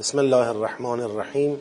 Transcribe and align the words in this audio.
بسم 0.00 0.18
الله 0.18 0.48
الرحمن 0.48 1.00
الرحیم. 1.00 1.54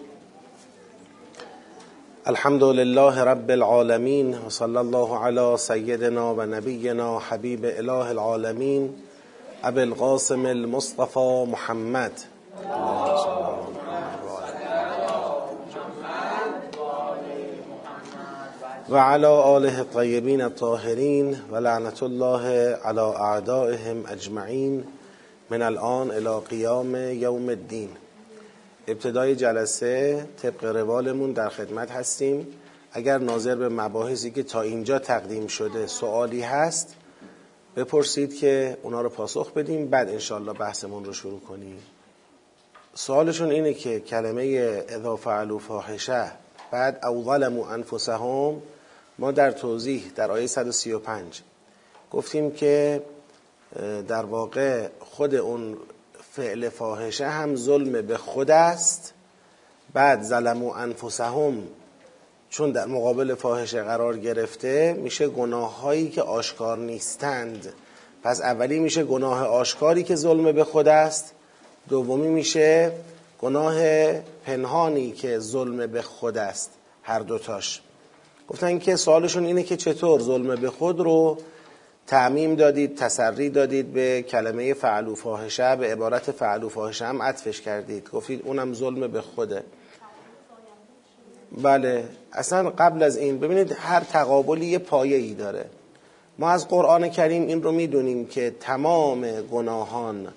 الحمد 2.25 2.63
لله 2.63 3.23
رب 3.23 3.49
العالمین 3.49 4.35
و 4.35 4.49
صلی 4.49 4.77
الله 4.77 5.17
علی 5.17 5.57
سیدنا 5.57 6.35
و 6.35 6.41
نبینا 6.41 7.19
حبیب 7.29 7.65
اله 7.77 8.05
العالمین. 8.09 8.95
ابی 9.63 9.81
القاسم 9.81 10.45
المصطفى 10.45 11.45
محمد. 11.51 12.11
و 18.89 18.97
علی 18.97 19.25
آله 19.25 19.77
الطیبین 19.79 20.41
الطاهرین 20.41 21.35
و 21.51 21.55
لعنت 21.55 22.03
الله 22.03 22.75
علی 22.83 22.99
اعدائهم 22.99 24.03
اجمعین 24.11 24.83
من 25.49 25.61
الان 25.61 26.11
الى 26.11 26.39
قیام 26.49 26.95
یوم 26.95 27.49
الدین. 27.49 27.89
ابتدای 28.89 29.35
جلسه 29.35 30.25
طبق 30.41 30.65
روالمون 30.65 31.31
در 31.31 31.49
خدمت 31.49 31.91
هستیم. 31.91 32.47
اگر 32.91 33.17
ناظر 33.17 33.55
به 33.55 33.69
مباحثی 33.69 34.31
که 34.31 34.43
تا 34.43 34.61
اینجا 34.61 34.99
تقدیم 34.99 35.47
شده 35.47 35.87
سوالی 35.87 36.41
هست 36.41 36.95
بپرسید 37.75 38.37
که 38.37 38.77
اونا 38.83 39.01
رو 39.01 39.09
پاسخ 39.09 39.51
بدیم 39.53 39.87
بعد 39.87 40.09
انشالله 40.09 40.53
بحثمون 40.53 41.05
رو 41.05 41.13
شروع 41.13 41.39
کنیم. 41.39 41.77
سوالشون 42.93 43.51
اینه 43.51 43.73
که 43.73 43.99
کلمه 43.99 44.43
اذا 44.89 45.15
فعلوا 45.15 45.57
فاحشه 45.57 46.31
بعد 46.71 47.05
او 47.05 47.23
ظلموا 47.23 47.69
انفسهم 47.69 48.61
ما 49.19 49.31
در 49.31 49.51
توضیح 49.51 50.11
در 50.15 50.31
آیه 50.31 50.47
135 50.47 51.41
گفتیم 52.11 52.51
که 52.51 53.03
در 54.07 54.25
واقع 54.25 54.87
خود 54.99 55.35
اون 55.35 55.77
فعل 56.39 56.69
فاحشه 56.69 57.27
هم 57.27 57.55
ظلم 57.55 58.01
به 58.01 58.17
خود 58.17 58.51
است. 58.51 59.13
بعد 59.93 60.23
ظلموا 60.23 60.75
انفسهم 60.75 61.63
چون 62.49 62.71
در 62.71 62.85
مقابل 62.85 63.35
فاحشه 63.35 63.83
قرار 63.83 64.17
گرفته 64.17 64.95
میشه 64.99 65.27
گناه 65.27 65.81
هایی 65.81 66.09
که 66.09 66.21
آشکار 66.21 66.77
نیستند. 66.77 67.73
پس 68.23 68.41
اولی 68.41 68.79
میشه 68.79 69.03
گناه 69.03 69.45
آشکاری 69.45 70.03
که 70.03 70.15
ظلم 70.15 70.51
به 70.51 70.63
خود 70.63 70.87
است. 70.87 71.33
دومی 71.89 72.27
میشه 72.27 72.91
گناه 73.41 74.13
پنهانی 74.45 75.11
که 75.11 75.39
ظلم 75.39 75.87
به 75.87 76.01
خود 76.01 76.37
است. 76.37 76.71
هر 77.03 77.19
دوتاش. 77.19 77.81
گفتن 78.47 78.79
که 78.79 78.95
سوالشون 78.95 79.45
اینه 79.45 79.63
که 79.63 79.77
چطور 79.77 80.21
ظلم 80.21 80.55
به 80.55 80.69
خود 80.69 80.99
رو 80.99 81.37
تعمیم 82.09 82.55
دادید 82.55 82.95
تسری 82.95 83.49
دادید 83.49 83.93
به 83.93 84.21
کلمه 84.21 84.73
فعل 84.73 85.07
و 85.07 85.15
فاحشه 85.15 85.75
به 85.75 85.91
عبارت 85.91 86.31
فعل 86.31 86.63
و 86.63 86.69
فاحشه 86.69 87.05
هم 87.05 87.21
عطفش 87.21 87.61
کردید. 87.61 88.09
گفتید 88.09 88.41
اونم 88.45 88.73
ظلم 88.73 89.07
به 89.07 89.21
خوده. 89.21 89.63
بله 91.61 92.03
اصلا 92.31 92.69
قبل 92.69 93.03
از 93.03 93.17
این 93.17 93.39
ببینید 93.39 93.71
هر 93.71 93.99
تقابلی 93.99 94.65
یه 94.65 94.77
پایه 94.77 95.17
ای 95.17 95.33
داره. 95.33 95.65
ما 96.39 96.49
از 96.49 96.67
قرآن 96.67 97.09
کریم 97.09 97.47
این 97.47 97.63
رو 97.63 97.71
می‌دونیم 97.71 98.25
که 98.25 98.55
تمام 98.59 99.41
گناهان 99.41 100.27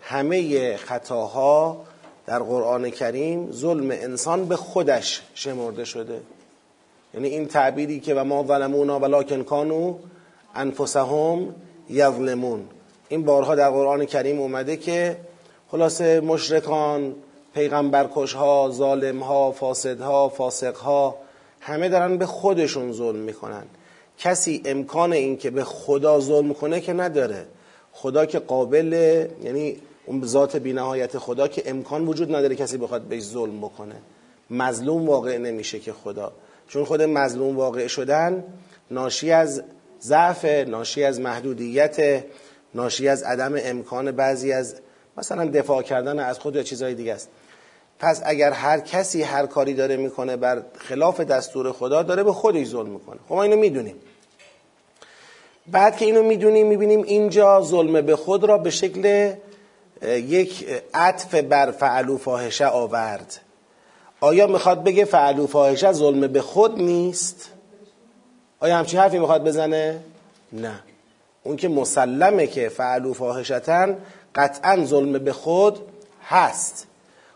همه 0.00 0.76
خطاها 0.76 1.84
در 2.26 2.38
قرآن 2.38 2.90
کریم 2.90 3.52
ظلم 3.52 3.90
انسان 3.90 4.48
به 4.48 4.56
خودش 4.56 5.22
شمرده 5.34 5.84
شده. 5.84 6.20
یعنی 7.14 7.28
این 7.28 7.46
تعبیری 7.46 8.00
که 8.00 8.14
و 8.14 8.24
ما 8.24 8.44
ظلمونا 8.46 8.98
ولکن 8.98 9.42
کانو 9.42 9.94
انفسهم 10.54 11.54
یظلمون. 11.90 12.64
این 13.08 13.24
بارها 13.24 13.54
در 13.54 13.70
قرآن 13.70 14.04
کریم 14.04 14.40
اومده 14.40 14.76
که 14.76 15.16
خلاصه 15.68 16.20
مشرکان 16.20 17.14
پیغمبرکش 17.54 18.32
ها 18.32 18.70
ظالم 18.72 19.22
ها 19.22 19.52
فاسد 19.52 20.00
ها 20.00 20.28
فاسق 20.28 20.76
ها 20.76 21.16
همه 21.60 21.88
دارن 21.88 22.16
به 22.16 22.26
خودشون 22.26 22.92
ظلم 22.92 23.18
می‌کنن. 23.18 23.62
کسی 24.18 24.62
امکان 24.64 25.12
این 25.12 25.36
که 25.36 25.50
به 25.50 25.64
خدا 25.64 26.20
ظلم 26.20 26.54
کنه 26.54 26.80
که 26.80 26.92
نداره. 26.92 27.46
خدا 27.92 28.26
که 28.26 28.38
قابل 28.38 28.92
یعنی 29.44 29.76
اون 30.06 30.24
ذات 30.24 30.56
بینهایت 30.56 31.18
خدا 31.18 31.48
که 31.48 31.62
امکان 31.66 32.06
وجود 32.06 32.34
نداره 32.34 32.54
کسی 32.54 32.76
بخواد 32.76 33.02
بهش 33.02 33.22
ظلم 33.22 33.58
بکنه. 33.58 33.94
مظلوم 34.50 35.08
واقع 35.08 35.38
نمیشه 35.38 35.78
که 35.78 35.92
خدا. 35.92 36.32
چون 36.68 36.84
خود 36.84 37.02
مظلوم 37.02 37.56
واقع 37.56 37.86
شدن 37.86 38.44
ناشی 38.90 39.30
از 39.30 39.62
ضعف 40.02 40.44
ناشی 40.44 41.04
از 41.04 41.20
محدودیت 41.20 42.24
ناشی 42.74 43.08
از 43.08 43.22
عدم 43.22 43.54
امکان 43.56 44.10
بعضی 44.10 44.52
از 44.52 44.74
مثلا 45.16 45.44
دفاع 45.44 45.82
کردن 45.82 46.18
از 46.18 46.38
خود 46.38 46.56
یا 46.56 46.62
چیزهای 46.62 46.94
دیگه 46.94 47.14
است. 47.14 47.28
پس 47.98 48.22
اگر 48.24 48.50
هر 48.50 48.80
کسی 48.80 49.22
هر 49.22 49.46
کاری 49.46 49.74
داره 49.74 49.96
می‌کنه 49.96 50.36
بر 50.36 50.62
خلاف 50.78 51.20
دستور 51.20 51.72
خدا 51.72 52.02
داره 52.02 52.22
به 52.22 52.32
خودش 52.32 52.66
ظلم 52.66 52.88
می‌کنه. 52.88 53.18
خب 53.28 53.34
ما 53.34 53.42
اینو 53.42 53.56
می‌دونیم. 53.56 53.94
بعد 55.66 55.96
که 55.96 56.04
اینو 56.04 56.22
می‌دونیم 56.22 56.66
می‌بینیم 56.66 57.02
اینجا 57.02 57.62
ظلم 57.62 58.00
به 58.00 58.16
خود 58.16 58.44
را 58.44 58.58
به 58.58 58.70
شکل 58.70 59.34
یک 60.06 60.66
عطف 60.94 61.34
بر 61.34 61.70
فعلو 61.70 62.18
فاحشه 62.18 62.66
آورد. 62.66 63.40
آیا 64.20 64.46
می‌خواد 64.46 64.84
بگه 64.84 65.04
فعلو 65.04 65.46
فاحشه 65.46 65.92
ظلم 65.92 66.26
به 66.26 66.40
خود 66.40 66.78
نیست؟ 66.78 67.51
آیا 68.62 68.76
همچین 68.76 69.00
حرفی 69.00 69.18
می‌خواد 69.18 69.44
بزنه؟ 69.44 70.00
نه. 70.52 70.74
اون 71.42 71.56
که 71.56 71.68
مسلمه 71.68 72.46
که 72.46 72.68
فعلو 72.68 73.14
فاحشتن 73.14 73.96
قطعا 74.34 74.84
ظلم 74.84 75.12
به 75.12 75.32
خود 75.32 75.78
هست. 76.28 76.86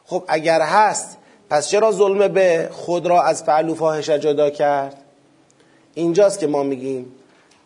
خب 0.04 0.24
اگر 0.28 0.60
هست 0.60 1.16
پس 1.50 1.68
چرا 1.68 1.92
ظلم 1.92 2.28
به 2.28 2.68
خود 2.72 3.06
را 3.06 3.22
از 3.22 3.42
فعلو 3.42 3.74
فاحشه 3.74 4.18
جدا 4.18 4.50
کرد؟ 4.50 4.96
اینجاست 5.94 6.38
که 6.38 6.46
ما 6.46 6.62
میگیم. 6.62 7.12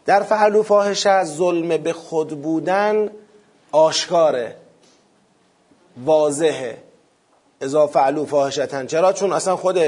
در 0.06 0.22
فعلو 0.22 0.62
فاحشه 0.62 1.24
ظلم 1.24 1.76
به 1.76 1.92
خود 1.92 2.42
بودن 2.42 3.10
آشکاره. 3.72 4.56
واضحه. 6.04 6.76
اذا 7.60 7.86
فعلو 7.86 8.26
فاحشتن 8.26 8.86
چرا؟ 8.86 9.12
چون 9.12 9.32
اصلا 9.32 9.56
خود 9.56 9.78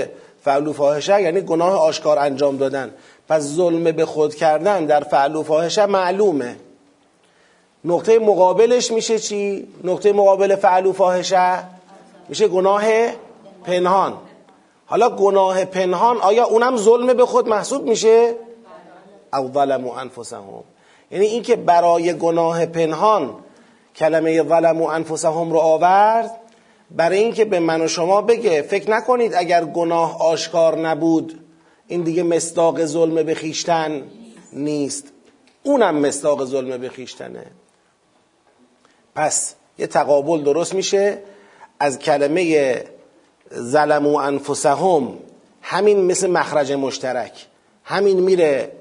فعلو 0.45 0.73
فاحشه 0.73 1.23
یعنی 1.23 1.41
گناه 1.41 1.81
آشکار 1.81 2.19
انجام 2.19 2.57
دادن. 2.57 2.95
پس 3.29 3.43
ظلم 3.43 3.93
به 3.93 4.07
خود 4.07 4.35
کردن 4.35 4.87
در 4.87 5.01
فعلو 5.01 5.43
فاحشه 5.43 5.87
معلومه. 5.87 6.57
نقطه 7.85 8.19
مقابلش 8.19 8.91
میشه 8.91 9.19
چی؟ 9.19 9.69
نقطه 9.85 10.13
مقابل 10.13 10.57
فعلو 10.57 10.93
فاحشه 10.93 11.65
میشه 12.29 12.49
گناه 12.49 12.85
پنهان. 13.65 14.19
حالا 14.87 15.11
گناه 15.11 15.65
پنهان 15.65 16.17
آیا 16.17 16.45
اونم 16.45 16.77
ظلم 16.77 17.13
به 17.13 17.27
خود 17.27 17.49
محسوب 17.49 17.89
میشه؟ 17.89 18.35
او 19.33 19.51
ظلموا 19.53 19.97
انفسهم. 19.97 20.65
یعنی 21.11 21.27
اینکه 21.27 21.57
برای 21.57 22.15
گناه 22.15 22.67
پنهان 22.67 23.35
کلمه 23.97 24.43
ظلموا 24.43 24.93
انفسهم 24.93 25.53
رو 25.53 25.59
آورد 25.59 26.31
برای 26.91 27.19
اینکه 27.19 27.45
به 27.45 27.61
من 27.61 27.81
و 27.81 27.89
شما 27.89 28.23
بگه 28.23 28.63
فکر 28.63 28.91
نکنید 28.91 29.35
اگر 29.35 29.65
گناه 29.65 30.23
آشکار 30.23 30.79
نبود 30.79 31.42
این 31.87 32.03
دیگه 32.03 32.23
مصداق 32.23 32.85
ظلم 32.85 33.23
به 33.23 33.35
خیشتن 33.35 34.03
نیست. 34.53 35.05
اونم 35.63 35.95
مصداق 35.95 36.45
ظلم 36.45 36.79
به 36.79 36.89
خیشتنه. 36.89 37.47
پس 39.15 39.55
یه 39.79 39.87
تقابل 39.87 40.43
درست 40.43 40.75
میشه. 40.75 41.19
از 41.81 41.99
کلمه 41.99 42.77
ظلمو 43.55 44.17
انفسهم 44.17 45.19
همین 45.63 46.05
مثل 46.05 46.31
مخرج 46.31 46.73
مشترک. 46.73 47.47
همین 47.85 48.21
میره 48.21 48.73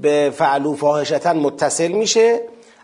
به 0.00 0.32
فعلو 0.36 0.74
فاحشتن 0.74 1.36
متصل 1.36 1.88
میشه. 1.88 2.40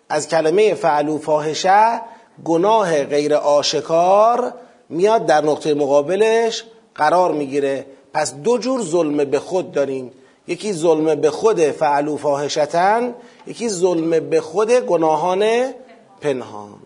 از 0.08 0.28
کلمه 0.28 0.74
فعلو 0.74 1.18
فاحشه 1.18 2.00
گناه 2.44 3.04
غیر 3.04 3.34
آشکار 3.34 4.54
میاد 4.88 5.26
در 5.26 5.44
نقطه 5.44 5.74
مقابلش 5.74 6.64
قرار 6.94 7.32
می‌گیره. 7.32 7.86
پس 8.12 8.34
دو 8.34 8.58
جور 8.58 8.82
ظلم 8.82 9.24
به 9.24 9.38
خود 9.38 9.72
داریم. 9.72 10.12
یکی 10.46 10.72
ظلم 10.72 11.14
به 11.14 11.30
خود 11.30 11.60
فعلو 11.60 12.16
فاحشتن 12.16 13.14
یکی 13.46 13.68
ظلم 13.68 14.30
به 14.30 14.40
خود 14.40 14.72
گناهان 14.72 15.72
پنهان. 16.20 16.78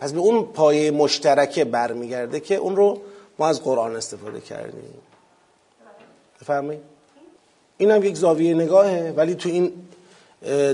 پس 0.00 0.12
به 0.12 0.18
اون 0.18 0.42
پایه 0.42 0.90
مشترکه 0.90 1.64
برمیگرده 1.64 2.40
که 2.40 2.54
اون 2.54 2.76
رو 2.76 3.00
ما 3.38 3.48
از 3.48 3.62
قرآن 3.62 3.96
استفاده 3.96 4.40
کردیم. 4.40 4.94
بفرمایید. 6.40 6.82
این 7.78 7.90
هم 7.90 8.04
یک 8.04 8.16
زاویه 8.16 8.54
نگاهه 8.54 9.14
ولی 9.16 9.34
تو 9.34 9.48
این 9.48 9.72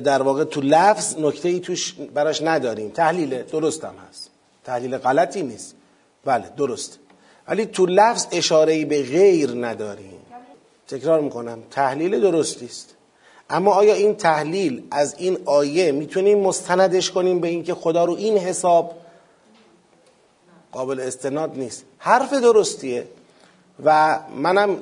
در 0.00 0.22
واقع 0.22 0.44
تو 0.44 0.60
لفظ 0.60 1.18
نکته 1.18 1.48
ای 1.48 1.60
توش 1.60 1.94
براش 1.94 2.42
نداریم. 2.42 2.90
تحلیل 2.90 3.42
درست 3.42 3.84
هم 3.84 3.94
هست. 4.10 4.30
تحلیل 4.64 4.98
غلطی 4.98 5.42
نیست. 5.42 5.74
بله 6.24 6.44
درست. 6.56 6.98
ولی 7.48 7.66
تو 7.66 7.86
لفظ 7.86 8.26
اشاره 8.32 8.84
به 8.84 9.02
غیر 9.02 9.50
نداریم 9.50 10.18
تکرار 10.88 11.20
می‌کنم. 11.20 11.58
تحلیل 11.70 12.20
درستی 12.20 12.66
است. 12.66 12.94
اما 13.50 13.72
آیا 13.72 13.94
این 13.94 14.14
تحلیل 14.14 14.82
از 14.90 15.14
این 15.18 15.38
آیه 15.44 15.92
می‌تونیم 15.92 16.40
مستندش 16.40 17.10
کنیم 17.10 17.40
به 17.40 17.48
اینکه 17.48 17.74
خدا 17.74 18.04
رو 18.04 18.14
این 18.14 18.38
حساب 18.38 18.94
قابل 20.72 21.00
استناد 21.00 21.58
نیست؟ 21.58 21.84
حرف 21.98 22.32
درستیه. 22.32 23.06
و 23.84 24.18
منم 24.36 24.76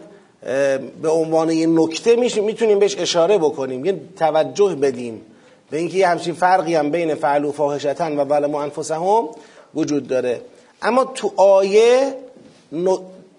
به 1.02 1.08
عنوان 1.08 1.50
یه 1.50 1.66
نکته 1.66 2.16
می‌تونیم 2.16 2.78
بهش 2.78 2.98
اشاره 2.98 3.38
بکنیم. 3.38 3.84
یه 3.84 4.00
توجه 4.16 4.74
بدیم 4.74 5.22
به 5.70 5.78
اینکه 5.78 5.98
یه 5.98 6.08
همچین 6.08 6.34
فرقی 6.34 6.74
هم 6.74 6.90
بین 6.90 7.14
فعل 7.14 7.44
و 7.44 7.52
فاحشتن 7.52 8.20
و 8.20 8.28
ظلموا 8.28 8.62
انفسهم 8.62 9.28
وجود 9.74 10.08
داره. 10.08 10.40
اما 10.82 11.04
تو 11.04 11.32
آیه 11.36 12.14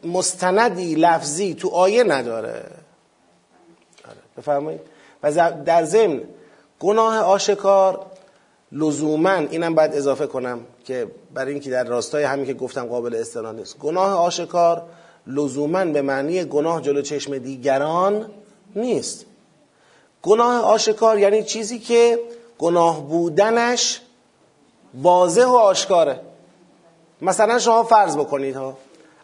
مستندی 0.03 0.95
لفظی 0.95 1.53
تو 1.53 1.69
آیه 1.69 2.03
نداره. 2.03 2.65
آره، 4.05 4.17
بفرمایید. 4.37 4.81
و 5.23 5.51
در 5.65 5.83
ضمن 5.83 6.21
گناه 6.79 7.17
آشکار 7.17 8.05
لزوما 8.71 9.31
اینم 9.31 9.75
باید 9.75 9.93
اضافه 9.93 10.27
کنم 10.27 10.59
که 10.85 11.07
برای 11.33 11.51
اینکه 11.51 11.69
در 11.69 11.83
راستای 11.83 12.23
همین 12.23 12.45
که 12.45 12.53
گفتم 12.53 12.85
قابل 12.85 13.15
استناد 13.15 13.55
نیست. 13.55 13.79
گناه 13.79 14.13
آشکار 14.13 14.83
لزوما 15.27 15.85
به 15.85 16.01
معنی 16.01 16.43
گناه 16.43 16.81
جلو 16.81 17.01
چشم 17.01 17.37
دیگران 17.37 18.29
نیست. 18.75 19.25
گناه 20.21 20.63
آشکار 20.63 21.19
یعنی 21.19 21.43
چیزی 21.43 21.79
که 21.79 22.19
گناه 22.57 23.07
بودنش 23.07 24.01
واضح 24.93 25.45
و 25.45 25.55
آشکاره. 25.55 26.19
مثلا 27.21 27.59
شما 27.59 27.83
فرض 27.83 28.17
بکنید 28.17 28.55
ها. 28.55 28.77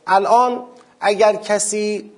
الان 0.09 0.63
اگر 0.99 1.35
کسی 1.35 2.11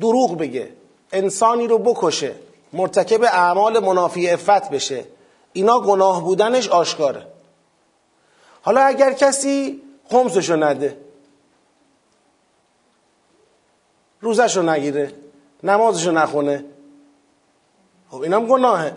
دروغ 0.00 0.38
بگه 0.38 0.72
انسانی 1.12 1.66
رو 1.66 1.78
بکشه 1.78 2.34
مرتکب 2.72 3.22
اعمال 3.22 3.78
منافی 3.78 4.30
افت 4.30 4.70
بشه 4.70 5.04
اینا 5.52 5.80
گناه 5.80 6.24
بودنش 6.24 6.68
آشکاره. 6.68 7.26
حالا 8.62 8.80
اگر 8.80 9.12
کسی 9.12 9.82
خمسشو 10.10 10.56
نده 10.56 10.96
روزشو 14.20 14.62
نگیره 14.62 15.12
نمازشو 15.62 16.10
نخونه 16.10 16.64
خب 18.10 18.20
اینم 18.20 18.46
گناهه. 18.46 18.92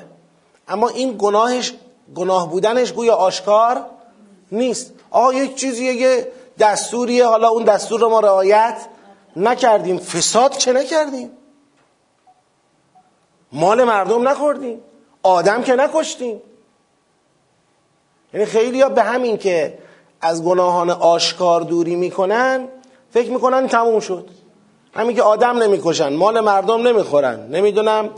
اما 0.67 0.87
این 0.89 1.15
گناهش 1.17 1.73
گناه 2.15 2.49
بودنش 2.49 2.93
گویا 2.93 3.15
آشکار 3.15 3.85
نیست. 4.51 4.93
آقا 5.11 5.33
یک 5.33 5.55
چیزیه 5.55 5.93
یه 5.93 6.31
دستوریه. 6.59 7.25
حالا 7.25 7.49
اون 7.49 7.63
دستور 7.63 7.99
رو 7.99 8.09
ما 8.09 8.19
رعایت 8.19 8.85
نکردیم. 9.35 9.97
فساد 9.97 10.51
چه 10.51 10.73
نکردیم؟ 10.73 11.31
مال 13.51 13.83
مردم 13.83 14.27
نخوردیم. 14.27 14.81
آدم 15.23 15.63
که 15.63 15.75
نکشتیم. 15.75 16.41
یعنی 18.33 18.45
خیلی 18.45 18.83
به 18.83 19.03
همین 19.03 19.37
که 19.37 19.77
از 20.21 20.43
گناهان 20.43 20.89
آشکار 20.89 21.61
دوری 21.61 21.95
می‌کنن 21.95 22.67
فکر 23.11 23.31
می‌کنن 23.31 23.67
تموم 23.67 23.99
شد. 23.99 24.29
همین 24.93 25.15
که 25.15 25.21
آدم 25.21 25.57
نمی‌کشن 25.57 26.13
مال 26.13 26.39
مردم 26.39 26.87
نمی‌خورن. 26.87 27.47
نمی‌دونم 27.47 28.09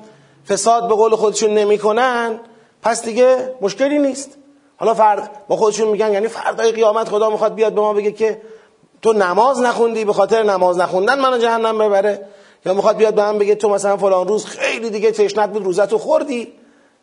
فساد 0.48 0.88
به 0.88 0.96
قول 0.96 1.16
خودشون 1.16 1.50
نمی‌کنن. 1.50 2.40
پس 2.82 3.04
دیگه 3.06 3.56
مشکلی 3.62 4.00
نیست. 4.00 4.38
حالا 4.80 4.94
فرد 4.94 5.31
با 5.48 5.56
خودشون 5.56 5.88
میگن 5.88 6.14
یعنی 6.14 6.28
فردای 6.28 6.72
قیامت 6.72 7.10
خدا 7.10 7.30
می‌خواد 7.30 7.54
بیاد 7.54 7.74
به 7.74 7.81
ما 7.81 7.94
بگه 7.94 8.12
که 8.12 8.42
تو 9.02 9.14
نماز 9.14 9.60
نخوندی 9.60 10.06
به 10.06 10.14
خاطر 10.14 10.44
نماز 10.44 10.78
نخوندن 10.78 11.20
منو 11.20 11.38
جهنم 11.38 11.78
ببره. 11.78 12.26
یا 12.66 12.74
می‌خواد 12.74 12.98
بیاد 12.98 13.14
به 13.14 13.22
من 13.22 13.38
بگه 13.38 13.56
تو 13.56 13.70
مثلا 13.70 13.98
فلان 13.98 14.28
روز 14.28 14.46
خیلی 14.46 14.90
دیگه 14.90 15.12
تشنت 15.12 15.50
بود 15.50 15.64
روزتو 15.64 15.98
خوردی. 15.98 16.54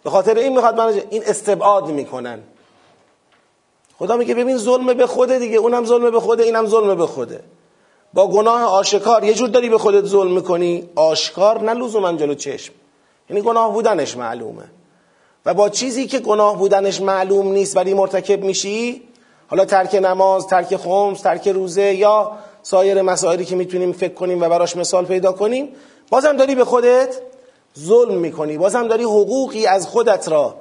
به 0.05 0.11
خاطر 0.11 0.35
این 0.35 0.53
می‌خواد 0.53 0.77
من 0.77 1.01
این 1.11 1.23
استبعاد 1.27 1.89
می‌کنن. 1.89 2.39
خدا 3.99 4.17
میگه 4.17 4.35
ببین 4.35 4.59
ظلم 4.59 4.95
به 4.95 5.07
خوده 5.07 5.39
دیگه 5.39 5.57
اونم 5.57 5.85
ظلم 5.85 6.11
به 6.11 6.21
خوده 6.21 6.43
اینم 6.43 6.67
ظلم 6.67 6.95
به 6.95 7.07
خوده. 7.07 7.41
با 8.15 8.29
گناه 8.29 8.63
آشکار 8.63 9.25
یه 9.25 9.35
جور 9.35 9.49
داری 9.49 9.69
به 9.69 9.79
خودت 9.79 10.05
ظلم 10.05 10.33
می‌کنی؟ 10.33 10.89
آشکار 10.95 11.63
نه 11.63 11.75
لزوما 11.75 12.13
جلو 12.13 12.35
چشم. 12.35 12.73
یعنی 13.31 13.43
گناه 13.43 13.73
بودنش 13.73 14.17
معلومه. 14.17 14.65
و 15.47 15.55
با 15.55 15.69
چیزی 15.69 16.07
که 16.07 16.19
گناه 16.19 16.59
بودنش 16.59 17.01
معلوم 17.01 17.53
نیست 17.53 17.77
ولی 17.77 17.95
مرتکب 17.95 18.45
میشی 18.45 19.03
حالا 19.49 19.65
ترک 19.65 19.95
نماز، 19.95 20.47
ترک 20.47 20.77
خمس، 20.77 21.21
ترک 21.21 21.49
روزه 21.49 21.95
یا 21.95 22.33
سایر 22.63 23.03
مسائلی 23.03 23.45
که 23.45 23.57
می‌تونیم 23.57 23.93
فکر 23.93 24.15
کنیم 24.15 24.41
و 24.41 24.49
براش 24.49 24.77
مثال 24.77 25.05
پیدا 25.05 25.33
کنیم 25.33 25.69
بازم 26.11 26.37
داری 26.37 26.55
به 26.55 26.65
خودت 26.65 27.17
ظلم 27.79 28.15
می‌کنی. 28.15 28.59
بازم 28.59 28.89
داری 28.89 29.05
حقوقی 29.05 29.67
از 29.67 29.87
خودت 29.87 30.29
را 30.29 30.55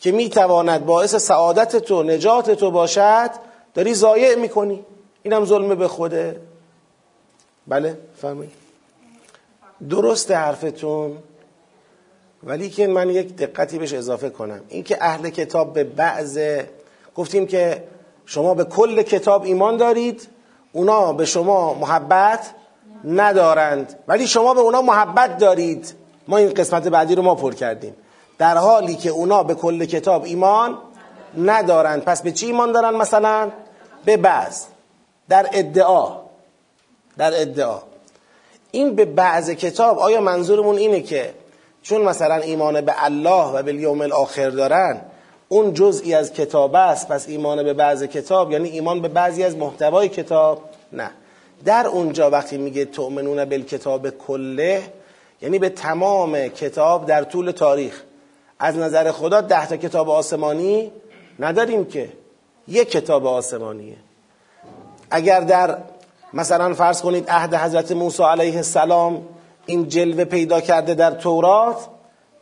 که 0.00 0.12
می‌تواند 0.12 0.86
باعث 0.86 1.14
سعادت 1.14 1.76
تو 1.76 2.02
نجات 2.02 2.50
تو 2.50 2.70
باشد 2.70 3.30
داری 3.74 3.94
ضایع 3.94 4.34
می‌کنی. 4.34 4.84
اینم 5.22 5.44
ظلم 5.44 5.74
به 5.74 5.88
خوده. 5.88 6.40
بله 7.66 7.98
فهمید 8.22 8.50
درست 9.90 10.30
حرفتون. 10.30 11.18
ولی 12.44 12.70
که 12.70 12.86
من 12.86 13.10
یک 13.10 13.36
دقتی 13.36 13.78
بهش 13.78 13.92
اضافه 13.92 14.30
کنم. 14.30 14.60
اینکه 14.68 14.98
اهل 15.00 15.30
کتاب 15.30 15.72
به 15.72 15.84
بعض 15.84 16.38
گفتیم 17.14 17.46
که 17.46 17.84
شما 18.26 18.54
به 18.54 18.64
کل 18.64 19.02
کتاب 19.02 19.44
ایمان 19.44 19.76
دارید 19.76 20.28
اونا 20.72 21.12
به 21.12 21.24
شما 21.24 21.74
محبت 21.74 22.50
ندارند. 23.04 23.98
ولی 24.08 24.26
شما 24.26 24.54
به 24.54 24.60
اونا 24.60 24.82
محبت 24.82 25.38
دارید. 25.38 25.94
ما 26.28 26.36
این 26.36 26.54
قسمت 26.54 26.88
بعدی 26.88 27.14
رو 27.14 27.22
ما 27.22 27.34
پر 27.34 27.54
کردیم. 27.54 27.94
در 28.38 28.56
حالی 28.56 28.94
که 28.94 29.10
اونا 29.10 29.42
به 29.42 29.54
کل 29.54 29.84
کتاب 29.84 30.24
ایمان 30.24 30.78
ندارند. 31.38 32.04
پس 32.04 32.22
به 32.22 32.32
چی 32.32 32.46
ایمان 32.46 32.72
دارن 32.72 32.96
مثلا؟ 32.96 33.50
به 34.04 34.16
بعض. 34.16 34.64
در 35.28 35.48
ادعا. 35.52 36.16
در 37.18 37.40
ادعا. 37.40 37.78
این 38.70 38.94
به 38.94 39.04
بعض 39.04 39.50
کتاب 39.50 39.98
آیا 39.98 40.20
منظورمون 40.20 40.76
اینه 40.76 41.00
که 41.00 41.34
چون 41.82 42.02
مثلا 42.02 42.34
ایمان 42.34 42.80
به 42.80 43.04
الله 43.04 43.46
و 43.46 43.62
به 43.62 43.74
یوم 43.74 44.00
الاخر 44.00 44.50
دارن 44.50 45.00
اون 45.48 45.74
جزئی 45.74 46.14
از 46.14 46.32
کتاب 46.32 46.74
است 46.74 47.08
پس 47.08 47.28
ایمان 47.28 47.62
به 47.62 47.74
بعض 47.74 48.02
کتاب 48.02 48.52
یعنی 48.52 48.68
ایمان 48.68 49.00
به 49.00 49.08
بعضی 49.08 49.44
از 49.44 49.56
محتوای 49.56 50.08
کتاب 50.08 50.62
نه. 50.92 51.10
در 51.64 51.86
اونجا 51.86 52.30
وقتی 52.30 52.58
میگه 52.58 52.84
تؤمنون 52.84 53.44
بالکتاب 53.44 54.10
کله 54.10 54.82
یعنی 55.42 55.58
به 55.58 55.68
تمام 55.68 56.48
کتاب 56.48 57.06
در 57.06 57.24
طول 57.24 57.50
تاریخ. 57.50 58.02
از 58.58 58.76
نظر 58.76 59.12
خدا 59.12 59.40
ده 59.40 59.66
تا 59.66 59.76
کتاب 59.76 60.10
آسمانی 60.10 60.92
نداریم 61.38 61.84
که 61.84 62.08
یک 62.68 62.90
کتاب 62.90 63.26
آسمانیه. 63.26 63.96
اگر 65.10 65.40
در 65.40 65.78
مثلا 66.32 66.74
فرض 66.74 67.02
کنید 67.02 67.30
عهد 67.30 67.54
حضرت 67.54 67.92
موسی 67.92 68.22
علیه 68.22 68.56
السلام 68.56 69.22
این 69.70 69.88
جلوه 69.88 70.24
پیدا 70.24 70.60
کرده 70.60 70.94
در 70.94 71.10
تورات 71.10 71.76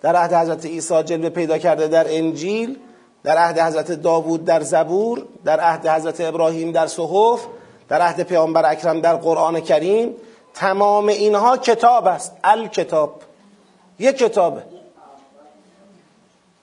در 0.00 0.16
عهد 0.16 0.35
حضرت 0.35 0.66
عیسی 0.66 1.02
جلوه 1.02 1.28
پیدا 1.28 1.58
کرده 1.58 1.88
در 1.88 2.06
انجیل 2.08 2.78
در 3.25 3.37
عهد 3.37 3.58
حضرت 3.58 3.92
داوود 3.92 4.44
در 4.44 4.61
زبور 4.61 5.26
در 5.44 5.61
عهد 5.61 5.87
حضرت 5.87 6.20
ابراهیم 6.20 6.73
در 6.73 6.87
صحف 6.87 7.47
در 7.88 8.00
عهد 8.00 8.23
پیامبر 8.23 8.70
اکرم 8.70 9.00
در 9.00 9.16
قرآن 9.16 9.61
کریم. 9.61 10.14
تمام 10.54 11.08
اینها 11.08 11.56
کتاب 11.56 12.06
است. 12.06 12.32
الکتاب. 12.44 13.23
یک 13.99 14.16
کتابه. 14.18 14.62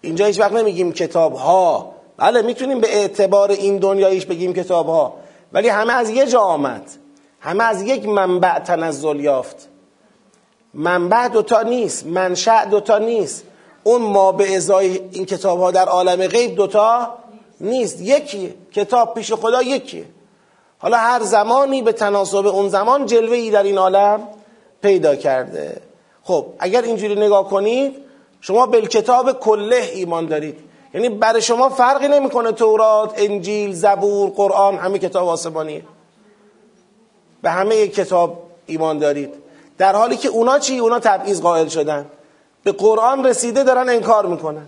اینجا 0.01 0.25
هیچ 0.25 0.39
وقت 0.39 0.51
نمیگیم 0.51 0.91
کتاب 0.91 1.33
ها 1.33 1.91
بله 2.17 2.41
می‌تونیم 2.41 2.79
به 2.79 2.95
اعتبار 2.95 3.51
این 3.51 3.77
دنیاییش 3.77 4.25
بگیم 4.25 4.53
کتاب 4.53 4.87
ها 4.87 5.13
ولی 5.53 5.69
همه 5.69 5.93
از 5.93 6.09
یه 6.09 6.25
جا 6.25 6.39
آمد. 6.39 6.91
همه 7.39 7.63
از 7.63 7.81
یک 7.81 8.07
منبع 8.07 8.59
تنزل 8.59 9.19
یافت. 9.19 9.69
منبع 10.75 11.27
دوتا 11.27 11.61
نیست 11.61 12.05
منشأ 12.05 12.65
دوتا 12.65 12.97
نیست. 12.97 13.43
اون 13.83 14.01
ما 14.01 14.31
به 14.31 14.55
ازای 14.55 14.99
این 15.11 15.25
کتاب 15.25 15.59
ها 15.59 15.71
در 15.71 15.85
عالم 15.85 16.27
غیب 16.27 16.55
دوتا 16.55 17.17
نیست. 17.61 18.01
یکی 18.01 18.53
کتاب 18.71 19.13
پیش 19.13 19.33
خدا 19.33 19.61
یکیه 19.61 20.05
حالا 20.77 20.97
هر 20.97 21.23
زمانی 21.23 21.81
به 21.81 21.91
تناسب 21.91 22.45
اون 22.47 22.69
زمان 22.69 23.05
جلوه 23.05 23.37
ای 23.37 23.49
در 23.51 23.63
این 23.63 23.77
عالم 23.77 24.27
پیدا 24.81 25.15
کرده. 25.15 25.81
خب 26.23 26.45
اگر 26.59 26.81
اینجوری 26.81 27.15
نگاه 27.15 27.49
کنید 27.49 27.95
شما 28.41 28.65
به 28.65 28.81
کتاب 28.81 29.39
کله 29.39 29.89
ایمان 29.93 30.25
دارید. 30.25 30.59
یعنی 30.93 31.09
برای 31.09 31.41
شما 31.41 31.69
فرقی 31.69 32.07
نمی‌کنه 32.07 32.51
تورات 32.51 33.13
انجیل 33.17 33.73
زبور 33.73 34.29
قرآن 34.29 34.77
همه 34.77 34.99
کتاب 34.99 35.27
آسمانیه 35.27 35.83
به 37.41 37.49
همه 37.49 37.87
کتاب 37.87 38.43
ایمان 38.65 38.97
دارید. 38.99 39.44
در 39.77 39.95
حالی 39.95 40.17
که 40.17 40.27
اونا 40.27 40.59
چی؟ 40.59 40.77
اونا 40.77 40.99
تبعیض 40.99 41.41
قائل 41.41 41.67
شدن. 41.67 42.05
به 42.63 42.71
قرآن 42.71 43.25
رسیده 43.25 43.63
دارن 43.63 43.89
انکار 43.89 44.25
می‌کنن. 44.25 44.65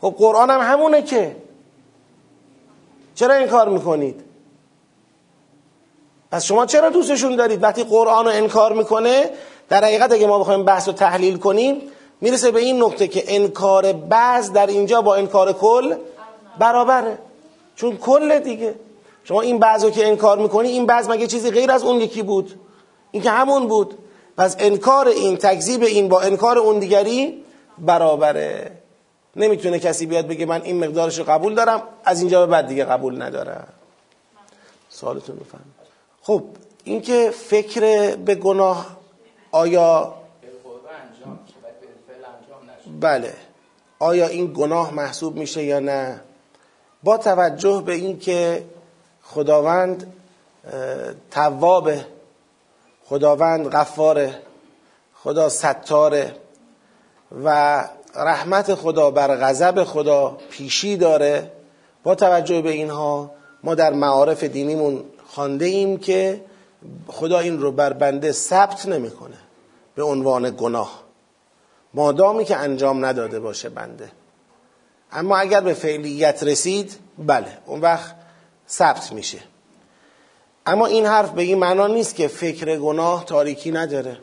خب 0.00 0.14
قرآن 0.18 0.50
هم 0.50 0.60
همونه 0.60 1.02
که. 1.02 1.36
چرا 3.14 3.34
انکار 3.34 3.68
می‌کنید؟ 3.68 4.20
پس 6.30 6.44
شما 6.44 6.66
چرا 6.66 6.88
دوستشون 6.88 7.36
دارید؟ 7.36 7.62
وقتی 7.62 7.84
قرآن 7.84 8.24
رو 8.24 8.30
انکار 8.30 8.72
می‌کنه 8.72 9.30
در 9.68 9.84
حقیقت 9.84 10.12
اگه 10.12 10.26
ما 10.26 10.38
بخوایم 10.38 10.64
بحث 10.64 10.88
رو 10.88 10.94
تحلیل 10.94 11.36
کنیم 11.36 11.82
می‌رسه 12.20 12.50
به 12.50 12.60
این 12.60 12.82
نکته 12.82 13.08
که 13.08 13.24
انکار 13.26 13.92
بعض 13.92 14.52
در 14.52 14.66
اینجا 14.66 15.02
با 15.02 15.14
انکار 15.14 15.52
کل 15.52 15.94
برابره. 16.58 17.18
چون 17.76 17.96
کل 17.96 18.38
دیگه. 18.38 18.74
شما 19.24 19.40
این 19.40 19.58
بعض 19.58 19.84
که 19.84 20.06
انکار 20.06 20.38
می‌کنی 20.38 20.68
این 20.68 20.86
بعض 20.86 21.08
مگه 21.08 21.26
چیزی 21.26 21.50
غیر 21.50 21.72
از 21.72 21.84
اون 21.84 22.00
یکی 22.00 22.22
بود؟ 22.22 22.60
این 23.10 23.22
که 23.22 23.30
همون 23.30 23.68
بود. 23.68 23.98
پس 24.38 24.56
انکار 24.58 25.08
این 25.08 25.36
تکذیب 25.36 25.82
این 25.82 26.08
با 26.08 26.20
انکار 26.20 26.58
اون 26.58 26.78
دیگری 26.78 27.44
برابره. 27.78 28.70
نمی‌تونه 29.36 29.78
کسی 29.78 30.06
بیاد 30.06 30.26
بگه 30.26 30.46
من 30.46 30.62
این 30.62 30.84
مقدارش 30.84 31.18
رو 31.18 31.24
قبول 31.24 31.54
دارم 31.54 31.82
از 32.04 32.20
اینجا 32.20 32.46
به 32.46 32.52
بعد 32.52 32.66
دیگه 32.66 32.84
قبول 32.84 33.22
ندارم 33.22 33.68
سوالتون 34.88 35.36
بفهم 35.36 35.60
خب 36.22 36.42
اینکه 36.84 37.30
فکر 37.30 38.16
به 38.16 38.34
گناه 38.34 38.96
آیا 39.52 40.14
بله 43.00 43.34
آیا 43.98 44.26
این 44.26 44.52
گناه 44.56 44.94
محسوب 44.94 45.36
میشه 45.36 45.62
یا 45.62 45.78
نه؟ 45.80 46.20
با 47.02 47.18
توجه 47.18 47.82
به 47.86 47.94
اینکه 47.94 48.64
خداوند 49.22 50.12
توابه 51.30 52.04
خداوند 53.08 53.68
غفاره 53.68 54.38
خدا 55.14 55.48
ستاره 55.48 56.34
و 57.44 57.84
رحمت 58.14 58.74
خدا 58.74 59.10
بر 59.10 59.36
غضب 59.36 59.84
خدا 59.84 60.38
پیشی 60.50 60.96
داره. 60.96 61.52
با 62.02 62.14
توجه 62.14 62.62
به 62.62 62.70
اینها 62.70 63.30
ما 63.62 63.74
در 63.74 63.92
معارف 63.92 64.44
دینیمون 64.44 65.04
خانده 65.26 65.64
ایم 65.64 65.98
که 65.98 66.44
خدا 67.08 67.38
این 67.38 67.60
رو 67.60 67.72
بر 67.72 67.92
بنده 67.92 68.32
ثبت 68.32 68.86
نمی‌کنه 68.86 69.36
به 69.94 70.02
عنوان 70.02 70.54
گناه. 70.58 71.02
مادامی 71.94 72.44
که 72.44 72.56
انجام 72.56 73.04
نداده 73.04 73.40
باشه 73.40 73.68
بنده. 73.68 74.10
اما 75.12 75.36
اگر 75.36 75.60
به 75.60 75.74
فعلیت 75.74 76.42
رسید 76.42 76.98
بله 77.18 77.58
اون 77.66 77.80
وقت 77.80 78.14
ثبت 78.68 79.12
میشه. 79.12 79.38
اما 80.68 80.86
این 80.86 81.06
حرف 81.06 81.30
به 81.30 81.42
این 81.42 81.58
معنا 81.58 81.86
نیست 81.86 82.14
که 82.14 82.28
فکر 82.28 82.76
گناه 82.76 83.24
تاریکی 83.24 83.70
نداره. 83.70 84.18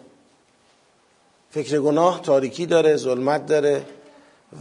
فکر 1.50 1.80
گناه 1.80 2.22
تاریکی 2.22 2.66
داره 2.66 2.96
ظلمت 2.96 3.46
داره 3.46 3.82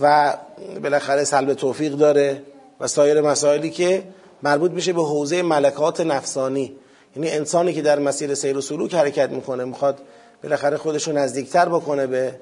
و 0.00 0.34
بالاخره 0.82 1.24
سلب 1.24 1.54
توفیق 1.54 1.92
داره 1.92 2.42
و 2.80 2.86
سایر 2.86 3.20
مسائلی 3.20 3.70
که 3.70 4.02
مربوط 4.42 4.70
میشه 4.70 4.92
به 4.92 5.02
حوزه 5.02 5.42
ملکات 5.42 6.00
نفسانی. 6.00 6.72
یعنی 7.16 7.30
انسانی 7.30 7.72
که 7.72 7.82
در 7.82 7.98
مسیر 7.98 8.34
سیر 8.34 8.56
و 8.56 8.60
سلوک 8.60 8.94
حرکت 8.94 9.30
می‌کنه 9.30 9.64
می‌خواد 9.64 9.98
بالاخره 10.42 10.76
خودش 10.76 11.08
رو 11.08 11.14
نزدیکتر 11.14 11.68
بکنه 11.68 12.06
به 12.06 12.34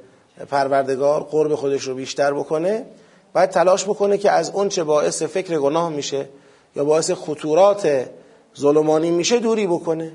پروردگار 0.50 1.22
قرب 1.22 1.54
خودش 1.54 1.82
رو 1.82 1.94
بیشتر 1.94 2.34
بکنه 2.34 2.86
باید 3.34 3.50
تلاش 3.50 3.84
بکنه 3.84 4.18
که 4.18 4.30
از 4.30 4.50
اون 4.50 4.68
چه 4.68 4.84
باعث 4.84 5.22
فکر 5.22 5.58
گناه 5.58 5.88
میشه 5.88 6.28
یا 6.76 6.84
باعث 6.84 7.10
خطورات 7.10 8.06
ظلمانی 8.58 9.10
میشه 9.10 9.38
دوری 9.38 9.66
بکنه. 9.66 10.12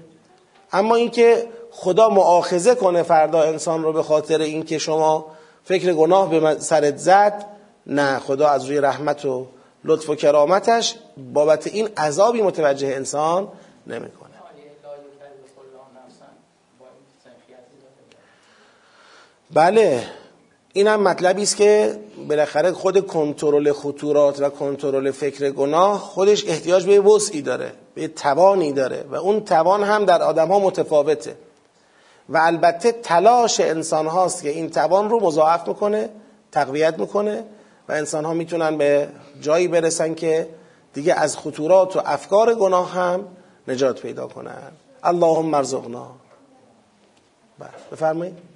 اما 0.72 0.96
اینکه 0.96 1.48
خدا 1.72 2.10
معاخذه 2.10 2.76
کنه 2.76 3.04
فردا 3.04 3.42
انسان 3.42 3.84
رو 3.84 3.94
به 3.94 4.04
خاطر 4.04 4.42
اینکه 4.42 4.78
شما 4.78 5.26
فکر 5.64 5.94
گناه 5.94 6.30
به 6.30 6.60
سرت 6.60 6.98
زد 6.98 7.46
نه 7.88 8.20
خدا 8.20 8.48
از 8.48 8.66
روی 8.66 8.78
رحمت 8.78 9.26
و 9.26 9.48
لطف 9.84 10.10
و 10.10 10.16
کرامتش 10.16 10.96
بابت 11.34 11.68
این 11.68 11.90
عذابی 11.98 12.42
متوجه 12.42 12.88
انسان 12.88 13.48
نمی‌کنه. 13.88 14.28
بله. 19.54 20.04
این 20.78 20.88
هم 20.88 21.02
مطلبی 21.02 21.44
است 21.44 21.56
که 21.56 22.00
بالاخره 22.30 22.72
خود 22.72 23.08
کنترل 23.08 23.72
خطورات 23.72 24.42
و 24.42 24.50
کنترل 24.50 25.12
فکر 25.12 25.50
گناه 25.50 26.00
خودش 26.00 26.46
احتیاج 26.48 26.86
به 26.86 27.00
وسعی 27.00 27.42
داره 27.42 27.72
به 27.96 28.08
توانی 28.08 28.72
داره 28.72 29.06
و 29.12 29.16
اون 29.16 29.46
توان 29.46 29.84
هم 29.84 30.06
در 30.06 30.22
آدم 30.22 30.48
ها 30.48 30.60
متفاوته. 30.60 31.36
و 32.30 32.38
البته 32.38 32.92
تلاش 32.92 33.60
انسان 33.60 34.08
هاست 34.08 34.44
که 34.44 34.50
این 34.50 34.70
توان 34.70 35.10
رو 35.10 35.20
مضاعف 35.20 35.68
می‌کنه 35.68 36.10
تقویت 36.52 37.00
می‌کنه 37.00 37.44
و 37.90 37.92
انسان 37.92 38.26
ها 38.26 38.34
می‌تونن 38.34 38.78
به 38.78 39.08
جایی 39.42 39.68
برسن 39.68 40.14
که 40.14 40.48
دیگه 40.94 41.14
از 41.14 41.38
خطورات 41.38 41.96
و 41.96 42.02
افکار 42.06 42.56
گناه 42.56 42.92
هم 42.92 43.26
نجات 43.68 44.02
پیدا 44.02 44.28
کنن. 44.28 44.72
اللهم 45.04 45.54
ارزقنا. 45.54 46.08
بله، 47.60 47.70
بفرمایید. 47.92 48.47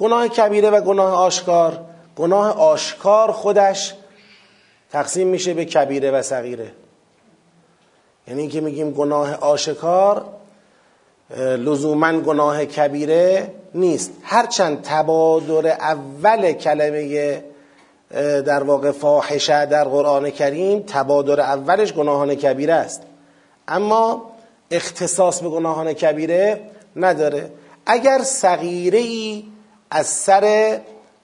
گناه 0.00 0.28
کبیره 0.28 0.70
و 0.70 0.80
گناه 0.80 1.14
آشکار. 1.14 1.80
گناه 2.16 2.58
آشکار 2.58 3.32
خودش 3.32 3.94
تقسیم 4.92 5.28
میشه 5.28 5.54
به 5.54 5.64
کبیره 5.64 6.10
و 6.10 6.22
صغیره. 6.22 6.72
یعنی 8.28 8.48
که 8.48 8.60
میگیم 8.60 8.90
گناه 8.90 9.34
آشکار 9.34 10.24
لزوما 11.38 12.20
گناه 12.20 12.64
کبیره 12.64 13.54
نیست. 13.74 14.12
هرچند 14.22 14.82
تبادر 14.82 15.66
اول 15.66 16.52
کلمه 16.52 17.44
در 18.46 18.62
واقع 18.62 18.90
فاحشه 18.90 19.66
در 19.66 19.84
قرآن 19.84 20.30
کریم 20.30 20.80
تبادر 20.86 21.40
اولش 21.40 21.92
گناهان 21.92 22.34
کبیره 22.34 22.74
است. 22.74 23.02
اما 23.68 24.30
اختصاص 24.70 25.40
به 25.40 25.48
گناهان 25.48 25.92
کبیره 25.92 26.60
نداره. 26.96 27.50
اگر 27.86 28.22
صغیره 28.22 28.98
ای 28.98 29.44
از 29.90 30.06
سر 30.06 30.78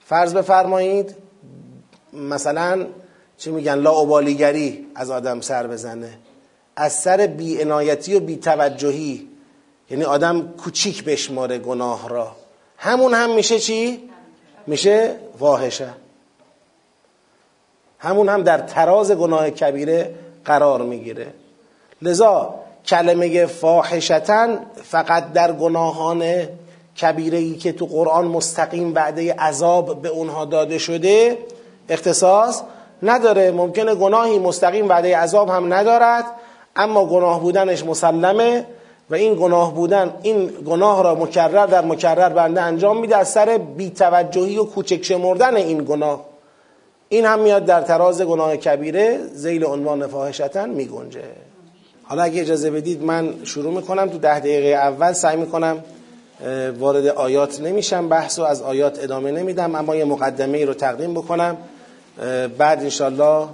فرض 0.05 0.35
بفرمایید 0.35 1.15
مثلا 2.13 2.87
چی 3.37 3.51
میگن 3.51 3.75
لاعبالیگری 3.75 4.87
از 4.95 5.11
آدم 5.11 5.41
سر 5.41 5.67
بزنه. 5.67 6.19
از 6.77 6.93
سر 6.93 7.27
بی 7.27 7.61
انایتی 7.63 8.15
و 8.15 8.21
بی 8.21 8.37
توجهی 8.37 9.29
یعنی 9.91 10.05
آدم 10.05 10.49
کوچیک 10.49 11.05
بشماره 11.05 11.59
گناه 11.59 12.09
را. 12.09 12.37
همون 12.79 13.15
هم 13.15 13.35
میشه 13.35 13.59
چی؟ 13.59 14.11
میشه 14.67 15.15
واهشه 15.39 15.89
همون 17.99 18.29
هم 18.29 18.43
در 18.43 18.59
تراز 18.59 19.13
گناه 19.13 19.51
کبیره 19.51 20.15
قرار 20.45 20.83
می‌گیره. 20.83 21.27
لذا 22.03 22.55
کلمه 22.87 23.47
فاحشتن 23.47 24.67
فقط 24.83 25.33
در 25.33 25.53
گناهان 25.53 26.49
کبیره 27.01 27.39
ای 27.39 27.55
که 27.55 27.73
تو 27.73 27.87
قرآن 27.87 28.25
مستقیم 28.25 28.95
وعده 28.95 29.35
عذاب 29.35 30.03
به 30.03 30.09
اونها 30.09 30.45
داده 30.45 30.79
شده 30.79 31.39
اختصاص 31.89 32.63
نداره. 33.03 33.51
ممکنه 33.51 33.95
گناهی 33.95 34.39
مستقیم 34.39 34.89
وعده 34.89 35.17
عذاب 35.17 35.49
هم 35.49 35.75
ندارد 35.75 36.25
اما 36.77 37.07
گناه 37.07 37.41
بودنش 37.41 37.85
مسلمه 37.85 38.67
و 39.11 39.15
این 39.15 39.35
گناه 39.35 39.75
بودن 39.75 40.15
این 40.23 40.47
گناه 40.47 41.03
را 41.03 41.15
مکرر 41.15 41.67
در 41.67 41.85
مکرر 41.85 42.29
بنده 42.29 42.61
انجام 42.61 43.01
میده. 43.01 43.17
از 43.17 43.29
سر 43.29 43.59
بیتوجهی 43.59 44.59
و 44.59 44.65
کوچک 44.65 45.05
شمردن 45.05 45.57
این 45.57 45.85
گناه. 45.85 46.25
این 47.09 47.25
هم 47.25 47.41
میاد 47.41 47.65
در 47.65 47.83
تراز 47.83 48.23
گناه 48.23 48.57
کبیره 48.57 49.19
زیل 49.33 49.65
عنوان 49.65 50.07
فاحشتن 50.07 50.71
میگنجه. 50.71 51.21
حالا 52.03 52.23
اگه 52.23 52.41
اجازه 52.41 52.71
بدید 52.71 53.03
من 53.03 53.35
شروع 53.45 53.73
می‌کنم. 53.73 54.09
تو 54.09 54.19
ده 54.19 54.39
دقیقه 54.39 54.69
اول 54.69 55.13
سعی 55.13 55.37
می‌کنم 55.37 55.85
وارد 56.79 57.07
آیات 57.07 57.61
نمیشم 57.61 58.09
بحث 58.09 58.39
و 58.39 58.43
از 58.43 58.63
آیات 58.63 59.05
ادامه 59.05 59.31
نمیدم 59.31 59.75
اما 59.75 59.97
یه 59.97 60.05
مقدمه 60.05 60.59
ای 60.59 60.65
رو 60.65 60.75
تقدیم 60.75 61.15
بکنم. 61.15 61.57
بعد 62.59 62.81
انشالله 62.81 63.49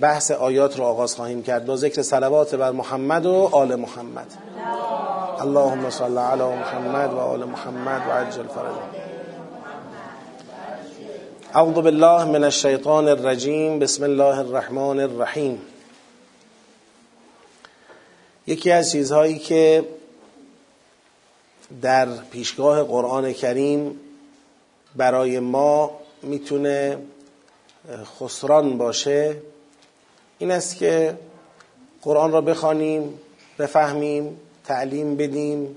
بحث 0.00 0.30
آیات 0.30 0.78
رو 0.78 0.84
آغاز 0.84 1.14
خواهیم 1.14 1.42
کرد. 1.42 1.66
با 1.66 1.76
ذکر 1.76 2.02
صلوات 2.02 2.54
بر 2.54 2.70
محمد 2.70 3.26
و 3.26 3.48
آل 3.52 3.74
محمد. 3.74 4.26
اللهم 5.40 5.90
صل 5.90 6.18
علی 6.18 6.42
محمد 6.42 7.12
و 7.12 7.18
آل 7.18 7.44
محمد 7.44 8.02
و 8.08 8.12
عجل 8.12 8.46
فرج 8.46 8.74
اعوذ 11.54 11.74
بالله 11.74 12.24
من 12.24 12.44
الشیطان 12.44 13.08
الرجیم. 13.08 13.78
بسم 13.78 14.04
الله 14.04 14.38
الرحمن 14.38 15.00
الرحیم. 15.00 15.60
یکی 18.46 18.70
از 18.70 18.92
چیزهایی 18.92 19.38
که 19.38 19.84
در 21.82 22.06
پیشگاه 22.06 22.82
قرآن 22.82 23.32
کریم 23.32 24.00
برای 24.96 25.40
ما 25.40 25.90
می‌تونه 26.22 26.98
خسران 28.18 28.78
باشه. 28.78 29.36
این 30.38 30.50
است 30.50 30.76
که 30.76 31.18
قرآن 32.02 32.32
را 32.32 32.40
بخوانیم 32.40 33.20
بفهمیم 33.58 34.40
تعلیم 34.64 35.16
بدیم 35.16 35.76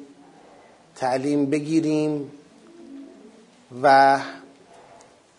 تعلیم 0.95 1.45
بگیریم 1.45 2.31
و 3.83 4.19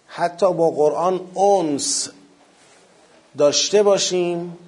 حتی 0.06 0.52
با 0.52 0.70
قرآن 0.70 1.20
اونس 1.34 2.08
داشته 3.38 3.82
باشیم. 3.82 4.58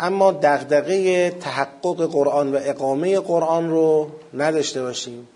اما 0.00 0.32
دغدغه 0.32 1.30
تحقق 1.30 2.10
قرآن 2.12 2.54
و 2.54 2.58
اقامه 2.62 3.20
قرآن 3.20 3.70
رو 3.70 4.10
نداشته 4.34 4.82
باشیم. 4.82 5.28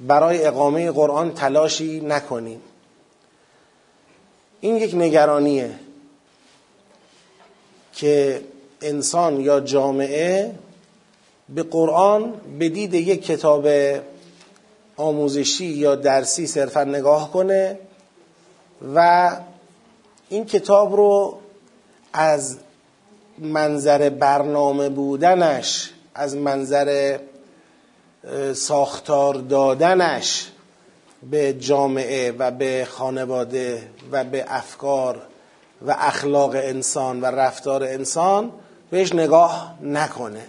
برای 0.00 0.46
اقامه 0.46 0.90
قرآن 0.90 1.34
تلاشی 1.34 2.00
نکنیم. 2.00 2.60
این 4.60 4.76
یک 4.76 4.94
نگرانیه 4.94 5.70
که 7.92 8.40
انسان 8.82 9.40
یا 9.40 9.60
جامعه 9.60 10.54
به 11.48 11.62
قرآن 11.62 12.34
به 12.58 12.68
دید 12.68 12.94
یک 12.94 13.26
کتاب 13.26 13.68
آموزشی 14.96 15.64
یا 15.64 15.94
درسی 15.94 16.46
صرفا 16.46 16.84
نگاه 16.84 17.32
کنه 17.32 17.78
و 18.94 19.30
این 20.28 20.44
کتاب 20.44 20.96
رو 20.96 21.38
از 22.12 22.58
منظر 23.38 24.10
برنامه 24.10 24.88
بودنش 24.88 25.90
از 26.14 26.36
منظر 26.36 27.18
ساختار 28.54 29.34
دادنش 29.34 30.46
به 31.30 31.52
جامعه 31.52 32.32
و 32.38 32.50
به 32.50 32.86
خانواده 32.90 33.88
و 34.12 34.24
به 34.24 34.44
افکار 34.48 35.22
و 35.86 35.96
اخلاق 35.98 36.50
انسان 36.54 37.20
و 37.20 37.24
رفتار 37.26 37.84
انسان 37.84 38.52
بهش 38.90 39.12
نگاه 39.12 39.74
نکنه. 39.82 40.44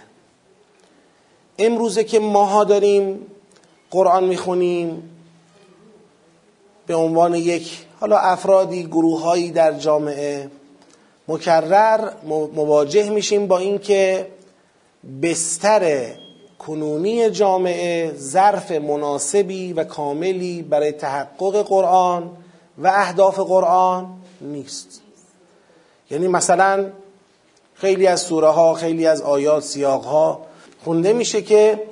امروزه 1.58 2.04
که 2.04 2.18
ماها 2.18 2.64
داریم 2.64 3.26
قرآن 3.90 4.24
می‌خونیم 4.24 5.10
به 6.86 6.94
عنوان 6.94 7.34
یک 7.34 7.86
حالا 8.00 8.18
افرادی 8.18 8.84
گروههایی 8.84 9.50
در 9.50 9.72
جامعه 9.72 10.50
مکرر 11.28 12.10
مواجه 12.54 13.10
میشیم 13.10 13.46
با 13.46 13.58
اینکه 13.58 14.26
بستر 15.22 16.06
کنونی 16.58 17.30
جامعه 17.30 18.12
ظرف 18.16 18.72
مناسبی 18.72 19.72
و 19.72 19.84
کاملی 19.84 20.62
برای 20.62 20.92
تحقق 20.92 21.62
قرآن 21.62 22.30
و 22.78 22.86
اهداف 22.86 23.38
قرآن 23.38 24.06
نیست. 24.40 25.02
یعنی 26.10 26.28
مثلا 26.28 26.90
خیلی 27.74 28.06
از 28.06 28.20
سوره 28.20 28.48
ها 28.48 28.74
خیلی 28.74 29.06
از 29.06 29.22
آیات 29.22 29.62
سیاق 29.62 30.04
ها 30.04 30.46
خونده 30.84 31.12
میشه 31.12 31.42
که 31.42 31.82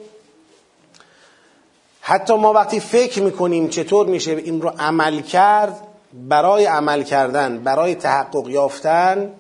حتی 2.00 2.35
ما 2.35 2.52
وقتی 2.52 2.81
فکر 2.81 3.23
می‌کنیم 3.23 3.69
چطور 3.69 4.07
میشه 4.07 4.31
این 4.31 4.62
رو 4.62 4.69
عمل 4.69 5.21
کرد 5.21 5.86
برای 6.12 6.64
عمل 6.64 7.02
کردن 7.02 7.58
برای 7.58 7.94
تحقق 7.94 8.48
یافتن 8.48 9.32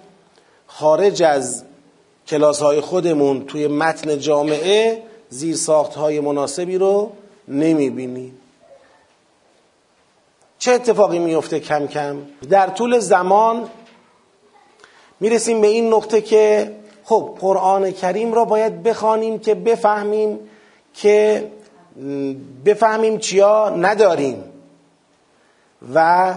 خارج 0.66 1.22
از 1.22 1.64
کلاس 2.26 2.62
های 2.62 2.80
خودمون 2.80 3.44
توی 3.46 3.66
متن 3.66 4.18
جامعه 4.18 5.02
زیر 5.28 5.56
ساخت 5.56 5.94
های 5.94 6.20
مناسبی 6.20 6.78
رو 6.78 7.12
نمی‌بینیم 7.48 8.38
چه 10.58 10.72
اتفاقی 10.72 11.18
میفته 11.18 11.60
کم 11.60 11.86
کم؟ 11.86 12.16
در 12.50 12.66
طول 12.66 12.98
زمان 12.98 13.68
می‌رسیم 15.20 15.60
به 15.60 15.66
این 15.66 15.92
نقطه 15.94 16.20
که 16.20 16.72
خب 17.04 17.36
قرآن 17.40 17.90
کریم 17.90 18.34
را 18.34 18.44
باید 18.44 18.82
بخوانیم 18.82 19.38
که 19.38 19.54
بفهمیم 19.54 20.38
که 20.94 21.50
بفهمیم 22.64 23.18
چیا 23.18 23.70
نداریم 23.70 24.44
و 25.94 26.34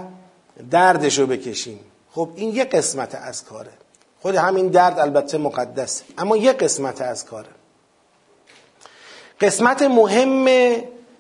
دردشو 0.72 1.26
بکشیم. 1.26 1.80
خب 2.12 2.30
این 2.36 2.56
یه 2.56 2.64
قسمت 2.64 3.16
از 3.16 3.46
کاره. 3.46 3.72
خود 4.22 4.36
همین 4.36 4.68
درد 4.68 5.00
البته 5.00 5.38
مقدسه 5.38 6.04
اما 6.18 6.38
یه 6.38 6.54
قسمت 6.54 7.02
از 7.02 7.26
کاره. 7.26 7.50
قسمت 9.42 9.82
مهم 9.82 10.46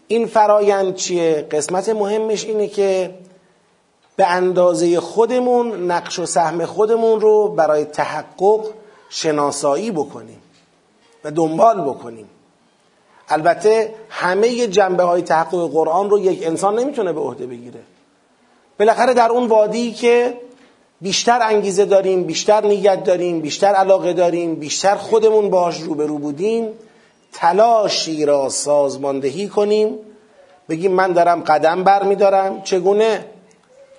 این 0.08 0.27
فرایند 0.27 0.96
چیه؟ 0.96 1.48
قسمت 1.51 1.89
مهمش 1.89 2.46
اینه 2.46 2.67
که 2.67 3.13
به 4.15 4.27
اندازه 4.27 5.00
خودمون 5.00 5.91
نقش 5.91 6.19
و 6.19 6.25
سهم 6.25 6.65
خودمون 6.65 7.22
رو 7.22 7.48
برای 7.48 7.85
تحقق 7.85 8.66
شناسایی 9.09 9.92
بکنیم 9.92 10.42
و 11.24 11.31
دنبال 11.31 11.81
بکنیم. 11.81 12.29
البته 13.29 13.96
همه 14.09 14.68
جنبه 14.68 15.03
های 15.03 15.22
تحقق 15.22 15.72
قرآن 15.72 16.09
رو 16.09 16.20
یک 16.20 16.48
انسان 16.48 16.79
نمی‌تونه 16.79 17.13
به 17.13 17.20
عهده 17.20 17.48
بگیره. 17.48 17.79
بالاخره 18.79 19.13
در 19.13 19.29
اون 19.29 19.48
وادی 19.48 19.92
که 19.92 20.33
بیشتر 21.01 21.39
انگیزه 21.42 21.85
داریم 21.85 22.24
بیشتر 22.24 22.65
نیت 22.65 23.03
داریم 23.03 23.42
بیشتر 23.42 23.68
علاقه 23.68 24.13
داریم 24.13 24.55
بیشتر 24.55 24.96
خودمون 24.96 25.50
باش 25.50 25.79
روبرو 25.81 26.18
بودیم 26.18 26.68
تلاشی 27.33 28.25
را 28.25 28.50
سازماندهی 28.50 29.48
کنیم. 29.48 29.96
بگیم 30.70 30.92
من 30.92 31.13
دارم 31.13 31.42
قدم 31.42 31.83
بر 31.83 32.03
میدارم 32.03 32.61
چگونه؟ 32.61 33.25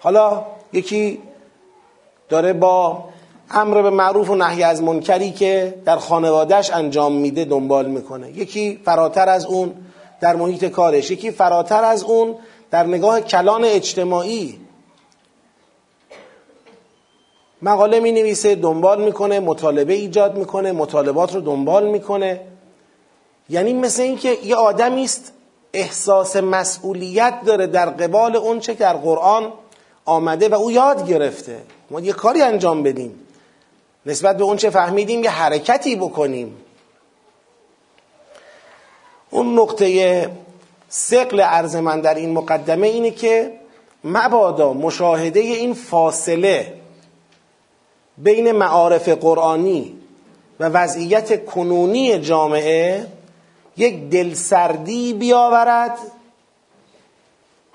حالا 0.01 0.45
یکی 0.73 1.19
داره 2.29 2.53
با 2.53 3.05
امر 3.51 3.83
به 3.83 3.91
معروف 3.91 4.31
و 4.31 4.35
نهی 4.35 4.63
از 4.63 4.83
منکری 4.83 5.31
که 5.31 5.75
در 5.85 5.97
خانوادهش 5.97 6.71
انجام 6.71 7.13
میده 7.13 7.45
دنبال 7.45 7.87
می‌کنه. 7.87 8.31
یکی 8.31 8.81
فراتر 8.85 9.29
از 9.29 9.45
اون 9.45 9.73
در 10.21 10.37
محیط 10.37 10.65
کارش 10.65 11.11
یکی 11.11 11.31
فراتر 11.31 11.85
از 11.85 12.03
اون 12.03 12.35
در 12.71 12.87
نگاه 12.87 13.21
کلان 13.21 13.65
اجتماعی. 13.65 14.59
مقاله 17.63 18.01
می 18.01 18.13
نویسه 18.13 18.55
دنبال 18.55 19.05
می‌کنه 19.05 19.41
مطالبه 19.41 19.93
ایجاد 19.93 20.39
می‌کنه 20.39 20.73
مطالبات 20.73 21.35
رو 21.35 21.41
دنبال 21.41 21.87
می‌کنه. 21.87 22.41
یعنی 23.49 23.73
مثل 23.73 24.03
اینکه 24.03 24.39
یه 24.45 24.57
آدمی 24.57 25.05
است 25.05 25.33
احساس 25.73 26.37
مسئولیت 26.37 27.35
داره 27.47 27.67
در 27.67 27.91
قبال 27.91 28.37
اون 28.37 28.61
چه 28.61 28.75
که 28.75 28.81
در 28.81 28.97
قرآن 28.97 29.53
آمده 30.05 30.49
و 30.49 30.55
او 30.55 30.71
یاد 30.71 31.09
گرفته. 31.09 31.59
ما 31.91 32.01
یه 32.01 32.13
کاری 32.13 32.43
انجام 32.43 32.83
بدیم. 32.83 33.27
نسبت 34.07 34.37
به 34.37 34.45
اون 34.45 34.57
چه 34.57 34.71
فهمیدیم 34.71 35.25
یه 35.25 35.31
حرکتی 35.31 35.97
بکنیم. 35.97 36.57
اون 39.31 39.59
نقطه 39.59 40.31
سقل 40.89 41.41
عرض 41.41 41.77
من 41.77 42.01
در 42.01 42.15
این 42.15 42.33
مقدمه 42.33 42.87
اینه 42.87 43.11
که 43.11 43.53
مبادا 44.05 44.73
مشاهده 44.73 45.41
این 45.41 45.75
فاصله 45.75 46.80
بین 48.19 48.53
معارف 48.53 49.09
قرآنی 49.09 49.95
و 50.61 50.65
وضعیت 50.65 51.45
کنونی 51.45 52.19
جامعه 52.19 53.07
یک 53.77 54.11
دلسردی 54.11 55.13
بیاورد. 55.13 55.99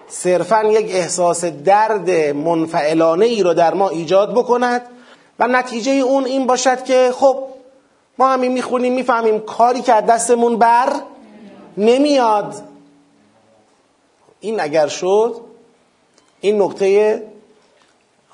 صرفا 0.08 0.64
یک 0.64 0.96
احساس 0.96 1.46
درد 1.46 2.10
منفعلانه 2.36 3.26
ای 3.26 3.44
رو 3.44 3.54
در 3.54 3.74
ما 3.74 3.90
ایجاد 3.90 4.34
بکند 4.34 4.82
و 5.40 5.48
نتیجه 5.48 5.92
اون 5.92 6.26
این 6.26 6.48
باشد 6.48 6.84
که 6.84 7.12
خب 7.16 7.44
ما 8.18 8.30
همین 8.30 8.52
می‌خونیم 8.52 8.94
می‌فهمیم 8.94 9.40
کاری 9.40 9.82
که 9.82 9.94
دستمون 9.94 10.58
بر 10.58 10.94
نمیاد. 11.78 12.64
این 14.40 14.60
اگر 14.60 14.88
شد 14.88 15.42
این 16.42 16.62
نقطه 16.62 17.24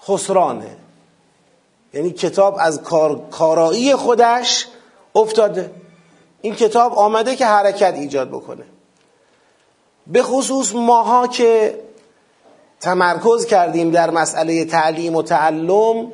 خسرانه. 0.08 0.81
یعنی 1.94 2.12
کتاب 2.12 2.58
از 2.60 2.82
کار... 2.82 3.22
کارایی 3.32 3.96
خودش 3.96 4.68
افتاده. 5.16 5.72
این 6.42 6.56
کتاب 6.56 6.94
آمده 6.94 7.36
که 7.36 7.46
حرکت 7.46 7.94
ایجاد 7.94 8.30
بکنه. 8.30 8.64
به 10.08 10.24
خصوص 10.24 10.76
ماها 10.76 11.28
که 11.28 11.80
تمرکز 12.80 13.46
کردیم 13.46 13.92
در 13.92 14.10
مسئله 14.10 14.66
تعلیم 14.66 15.16
و 15.16 15.24
تعلم 15.24 16.12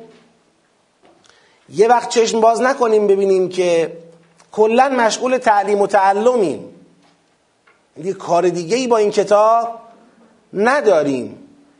یه 1.68 1.88
وقت 1.88 2.08
چشم 2.08 2.40
باز 2.40 2.60
نکنیم 2.60 3.06
ببینیم 3.06 3.48
که 3.48 3.96
کلا 4.52 4.88
مشغول 4.88 5.38
تعلیم 5.38 5.80
و 5.80 5.86
تعلمیم. 5.86 6.64
یه 8.04 8.12
کار 8.12 8.48
دیگه 8.48 8.76
ای 8.76 8.86
با 8.86 8.96
این 8.96 9.10
کتاب 9.10 9.68
نداریم. 10.52 11.38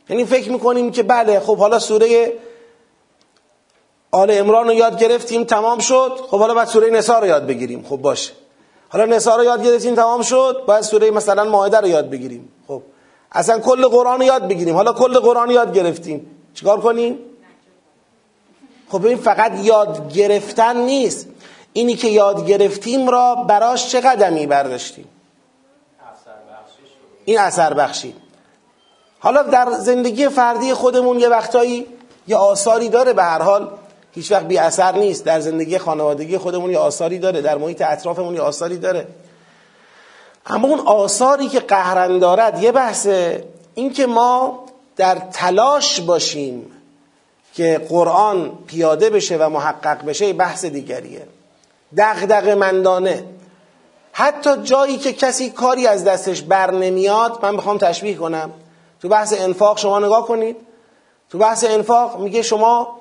یعنی 0.09 0.25
فکر 0.25 0.51
می‌کنیم 0.51 0.91
که 0.91 1.03
بله 1.03 1.39
خب 1.39 1.57
حالا 1.57 1.79
سوره 1.79 2.33
آل 4.11 4.31
امران 4.31 4.67
رو 4.67 4.73
یاد 4.73 4.99
گرفتیم 4.99 5.43
تمام 5.43 5.79
شد. 5.79 6.19
خب 6.29 6.39
حالا 6.39 6.53
باید 6.53 6.67
سوره 6.67 6.89
نسا 6.89 7.19
رو 7.19 7.27
یاد 7.27 7.47
بگیریم. 7.47 7.85
خب 7.89 7.97
باشه. 7.97 8.31
حالا 8.89 9.05
نسا 9.05 9.35
رو 9.35 9.43
یاد 9.43 9.65
گرفتیم 9.65 9.95
تمام 9.95 10.21
شد. 10.21 10.63
باید 10.67 10.81
سوره 10.81 11.11
مثلا 11.11 11.43
ماهده 11.43 11.77
رو 11.77 11.87
یاد 11.87 12.09
بگیریم. 12.09 12.51
خب. 12.67 12.81
اصلا 13.31 13.59
کل 13.59 13.87
قرآن 13.87 14.19
رو 14.19 14.25
یاد 14.25 14.47
بگیریم. 14.47 14.75
حالا 14.75 14.93
کل 14.93 15.19
قرآن 15.19 15.49
یاد 15.51 15.73
گرفتیم. 15.73 16.35
چیکار 16.53 16.81
کنیم؟ 16.81 17.19
خب 18.89 19.05
این 19.05 19.17
فقط 19.17 19.51
یاد 19.63 20.13
گرفتن 20.13 20.77
نیست. 20.77 21.27
اینی 21.73 21.95
که 21.95 22.07
یاد 22.07 22.47
گرفتیم 22.47 23.09
را 23.09 23.35
براش 23.35 23.91
چه 23.91 24.01
قدمی 24.01 24.47
برداشتیم؟ 24.47 25.07
این 27.25 27.39
اثر 27.39 27.73
بخشی. 27.73 28.15
حالا 29.19 29.43
در 29.43 29.71
زندگی 29.71 30.29
فردی 30.29 30.73
خودمون 30.73 31.19
یه 31.19 31.29
وقتایی 31.29 31.85
یه 32.27 32.35
آثاری 32.35 32.89
داره 32.89 33.13
به 33.13 33.23
هر 33.23 33.41
حال. 33.41 33.71
هیچ 34.11 34.31
وقت 34.31 34.45
بی 34.45 34.57
اثر 34.57 34.95
نیست. 34.95 35.25
در 35.25 35.39
زندگی 35.39 35.77
خانوادگی 35.77 36.37
خودمون 36.37 36.71
یه 36.71 36.77
آثاری 36.77 37.19
داره. 37.19 37.41
در 37.41 37.57
محیط 37.57 37.81
اطرافمون 37.81 38.35
یه 38.35 38.41
آثاری 38.41 38.77
داره. 38.77 39.07
اما 40.45 40.67
اون 40.67 40.79
آثاری 40.79 41.47
که 41.47 41.59
قهرن 41.59 42.19
دارد 42.19 42.63
یه 42.63 42.71
بحثه. 42.71 43.43
این 43.75 43.93
که 43.93 44.05
ما 44.05 44.65
در 44.95 45.15
تلاش 45.15 46.01
باشیم 46.01 46.71
که 47.53 47.85
قرآن 47.89 48.51
پیاده 48.67 49.09
بشه 49.09 49.37
و 49.37 49.49
محقق 49.49 50.05
بشه 50.05 50.33
بحث 50.33 50.65
دیگریه. 50.65 51.27
دغدغه 51.97 52.55
مندانه 52.55 53.23
حتی 54.11 54.57
جایی 54.63 54.97
که 54.97 55.13
کسی 55.13 55.49
کاری 55.49 55.87
از 55.87 56.03
دستش 56.03 56.41
بر 56.41 56.71
نمیاد 56.71 57.39
من 57.41 57.57
بخوام 57.57 57.77
تشبیه 57.77 58.15
کنم. 58.15 58.51
تو 59.01 59.09
بحث 59.09 59.33
انفاق 59.37 59.77
شما 59.77 59.99
نگاه 59.99 60.27
کنید. 60.27 60.57
تو 61.29 61.37
بحث 61.37 61.63
انفاق 61.63 62.19
میگه 62.19 62.41
شما 62.41 62.98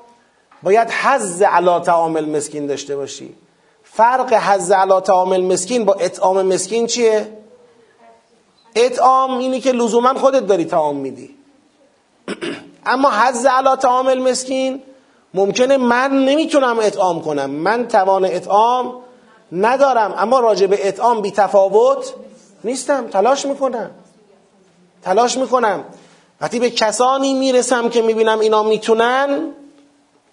باید 0.62 0.90
حز 0.90 1.42
علا 1.42 1.80
تعامل 1.80 2.24
مسکین 2.24 2.66
داشته 2.66 2.96
باشی. 2.96 3.34
فرق 3.82 4.32
حز 4.32 4.70
علا 4.70 5.00
تعامل 5.00 5.40
مسکین 5.40 5.84
با 5.84 5.94
اطعام 5.94 6.42
مسکین 6.42 6.86
چیه؟ 6.86 7.38
اطعام 8.74 9.38
اینی 9.38 9.60
که 9.60 9.72
لزوما 9.72 10.14
خودت 10.14 10.46
داری 10.46 10.64
تعام 10.64 10.96
میدی. 10.96 11.34
اما 12.86 13.10
حز 13.10 13.46
علا 13.46 13.76
تعامل 13.76 14.18
مسکین 14.30 14.82
ممکنه 15.34 15.76
من 15.76 16.24
نمی‌تونم 16.24 16.78
اطعام 16.78 17.22
کنم. 17.22 17.50
من 17.50 17.88
توان 17.88 18.24
اطعام 18.24 18.94
ندارم. 19.52 20.14
اما 20.18 20.40
راجع 20.40 20.66
به 20.66 20.88
اطعام 20.88 21.20
بی 21.20 21.30
تفاوت 21.30 22.14
نیستم. 22.64 23.08
تلاش 23.08 23.46
می‌کنم. 23.46 23.90
تلاش 25.02 25.36
می‌کنم. 25.36 25.84
وقتی 26.40 26.58
به 26.58 26.70
کسانی 26.70 27.34
می‌رسم 27.34 27.88
که 27.88 28.02
می‌بینم 28.02 28.38
اینا 28.38 28.62
می‌تونن 28.62 29.52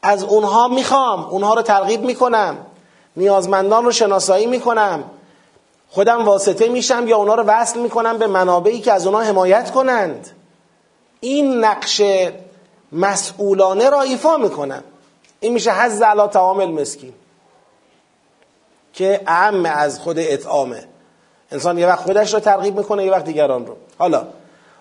از 0.06 0.24
اونها 0.24 0.68
می‌خوام 0.68 1.26
اونها 1.26 1.54
رو 1.54 1.62
ترغیب 1.62 2.02
می‌کنم. 2.02 2.58
نیازمندان 3.18 3.86
رو 3.86 3.92
شناسایی 3.92 4.46
می‌کنم. 4.46 5.04
خودم 5.90 6.26
واسطه 6.26 6.70
میشم 6.70 7.08
یا 7.08 7.18
اونها 7.18 7.36
رو 7.36 7.44
وصل 7.44 7.80
می‌کنم 7.80 8.18
به 8.18 8.28
منابعی 8.28 8.82
که 8.82 8.94
از 8.94 9.06
اونها 9.08 9.22
حمایت 9.22 9.72
کنند. 9.72 10.30
این 11.20 11.66
نقش 11.66 12.02
مسئولانه 12.92 13.90
را 13.90 14.02
ایفا 14.02 14.38
می‌کنم. 14.38 14.84
این 15.40 15.54
میشه 15.54 15.72
حز 15.72 16.02
علا 16.02 16.28
تعامل 16.28 16.72
مسکین 16.72 17.14
که 18.94 19.22
اهم 19.28 19.66
از 19.66 20.00
خود 20.00 20.20
اطعامه 20.20 20.84
انسان 21.52 21.78
یه 21.78 21.88
وقت 21.88 22.00
خودش 22.00 22.34
رو 22.34 22.40
ترغیب 22.40 22.78
می‌کنه 22.78 23.06
یه 23.06 23.12
وقت 23.12 23.26
دیگران 23.26 23.66
رو. 23.66 23.76
حالا 24.00 24.24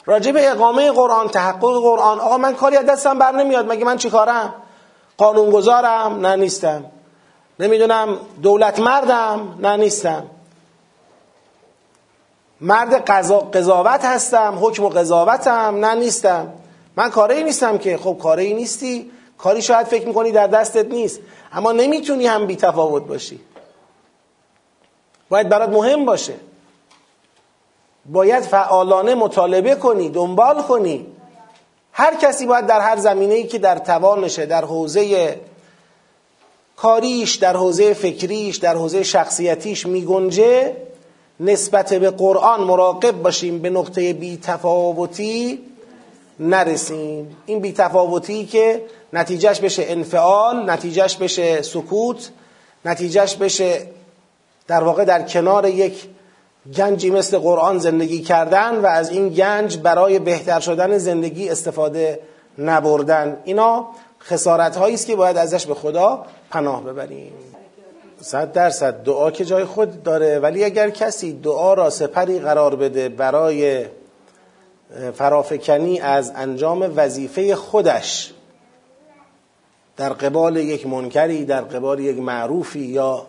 راجع 0.06 0.32
به 0.32 0.50
اقامه 0.50 0.92
قرآن 0.92 1.28
تحقق 1.28 1.80
قرآن 1.82 2.20
آقا 2.20 2.38
من 2.38 2.54
کاری 2.54 2.76
از 2.76 2.86
دستم 2.86 3.18
بر 3.18 3.32
نمیاد 3.32 3.72
مگه 3.72 3.84
من 3.84 3.96
چی 3.96 4.10
کارم؟ 4.10 4.54
قانونگذارم 5.18 6.26
نه 6.26 6.36
نیستم. 6.36 6.84
نمی‌دونم 7.58 8.18
دولت 8.42 8.80
مردم 8.80 9.58
نه 9.60 9.76
نیستم. 9.76 10.26
مرد 12.60 13.10
قضاوت 13.56 14.04
هستم 14.04 14.58
حکم 14.62 14.84
و 14.84 14.88
قضاوتم 14.88 15.84
نه 15.84 15.94
نیستم. 15.94 16.52
من 16.96 17.10
کاری 17.10 17.44
نیستم 17.44 17.78
که. 17.78 17.96
خب 17.96 18.18
کاری 18.22 18.54
نیستی. 18.54 19.10
کاری 19.38 19.62
شاید 19.62 19.86
فکر 19.86 20.06
می‌کنی 20.06 20.32
در 20.32 20.46
دستت 20.46 20.86
نیست. 20.86 21.20
اما 21.52 21.72
نمی‌تونی 21.72 22.26
هم 22.26 22.46
بی 22.46 22.56
تفاوت 22.56 23.06
باشی. 23.06 23.40
باید 25.28 25.48
برات 25.48 25.68
مهم 25.68 26.04
باشه. 26.04 26.34
باید 28.06 28.42
فعالانه 28.42 29.14
مطالبه 29.14 29.74
کنی 29.74 30.08
دنبال 30.08 30.62
کنی. 30.62 31.06
هر 31.96 32.14
کسی 32.14 32.46
باید 32.46 32.66
در 32.66 32.80
هر 32.80 32.96
زمینه 32.96 33.34
ای 33.34 33.44
که 33.44 33.58
در 33.58 33.78
توانشه 33.78 34.46
در 34.46 34.64
حوزه 34.64 35.36
کاریش 36.76 37.34
در 37.34 37.56
حوزه 37.56 37.94
فکریش 37.94 38.56
در 38.56 38.74
حوزه 38.74 39.02
شخصیتیش 39.02 39.86
میگنجه 39.86 40.76
نسبت 41.40 41.94
به 41.94 42.10
قرآن 42.10 42.60
مراقب 42.60 43.22
باشیم 43.22 43.58
به 43.58 43.70
نقطه 43.70 44.12
بیتفاوتی 44.12 45.58
نرسیم. 46.40 47.36
این 47.46 47.60
بیتفاوتی 47.60 48.46
که 48.46 48.82
نتیجهش 49.12 49.60
بشه 49.60 49.84
انفعال 49.88 50.70
نتیجهش 50.70 51.16
بشه 51.16 51.62
سکوت 51.62 52.30
نتیجهش 52.84 53.34
بشه 53.34 53.86
در 54.66 54.84
واقع 54.84 55.04
در 55.04 55.22
کنار 55.22 55.68
یک 55.68 56.04
گنجی 56.72 57.10
مثل 57.10 57.38
قرآن 57.38 57.78
زندگی 57.78 58.22
کردن 58.22 58.76
و 58.76 58.86
از 58.86 59.10
این 59.10 59.28
گنج 59.28 59.78
برای 59.78 60.18
بهتر 60.18 60.60
شدن 60.60 60.98
زندگی 60.98 61.48
استفاده 61.48 62.20
نبردن. 62.58 63.36
اینا 63.44 63.88
خسارت 64.20 64.76
هایی 64.76 64.94
است 64.94 65.06
که 65.06 65.16
باید 65.16 65.36
ازش 65.36 65.66
به 65.66 65.74
خدا 65.74 66.24
پناه 66.50 66.84
ببریم. 66.84 67.32
صد 68.20 68.52
درصد 68.52 69.02
دعا 69.02 69.30
که 69.30 69.44
جای 69.44 69.64
خود 69.64 70.02
داره 70.02 70.38
ولی 70.38 70.64
اگر 70.64 70.90
کسی 70.90 71.32
دعا 71.32 71.74
را 71.74 71.90
سپری 71.90 72.38
قرار 72.38 72.76
بده 72.76 73.08
برای 73.08 73.86
فرافکنی 75.14 76.00
از 76.00 76.32
انجام 76.36 76.92
وظیفه 76.96 77.54
خودش 77.54 78.32
در 79.96 80.12
قبال 80.12 80.56
یک 80.56 80.86
منکری 80.86 81.44
در 81.44 81.60
قبال 81.60 82.00
یک 82.00 82.18
معروفی 82.18 82.80
یا 82.80 83.26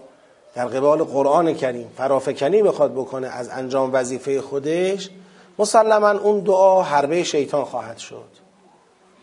در 0.56 0.66
قبال 0.66 1.04
قرآن 1.04 1.54
کریم 1.54 1.92
فرافکنی 1.98 2.64
بخواد 2.64 2.94
بکنه 2.94 3.28
از 3.28 3.50
انجام 3.50 3.90
وظیفه 3.94 4.42
خودش 4.42 5.10
مسلما 5.60 6.12
اون 6.12 6.40
دعا 6.40 6.84
حربه 6.84 7.24
شیطان 7.24 7.66
خواهد 7.66 7.98
شد. 7.98 8.46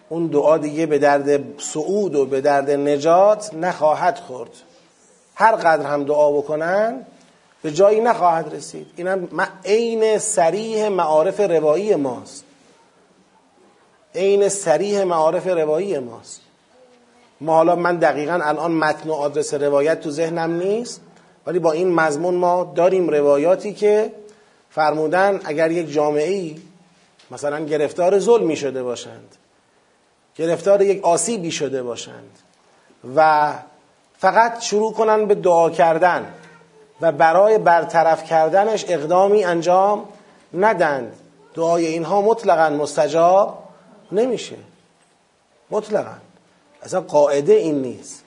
اون 0.09 0.27
دعا 0.27 0.59
دیگه 0.59 0.87
به 0.87 0.99
درد 0.99 1.61
سعود 1.61 2.15
و 2.15 2.27
به 2.27 2.41
درد 2.41 2.71
نجات 2.71 3.55
نخواهد 3.55 4.19
خورد. 4.19 4.51
هر 5.35 5.53
قدر 5.53 5.87
هم 5.87 6.05
دعا 6.05 6.33
بکنن 6.33 7.07
به 7.63 7.73
جایی 7.73 8.01
نخواهد 8.01 8.55
رسید. 8.55 8.87
اینم 8.97 9.29
عین 9.65 10.19
سریح 10.19 10.89
معارف 10.89 11.41
روایی 11.41 11.95
ماست. 11.95 12.45
عین 14.15 14.49
سریح 14.49 15.05
معارف 15.05 15.47
روایی 15.47 15.99
ماست. 15.99 16.41
ما 17.41 17.55
حالا 17.55 17.77
من 17.77 17.97
دقیقا 17.97 18.41
الان 18.43 18.73
متن 18.73 19.09
و 19.09 19.13
آدرس 19.13 19.55
روایت 19.55 20.01
تو 20.01 20.11
ذهنم 20.11 20.57
نیست. 20.57 21.01
ولی 21.47 21.59
با 21.59 21.73
این 21.73 21.95
مضمون 21.95 22.35
ما 22.35 22.73
داریم 22.77 23.09
روایاتی 23.09 23.73
که 23.73 24.13
فرمودن 24.71 25.41
اگر 25.45 25.71
یک 25.71 25.93
جامعه 25.93 26.31
ای 26.31 26.57
مثلا 27.31 27.65
گرفتار 27.65 28.19
ظلمی 28.19 28.57
شده 28.57 28.83
باشند 28.83 29.37
گرفتار 30.37 30.83
یک 30.83 31.05
آسیبی 31.05 31.51
شده 31.51 31.83
باشند 31.83 32.39
و 33.17 33.53
فقط 34.19 34.61
شروع 34.61 34.93
کنن 34.93 35.27
به 35.27 35.35
دعا 35.35 35.71
کردن 35.71 36.35
و 37.01 37.13
برای 37.13 37.59
برطرف 37.59 38.25
کردنش 38.25 38.85
اقدامی 38.89 39.45
انجام 39.45 40.09
ندند 40.55 41.17
دعای 41.55 41.87
اینها 41.87 42.23
مطلقا 42.23 42.77
مستجاب 42.77 43.63
نمیشه. 44.13 44.57
مطلقا. 45.71 46.15
اصلا 46.83 47.01
قاعده 47.01 47.53
این 47.53 47.83
نیست. 47.83 48.22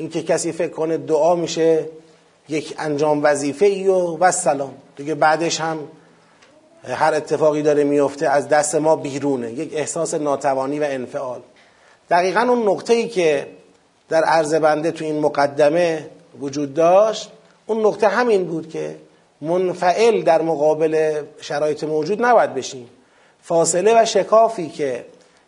اینکه 0.00 0.22
کسی 0.22 0.52
فکر 0.52 0.72
کنه 0.72 0.96
دعا 0.96 1.34
میشه 1.34 1.84
یک 2.48 2.74
انجام 2.78 3.20
وظیفه 3.22 3.66
ای 3.66 3.88
و 3.88 4.16
و 4.16 4.30
سلام 4.32 4.74
دیگه 4.96 5.14
بعدش 5.14 5.60
هم 5.60 5.78
هر 6.84 7.14
اتفاقی 7.14 7.62
داره 7.62 7.84
میفته 7.84 8.28
از 8.28 8.48
دست 8.48 8.74
ما 8.74 8.96
بیرونه. 8.96 9.52
یک 9.52 9.70
احساس 9.74 10.14
ناتوانی 10.14 10.78
و 10.78 10.84
انفعال. 10.86 11.40
دقیقا 12.10 12.40
اون 12.40 12.68
نقطه 12.68 12.94
ای 12.94 13.08
که 13.08 13.46
در 14.08 14.24
عرض 14.24 14.54
بنده 14.54 14.90
تو 14.90 15.04
این 15.04 15.20
مقدمه 15.20 16.06
وجود 16.40 16.74
داشت 16.74 17.30
اون 17.66 17.86
نقطه 17.86 18.08
همین 18.08 18.44
بود 18.44 18.68
که 18.68 18.96
منفعل 19.40 20.22
در 20.22 20.42
مقابل 20.42 21.22
شرایط 21.40 21.84
موجود 21.84 22.24
نباید 22.24 22.54
بشیم. 22.54 22.88
فاصله 23.42 24.02
و 24.02 24.04
شکافی 24.04 24.68
که 24.68 25.04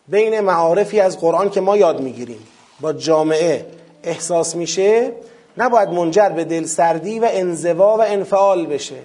بین 0.09 0.41
معارفی 0.41 1.01
از 1.01 1.21
قرآن 1.21 1.51
که 1.51 1.61
ما 1.61 1.77
یاد 1.77 2.01
می‌گیریم 2.01 2.47
با 2.81 2.93
جامعه 2.93 3.67
احساس 4.05 4.57
میشه 4.57 5.13
نباید 5.57 5.89
منجر 5.89 6.29
به 6.29 6.45
دل 6.45 6.65
سردی 6.65 7.19
و 7.19 7.29
انزوا 7.31 7.97
و 7.97 8.01
انفعال 8.01 8.67
بشه. 8.67 8.99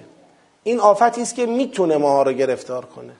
این 0.62 0.80
آفتی 0.80 1.22
است 1.22 1.34
که 1.34 1.46
می‌تونه 1.46 1.96
ماها 1.96 2.22
رو 2.22 2.32
گرفتار 2.32 2.84
کنه. 2.84 3.12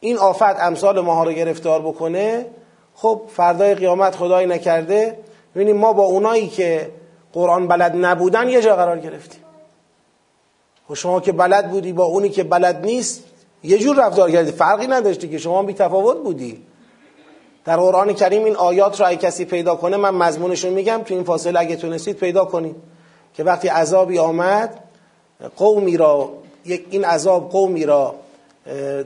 این 0.00 0.18
آفت 0.18 0.60
امثال 0.60 1.00
ماها 1.00 1.24
رو 1.24 1.32
گرفتار 1.32 1.82
بکنه. 1.82 2.46
خب 2.94 3.20
فردای 3.36 3.74
قیامت 3.74 4.16
خدای 4.16 4.46
نکرده. 4.46 5.18
ببینیم 5.54 5.76
ما 5.76 5.92
با 5.92 6.02
اونایی 6.02 6.48
که 6.48 6.90
قرآن 7.32 7.68
بلد 7.68 7.96
نبودن 7.96 8.48
یه 8.48 8.62
جا 8.62 8.76
قرار 8.76 8.98
گرفتیم. 8.98 9.40
و 10.84 10.88
خب 10.88 10.94
شما 10.94 11.20
که 11.20 11.32
بلد 11.32 11.70
بودی 11.70 11.92
با 11.92 12.04
اونی 12.04 12.28
که 12.28 12.44
بلد 12.44 12.84
نیست 12.84 13.24
یه 13.62 13.78
جور 13.78 14.06
رفتار 14.06 14.30
کردی. 14.30 14.52
فرقی 14.52 14.86
نداشتی 14.86 15.28
که 15.28 15.38
شما 15.38 15.62
بی 15.62 15.72
تفاوت 15.72 16.16
بودی. 16.16 16.62
در 17.64 17.76
قرآن 17.76 18.12
کریم 18.12 18.44
این 18.44 18.56
آیات 18.56 19.00
رو 19.00 19.06
اگه 19.06 19.16
کسی 19.16 19.44
پیدا 19.44 19.76
کنه 19.76 19.96
من 19.96 20.14
مضمونش 20.14 20.64
میگم 20.64 21.02
تو 21.04 21.14
این 21.14 21.24
فاصله 21.24 21.60
اگه 21.60 21.76
تونستید 21.76 22.16
پیدا 22.16 22.44
کنید. 22.44 22.76
که 23.34 23.44
وقتی 23.44 23.68
عذابی 23.68 24.18
آمد 24.18 24.80
قومی 25.56 25.96
را 25.96 26.32
این 26.64 27.04
عذاب 27.04 27.50
قومی 27.50 27.84
را 27.84 28.14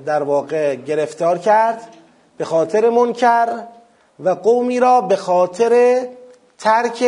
در 0.07 0.23
واقع 0.23 0.75
گرفتار 0.75 1.39
کرد 1.39 1.89
به 2.37 2.45
خاطر 2.45 2.91
منکر 2.91 3.49
و 4.21 4.31
قومی 4.31 4.81
را 4.81 5.01
به 5.01 5.17
خاطر 5.17 6.03
ترک 6.59 7.05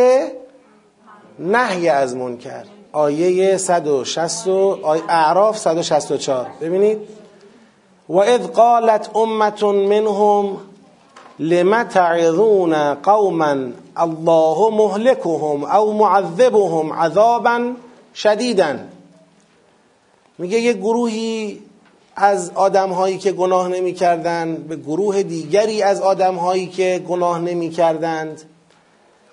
نهی 1.39 1.89
از 1.89 2.17
منکر. 2.17 2.65
آیه 2.93 3.57
160 3.57 4.49
آیه 4.49 5.03
اعراف 5.09 5.59
164 5.59 6.51
ببینید. 6.61 6.99
و 8.09 8.17
اذ 8.17 8.47
قالت 8.47 9.17
امت 9.17 9.63
منهم 9.63 10.57
لم 11.41 11.83
تعظون 11.83 12.95
قوما 12.95 13.57
الله 13.97 14.71
مهلكهم 14.71 15.65
او 15.65 15.93
معذبهم 15.93 16.93
عذابا 16.93 17.73
شدیدا. 18.15 18.77
میگه 20.39 20.59
یه 20.59 20.73
گروهی 20.73 21.63
از 22.17 22.51
آدم 22.55 22.91
هایی 22.91 23.19
که 23.19 23.33
گناه 23.33 23.69
نمی 23.69 23.93
کردند 23.93 24.69
به 24.69 24.77
گروه 24.77 25.23
دیگری 25.23 25.83
از 25.83 26.01
آدم 26.01 26.35
هایی 26.35 26.67
که 26.67 27.05
گناه 27.09 27.39
نمی 27.39 27.71
کردند 27.71 28.43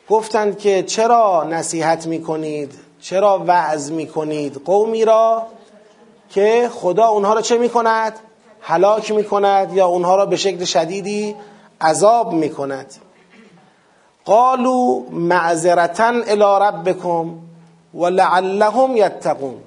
گفتند 0.09 0.57
که 0.57 0.83
چرا 0.83 1.43
نصیحت 1.49 2.07
می 2.07 2.21
کنید 2.21 2.73
چرا 3.01 3.43
وعظ 3.47 3.91
می 3.91 4.07
کنید 4.07 4.61
قومی 4.65 5.05
را 5.05 5.43
که 6.29 6.69
خدا 6.73 7.07
اونها 7.07 7.33
را 7.33 7.41
چه 7.41 7.57
می 7.57 7.69
کند 7.69 8.13
هلاک 8.61 9.11
می 9.11 9.23
کند 9.23 9.73
یا 9.73 9.87
اونها 9.87 10.15
را 10.15 10.25
به 10.25 10.35
شکل 10.35 10.65
شدیدی 10.65 11.35
عذاب 11.81 12.33
می 12.33 12.49
کند 12.49 12.93
قالوا 14.25 14.99
معذرتا 15.11 16.07
الى 16.07 16.59
ربکم 16.61 17.35
ولعلهم 17.93 18.97
یتقون. 18.97 19.57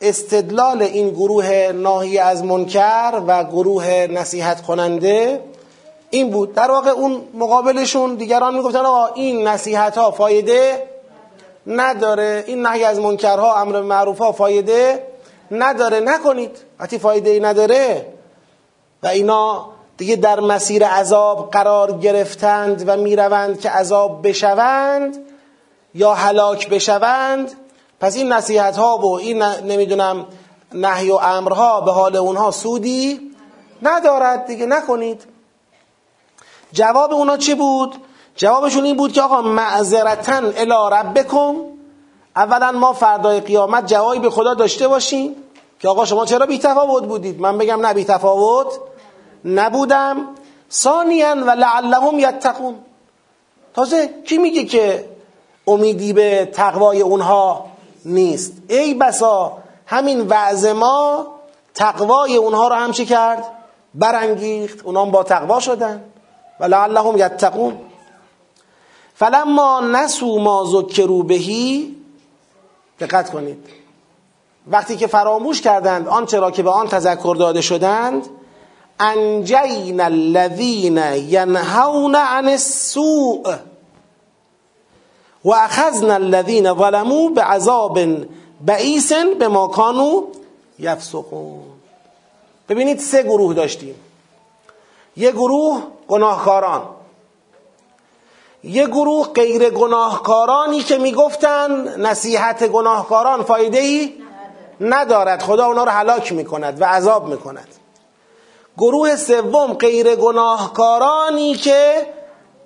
استدلال 0.00 0.82
این 0.82 1.10
گروه 1.10 1.72
ناهی 1.74 2.18
از 2.18 2.44
منکر 2.44 3.22
و 3.26 3.44
گروه 3.44 4.06
نصیحت 4.10 4.62
کننده 4.62 5.44
این 6.10 6.30
بود. 6.30 6.54
در 6.54 6.70
واقع 6.70 6.90
اون 6.90 7.22
مقابلشون 7.34 8.14
دیگران 8.14 8.54
می‌گفتن 8.54 8.78
آقا 8.78 9.06
این 9.06 9.48
نصیحت 9.48 9.98
ها 9.98 10.10
فایده 10.10 10.88
نداره. 11.66 12.44
این 12.46 12.66
نهی 12.66 12.84
از 12.84 12.98
منکرها 12.98 13.60
امر 13.60 13.80
معروف 13.80 14.18
ها 14.18 14.32
فایده 14.32 15.06
نداره. 15.50 16.00
نکنید. 16.00 16.58
وقتی 16.80 16.98
فایده 16.98 17.30
ای 17.30 17.40
نداره. 17.40 18.06
و 19.02 19.06
اینا 19.06 19.73
دیگه 19.96 20.16
در 20.16 20.40
مسیر 20.40 20.86
عذاب 20.86 21.50
قرار 21.50 21.92
گرفتند 21.92 22.84
و 22.86 22.96
می‌روند 22.96 23.60
که 23.60 23.70
عذاب 23.70 24.28
بشوند 24.28 25.18
یا 25.94 26.14
هلاک 26.14 26.68
بشوند. 26.68 27.52
پس 28.00 28.16
این 28.16 28.32
نصیحت 28.32 28.76
ها 28.76 28.98
و 28.98 29.18
این 29.18 29.42
نمی‌دونم 29.42 30.26
نهی 30.72 31.10
و 31.10 31.14
امرها 31.14 31.80
به 31.80 31.92
حال 31.92 32.16
اونها 32.16 32.50
سودی 32.50 33.30
ندارد. 33.82 34.46
دیگه 34.46 34.66
نکنید. 34.66 35.24
جواب 36.72 37.12
اونا 37.12 37.36
چی 37.36 37.54
بود؟ 37.54 37.94
جوابشون 38.36 38.84
این 38.84 38.96
بود 38.96 39.12
که 39.12 39.22
آقا 39.22 39.42
معذرتا 39.42 40.36
الی 40.36 40.96
ربکم. 40.96 41.54
اولا 42.36 42.72
ما 42.72 42.92
فردای 42.92 43.40
قیامت 43.40 43.86
جوابی 43.86 44.18
به 44.18 44.30
خدا 44.30 44.54
داشته 44.54 44.88
باشیم 44.88 45.36
که 45.80 45.88
آقا 45.88 46.04
شما 46.04 46.26
چرا 46.26 46.46
بی 46.46 46.58
تفاوت 46.58 47.04
بودید؟ 47.04 47.40
من 47.40 47.58
بگم 47.58 47.86
نه 47.86 47.94
بی 47.94 48.04
تفاوت 48.04 48.66
نبودم. 49.44 50.16
ثانیا 50.72 51.34
و 51.46 51.50
لعلهم 51.50 52.18
یتقون. 52.18 52.74
تازه 53.74 54.10
کی 54.26 54.38
میگه 54.38 54.64
که 54.64 55.08
امیدی 55.66 56.12
به 56.12 56.50
تقوای 56.52 57.00
اونها 57.00 57.66
نیست؟ 58.04 58.52
ای 58.68 58.94
بسا 58.94 59.58
همین 59.86 60.20
وعظ 60.20 60.66
ما 60.66 61.26
تقوای 61.74 62.36
اونها 62.36 62.68
رو 62.68 62.74
هم 62.74 62.92
چی 62.92 63.06
کرد؟ 63.06 63.44
برانگیخت. 63.94 64.84
اونها 64.84 65.04
با 65.04 65.22
تقوا 65.22 65.60
شدن. 65.60 66.04
و 66.60 66.64
لعلهم 66.64 67.18
یتقون. 67.18 67.80
فلما 69.14 69.80
نسو 69.80 70.38
ما 70.38 70.64
ذکروا 70.64 71.22
بهی 71.22 71.96
دقت 73.00 73.30
کنید. 73.30 73.66
وقتی 74.66 74.96
که 74.96 75.06
فراموش 75.06 75.60
کردند 75.60 76.08
آنچه 76.08 76.40
را 76.40 76.50
که 76.50 76.62
به 76.62 76.70
آن 76.70 76.88
تذکر 76.88 77.36
داده 77.38 77.60
شدند 77.60 78.26
انجین 79.00 80.00
الذین 80.00 80.98
ینهون 81.14 82.14
عن 82.14 82.48
السوء 82.48 83.56
و 85.44 85.52
اخذنا 85.52 86.14
الذین 86.14 86.74
ظلموا 86.74 87.28
به 87.28 87.42
عذاب 87.42 87.98
بعیس 88.60 89.12
به 89.12 89.48
ما 89.48 89.66
کانو 89.66 90.22
یفسقون 90.78 91.62
ببینید 92.68 92.98
سه 92.98 93.22
گروه 93.22 93.54
داشتیم. 93.54 93.94
یه 95.16 95.30
گروه 95.30 95.82
گناهکاران. 96.08 96.82
یه 98.64 98.86
گروه 98.86 99.32
غیر 99.32 99.70
گناهکارانی 99.70 100.80
که 100.80 100.98
می‌گفتن 100.98 102.00
نصیحت 102.00 102.66
گناهکاران 102.66 103.42
فایده 103.42 103.78
ای 103.78 104.14
ندارد. 104.80 105.42
خدا 105.42 105.66
اونا 105.66 105.84
رو 105.84 105.90
هلاک 105.90 106.32
می‌کند 106.32 106.82
و 106.82 106.84
عذاب 106.84 107.28
می‌کند. 107.28 107.68
گروه 108.78 109.16
سوم 109.16 109.72
غیر 109.72 110.14
گناهکارانی 110.14 111.54
که 111.54 112.06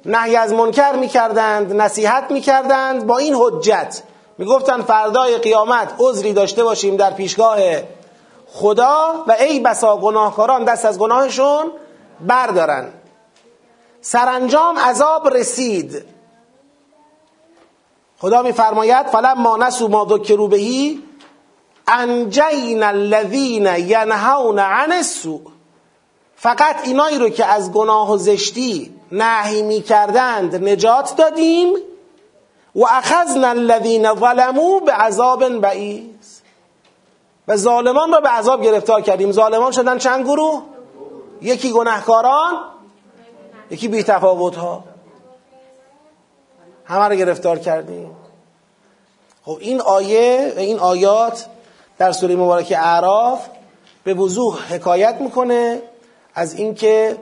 نهی 0.05 0.37
از 0.37 0.53
منکر 0.53 0.93
می‌کردند 0.93 1.73
نصیحت 1.73 2.31
می‌کردند 2.31 3.07
با 3.07 3.19
این 3.19 3.35
حجت 3.35 4.03
می‌گفتند 4.39 4.85
فردای 4.85 5.39
قیامت 5.39 5.95
عذری 5.99 6.33
داشته 6.33 6.65
باشیم 6.65 6.97
در 6.97 7.11
پیشگاه 7.11 7.59
خدا 8.47 9.25
و 9.27 9.33
ای 9.33 9.61
بسا 9.61 9.97
گناهکاران 9.97 10.65
دست 10.65 10.85
از 10.85 10.99
گناهشون 10.99 11.71
بردارن. 12.21 12.93
سرانجام 14.01 14.79
عذاب 14.79 15.29
رسید. 15.29 16.05
خدا 18.19 18.43
میفرماید 18.43 19.07
فلما 19.07 19.57
نسوا 19.57 19.89
ما 19.89 20.07
ذکروا 20.11 20.47
بهی 20.47 21.03
انجینا 21.89 22.87
الذین 22.87 23.67
ینهون 23.67 24.59
عن 24.59 24.93
السوء. 24.93 25.58
فقط 26.41 26.77
اینایی 26.85 27.19
رو 27.19 27.29
که 27.29 27.45
از 27.45 27.73
گناه 27.73 28.13
و 28.13 28.17
زشتی 28.17 28.95
نهی 29.13 29.63
می 29.63 29.83
کردند 29.83 30.69
نجات 30.69 31.17
دادیم 31.17 31.75
و 32.75 32.85
اخذنا 32.85 33.49
الذین 33.49 34.15
ظلموا 34.15 34.79
به 34.79 34.93
عذاب 34.93 35.49
بعیز. 35.49 36.43
و 37.49 37.57
ظالمان 37.57 38.13
را 38.13 38.21
به 38.21 38.29
عذاب 38.29 38.63
گرفتار 38.63 39.01
کردیم. 39.01 39.33
ظالمان 39.33 39.73
شدن 39.73 39.99
چند 39.99 40.25
گروه؟ 40.25 40.63
یکی 41.43 41.73
گناهکاران 41.73 42.55
یکی 43.71 43.89
بی 43.89 44.03
تفاوت 44.03 44.57
ها 44.57 44.85
همه 46.85 47.09
رو 47.09 47.15
گرفتار 47.15 47.59
کردیم. 47.59 48.17
خب 49.45 49.57
این 49.61 49.81
آیه 49.81 50.53
و 50.57 50.59
این 50.59 50.79
آیات 50.79 51.47
در 51.99 52.13
سوره 52.13 52.37
مبارک 52.37 52.75
اعراف 52.77 53.47
به 54.05 54.15
وضوح 54.15 54.75
حکایت 54.75 55.15
می‌کنه. 55.21 55.83
از 56.39 56.55
اینکه 56.55 57.17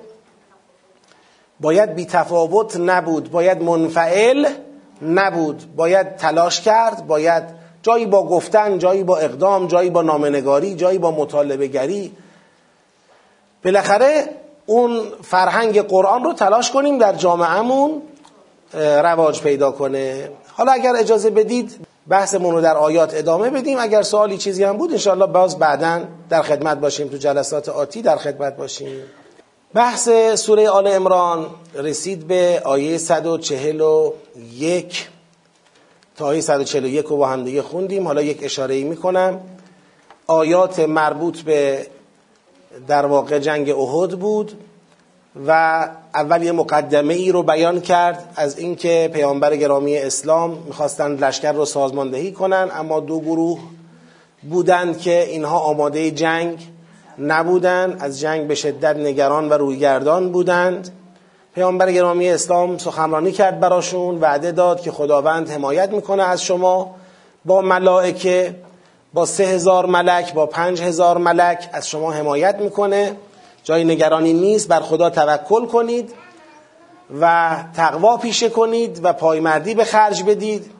باید 1.61 1.94
بی 1.94 2.07
تفاوت 2.07 2.76
نبود 2.76 3.31
باید 3.31 3.62
منفعل 3.62 4.46
نبود 5.02 5.76
باید 5.76 6.16
تلاش 6.16 6.61
کرد 6.61 7.07
باید 7.07 7.42
جایی 7.83 8.07
با 8.07 8.26
گفتن 8.26 8.79
جایی 8.79 9.05
با 9.05 9.18
اقدام 9.18 9.66
جایی 9.66 9.90
با 9.90 10.02
نامنگاری 10.02 10.74
جایی 10.74 10.98
با 10.98 11.11
مطالبه 11.11 11.66
گری 11.66 12.12
بالاخره 13.64 14.29
اون 14.66 15.00
فرهنگ 15.22 15.81
قرآن 15.81 16.24
رو 16.24 16.33
تلاش 16.33 16.70
کنیم 16.70 16.98
در 16.98 17.12
جامعهمون 17.12 18.02
رواج 18.74 19.40
پیدا 19.40 19.70
کنه. 19.70 20.31
حالا 20.52 20.72
اگر 20.72 20.96
اجازه 20.96 21.31
بدید 21.31 21.87
بحثمون 22.08 22.54
رو 22.54 22.60
در 22.60 22.76
آیات 22.76 23.14
ادامه 23.14 23.50
بدیم. 23.50 23.78
اگر 23.78 24.02
سوالی 24.02 24.38
چیزی 24.38 24.64
هم 24.64 24.76
بود 24.76 24.92
انشاءالله 24.92 25.26
باز 25.26 25.58
بعدا 25.58 26.04
در 26.28 26.42
خدمت 26.42 26.80
باشیم. 26.80 27.08
تو 27.08 27.16
جلسات 27.16 27.68
آتی 27.68 28.02
در 28.02 28.16
خدمت 28.16 28.56
باشیم. 28.56 29.02
بحث 29.74 30.08
سوره 30.34 30.68
آل 30.68 30.86
امران 30.86 31.46
رسید 31.74 32.26
به 32.26 32.62
آیه 32.64 32.98
141 32.98 35.08
تا 36.16 36.26
آیه 36.26 36.40
141 36.40 37.06
رو 37.06 37.16
با 37.16 37.26
هم 37.26 37.44
دیگه 37.44 37.62
خوندیم. 37.62 38.06
حالا 38.06 38.22
یک 38.22 38.38
اشاره 38.42 38.74
ای 38.74 38.84
می‌کنم. 38.84 39.40
آیات 40.26 40.80
مربوط 40.80 41.40
به 41.40 41.86
در 42.88 43.06
واقع 43.06 43.38
جنگ 43.38 43.70
احد 43.70 44.18
بود. 44.18 44.52
و 45.46 45.51
اول 46.14 46.42
یه 46.42 46.53
مقدمه 46.53 47.14
ای 47.14 47.33
رو 47.33 47.42
بیان 47.42 47.81
کرد 47.81 48.33
از 48.37 48.59
اینکه 48.59 49.11
پیامبر 49.12 49.57
گرامی 49.57 49.96
اسلام 49.96 50.59
می‌خواستند 50.66 51.25
لشکر 51.25 51.53
رو 51.53 51.64
سازماندهی 51.64 52.33
کنند 52.33 52.70
اما 52.75 53.01
دو 53.01 53.20
گروه 53.20 53.59
بودند 54.51 54.99
که 54.99 55.25
اینها 55.25 55.59
آماده 55.59 56.11
جنگ 56.11 56.68
نبودند 57.18 57.96
از 58.01 58.20
جنگ 58.20 58.46
به 58.46 58.55
شدت 58.55 58.96
نگران 58.96 59.49
و 59.49 59.53
رویگردان 59.53 60.33
بودند. 60.33 60.88
پیامبر 61.55 61.92
گرامی 61.92 62.31
اسلام 62.31 62.79
سخنرانی 62.79 63.33
کرد 63.33 63.61
براشون 63.61 64.20
وعده 64.20 64.53
داد 64.53 64.81
که 64.81 64.90
خداوند 64.90 65.51
حمایت 65.51 65.90
می‌کنه 65.90 66.22
از 66.22 66.42
شما 66.42 66.94
با 67.44 67.61
ملائکه 67.61 68.55
با 69.14 69.27
سه 69.27 69.44
هزار 69.44 69.87
ملک 69.87 70.35
با 70.35 70.46
پنج 70.46 70.83
هزار 70.83 71.18
ملک 71.18 71.68
از 71.72 71.88
شما 71.88 72.12
حمایت 72.12 72.57
می‌کنه. 72.61 73.16
جای 73.66 73.85
نگرانی 73.85 74.33
نیست 74.33 74.68
بر 74.68 74.81
خدا 74.81 75.11
توکل 75.11 75.66
کنید 75.66 76.14
و 77.20 77.57
تقوا 77.76 78.16
پیشه 78.16 78.48
کنید 78.48 79.00
و 79.02 79.12
پایمردی 79.12 79.74
به 79.74 79.85
خرج 79.85 80.22
بدید. 80.22 80.70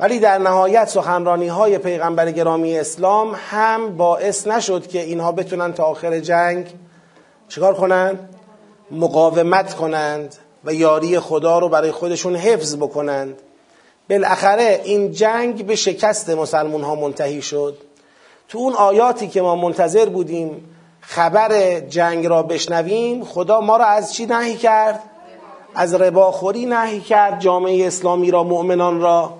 ولی 0.00 0.18
در 0.18 0.38
نهایت 0.38 0.88
سخنرانی 0.88 1.48
های 1.48 1.78
پیغمبر 1.78 2.30
گرامی 2.30 2.78
اسلام 2.78 3.36
هم 3.50 3.96
باعث 3.96 4.46
نشد 4.46 4.86
که 4.86 5.02
اینها 5.02 5.32
بتونن 5.32 5.72
تا 5.72 5.84
آخر 5.84 6.20
جنگ 6.20 6.66
چیکار 7.48 7.74
کنن؟ 7.74 8.18
مقاومت 8.90 9.74
کنند 9.74 10.36
و 10.64 10.74
یاری 10.74 11.20
خدا 11.20 11.58
رو 11.58 11.68
برای 11.68 11.90
خودشون 11.90 12.36
حفظ 12.36 12.76
بکنند. 12.76 13.42
بالاخره 14.10 14.80
این 14.84 15.12
جنگ 15.12 15.66
به 15.66 15.76
شکست 15.76 16.30
مسلمون 16.30 16.82
ها 16.82 16.94
منتهی 16.94 17.42
شد. 17.42 17.76
تو 18.48 18.58
اون 18.58 18.72
آیاتی 18.74 19.28
که 19.28 19.42
ما 19.42 19.56
منتظر 19.56 20.08
بودیم 20.08 20.68
خبر 21.02 21.80
جنگ 21.80 22.26
را 22.26 22.42
بشنویم 22.42 23.24
خدا 23.24 23.60
ما 23.60 23.76
را 23.76 23.84
از 23.84 24.14
چی 24.14 24.26
نهی 24.26 24.56
کرد؟ 24.56 25.02
از 25.74 25.94
رباخوری 25.94 26.66
نهی 26.66 27.00
کرد 27.00 27.40
جامعه 27.40 27.86
اسلامی 27.86 28.30
را 28.30 28.44
مؤمنان 28.44 29.00
را 29.00 29.34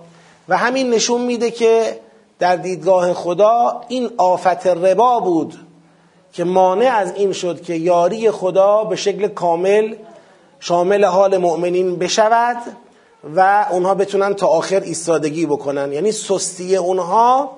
و 0.48 0.56
همین 0.56 0.90
نشون 0.90 1.20
میده 1.20 1.50
که 1.50 2.00
در 2.38 2.56
دیدگاه 2.56 3.12
خدا 3.12 3.80
این 3.88 4.10
آفت 4.16 4.66
ربا 4.66 5.20
بود 5.20 5.54
که 6.32 6.44
مانع 6.44 6.94
از 6.94 7.14
این 7.14 7.32
شد 7.32 7.62
که 7.62 7.74
یاری 7.74 8.30
خدا 8.30 8.84
به 8.84 8.96
شکل 8.96 9.28
کامل 9.28 9.94
شامل 10.60 11.04
حال 11.04 11.36
مؤمنین 11.36 11.96
بشود 11.96 12.56
و 13.36 13.66
اونها 13.70 13.94
بتونن 13.94 14.34
تا 14.34 14.46
آخر 14.46 14.80
ایستادگی 14.80 15.46
بکنن 15.46 15.92
یعنی 15.92 16.12
سستی 16.12 16.76
اونها 16.76 17.50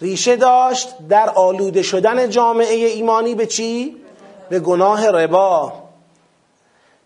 ریشه 0.00 0.36
داشت 0.36 0.94
در 1.08 1.30
آلوده 1.30 1.82
شدن 1.82 2.30
جامعه 2.30 2.74
ایمانی 2.74 3.34
به 3.34 3.46
چی؟ 3.46 3.96
به 4.48 4.60
گناه 4.60 5.10
ربا. 5.10 5.72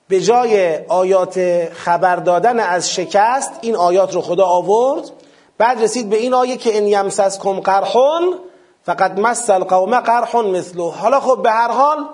به 0.08 0.20
جای 0.20 0.78
آیات 0.88 1.64
خبر 1.72 2.16
دادن 2.16 2.60
از 2.60 2.92
شکست 2.92 3.52
این 3.60 3.76
آیات 3.76 4.14
رو 4.14 4.20
خدا 4.20 4.46
آورد. 4.46 5.10
بعد 5.58 5.82
رسید 5.82 6.10
به 6.10 6.16
این 6.16 6.34
آیه 6.34 6.56
که 6.56 6.76
ان 6.76 6.86
یمسسکم 6.86 7.60
قرحون 7.60 8.34
فقط 8.82 9.18
مس 9.18 9.50
القوم 9.50 10.00
قرح 10.00 10.36
مثلو 10.36 10.90
حالا 10.90 11.20
خب 11.20 11.42
به 11.42 11.50
هر 11.50 11.70
حال 11.70 12.06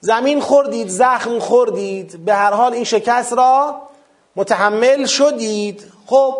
زمین 0.00 0.40
خوردید 0.40 0.88
زخم 0.88 1.38
خوردید 1.38 2.24
به 2.24 2.34
هر 2.34 2.50
حال 2.50 2.72
این 2.72 2.84
شکست 2.84 3.32
را 3.32 3.74
متحمل 4.36 5.06
شدید. 5.06 5.84
خب 6.06 6.34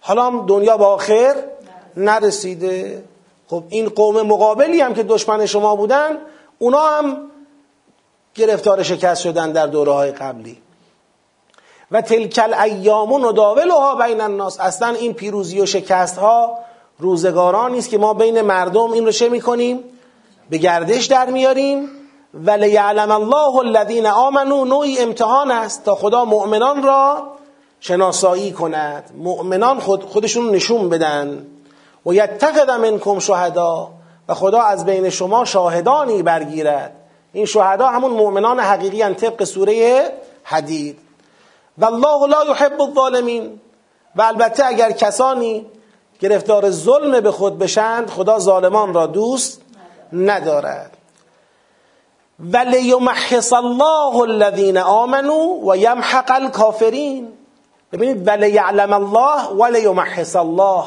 حالا 0.00 0.44
دنیا 0.46 0.76
با 0.76 0.86
آخر. 0.86 1.34
نرسیده. 1.98 3.04
خب 3.48 3.62
این 3.68 3.88
قوم 3.88 4.22
مقابلی 4.22 4.80
هم 4.80 4.94
که 4.94 5.02
دشمن 5.02 5.46
شما 5.46 5.76
بودن 5.76 6.18
اونا 6.58 6.80
هم 6.80 7.16
گرفتار 8.34 8.82
شکست 8.82 9.22
شدن 9.22 9.52
در 9.52 9.66
دوره 9.66 9.92
های 9.92 10.12
قبلی. 10.12 10.58
و 11.90 12.02
تلکل 12.02 12.54
ایام 12.54 13.12
و 13.12 13.18
نداولها 13.18 13.94
بین 13.94 14.20
الناس. 14.20 14.60
اصلا 14.60 14.88
این 14.88 15.14
پیروزی 15.14 15.60
و 15.60 15.66
شکست 15.66 16.18
ها 16.18 16.58
روزگارانی 16.98 17.78
است 17.78 17.88
که 17.88 17.98
ما 17.98 18.14
بین 18.14 18.40
مردم 18.40 18.92
این 18.92 19.04
رو 19.06 19.12
چه 19.12 19.28
می‌کنیم؟ 19.28 19.84
به 20.50 20.58
گردش 20.58 21.06
در 21.06 21.30
میاریم. 21.30 21.88
و 22.34 22.50
لیعلم 22.50 23.10
الله 23.10 23.56
الذین 23.56 24.06
آمنو 24.06 24.64
نوعی 24.64 24.98
امتحان 24.98 25.50
است 25.50 25.84
تا 25.84 25.94
خدا 25.94 26.24
مؤمنان 26.24 26.82
را 26.82 27.22
شناسایی 27.80 28.52
کند. 28.52 29.10
مؤمنان 29.16 29.80
خود 29.80 30.02
خودشون 30.02 30.50
نشون 30.50 30.88
بدن. 30.88 31.46
و 32.08 32.14
یتخذ 32.14 32.70
منکم 32.70 33.18
شهدا 33.18 33.90
و 34.28 34.34
خدا 34.34 34.62
از 34.62 34.84
بین 34.84 35.10
شما 35.10 35.44
شاهدانی 35.44 36.22
برگیرد. 36.22 36.92
این 37.32 37.46
شهدا 37.46 37.88
همون 37.88 38.10
مؤمنان 38.10 38.60
حقیقی 38.60 39.02
ان 39.02 39.14
طبق 39.14 39.44
سوره 39.44 40.12
حدید. 40.44 40.98
و 41.78 41.84
الله 41.84 42.26
لا 42.26 42.44
یحب 42.44 42.82
الظالمین. 42.82 43.60
و 44.16 44.22
البته 44.22 44.66
اگر 44.66 44.92
کسانی 44.92 45.66
گرفتار 46.20 46.70
ظلم 46.70 47.20
به 47.20 47.30
خود 47.30 47.58
بشند 47.58 48.10
خدا 48.10 48.38
ظالمان 48.38 48.94
را 48.94 49.06
دوست 49.06 49.60
ندارد. 50.12 50.96
ولیمحص 52.52 53.52
الله 53.52 54.16
الذین 54.16 54.78
آمنوا 54.78 55.66
و 55.66 55.76
یمحق 55.76 56.30
الکافرین. 56.30 57.32
ببینید 57.92 58.28
ولیعلم 58.28 58.92
الله 58.92 59.48
ولیمحص 59.48 60.36
الله. 60.36 60.84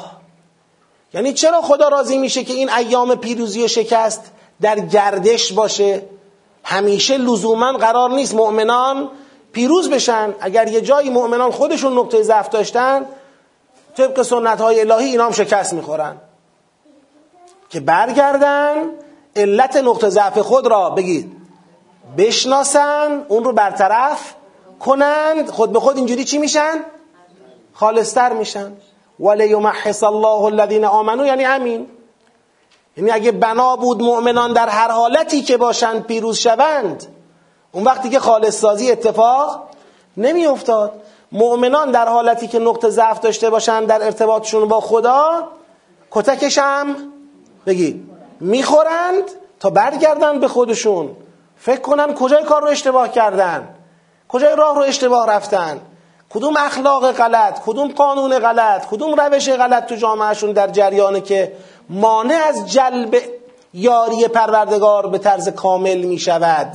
یعنی 1.13 1.33
چرا 1.33 1.61
خدا 1.61 1.87
راضی 1.87 2.17
میشه 2.17 2.43
که 2.43 2.53
این 2.53 2.69
ایام 2.69 3.15
پیروزی 3.15 3.63
و 3.63 3.67
شکست 3.67 4.31
در 4.61 4.79
گردش 4.79 5.53
باشه؟ 5.53 6.03
همیشه 6.63 7.17
لزوما 7.17 7.71
قرار 7.71 8.09
نیست 8.09 8.33
مؤمنان 8.33 9.09
پیروز 9.51 9.89
بشن. 9.89 10.33
اگر 10.39 10.67
یه 10.67 10.81
جایی 10.81 11.09
مؤمنان 11.09 11.51
خودشون 11.51 11.97
نقطه 11.97 12.23
ضعف 12.23 12.49
داشتن 12.49 13.05
طبق 13.97 14.21
سنت 14.21 14.61
های 14.61 14.79
الهی 14.79 15.09
اینا 15.09 15.25
هم 15.25 15.31
شکست 15.31 15.73
می‌خورن. 15.73 16.15
که 17.69 17.79
برگردن 17.79 18.75
علت 19.35 19.75
نقطه 19.75 20.09
ضعف 20.09 20.37
خود 20.37 20.67
را 20.67 20.89
بگید. 20.89 21.31
بشناسن 22.17 23.25
اون 23.27 23.43
رو 23.43 23.53
برطرف 23.53 24.33
کنند. 24.79 25.49
خود 25.49 25.71
به 25.71 25.79
خود 25.79 25.97
اینجوری 25.97 26.23
چی 26.23 26.37
میشن؟ 26.37 26.83
خالصتر 27.73 28.33
میشن. 28.33 28.73
ولی 29.21 29.47
یمحص 29.47 30.03
الله 30.03 30.43
الذین 30.43 30.85
آمنو 30.85 31.25
یعنی 31.25 31.43
همین 31.43 31.87
یعنی 32.97 33.11
اگه 33.11 33.31
بنا 33.31 33.75
بود 33.75 34.03
مؤمنان 34.03 34.53
در 34.53 34.69
هر 34.69 34.91
حالتی 34.91 35.41
که 35.41 35.57
باشند 35.57 36.05
پیروز 36.05 36.37
شوند 36.37 37.05
اون 37.71 37.83
وقتی 37.83 38.09
که 38.09 38.19
خالص 38.19 38.59
سازی 38.59 38.91
اتفاق 38.91 39.63
نمی 40.17 40.45
افتاد 40.45 40.91
مؤمنان 41.31 41.91
در 41.91 42.07
حالتی 42.07 42.47
که 42.47 42.59
نقطه 42.59 42.89
ضعف 42.89 43.19
داشته 43.19 43.49
باشند 43.49 43.87
در 43.87 44.03
ارتباطشون 44.03 44.67
با 44.67 44.81
خدا 44.81 45.47
کتکش 46.11 46.57
هم 46.57 46.95
بگی 47.65 48.03
می‌خورند 48.39 49.23
تا 49.59 49.69
برگردن 49.69 50.39
به 50.39 50.47
خودشون. 50.47 51.15
فکر 51.57 51.81
کنن 51.81 52.13
کجای 52.13 52.43
کار 52.43 52.61
رو 52.61 52.67
اشتباه 52.67 53.11
کردن 53.11 53.75
کجای 54.27 54.55
راه 54.55 54.75
رو 54.75 54.81
اشتباه 54.81 55.27
رفتن. 55.27 55.81
کدوم 56.33 56.57
اخلاق 56.57 57.11
غلط 57.11 57.59
کدوم 57.65 57.87
قانون 57.87 58.39
غلط 58.39 58.85
کدوم 58.85 59.13
روش 59.21 59.49
غلط 59.49 59.85
تو 59.85 59.95
جامعهشون 59.95 60.51
در 60.51 60.67
جریانه 60.67 61.21
که 61.21 61.53
مانع 61.89 62.43
از 62.47 62.71
جلب 62.71 63.15
یاری 63.73 64.27
پروردگار 64.27 65.07
به 65.07 65.17
طرز 65.17 65.49
کامل 65.49 65.97
می 65.97 66.19
شود 66.19 66.73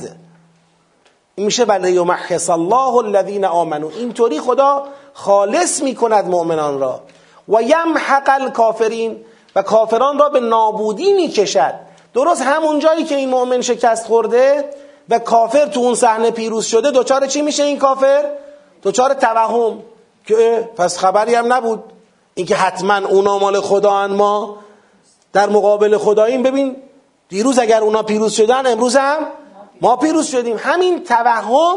میشه 1.37 1.63
ولی 1.63 1.91
یمحص 1.91 2.49
الله 2.49 2.95
الذین 2.95 3.45
آمنو 3.45 3.89
اینطوری 3.97 4.39
خدا 4.39 4.83
خالص 5.13 5.83
می 5.83 5.95
کند 5.95 6.27
مؤمنان 6.27 6.79
را. 6.79 7.01
و 7.49 7.61
یمحق 7.61 8.29
الکافرین. 8.29 9.25
و 9.55 9.61
کافران 9.61 10.19
را 10.19 10.29
به 10.29 10.39
نابودی 10.39 11.13
می 11.13 11.27
کشد 11.27 11.73
درست 12.13 12.41
همون 12.41 12.79
جایی 12.79 13.03
که 13.03 13.15
این 13.15 13.29
مؤمن 13.29 13.61
شکست 13.61 14.07
خورده 14.07 14.69
و 15.09 15.19
کافر 15.19 15.65
تو 15.65 15.79
اون 15.79 15.95
صحنه 15.95 16.31
پیروز 16.31 16.65
شده 16.65 16.91
دوچار 16.91 17.27
چی 17.27 17.41
میشه 17.41 17.63
این 17.63 17.77
کافر؟ 17.77 18.25
دوچار 18.87 19.13
توهم 19.13 19.83
که 20.25 20.69
پس 20.77 20.97
خبری 20.97 21.35
هم 21.35 21.53
نبود. 21.53 21.83
اینکه 22.33 22.55
حتما 22.55 22.97
اونا 22.97 23.37
مال 23.37 23.61
خدا 23.61 24.07
ما 24.07 24.57
در 25.33 25.49
مقابل 25.49 25.97
خداییم. 25.97 26.43
ببین 26.43 26.75
دیروز 27.29 27.59
اگر 27.59 27.81
اونا 27.81 28.03
پیروز 28.03 28.33
شدن 28.33 28.67
امروز 28.67 28.95
هم 28.95 29.17
ما 29.81 29.95
پیروز 29.95 30.27
شدیم. 30.27 30.57
همین 30.59 31.03
توهم 31.03 31.75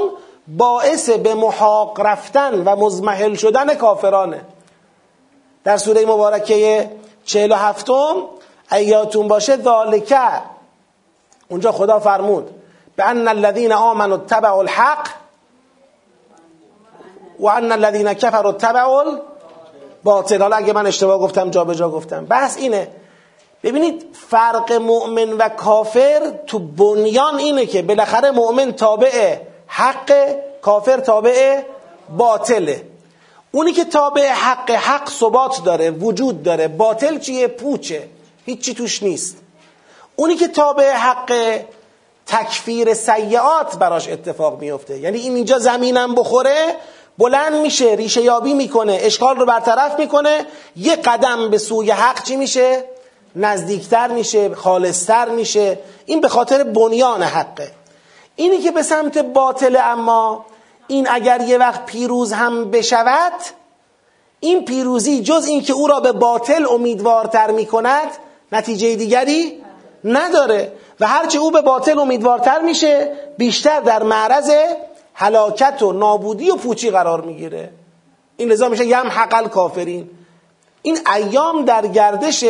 باعث 0.48 1.10
به 1.10 1.34
محاق 1.34 2.00
رفتن 2.00 2.62
و 2.64 2.76
مزمحل 2.76 3.34
شدن 3.34 3.74
کافرانه. 3.74 4.40
در 5.64 5.76
سوره 5.76 6.06
مبارکه 6.06 6.90
47 7.24 7.90
ایاتون 8.72 9.28
باشه 9.28 9.56
ذالکه 9.56 10.30
اونجا 11.48 11.72
خدا 11.72 11.98
فرمود 11.98 12.50
به 12.96 13.04
ان 13.04 13.28
الذین 13.28 13.72
آمنوا 13.72 14.16
اتبعوا 14.16 14.60
الحق 14.60 15.19
و 17.40 17.46
ان 17.46 17.72
الذین 17.72 18.14
کفروا 18.14 18.50
اتبعوا 18.50 19.04
باطل 20.04 20.42
حالا 20.42 20.56
اگه 20.56 20.72
من 20.72 20.86
اشتباه 20.86 21.18
گفتم 21.18 21.50
جا 21.50 21.64
به 21.64 21.74
جا 21.74 21.90
گفتم. 21.90 22.26
بحث 22.26 22.56
اینه. 22.58 22.88
ببینید 23.62 24.16
فرق 24.28 24.72
مؤمن 24.72 25.32
و 25.32 25.48
کافر 25.48 26.32
تو 26.46 26.58
بنیان 26.58 27.38
اینه 27.38 27.66
که 27.66 27.82
بالاخره 27.82 28.30
مؤمن 28.30 28.72
تابع 28.72 29.36
حق 29.66 30.12
کافر 30.62 30.96
تابع 30.96 31.62
باطله 32.16 32.82
اونی 33.52 33.72
که 33.72 33.84
تابع 33.84 34.28
حق 34.28 34.70
حق 34.70 35.10
ثبات 35.10 35.64
داره 35.64 35.90
وجود 35.90 36.42
داره. 36.42 36.68
باطل 36.68 37.18
چیه؟ 37.18 37.48
پوچه. 37.48 38.08
هیچی 38.46 38.74
توش 38.74 39.02
نیست. 39.02 39.36
اونی 40.16 40.34
که 40.34 40.48
تابع 40.48 40.92
حق 40.92 41.60
تکفیر 42.26 42.94
سیعات 42.94 43.76
براش 43.76 44.08
اتفاق 44.08 44.60
میفته. 44.60 44.98
یعنی 44.98 45.18
این 45.18 45.34
اینجا 45.34 45.58
زمینم 45.58 46.14
بخوره 46.14 46.76
بلند 47.18 47.54
میشه 47.54 47.94
ریشه 47.94 48.22
یابی 48.22 48.54
می‌کنه 48.54 48.98
اشکال 49.00 49.36
رو 49.36 49.46
برطرف 49.46 49.98
می‌کنه. 49.98 50.46
یه 50.76 50.96
قدم 50.96 51.50
به 51.50 51.58
سوی 51.58 51.90
حق 51.90 52.22
چی 52.22 52.36
میشه؟ 52.36 52.84
نزدیکتر 53.36 54.08
میشه 54.08 54.54
خالصتر 54.54 55.28
میشه. 55.28 55.78
این 56.06 56.20
به 56.20 56.28
خاطر 56.28 56.62
بنیان 56.62 57.22
حقه. 57.22 57.70
اینی 58.36 58.58
که 58.58 58.70
به 58.70 58.82
سمت 58.82 59.18
باطل 59.18 59.78
اما 59.82 60.46
این 60.86 61.08
اگر 61.10 61.40
یه 61.40 61.58
وقت 61.58 61.86
پیروز 61.86 62.32
هم 62.32 62.70
بشود 62.70 63.32
این 64.40 64.64
پیروزی 64.64 65.22
جز 65.22 65.46
اینکه 65.46 65.72
او 65.72 65.86
را 65.86 66.00
به 66.00 66.12
باطل 66.12 66.66
امیدوارتر 66.70 67.50
می‌کند 67.50 68.08
نتیجه 68.52 68.96
دیگری 68.96 69.62
نداره. 70.04 70.72
و 71.00 71.06
هرچه 71.06 71.38
او 71.38 71.50
به 71.50 71.62
باطل 71.62 71.98
امیدوارتر 71.98 72.60
میشه 72.60 73.12
بیشتر 73.38 73.80
در 73.80 74.02
معرض 74.02 74.50
هلاکت 75.20 75.82
و 75.82 75.92
نابودی 75.92 76.50
و 76.50 76.56
پوچی 76.56 76.90
قرار 76.90 77.20
می‌گیره. 77.20 77.70
این 78.36 78.48
لذا 78.48 78.68
میشه 78.68 78.86
یم 78.86 79.06
حقل 79.06 79.48
کافرین. 79.48 80.10
این 80.82 80.98
ایام 81.14 81.64
در 81.64 81.86
گردش 81.86 82.44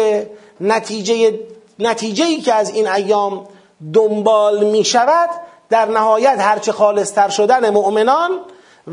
نتیجه 0.60 1.40
نتیجه 1.78 2.24
ای 2.24 2.40
که 2.40 2.54
از 2.54 2.70
این 2.70 2.88
ایام 2.88 3.48
دنبال 3.92 4.64
می 4.64 4.84
شود 4.84 5.30
در 5.70 5.84
نهایت 5.84 6.36
هرچه 6.40 6.72
خالصتر 6.72 7.28
شدن 7.28 7.70
مؤمنان 7.70 8.30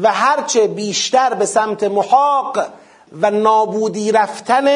و 0.02 0.12
هرچه 0.12 0.68
بیشتر 0.68 1.34
به 1.34 1.46
سمت 1.46 1.84
محاق 1.84 2.60
و 3.22 3.32
نابودی 3.32 4.12
رفتن 4.12 4.68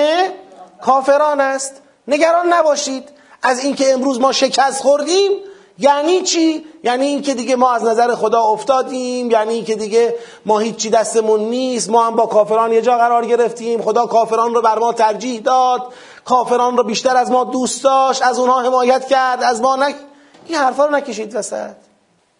کافران 0.82 1.41
است. 1.41 1.82
نگران 2.08 2.54
نباشید. 2.54 3.10
از 3.43 3.64
اینکه 3.64 3.93
امروز 3.93 4.20
ما 4.20 4.32
شکست 4.32 4.82
خوردیم 4.82 5.32
یعنی 5.82 6.22
چی؟ 6.22 6.66
یعنی 6.84 7.06
اینکه 7.06 7.34
دیگه 7.34 7.56
ما 7.56 7.72
از 7.72 7.84
نظر 7.84 8.16
خدا 8.16 8.42
افتادیم 8.42 9.32
یعنی 9.32 9.54
اینکه 9.54 9.76
دیگه 9.76 10.16
ما 10.46 10.60
هیچی 10.60 10.90
دستمون 10.90 11.40
نیست. 11.40 11.90
ما 11.90 12.06
هم 12.06 12.16
با 12.16 12.26
کافران 12.26 12.74
یه 12.74 12.82
جا 12.82 12.98
قرار 12.98 13.26
گرفتیم. 13.26 13.82
خدا 13.82 14.06
کافران 14.06 14.56
رو 14.56 14.62
بر 14.62 14.80
ما 14.80 14.94
ترجیح 14.94 15.42
داد. 15.42 15.82
کافران 16.26 16.78
رو 16.78 16.84
بیشتر 16.84 17.18
از 17.18 17.32
ما 17.32 17.44
دوست 17.44 17.84
داشت. 17.84 18.22
از 18.22 18.40
اونها 18.40 18.62
حمایت 18.62 19.08
کرد. 19.08 19.44
از 19.44 19.62
ما 19.62 19.76
نک 19.76 19.96
این 20.48 20.58
حرفا 20.58 20.86
رو 20.86 20.96
نکشید 20.96 21.36
وسط. 21.36 21.76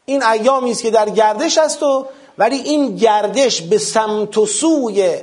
این 0.06 0.24
ایامی 0.24 0.72
است 0.72 0.82
که 0.82 0.92
در 0.92 1.10
گردش 1.10 1.58
است 1.58 1.84
و 1.84 2.06
ولی 2.38 2.56
این 2.56 2.96
گردش 2.96 3.62
به 3.62 3.78
سمت 3.78 4.38
و 4.38 4.46
سوی 4.46 5.18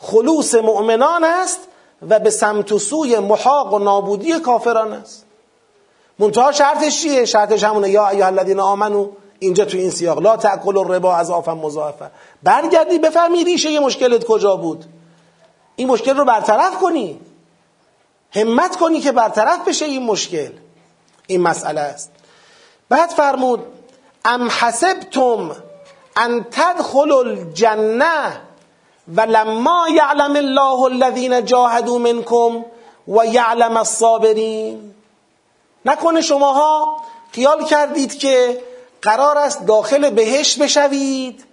خلوص 0.00 0.54
مؤمنان 0.54 1.24
است 1.24 1.58
و 2.08 2.18
به 2.18 2.30
سمت 2.30 2.72
و 2.72 2.78
سوی 2.78 3.18
محاق 3.18 3.74
و 3.74 3.78
نابودی 3.78 4.40
کافران 4.40 4.92
است. 4.92 5.23
منتها 6.18 6.52
شرطش 6.52 7.02
چیه؟ 7.02 7.24
شرطش 7.24 7.64
همونه. 7.64 7.90
یا 7.90 8.08
ایها 8.08 8.26
الذین 8.26 8.60
آمنو 8.60 9.08
اینجا 9.38 9.64
تو 9.64 9.76
این 9.76 9.90
سیاق 9.90 10.18
لا 10.18 10.36
تاکل 10.36 10.78
الربا 10.78 11.16
از 11.16 11.30
آفا 11.30 11.54
مضاعفه 11.54 12.10
برگردی 12.42 12.98
بفهمی 12.98 13.44
ریشه 13.44 13.70
یه 13.70 13.80
مشکلت 13.80 14.24
کجا 14.24 14.56
بود. 14.56 14.84
این 15.76 15.88
مشکل 15.88 16.16
رو 16.16 16.24
برطرف 16.24 16.78
کنی. 16.78 17.20
همت 18.30 18.76
کنی 18.76 19.00
که 19.00 19.12
برطرف 19.12 19.68
بشه 19.68 19.84
این 19.84 20.02
مشکل. 20.02 20.50
این 21.26 21.40
مسئله 21.40 21.80
است. 21.80 22.10
بعد 22.88 23.10
فرمود 23.10 23.60
ام 24.24 24.48
حسبتم 24.48 25.56
ان 26.16 26.46
تدخلوا 26.50 27.20
الجنه 27.20 28.40
ولما 29.08 29.86
یعلم 29.94 30.36
الله 30.36 30.82
الذین 30.82 31.44
جاهدوا 31.44 31.98
منکم 31.98 32.64
و 33.08 33.26
یعلم 33.26 33.76
الصابرین. 33.76 34.94
نکنه 35.84 36.20
شماها 36.20 36.96
خیال 37.32 37.64
کردید 37.64 38.18
که 38.18 38.62
قرار 39.02 39.38
است 39.38 39.66
داخل 39.66 40.10
بهشت 40.10 40.62
بشوید 40.62 41.44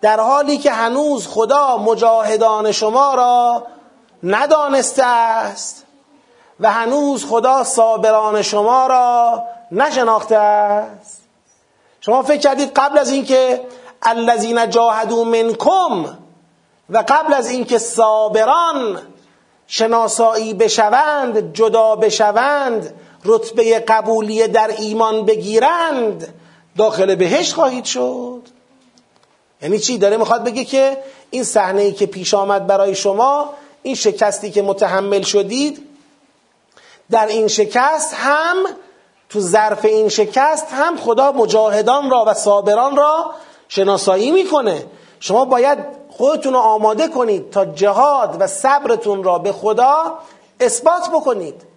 در 0.00 0.20
حالی 0.20 0.58
که 0.58 0.70
هنوز 0.70 1.28
خدا 1.28 1.76
مجاهدان 1.76 2.72
شما 2.72 3.14
را 3.14 3.66
ندانسته 4.22 5.04
است 5.04 5.86
و 6.60 6.72
هنوز 6.72 7.26
خدا 7.26 7.64
صابران 7.64 8.42
شما 8.42 8.86
را 8.86 9.42
نشناخته 9.72 10.36
است. 10.36 11.22
شما 12.00 12.22
فکر 12.22 12.40
کردید 12.40 12.72
قبل 12.76 12.98
از 12.98 13.10
اینکه 13.10 13.64
الذین 14.02 14.70
جاهدوا 14.70 15.24
منکم 15.24 16.04
و 16.90 17.04
قبل 17.08 17.34
از 17.34 17.50
اینکه 17.50 17.78
صابران 17.78 19.02
شناسایی 19.66 20.54
بشوند 20.54 21.52
جدا 21.52 21.96
بشوند 21.96 22.94
رتبه 23.24 23.78
قبولی 23.78 24.48
در 24.48 24.70
ایمان 24.78 25.24
بگیرند 25.24 26.34
داخل 26.78 27.14
بهش 27.14 27.54
خواهید 27.54 27.84
شد. 27.84 28.42
یعنی 29.62 29.78
چی؟ 29.78 29.98
داره 29.98 30.16
می‌خواد 30.16 30.44
بگه 30.44 30.64
که 30.64 30.98
این 31.30 31.44
صحنه 31.44 31.82
ای 31.82 31.92
که 31.92 32.06
پیش 32.06 32.34
آمد 32.34 32.66
برای 32.66 32.94
شما 32.94 33.50
این 33.82 33.94
شکستی 33.94 34.50
که 34.50 34.62
متحمل 34.62 35.22
شدید 35.22 35.88
در 37.10 37.26
این 37.26 37.48
شکست 37.48 38.14
هم 38.14 38.56
تو 39.28 39.40
ظرف 39.40 39.84
این 39.84 40.08
شکست 40.08 40.66
هم 40.70 40.96
خدا 40.96 41.32
مجاهدان 41.32 42.10
را 42.10 42.24
و 42.26 42.34
صابران 42.34 42.96
را 42.96 43.30
شناسایی 43.68 44.30
می‌کنه. 44.30 44.86
شما 45.20 45.44
باید 45.44 45.78
خودتون 46.10 46.52
رو 46.52 46.58
آماده 46.58 47.08
کنید 47.08 47.50
تا 47.50 47.64
جهاد 47.64 48.36
و 48.38 48.46
صبرتون 48.46 49.24
را 49.24 49.38
به 49.38 49.52
خدا 49.52 50.18
اثبات 50.60 51.08
بکنید. 51.10 51.71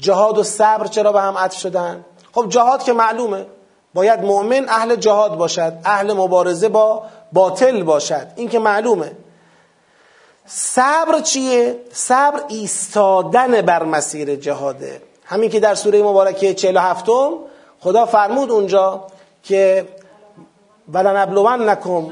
جهاد 0.00 0.38
و 0.38 0.42
صبر 0.42 0.86
چرا 0.86 1.12
به 1.12 1.20
هم 1.20 1.38
عطف 1.38 1.58
شدن؟ 1.58 2.04
خب 2.34 2.48
جهاد 2.48 2.82
که 2.82 2.92
معلومه. 2.92 3.46
باید 3.94 4.20
مؤمن 4.20 4.68
اهل 4.68 4.96
جهاد 4.96 5.36
باشد 5.36 5.72
اهل 5.84 6.12
مبارزه 6.12 6.68
با 6.68 7.02
باطل 7.32 7.82
باشد. 7.82 8.26
این 8.36 8.48
که 8.48 8.58
معلومه. 8.58 9.12
صبر 10.46 11.20
چیه؟ 11.20 11.76
صبر 11.92 12.40
ایستادن 12.48 13.60
بر 13.60 13.82
مسیر 13.82 14.36
جهاده. 14.36 15.02
همین 15.24 15.50
که 15.50 15.60
در 15.60 15.74
سوره 15.74 16.02
مبارکه 16.02 16.54
47 16.54 17.06
خدا 17.80 18.06
فرمود 18.06 18.50
اونجا 18.50 19.04
که 19.42 19.88
ولنبلونکم 20.92 22.10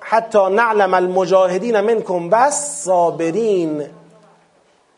حتی 0.00 0.50
نعلم 0.50 0.94
المجاهدین 0.94 1.80
منکم 1.80 2.30
بس 2.30 2.84
صابرین 2.84 3.86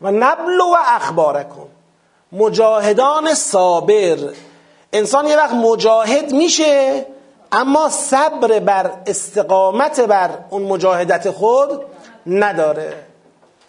و 0.02 0.10
نبلو 0.10 0.74
اخبارکم 0.86 1.66
مجاهدان 2.32 3.34
صابر. 3.34 4.18
انسان 4.92 5.26
یه 5.26 5.36
وقت 5.36 5.52
مجاهد 5.52 6.32
میشه 6.32 7.06
اما 7.52 7.88
صبر 7.88 8.58
بر 8.58 8.90
استقامت 9.06 10.00
بر 10.00 10.30
اون 10.50 10.62
مجاهدت 10.62 11.30
خود 11.30 11.80
نداره. 12.26 12.92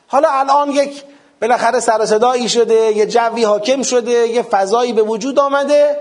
حالا 0.08 0.30
الان 0.32 0.72
یک 0.72 1.04
بالاخره 1.42 1.80
سر 1.80 2.06
شده 2.48 2.98
یه 2.98 3.06
جوی 3.06 3.44
حاکم 3.44 3.84
شده 3.84 4.12
یه 4.12 4.42
فضایی 4.42 4.94
به 4.94 5.02
وجود 5.02 5.40
آمده 5.40 6.00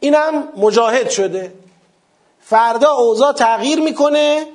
اینم 0.00 0.48
مجاهد 0.56 1.10
شده. 1.10 1.52
فردا 2.40 2.92
اوضاع 2.92 3.32
تغییر 3.32 3.80
می‌کنه 3.80 4.46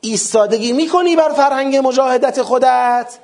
ایستادگی 0.00 0.72
می‌کنی 0.72 1.16
بر 1.16 1.28
فرهنگ 1.28 1.76
مجاهدت 1.76 2.42
خودت 2.42 3.18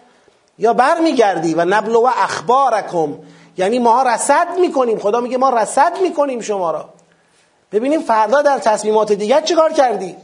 یا 0.58 0.72
برمیگردی 0.72 1.54
و 1.54 1.64
نبلو 1.64 2.00
و 2.00 2.10
اخبارکم 2.16 3.18
یعنی 3.56 3.78
ما 3.78 4.02
رصد 4.02 4.58
می‌کنیم. 4.60 4.98
خدا 4.98 5.20
میگه 5.20 5.36
ما 5.38 5.50
رصد 5.50 6.00
می‌کنیم 6.02 6.40
شما 6.40 6.70
را. 6.70 6.88
ببینیم 7.72 8.00
فردا 8.00 8.42
در 8.42 8.58
تصمیمات 8.58 9.12
دیگر 9.12 9.40
چه 9.40 9.56
کردی؟ 9.76 10.16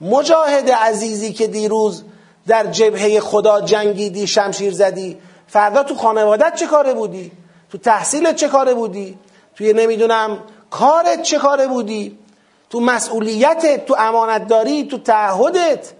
مجاهد 0.00 0.70
عزیزی 0.70 1.32
که 1.32 1.46
دیروز 1.46 2.04
در 2.46 2.66
جبهه 2.66 3.20
خدا 3.20 3.60
جنگیدی 3.60 4.26
شمشیر 4.26 4.72
زدی 4.72 5.18
فردا 5.46 5.82
تو 5.82 5.94
خانوادت 5.94 6.54
چه 6.54 6.66
کاره 6.66 6.94
بودی؟ 6.94 7.32
تو 7.70 7.78
تحصیلت 7.78 8.36
چه 8.36 8.48
کاره 8.48 8.74
بودی؟ 8.74 9.18
توی 9.56 9.72
نمی‌دونم 9.72 10.38
کارت 10.70 11.22
چه 11.22 11.38
کاره 11.38 11.66
بودی؟ 11.66 12.18
تو 12.70 12.80
مسئولیتت 12.80 13.86
تو 13.86 13.96
امانتداری 13.98 14.84
تو 14.84 14.98
تعهدت 14.98 15.92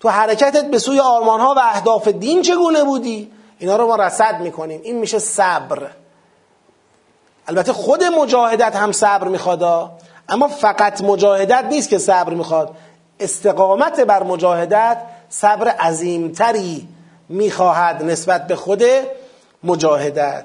تو 0.00 0.08
حرکتت 0.08 0.70
به 0.70 0.78
سوی 0.78 1.00
آرمانها 1.00 1.54
و 1.54 1.58
اهداف 1.58 2.08
دین 2.08 2.42
چگونه 2.42 2.84
بودی؟ 2.84 3.32
اینا 3.62 3.76
رو 3.76 3.86
ما 3.86 3.96
رصد 3.96 4.40
می‌کنیم. 4.40 4.80
این 4.82 4.98
میشه 4.98 5.18
صبر. 5.18 5.90
البته 7.48 7.72
خود 7.72 8.04
مجاهدت 8.04 8.76
هم 8.76 8.92
صبر 8.92 9.28
می‌خواد 9.28 9.62
اما 10.28 10.48
فقط 10.48 11.00
مجاهدت 11.00 11.64
نیست 11.64 11.88
که 11.88 11.98
صبر 11.98 12.34
می‌خواد. 12.34 12.74
استقامت 13.20 14.00
بر 14.00 14.22
مجاهدت 14.22 14.98
صبر 15.28 15.68
عظیمتری 15.68 16.88
می‌خواهد 17.28 18.02
نسبت 18.02 18.46
به 18.46 18.56
خود 18.56 18.82
مجاهدت. 19.64 20.44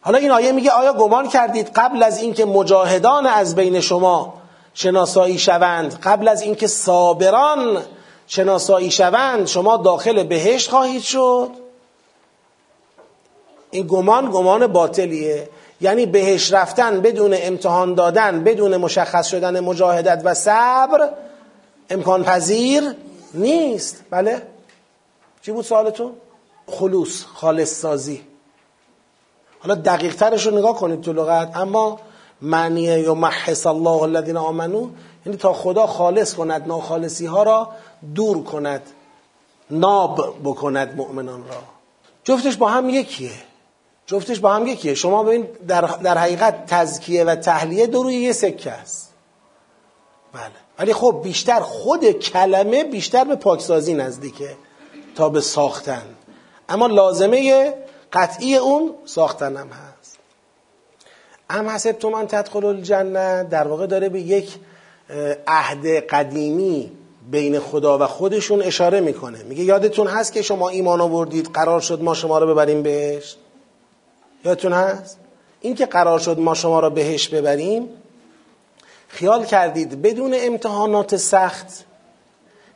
حالا 0.00 0.18
این 0.18 0.30
آیه 0.30 0.52
میگه 0.52 0.70
آیا 0.70 0.92
گمان 0.92 1.28
کردید 1.28 1.70
قبل 1.74 2.02
از 2.02 2.18
اینکه 2.18 2.44
مجاهدان 2.44 3.26
از 3.26 3.54
بین 3.54 3.80
شما 3.80 4.34
شناسایی 4.74 5.38
شوند 5.38 6.00
قبل 6.00 6.28
از 6.28 6.42
اینکه 6.42 6.66
صابران 6.66 7.82
شناسایی 8.26 8.90
شوند 8.90 9.46
شما 9.46 9.76
داخل 9.76 10.22
بهشت 10.22 10.70
خواهید 10.70 11.02
شد. 11.02 11.50
این 13.70 13.86
گمان 13.86 14.30
گمان 14.30 14.66
باطلیه. 14.66 15.48
یعنی 15.80 16.06
بهش 16.06 16.52
رفتن 16.52 17.00
بدون 17.00 17.34
امتحان 17.38 17.94
دادن 17.94 18.44
بدون 18.44 18.76
مشخص 18.76 19.26
شدن 19.26 19.60
مجاهدت 19.60 20.22
و 20.24 20.34
صبر 20.34 21.08
امکان 21.90 22.24
پذیر 22.24 22.94
نیست. 23.34 24.04
بله؟ 24.10 24.42
چی 25.42 25.52
بود 25.52 25.64
سوالتون؟ 25.64 26.12
خلوص 26.66 27.24
خالص 27.34 27.80
سازی. 27.80 28.22
حالا 29.60 29.74
دقیق 29.74 30.14
ترش 30.14 30.46
رو 30.46 30.58
نگاه 30.58 30.76
کنید 30.76 31.00
تو 31.00 31.12
لغت. 31.12 31.56
اما 31.56 32.00
معنی 32.42 32.82
یا 32.82 33.30
الله 33.66 34.02
الذین 34.02 34.36
آمنو 34.36 34.88
یعنی 35.26 35.38
تا 35.38 35.52
خدا 35.52 35.86
خالص 35.86 36.34
کند 36.34 36.66
ناخالصی 36.66 37.26
ها 37.26 37.42
را 37.42 37.68
دور 38.14 38.44
کند 38.44 38.82
ناب 39.70 40.36
بکند 40.44 40.96
مؤمنان 40.96 41.48
را. 41.48 41.62
جفتش 42.24 42.56
با 42.56 42.68
هم 42.68 42.88
یکیه. 42.88 43.30
جفتش 44.06 44.40
با 44.40 44.54
هم 44.54 44.66
یکیه. 44.66 44.94
شما 44.94 45.22
ببین 45.22 45.48
در, 45.68 45.80
در 45.80 46.18
حقیقت 46.18 46.66
تزکیه 46.66 47.24
و 47.24 47.34
تحلیه 47.34 47.86
دو 47.86 48.02
روی 48.02 48.14
یه 48.14 48.32
سکه 48.32 48.72
است. 48.72 49.12
بله. 50.32 50.50
ولی 50.78 50.92
خب 50.92 51.20
بیشتر 51.22 51.60
خود 51.60 52.10
کلمه 52.10 52.84
بیشتر 52.84 53.24
به 53.24 53.36
پاکسازی 53.36 53.94
نزدیکه 53.94 54.56
تا 55.14 55.28
به 55.28 55.40
ساختن. 55.40 56.02
اما 56.68 56.86
لازمه 56.86 57.74
قطعی 58.12 58.56
اون 58.56 58.94
ساختن 59.04 59.56
هم 59.56 59.68
هست. 59.68 60.18
ام 61.50 61.68
حسب 61.68 61.92
تو 61.92 62.10
من 62.10 62.26
تدخل 62.26 62.64
الجنه. 62.64 63.44
در 63.44 63.68
واقع 63.68 63.86
داره 63.86 64.08
به 64.08 64.20
یک 64.20 64.58
عهد 65.46 65.86
قدیمی 65.86 66.92
بین 67.30 67.58
خدا 67.58 67.98
و 67.98 68.06
خودشون 68.06 68.62
اشاره 68.62 69.00
می‌کنه. 69.00 69.42
میگه 69.42 69.64
یادتون 69.64 70.06
هست 70.06 70.32
که 70.32 70.42
شما 70.42 70.68
ایمان 70.68 71.00
آوردید 71.00 71.46
قرار 71.46 71.80
شد 71.80 72.02
ما 72.02 72.14
شما 72.14 72.38
رو 72.38 72.46
ببریم 72.46 72.82
بهش؟ 72.82 73.36
یادتون 74.44 74.72
هست؟ 74.72 75.18
این 75.60 75.74
که 75.74 75.86
قرار 75.86 76.18
شد 76.18 76.38
ما 76.38 76.54
شما 76.54 76.80
رو 76.80 76.90
بهش 76.90 77.28
ببریم 77.28 77.88
خیال 79.08 79.44
کردید 79.44 80.02
بدون 80.02 80.34
امتحانات 80.36 81.16
سخت 81.16 81.84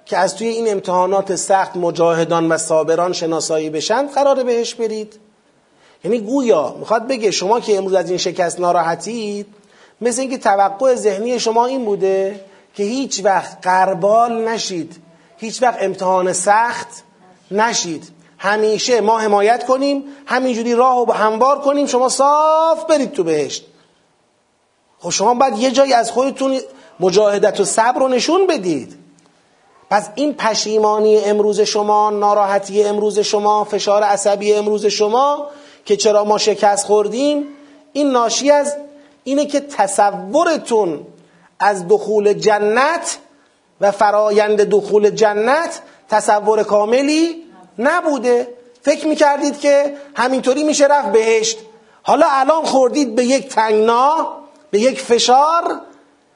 که 0.06 0.16
از 0.16 0.36
توی 0.36 0.48
این 0.48 0.70
امتحانات 0.70 1.36
سخت 1.36 1.76
مجاهدان 1.76 2.52
و 2.52 2.58
صابران 2.58 3.12
شناسایی 3.12 3.70
بشن 3.70 4.06
قرار 4.06 4.42
بهش 4.44 4.74
برید؟ 4.74 5.18
یعنی 6.04 6.20
گویا 6.20 6.76
می‌خواد 6.78 7.06
بگه 7.06 7.30
شما 7.30 7.60
که 7.60 7.76
امروز 7.76 7.94
از 7.94 8.08
این 8.08 8.18
شکست 8.18 8.60
ناراحتید 8.60 9.46
مثل 10.00 10.20
اینکه 10.20 10.38
توقع 10.38 10.94
ذهنی 10.94 11.40
شما 11.40 11.66
این 11.66 11.84
بوده 11.84 12.40
که 12.74 12.82
هیچ 12.82 13.20
وقت 13.24 13.66
قربال 13.66 14.48
نشید. 14.48 14.96
هیچ 15.36 15.62
وقت 15.62 15.82
امتحان 15.82 16.32
سخت 16.32 16.88
نشید. 17.50 18.08
همیشه 18.38 19.00
ما 19.00 19.18
حمایت 19.18 19.66
کنیم 19.66 20.04
همینجوری 20.26 20.74
راه 20.74 21.08
و 21.08 21.12
هموار 21.12 21.60
کنیم 21.60 21.86
شما 21.86 22.08
صاف 22.08 22.84
برید 22.84 23.12
تو 23.12 23.24
بهشت. 23.24 23.64
خب 24.98 25.10
شما 25.10 25.34
باید 25.34 25.58
یه 25.58 25.70
جایی 25.70 25.92
از 25.92 26.10
خودتون 26.10 26.60
مجاهدت 27.00 27.60
و 27.60 27.64
صبر 27.64 28.00
رو 28.00 28.08
نشون 28.08 28.46
بدید. 28.46 28.98
پس 29.90 30.08
این 30.14 30.34
پشیمانی 30.34 31.18
امروز 31.18 31.60
شما 31.60 32.10
ناراحتی 32.10 32.84
امروز 32.84 33.18
شما 33.18 33.64
فشار 33.64 34.02
عصبی 34.02 34.52
امروز 34.52 34.86
شما 34.86 35.46
که 35.84 35.96
چرا 35.96 36.24
ما 36.24 36.38
شکست 36.38 36.86
خوردیم 36.86 37.44
این 37.92 38.10
ناشی 38.10 38.50
از 38.50 38.76
اینه 39.24 39.46
که 39.46 39.60
تصورتون 39.60 41.06
از 41.60 41.88
دخول 41.88 42.32
جنت 42.32 43.18
و 43.80 43.90
فرایند 43.90 44.62
دخول 44.62 45.10
جنت 45.10 45.82
تصور 46.08 46.62
کاملی 46.62 47.44
نبوده. 47.78 48.48
فکر 48.82 49.06
می‌کردید 49.06 49.60
که 49.60 49.96
همینطوری 50.14 50.64
میشه 50.64 50.86
رفت 50.86 51.12
بهشت. 51.12 51.58
حالا 52.02 52.26
الان 52.30 52.64
خوردید 52.64 53.14
به 53.14 53.24
یک 53.24 53.48
تنگنا 53.48 54.36
به 54.70 54.80
یک 54.80 55.00
فشار. 55.00 55.80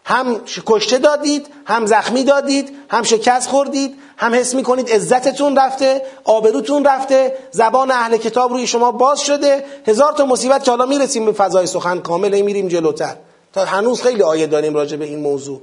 هم 0.07 0.41
کشته 0.67 0.99
دادید 0.99 1.47
هم 1.65 1.87
زخمی 1.87 2.25
دادید 2.25 2.77
هم 2.89 3.03
شکست 3.03 3.49
خوردید 3.49 3.95
هم 4.17 4.35
حس 4.35 4.55
می‌کنید 4.55 4.91
عزتتون 4.91 5.57
رفته 5.57 6.03
آبروتون 6.25 6.85
رفته 6.85 7.37
زبان 7.51 7.91
اهل 7.91 8.17
کتاب 8.17 8.53
روی 8.53 8.67
شما 8.67 8.93
باز 8.93 9.21
شده. 9.21 9.65
هزار 9.87 10.13
تا 10.13 10.27
مصیبت 10.27 10.65
که 10.65 10.71
حالا 10.71 10.87
می‌رسیم 10.87 11.27
به 11.27 11.33
فضای 11.33 11.67
سخن 11.67 11.99
کامل 11.99 12.41
میریم 12.41 12.69
جلوتر. 12.69 13.17
تا 13.55 13.65
هنوز 13.65 14.03
خیلی 14.03 14.23
آیه 14.23 14.47
داریم 14.47 14.75
راجع 14.75 14.97
به 14.97 15.05
این 15.05 15.19
موضوع. 15.19 15.61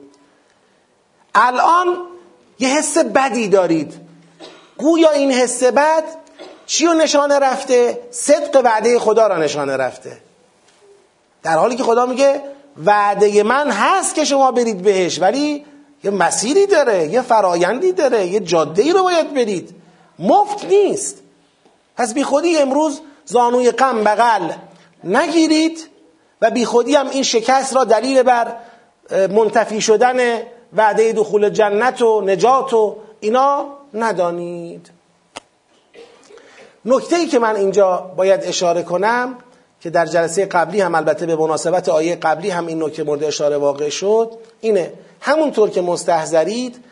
الان 1.36 1.98
یه 2.60 2.70
حس 2.70 2.98
بدی 2.98 3.48
دارید. 3.48 3.94
گویا 4.78 5.12
این 5.12 5.32
حس 5.32 5.64
بد 5.64 6.04
چی 6.66 6.86
رو 6.86 6.94
نشانه 6.94 7.39
رفته؟ 7.39 8.00
صدق 8.12 8.62
وعده 8.64 9.00
خدا 9.00 9.28
را 9.28 9.38
نشانه 9.38 9.78
رفته. 9.78 10.18
در 11.44 11.58
حالی 11.58 11.76
که 11.76 11.84
خدا 11.84 12.06
میگه 12.06 12.42
وعده 12.86 13.44
من 13.44 13.72
هست 13.72 14.16
که 14.16 14.26
شما 14.26 14.52
برید 14.52 14.82
بهش 14.82 15.22
ولی 15.22 15.66
یه 16.04 16.12
مسیری 16.12 16.66
داره 16.66 17.08
یه 17.08 17.22
فرایندی 17.22 17.92
داره 17.92 18.28
یه 18.28 18.39
جاده 18.39 18.82
ای 18.82 18.94
رو 18.94 19.04
باید 19.04 19.34
برید. 19.34 19.76
مفت 20.20 20.66
نیست. 20.66 21.18
پس 21.98 22.14
بی 22.14 22.24
خودی 22.24 22.58
امروز 22.58 23.02
زانوی 23.26 23.72
غم 23.72 24.04
بغل 24.04 24.52
نگیرید. 25.04 25.91
و 26.42 26.52
بی 26.52 26.66
خودی 26.66 26.96
هم 26.96 27.10
این 27.10 27.24
شکست 27.24 27.76
را 27.76 27.84
دلیل 27.84 28.24
بر 28.24 28.56
منتفی 29.12 29.82
شدن 29.82 30.42
وعده 30.74 31.14
دخول 31.14 31.50
جنت 31.50 32.02
و 32.02 32.22
نجات 32.22 32.74
و 32.74 32.96
اینا 33.20 33.66
ندانید. 33.94 34.89
نکته 36.86 37.16
ای 37.16 37.28
که 37.28 37.39
من 37.39 37.56
اینجا 37.56 38.12
باید 38.18 38.44
اشاره 38.44 38.84
کنم 38.84 39.38
که 39.82 39.89
در 39.89 40.06
جلسه 40.06 40.46
قبلی 40.46 40.82
هم 40.82 40.96
البته 40.96 41.26
به 41.26 41.36
مناسبت 41.36 41.89
آیه 41.89 42.16
قبلی 42.16 42.50
هم 42.50 42.68
این 42.68 42.84
نکته 42.84 43.04
مورد 43.04 43.24
اشاره 43.24 43.58
واقع 43.58 43.89
شد 43.89 44.32
اینه. 44.62 44.94
همونطور 45.22 45.70
که 45.70 45.82
مستحضرید 45.82 46.84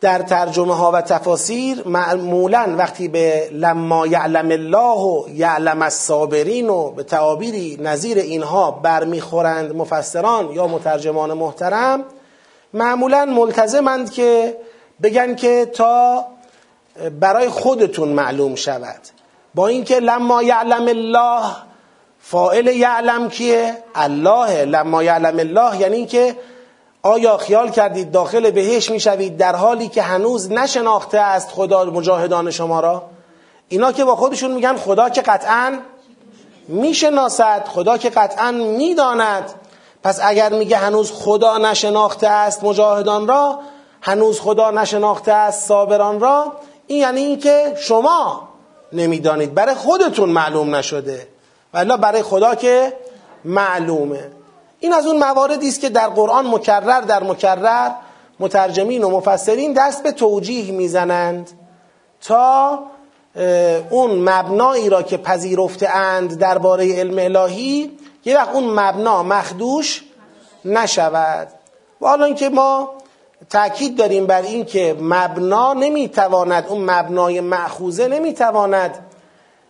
در 0.00 0.18
ترجمه 0.18 0.74
ها 0.74 0.92
و 0.92 1.00
تفاسیر 1.00 1.82
معمولا 1.86 2.74
وقتی 2.78 3.08
به 3.08 3.50
لما 3.52 4.06
یعلم 4.06 4.50
الله 4.50 5.00
و 5.00 5.28
یعلم 5.28 5.82
الصابرین 5.82 6.68
و 6.68 6.90
به 6.90 7.02
تعابیری 7.02 7.78
نظیر 7.80 8.18
اینها 8.18 8.70
برمیخورند 8.70 9.76
مفسران 9.76 10.52
یا 10.52 10.66
مترجمان 10.66 11.32
محترم 11.32 12.04
معمولا 12.74 13.24
ملتزمند 13.24 14.10
که 14.10 14.56
بگن 15.02 15.34
که 15.34 15.66
تا 15.66 16.24
برای 17.20 17.48
خودتون 17.48 18.08
معلوم 18.08 18.54
شود. 18.54 19.00
با 19.54 19.66
اینکه 19.66 20.00
لما 20.00 20.42
یعلم 20.42 20.88
الله 20.88 21.42
فائل 22.20 22.66
یعلم 22.66 23.28
کیه؟ 23.28 23.76
الله. 23.94 24.64
لما 24.64 25.02
یعلم 25.02 25.38
الله 25.38 25.80
یعنی 25.80 26.06
که 26.06 26.36
آیا 27.02 27.36
خیال 27.36 27.70
کردید 27.70 28.10
داخل 28.10 28.50
بهش 28.50 28.90
می‌شوید 28.90 29.36
در 29.36 29.56
حالی 29.56 29.88
که 29.88 30.02
هنوز 30.02 30.52
نشناخته 30.52 31.18
است 31.18 31.48
خدا 31.48 31.84
مجاهدان 31.84 32.50
شما 32.50 32.80
را؟ 32.80 33.02
اینا 33.68 33.92
که 33.92 34.04
با 34.04 34.16
خودشون 34.16 34.50
میگن 34.50 34.76
خدا 34.76 35.08
که 35.08 35.22
قطعا 35.22 35.78
می‌شناسد 36.68 37.64
خدا 37.68 37.98
که 37.98 38.10
قطعا 38.10 38.50
می‌داند. 38.50 39.50
پس 40.02 40.20
اگر 40.22 40.52
میگه 40.52 40.76
هنوز 40.76 41.12
خدا 41.12 41.58
نشناخته 41.58 42.28
است 42.28 42.64
مجاهدان 42.64 43.28
را 43.28 43.58
هنوز 44.00 44.40
خدا 44.40 44.70
نشناخته 44.70 45.32
است 45.32 45.68
صابران 45.68 46.20
را 46.20 46.52
این 46.86 46.98
یعنی 46.98 47.20
اینکه 47.20 47.74
شما 47.80 48.48
نمی‌دانید. 48.92 49.54
برای 49.54 49.74
خودتون 49.74 50.28
معلوم 50.28 50.74
نشده. 50.74 51.28
ولی 51.74 51.96
برای 51.96 52.22
خدا 52.22 52.54
که 52.54 52.92
معلومه. 53.44 54.30
این 54.80 54.92
از 54.92 55.06
اون 55.06 55.18
مواردی 55.18 55.68
است 55.68 55.80
که 55.80 55.88
در 55.88 56.08
قرآن 56.08 56.46
مکرر 56.46 57.00
در 57.00 57.22
مکرر 57.22 57.90
مترجمین 58.40 59.04
و 59.04 59.10
مفسرین 59.10 59.72
دست 59.72 60.02
به 60.02 60.12
توجیه 60.12 60.72
می‌زنند 60.72 61.50
تا 62.20 62.78
اون 63.90 64.10
مبنایی 64.28 64.88
را 64.88 65.02
که 65.02 65.16
پذیرفته 65.16 65.88
اند 65.88 66.38
درباره 66.38 66.96
علم 66.96 67.36
الهی 67.36 67.90
یه 68.24 68.36
وقت 68.36 68.54
اون 68.54 68.64
مبنا 68.64 69.22
مخدوش 69.22 70.04
نشود. 70.64 71.48
و 72.00 72.06
حالا 72.06 72.24
اینکه 72.24 72.48
ما 72.48 72.92
تاکید 73.50 73.96
داریم 73.96 74.26
بر 74.26 74.42
این 74.42 74.64
که 74.64 74.96
مبنا 75.00 75.72
نمی‌تواند 75.72 76.66
اون 76.68 76.90
مبنای 76.90 77.40
معخوزه 77.40 78.08
نمی‌تواند 78.08 78.98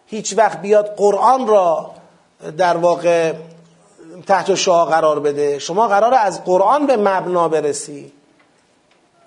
هیچ 0.06 0.34
وقت 0.38 0.62
بیاد 0.62 0.94
قرآن 0.96 1.46
را 1.46 1.90
در 2.58 2.76
واقع 2.76 3.32
تحت 4.26 4.54
شاه 4.54 4.88
قرار 4.88 5.20
بده. 5.20 5.58
شما 5.58 5.88
قرار 5.88 6.14
از 6.14 6.44
قرآن 6.44 6.86
به 6.86 6.96
مبنا 6.96 7.48
برسی. 7.48 8.12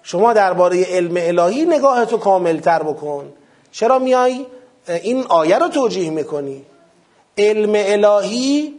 شما 0.03 0.33
درباره 0.33 0.83
علم 0.83 1.13
الهی 1.17 1.65
نگاهتو 1.65 2.17
کاملتر 2.17 2.83
بکن. 2.83 3.33
چرا 3.71 3.99
میای؟ 3.99 4.45
این 4.87 5.25
آیه 5.29 5.57
رو 5.57 5.67
توجیه 5.67 6.09
می‌کنی. 6.09 6.65
علم 7.37 7.71
الهی 7.75 8.73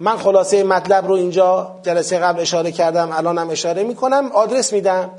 من 0.00 0.16
خلاصه 0.16 0.64
مطلب 0.64 1.06
رو 1.06 1.14
اینجا 1.14 1.76
جلسه 1.82 2.18
قبل 2.18 2.40
اشاره 2.40 2.72
کردم 2.72 3.12
الانم 3.12 3.50
اشاره 3.50 3.82
می‌کنم 3.82 4.30
آدرس 4.32 4.72
میدم. 4.72 5.10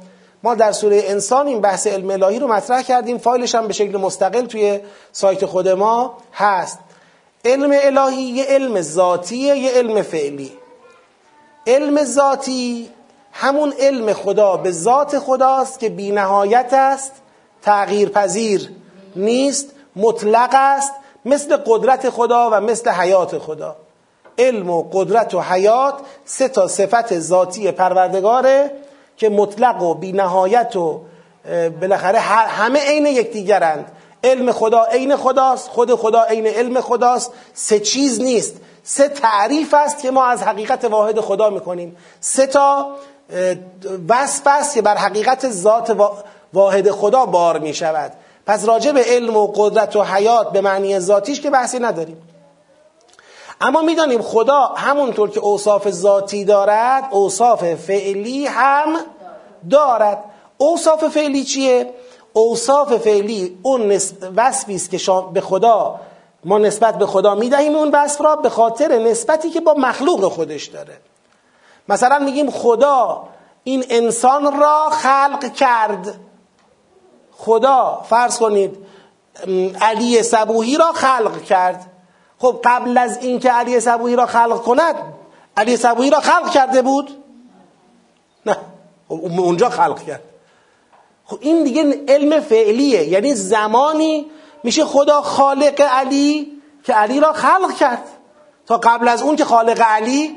ما 0.43 0.55
در 0.55 0.71
سوره 0.71 1.01
انسان 1.05 1.47
این 1.47 1.61
بحث 1.61 1.87
علم 1.87 2.09
الهی 2.09 2.39
رو 2.39 2.47
مطرح 2.47 2.81
کردیم. 2.81 3.17
فایلش 3.17 3.55
هم 3.55 3.67
به 3.67 3.73
شکل 3.73 3.97
مستقل 3.97 4.45
توی 4.45 4.79
سایت 5.11 5.45
خود 5.45 5.67
ما 5.67 6.17
هست. 6.33 6.79
علم 7.45 7.71
الهی 7.73 8.21
یه 8.21 8.45
علم 8.45 8.81
ذاتیه 8.81 9.55
یه 9.55 9.71
علم 9.71 10.01
فعلی. 10.01 10.51
علم 11.67 12.03
ذاتی 12.03 12.89
همون 13.31 13.73
علم 13.79 14.13
خدا 14.13 14.57
به 14.57 14.71
ذات 14.71 15.19
خداست 15.19 15.79
که 15.79 15.89
بی 15.89 16.11
نهایت 16.11 16.73
است 16.73 17.11
تغییر 17.61 18.09
پذیر 18.09 18.69
نیست 19.15 19.69
مطلق 19.95 20.49
است 20.53 20.93
مثل 21.25 21.57
قدرت 21.57 22.09
خدا 22.09 22.49
و 22.51 22.61
مثل 22.61 22.89
حیات 22.89 23.37
خدا. 23.37 23.75
علم 24.37 24.69
و 24.69 24.83
قدرت 24.93 25.33
و 25.33 25.41
حیات 25.41 25.93
سه 26.25 26.47
تا 26.47 26.67
صفت 26.67 27.19
ذاتی 27.19 27.71
پروردگاره 27.71 28.71
که 29.17 29.29
مطلق 29.29 29.81
و 29.81 29.93
بی 29.93 30.11
نهایت 30.11 30.75
و 30.75 31.01
بالاخره 31.81 32.19
همه 32.19 32.79
عین 32.79 33.05
یکدیگرند. 33.05 33.91
علم 34.23 34.51
خدا 34.51 34.83
عین 34.83 35.15
خداست 35.15 35.67
خود 35.67 35.95
خدا 35.95 36.23
عین 36.23 36.47
علم 36.47 36.81
خداست. 36.81 37.31
سه 37.53 37.79
چیز 37.79 38.21
نیست. 38.21 38.55
سه 38.83 39.07
تعریف 39.07 39.73
است 39.73 39.99
که 40.01 40.11
ما 40.11 40.25
از 40.25 40.43
حقیقت 40.43 40.85
واحد 40.85 41.19
خدا 41.19 41.49
می‌کنیم. 41.49 41.97
سه 42.19 42.47
تا 42.47 42.95
وصف 44.09 44.41
است 44.45 44.73
که 44.73 44.81
بر 44.81 44.97
حقیقت 44.97 45.49
ذات 45.49 45.97
واحد 46.53 46.91
خدا 46.91 47.25
بار 47.25 47.59
می 47.59 47.73
شود 47.73 48.11
پس 48.45 48.65
راجع 48.65 48.91
به 48.91 49.03
علم 49.03 49.37
و 49.37 49.47
قدرت 49.47 49.95
و 49.95 50.03
حیات 50.03 50.51
به 50.51 50.61
معنی 50.61 50.99
ذاتیش 50.99 51.41
که 51.41 51.49
بحثی 51.49 51.79
نداریم. 51.79 52.21
اما 53.61 53.81
می‌دانیم 53.81 54.21
خدا 54.21 54.65
همونطور 54.65 55.29
که 55.29 55.39
اوصاف 55.39 55.89
ذاتی 55.89 56.45
دارد 56.45 57.03
اوصاف 57.11 57.73
فعلی 57.73 58.45
هم 58.45 58.97
دارد. 59.69 60.23
اوصاف 60.57 61.07
فعلی 61.07 61.43
چیه؟ 61.43 61.93
اوصاف 62.39 62.97
فعلی 62.97 63.57
اون 63.63 63.99
وصفی 64.35 64.75
است 64.75 64.89
که 64.89 64.99
به 65.33 65.41
خدا 65.41 65.99
ما 66.45 66.57
نسبت 66.57 66.97
به 66.97 67.05
خدا 67.05 67.35
می‌دهیم 67.35 67.75
اون 67.75 67.89
وصف 67.93 68.21
را 68.21 68.35
به 68.35 68.49
خاطر 68.49 68.97
نسبتی 68.97 69.49
که 69.49 69.61
با 69.61 69.73
مخلوق 69.73 70.31
خودش 70.31 70.65
داره. 70.65 70.97
مثلا 71.89 72.19
میگیم 72.19 72.51
خدا 72.51 73.23
این 73.63 73.85
انسان 73.89 74.59
را 74.59 74.89
خلق 74.89 75.53
کرد. 75.53 76.19
خدا 77.31 78.01
فرض 78.09 78.39
کنید 78.39 78.77
علی 79.81 80.23
صبوهی 80.23 80.77
را 80.77 80.91
خلق 80.91 81.43
کرد. 81.43 81.91
خب 82.39 82.59
قبل 82.63 82.97
از 82.97 83.17
اینکه 83.17 83.51
علی 83.51 83.79
صبوهی 83.79 84.15
را 84.15 84.25
خلق 84.25 84.61
کند 84.61 84.95
علی 85.57 85.77
صبوهی 85.77 86.09
را 86.09 86.19
خلق 86.19 86.49
کرده 86.49 86.81
بود؟ 86.81 87.23
نه. 88.45 88.57
خب 89.09 89.39
اونجا 89.39 89.69
خلق 89.69 90.03
کرد. 90.03 90.23
خب 91.29 91.37
این 91.41 91.63
دیگه 91.63 92.03
علم 92.07 92.39
فعلیه. 92.39 93.03
یعنی 93.07 93.33
زمانی 93.33 94.31
میشه 94.63 94.85
خدا 94.85 95.21
خالق 95.21 95.81
علی 95.81 96.61
که 96.83 96.93
علی 96.93 97.19
را 97.19 97.33
خلق 97.33 97.75
کرد. 97.75 98.03
تا 98.65 98.77
قبل 98.77 99.07
از 99.07 99.21
اون 99.21 99.35
که 99.35 99.45
خالق 99.45 99.81
علی 99.81 100.35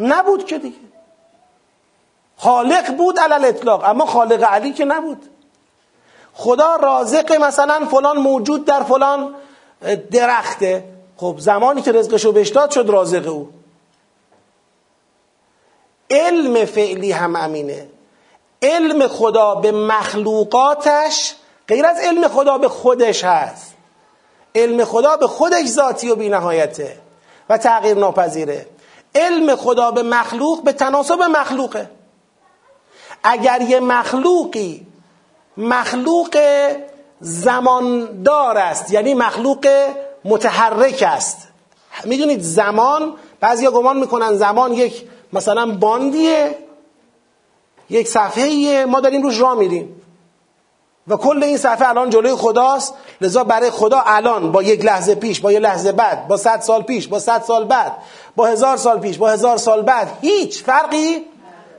نبود 0.00 0.46
که 0.46 0.58
دیگه. 0.58 0.76
خالق 2.36 2.96
بود 2.96 3.20
علل 3.20 3.44
اطلاق 3.44 3.84
اما 3.84 4.06
خالق 4.06 4.42
علی 4.42 4.72
که 4.72 4.84
نبود. 4.84 5.26
خدا 6.34 6.76
رازق 6.76 7.32
مثلا 7.32 7.86
فلان 7.90 8.18
موجود 8.18 8.64
در 8.64 8.82
فلان 8.82 9.34
درخته. 10.10 10.84
خب 11.16 11.34
زمانی 11.38 11.82
که 11.82 11.92
رزقشو 11.92 12.32
بهش 12.32 12.48
شد 12.48 12.84
رازق 12.88 13.28
او. 13.28 13.50
علم 16.10 16.64
فعلی 16.64 17.12
هم 17.12 17.36
امینه. 17.36 17.88
علم 18.62 19.08
خدا 19.08 19.54
به 19.54 19.72
مخلوقاتش 19.72 21.34
غیر 21.68 21.86
از 21.86 21.98
علم 21.98 22.28
خدا 22.28 22.58
به 22.58 22.68
خودش 22.68 23.24
هست. 23.24 23.74
علم 24.54 24.84
خدا 24.84 25.16
به 25.16 25.26
خودش 25.26 25.66
ذاتی 25.66 26.10
و 26.10 26.14
بینهایته 26.14 26.96
و 27.48 27.58
تغییر 27.58 27.96
ناپذیره. 27.96 28.66
علم 29.14 29.56
خدا 29.56 29.90
به 29.90 30.02
مخلوق 30.02 30.62
به 30.62 30.72
تناسب 30.72 31.22
مخلوقه. 31.22 31.90
اگر 33.22 33.60
یه 33.60 33.80
مخلوقی 33.80 34.86
مخلوق 35.56 36.38
زماندار 37.20 38.58
است 38.58 38.92
یعنی 38.92 39.14
مخلوق 39.14 39.68
متحرک 40.24 41.04
است. 41.06 41.48
می‌دونید 42.04 42.42
زمان 42.42 43.14
بعضیا 43.40 43.70
گمان 43.70 43.96
می‌کنن 43.96 44.34
زمان 44.36 44.72
یک 44.72 45.08
مثلا 45.32 45.66
باندیه. 45.66 46.58
یک 47.90 48.08
صفحه 48.08 48.84
ما 48.84 49.00
داریم 49.00 49.22
روش 49.22 49.40
راه 49.40 49.54
میریم. 49.54 49.94
و 51.08 51.16
کل 51.16 51.42
این 51.42 51.56
صفحه 51.56 51.88
الان 51.88 52.10
جلوی 52.10 52.34
خداست. 52.34 52.94
لذا 53.20 53.44
برای 53.44 53.70
خدا 53.70 54.02
الان 54.06 54.52
با 54.52 54.62
یک 54.62 54.84
لحظه 54.84 55.14
پیش 55.14 55.40
با 55.40 55.52
یک 55.52 55.58
لحظه 55.58 55.92
بعد 55.92 56.28
با 56.28 56.36
صد 56.36 56.60
سال 56.60 56.82
پیش 56.82 57.08
با 57.08 57.18
صد 57.18 57.42
سال 57.42 57.64
بعد 57.64 57.92
با 58.36 58.46
هزار 58.46 58.76
سال 58.76 58.98
پیش 58.98 59.18
با 59.18 59.28
هزار 59.28 59.56
سال 59.56 59.82
بعد 59.82 60.18
هیچ 60.20 60.62
فرقی 60.62 61.24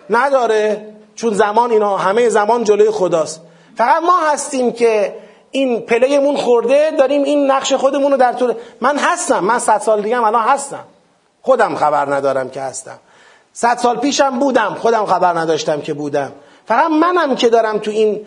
نداره. 0.10 0.93
چون 1.16 1.34
زمان 1.34 1.72
اینا 1.72 1.97
همه 1.97 2.30
زمان 2.30 2.64
جلوی 2.64 2.91
خداست. 2.91 3.41
فقط 3.76 4.03
ما 4.03 4.20
هستیم 4.32 4.72
که 4.72 5.16
این 5.51 5.82
پلیمون 5.82 6.38
خورده 6.38 6.91
داریم 6.91 7.24
این 7.24 7.51
نقش 7.51 7.74
خودمون 7.74 8.12
رو 8.12 8.18
در 8.18 8.34
طول 8.34 8.53
من 8.82 8.97
هستم. 8.97 9.39
من 9.39 9.60
صد 9.60 9.82
سال 9.82 10.01
دیگه 10.01 10.24
الان 10.24 10.43
هستم. 10.43 10.84
خودم 11.41 11.76
خبر 11.76 12.16
ندارم 12.16 12.49
که 12.49 12.62
هستم. 12.62 12.99
صد 13.53 13.77
سال 13.77 13.97
پیشم 13.97 14.39
بودم. 14.39 14.75
خودم 14.79 15.05
خبر 15.05 15.39
نداشتم 15.39 15.81
که 15.81 15.93
بودم. 15.93 16.31
فقط 16.65 16.91
منم 16.91 17.35
که 17.35 17.49
دارم 17.49 17.77
تو 17.77 17.91
این 17.91 18.25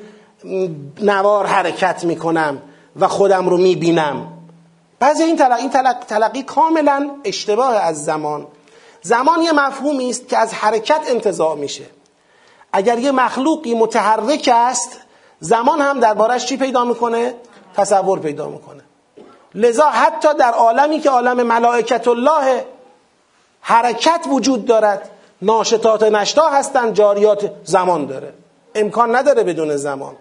نوار 1.01 1.47
حرکت 1.47 2.05
می‌کنم 2.05 2.63
و 3.01 3.09
خودم 3.09 3.49
رو 3.49 3.57
می‌بینم. 3.57 4.27
بعضی 4.99 5.23
این 5.23 5.37
تلقی, 5.37 5.61
این 5.61 5.71
تلقی 6.09 6.43
کاملا 6.43 7.11
اشتباه 7.25 7.77
از 7.77 8.05
زمان. 8.05 8.47
زمان 9.03 9.43
یه 9.43 9.53
مفهومی 9.53 10.11
است 10.11 10.29
که 10.29 10.39
از 10.39 10.55
حرکت 10.55 11.01
انتظاع 11.09 11.57
میشه. 11.57 11.85
اگر 12.73 12.99
یه 12.99 13.13
مخلوقی 13.13 13.75
متحرک 13.75 14.51
است 14.53 15.01
زمان 15.41 15.81
هم 15.81 16.01
دربارش 16.01 16.47
چی 16.47 16.57
پیدا 16.57 16.85
می‌کنه؟ 16.85 17.35
تصور 17.77 18.19
پیدا 18.19 18.49
می‌کنه. 18.49 18.83
لذا 19.55 19.87
حتی 19.87 20.29
در 20.39 20.53
عالمی 20.53 21.01
که 21.01 21.11
عالم 21.11 21.43
ملائکت 21.43 22.09
الله 22.09 22.65
حرکت 23.63 24.27
وجود 24.31 24.65
دارد. 24.65 25.11
ناشتات 25.43 26.03
نشتا 26.03 26.49
هستند 26.49 26.95
جاریات 26.95 27.51
زمان 27.65 28.07
داره. 28.07 28.35
امکان 28.75 29.17
نداره 29.17 29.43
بدون 29.43 29.77
زمان. 29.77 30.17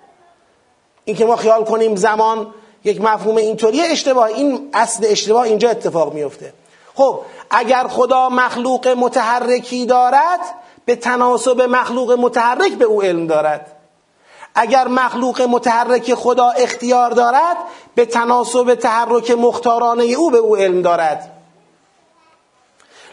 اینکه 1.05 1.25
ما 1.25 1.35
خیال 1.35 1.65
کنیم 1.65 1.95
زمان 1.95 2.53
یک 2.83 3.01
مفهوم 3.01 3.35
اینطوری 3.35 3.81
اشتباه. 3.81 4.25
این 4.25 4.69
اصل 4.73 5.05
اشتباه 5.09 5.43
اینجا 5.43 5.69
اتفاق 5.69 6.13
میفته. 6.13 6.53
خب 6.95 7.19
اگر 7.49 7.87
خدا 7.87 8.29
مخلوق 8.29 8.87
متحرکی 8.87 9.85
دارد 9.85 10.39
به 10.85 10.95
تناسب 10.95 11.61
مخلوق 11.61 12.11
متحرک 12.11 12.71
به 12.71 12.85
او 12.85 13.01
علم 13.01 13.27
دارد. 13.27 13.71
اگر 14.55 14.87
مخلوق 14.87 15.41
متحرک 15.41 16.13
خدا 16.13 16.49
اختیار 16.49 17.11
دارد 17.11 17.57
به 17.95 18.05
تناسب 18.05 18.75
تحرک 18.75 19.31
مختارانه 19.31 20.03
او 20.03 20.31
به 20.31 20.37
او 20.37 20.57
علم 20.57 20.81
دارد. 20.81 21.40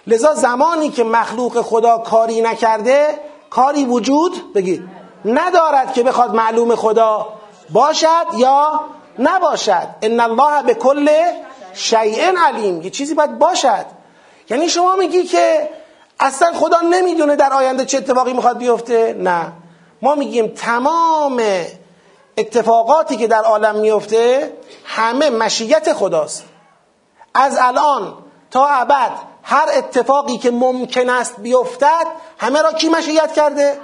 لذا 0.07 0.35
زمانی 0.35 0.89
که 0.89 1.05
مخلوق 1.05 1.61
خدا 1.61 1.99
کاری 1.99 2.41
نکرده 2.41 3.21
کاری 3.51 3.85
وجود 3.85 4.53
بگید 4.53 4.89
ندارد 5.25 5.93
که 5.93 6.03
بخواد 6.03 6.35
معلوم 6.35 6.75
خدا 6.75 7.29
باشد 7.71 8.27
یا 8.37 8.81
نباشد. 9.19 9.89
ان 10.03 10.21
الله 10.21 10.63
به 10.63 10.75
کل 10.75 11.11
شیء 11.75 12.33
علیم. 12.39 12.83
یه 12.83 12.91
چیزی 12.91 13.15
باید 13.15 13.39
باشد. 13.39 13.87
یعنی 14.51 14.69
شما 14.69 14.97
میگی 14.97 15.23
که 15.23 15.69
اصلا 16.21 16.53
خدا 16.53 16.81
نمی‌دونه 16.81 17.37
در 17.37 17.53
آینده 17.53 17.85
چه 17.85 17.99
اتفاقی 17.99 18.33
می‌خواد 18.33 18.59
بیفته؟ 18.59 19.17
نه. 19.19 19.53
ما 20.03 20.15
میگیم 20.15 20.49
تمام 20.49 21.43
اتفاقاتی 22.39 23.17
که 23.17 23.27
در 23.27 23.43
عالم 23.43 23.75
میفته 23.75 24.53
همه 24.85 25.31
مشیت 25.31 25.93
خداست. 25.93 26.45
از 27.35 27.59
الان 27.61 28.15
تا 28.51 28.67
ابد 28.67 29.13
هر 29.51 29.69
اتفاقی 29.77 30.39
که 30.39 30.51
ممکن 30.51 31.11
است 31.11 31.41
بیفتد 31.41 32.07
همه 32.39 32.63
را 32.63 32.73
کی 32.73 32.89
مشیت 32.89 33.33
کرده؟ 33.33 33.79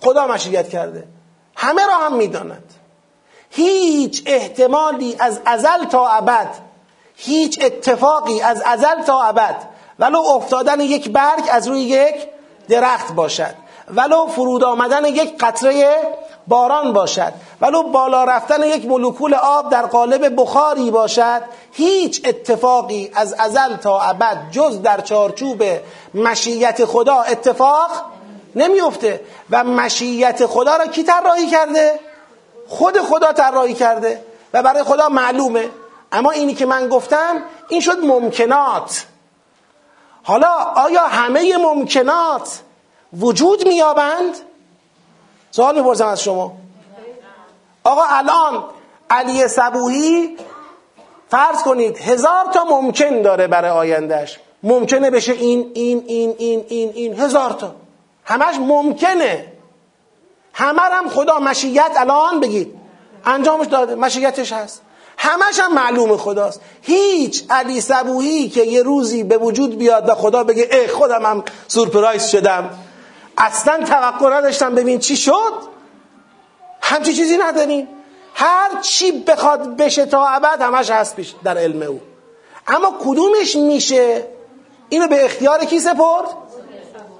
خدا 0.00 0.26
مشیت 0.26 0.68
کرده 0.68 1.04
همه 1.56 1.86
را 1.86 1.96
هم 1.96 2.14
می‌داند 2.14 2.74
هیچ 3.50 4.22
احتمالی 4.26 5.16
از 5.18 5.40
ازل 5.44 5.84
تا 5.84 6.08
ابد 6.08 6.54
هیچ 7.16 7.58
اتفاقی 7.62 8.40
از 8.40 8.62
ازل 8.66 9.02
تا 9.02 9.22
ابد 9.22 9.56
ولو 9.98 10.18
افتادن 10.18 10.80
یک 10.80 11.10
برگ 11.10 11.44
از 11.50 11.68
روی 11.68 11.80
یک 11.80 12.14
درخت 12.68 13.12
باشد 13.12 13.54
ولو 13.88 14.26
فرود 14.26 14.64
آمدن 14.64 15.04
یک 15.04 15.38
قطره 15.38 15.96
باران 16.48 16.92
باشد. 16.92 17.32
ولو 17.60 17.82
بالا 17.82 18.24
رفتن 18.24 18.62
یک 18.62 18.86
مولکول 18.86 19.34
آب 19.34 19.70
در 19.70 19.86
قالب 19.86 20.40
بخاری 20.40 20.90
باشد 20.90 21.42
هیچ 21.72 22.22
اتفاقی 22.24 23.10
از 23.14 23.34
ازل 23.38 23.76
تا 23.76 24.00
ابد 24.00 24.38
جز 24.50 24.82
در 24.82 25.00
چارچوب 25.00 25.62
مشیت 26.14 26.84
خدا 26.84 27.20
اتفاق 27.20 27.90
نمیفته 28.54 29.20
و 29.50 29.64
مشیت 29.64 30.46
خدا 30.46 30.76
را 30.76 30.86
کی 30.86 31.02
طراحی 31.02 31.46
کرده؟ 31.46 32.00
خود 32.68 32.98
خدا 32.98 33.32
طراحی 33.32 33.74
کرده 33.74 34.24
و 34.52 34.62
برای 34.62 34.82
خدا 34.82 35.08
معلومه. 35.08 35.68
اما 36.12 36.30
اینی 36.30 36.54
که 36.54 36.66
من 36.66 36.88
گفتم 36.88 37.42
این 37.68 37.80
شد 37.80 37.98
ممکنات. 38.04 39.04
حالا 40.22 40.52
آیا 40.76 41.06
همه 41.06 41.56
ممکنات 41.56 42.60
وجود 43.20 43.68
میابند 43.68 44.34
سوال 45.58 45.74
می‌پرسم 45.74 46.06
از 46.06 46.22
شما. 46.22 46.52
آقا 47.84 48.02
الان 48.08 48.64
علی 49.10 49.48
صبوهی 49.48 50.36
فرض 51.30 51.62
کنید 51.62 51.98
هزار 51.98 52.44
تا 52.54 52.64
ممکن 52.64 53.22
داره 53.22 53.46
برای 53.46 53.70
آیندهش 53.70 54.38
ممکنه 54.62 55.10
بشه 55.10 55.32
این 55.32 55.70
این 55.74 56.04
این 56.06 56.34
این 56.38 56.64
این 56.68 56.92
این 56.94 57.20
هزار 57.20 57.50
تا. 57.50 57.74
همش 58.24 58.54
ممکنه. 58.56 59.52
همه 60.52 60.80
هم 60.80 61.08
خدا 61.08 61.38
مشیت 61.38 61.92
الان 61.96 62.40
بگید. 62.40 62.74
انجامش 63.24 63.66
داده 63.66 63.94
مشیتش 63.94 64.52
هست. 64.52 64.82
همش 65.16 65.58
هم 65.60 65.74
معلوم 65.74 66.16
خداست. 66.16 66.60
هیچ 66.82 67.44
علی 67.50 67.80
صبوهی 67.80 68.48
که 68.48 68.62
یه 68.62 68.82
روزی 68.82 69.24
به 69.24 69.38
وجود 69.38 69.78
بیاد 69.78 70.08
و 70.08 70.14
خدا 70.14 70.44
بگه 70.44 70.68
ای 70.72 70.88
خودم 70.88 71.26
هم 71.26 71.44
سورپرایز 71.68 72.26
شدم. 72.26 72.70
اصلا 73.38 73.84
توقع 73.84 74.36
نداشتم 74.36 74.74
ببین 74.74 74.98
چی 74.98 75.16
شد. 75.16 75.52
همچی 76.82 77.14
چیزی 77.14 77.36
نداریم. 77.36 77.88
هر 78.34 78.80
چی 78.80 79.12
بخواد 79.12 79.76
بشه 79.76 80.06
تا 80.06 80.26
ابد 80.26 80.62
همش 80.62 80.90
هست 80.90 81.16
پیش 81.16 81.34
در 81.44 81.58
علم 81.58 81.82
او. 81.82 82.00
اما 82.66 82.94
کدومش 83.04 83.56
میشه؟ 83.56 84.24
اینو 84.88 85.08
به 85.08 85.24
اختیار 85.24 85.64
کی 85.64 85.80
سپرد؟ 85.80 86.26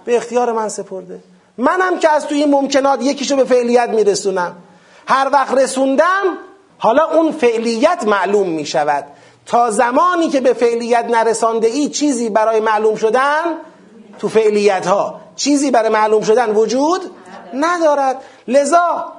به 0.04 0.16
اختیار 0.16 0.52
من 0.52 0.68
سپرده. 0.68 1.20
منم 1.58 1.98
که 1.98 2.10
از 2.10 2.26
توی 2.26 2.38
این 2.38 2.50
ممکنات 2.50 3.02
یکیشو 3.02 3.36
به 3.36 3.44
فعلیت 3.44 3.88
میرسونم. 3.88 4.56
هر 5.06 5.30
وقت 5.32 5.54
رسوندم 5.54 6.38
حالا 6.78 7.04
اون 7.10 7.32
فعلیت 7.32 8.04
معلوم 8.06 8.48
می‌شود. 8.48 9.04
تا 9.46 9.70
زمانی 9.70 10.28
که 10.28 10.40
به 10.40 10.52
فعلیت 10.52 11.04
نرسانده 11.04 11.66
ای 11.66 11.88
چیزی 11.88 12.30
برای 12.30 12.60
معلوم 12.60 12.96
شدن 12.96 13.42
تو 14.18 14.28
فعلیت 14.28 14.86
ها 14.86 15.20
چیزی 15.38 15.70
برای 15.70 15.88
معلوم 15.88 16.22
شدن 16.22 16.50
وجود 16.50 17.10
ندارد. 17.54 18.22
لذا 18.48 19.12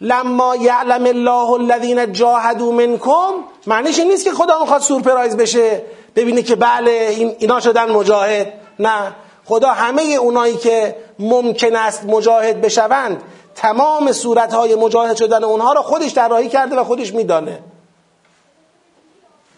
لما 0.00 0.56
یعلم 0.56 1.04
الله 1.04 1.50
الذین 1.50 2.12
جاهدوا 2.12 2.72
منکم 2.72 3.32
معنیش 3.66 3.98
این 3.98 4.08
نیست 4.08 4.24
که 4.24 4.32
خدا 4.32 4.60
می‌خواد 4.60 4.80
سورپرایز 4.80 5.36
بشه 5.36 5.82
ببینه 6.16 6.42
که 6.42 6.56
بله 6.56 6.90
این 6.90 7.36
اینا 7.38 7.60
شدن 7.60 7.90
مجاهد. 7.90 8.52
نه. 8.78 9.12
خدا 9.44 9.68
همه 9.68 10.02
اونایی 10.02 10.56
که 10.56 10.96
ممکن 11.18 11.76
است 11.76 12.04
مجاهد 12.04 12.60
بشوند 12.60 13.22
تمام 13.54 14.12
صورتهای 14.12 14.74
مجاهد 14.74 15.16
شدن 15.16 15.44
اونها 15.44 15.72
را 15.72 15.82
خودش 15.82 16.14
طراحی 16.14 16.48
کرده 16.48 16.76
و 16.76 16.84
خودش 16.84 17.14
میدانه. 17.14 17.58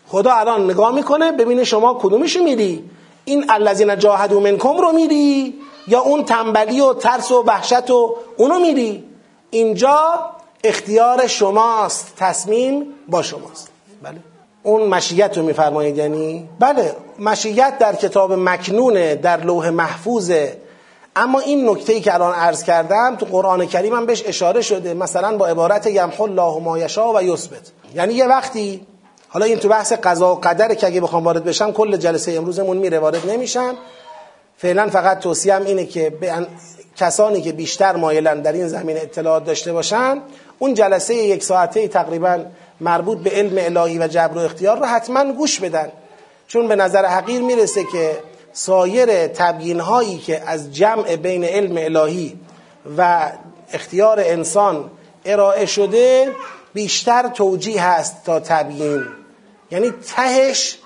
خدا 0.08 0.32
الان 0.32 0.64
نگاه 0.64 0.94
می‌کنه 0.94 1.32
ببینه 1.32 1.64
شما 1.64 1.94
کدومشو 1.94 2.42
میری 2.42 2.90
این 3.24 3.44
الذین 3.48 3.98
جاهدوا 3.98 4.40
منکم 4.40 4.76
رو 4.76 4.92
میری 4.92 5.54
یا 5.86 6.00
اون 6.00 6.24
تنبلی 6.24 6.80
و 6.80 6.94
ترس 6.94 7.30
و 7.30 7.42
وحشت 7.46 7.90
و 7.90 8.16
اونو 8.36 8.58
میری. 8.58 9.04
اینجا 9.50 10.30
اختیار 10.64 11.26
شماست. 11.26 12.12
تصمیم 12.16 12.86
با 13.08 13.22
شماست. 13.22 13.68
بله. 14.02 14.18
اون 14.62 14.82
مشیت 14.88 15.38
رو 15.38 15.44
میفرمایید 15.44 15.96
یعنی؟ 15.96 16.48
بله. 16.58 16.96
مشیت 17.18 17.78
در 17.78 17.94
کتاب 17.94 18.32
مکنونه 18.32 19.14
در 19.14 19.40
لوح 19.40 19.70
محفوظه. 19.70 20.56
اما 21.16 21.40
این 21.40 21.68
نکته 21.68 21.92
ای 21.92 22.00
که 22.00 22.14
الان 22.14 22.34
عرض 22.34 22.62
کردم 22.62 23.16
تو 23.16 23.26
قرآن 23.26 23.66
کریم 23.66 23.94
هم 23.94 24.06
بهش 24.06 24.22
اشاره 24.26 24.62
شده. 24.62 24.94
مثلا 24.94 25.36
با 25.36 25.46
عبارت 25.46 25.86
یمحو 25.86 26.22
الله 26.22 26.58
ما 26.62 26.78
یشا 26.78 27.12
و 27.12 27.22
یثبت. 27.22 27.70
یعنی 27.94 28.14
یه 28.14 28.26
وقتی 28.26 28.86
حالا 29.28 29.46
این 29.46 29.58
تو 29.58 29.68
بحث 29.68 29.92
قضا 29.92 30.34
و 30.34 30.40
قدره 30.40 30.74
که 30.74 30.86
اگه 30.86 31.00
بخوام 31.00 31.24
وارد 31.24 31.44
بشم 31.44 31.72
کل 31.72 31.96
جلسه 31.96 32.32
امروزمون 32.32 32.76
میره 32.76 32.98
وارد 32.98 33.30
نمیشم. 33.30 33.74
فعلا 34.62 34.88
فقط 34.88 35.18
توصیه 35.18 35.56
اینه 35.56 35.86
که 35.86 36.10
به 36.10 36.46
کسانی 36.96 37.42
که 37.42 37.52
بیشتر 37.52 37.96
مایلن 37.96 38.40
در 38.40 38.52
این 38.52 38.68
زمین 38.68 38.96
اطلاعات 38.96 39.44
داشته 39.44 39.72
باشن 39.72 40.22
اون 40.58 40.74
جلسه 40.74 41.14
یک 41.14 41.44
ساعته 41.44 41.88
تقریبا 41.88 42.44
مربوط 42.80 43.18
به 43.18 43.30
علم 43.30 43.76
الهی 43.76 43.98
و 43.98 44.08
جبر 44.08 44.38
و 44.38 44.40
اختیار 44.40 44.78
رو 44.78 44.86
حتما 44.86 45.32
گوش 45.32 45.60
بدن. 45.60 45.92
چون 46.46 46.68
به 46.68 46.76
نظر 46.76 47.06
حقیر 47.06 47.42
می‌رسه 47.42 47.84
که 47.92 48.18
سایر 48.52 49.26
تبیین 49.26 49.80
هایی 49.80 50.18
که 50.18 50.42
از 50.46 50.74
جمع 50.74 51.16
بین 51.16 51.44
علم 51.44 51.96
الهی 51.96 52.38
و 52.98 53.30
اختیار 53.72 54.20
انسان 54.20 54.90
ارائه 55.24 55.66
شده 55.66 56.32
بیشتر 56.74 57.28
توجیه 57.28 57.84
هست 57.84 58.24
تا 58.24 58.40
تبیین. 58.40 59.04
یعنی 59.70 59.92
تهش 60.16 60.78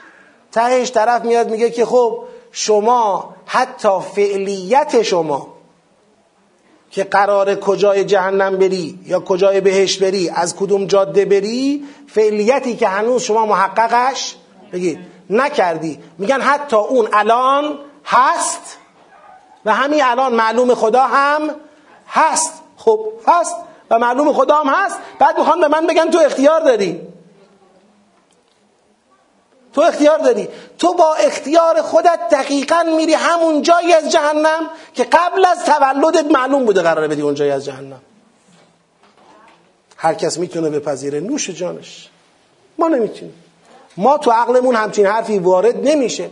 تهش 0.52 0.90
طرف 0.90 1.24
میاد 1.24 1.50
میگه 1.50 1.70
که 1.70 1.84
خب 1.84 2.24
شما 2.58 3.34
حتی 3.46 3.88
فعلیت 4.14 5.02
شما 5.02 5.48
که 6.90 7.04
قرار 7.04 7.54
کجای 7.54 8.04
جهنم 8.04 8.56
بری 8.56 8.98
یا 9.06 9.20
کجای 9.20 9.60
بهش 9.60 9.98
بری 9.98 10.28
از 10.28 10.56
کدوم 10.56 10.86
جاده 10.86 11.24
بری 11.24 11.84
فعلیتی 12.08 12.76
که 12.76 12.88
هنوز 12.88 13.22
شما 13.22 13.46
محققش 13.46 14.36
بگید 14.72 14.98
نکردی. 15.30 15.98
میگن 16.18 16.40
حتی 16.40 16.76
اون 16.76 17.08
الان 17.12 17.78
هست 18.04 18.78
و 19.64 19.74
همین 19.74 20.04
الان 20.04 20.34
معلوم 20.34 20.74
خدا 20.74 21.02
هم 21.02 21.50
هست. 22.08 22.62
خب 22.76 23.08
هست 23.28 23.56
و 23.90 23.98
معلوم 23.98 24.32
خدا 24.32 24.60
هم 24.60 24.68
هست. 24.68 24.98
بعد 25.18 25.38
می‌خوان 25.38 25.60
به 25.60 25.68
من 25.68 25.86
بگن 25.86 26.10
تو 26.10 26.18
اختیار 26.18 26.60
داری. 26.60 27.00
تو 29.76 29.82
اختیار 29.82 30.18
داری. 30.18 30.48
تو 30.78 30.94
با 30.94 31.14
اختیار 31.14 31.82
خودت 31.82 32.20
دقیقا 32.30 32.82
میری 32.96 33.14
همون 33.14 33.62
جایی 33.62 33.92
از 33.92 34.12
جهنم 34.12 34.70
که 34.94 35.04
قبل 35.04 35.44
از 35.44 35.64
تولدت 35.64 36.24
معلوم 36.30 36.64
بوده 36.64 36.82
قراره 36.82 37.08
بدی 37.08 37.22
اون 37.22 37.34
جایی 37.34 37.50
از 37.50 37.64
جهنم. 37.64 38.00
هر 39.96 40.14
کس 40.14 40.38
می‌تونه 40.38 40.70
بپذیره. 40.70 41.20
نوش 41.20 41.50
جانش. 41.50 42.08
ما 42.78 42.88
نمی‌تونیم. 42.88 43.34
ما 43.96 44.18
تو 44.18 44.30
عقلمون 44.30 44.76
همچین 44.76 45.06
حرفی 45.06 45.38
وارد 45.38 45.88
نمیشه. 45.88 46.30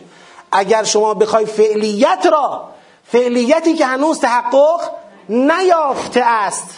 اگر 0.53 0.85
شما 0.85 1.15
بخوای 1.15 1.47
فعلیت 1.47 2.27
را 2.33 2.69
فعلیتی 3.13 3.75
که 3.75 3.87
هنوز 3.87 4.21
تحقق 4.21 4.81
نیافته 5.29 6.23
است 6.25 6.69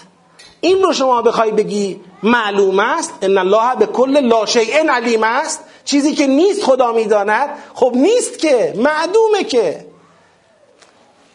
این 0.61 0.83
رو 0.83 0.93
شما 0.93 1.23
بخوای 1.23 1.51
بگی 1.51 2.01
معلوم 2.23 2.79
است. 2.79 3.13
ان 3.23 3.39
الله 3.39 3.77
به 3.77 3.87
کل 3.87 4.21
لا 4.21 4.45
علیم 4.91 5.23
است. 5.23 5.61
چیزی 5.87 6.15
که 6.15 6.27
نیست 6.27 6.63
خدا 6.63 6.93
می‌داند 6.93 7.51
خب 7.75 7.93
نیست 7.95 8.39
که 8.39 8.75
معدومه 8.77 9.45
که. 9.45 9.87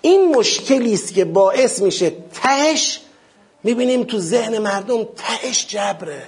این 0.01 0.35
مشکلی 0.35 0.93
است 0.93 1.13
که 1.13 1.25
باعث 1.25 1.81
میشه 1.81 2.11
تهش 2.33 3.01
می‌بینیم 3.63 4.03
تو 4.03 4.19
ذهن 4.19 4.57
مردم 4.57 5.03
تهش 5.03 5.67
جبره. 5.67 6.23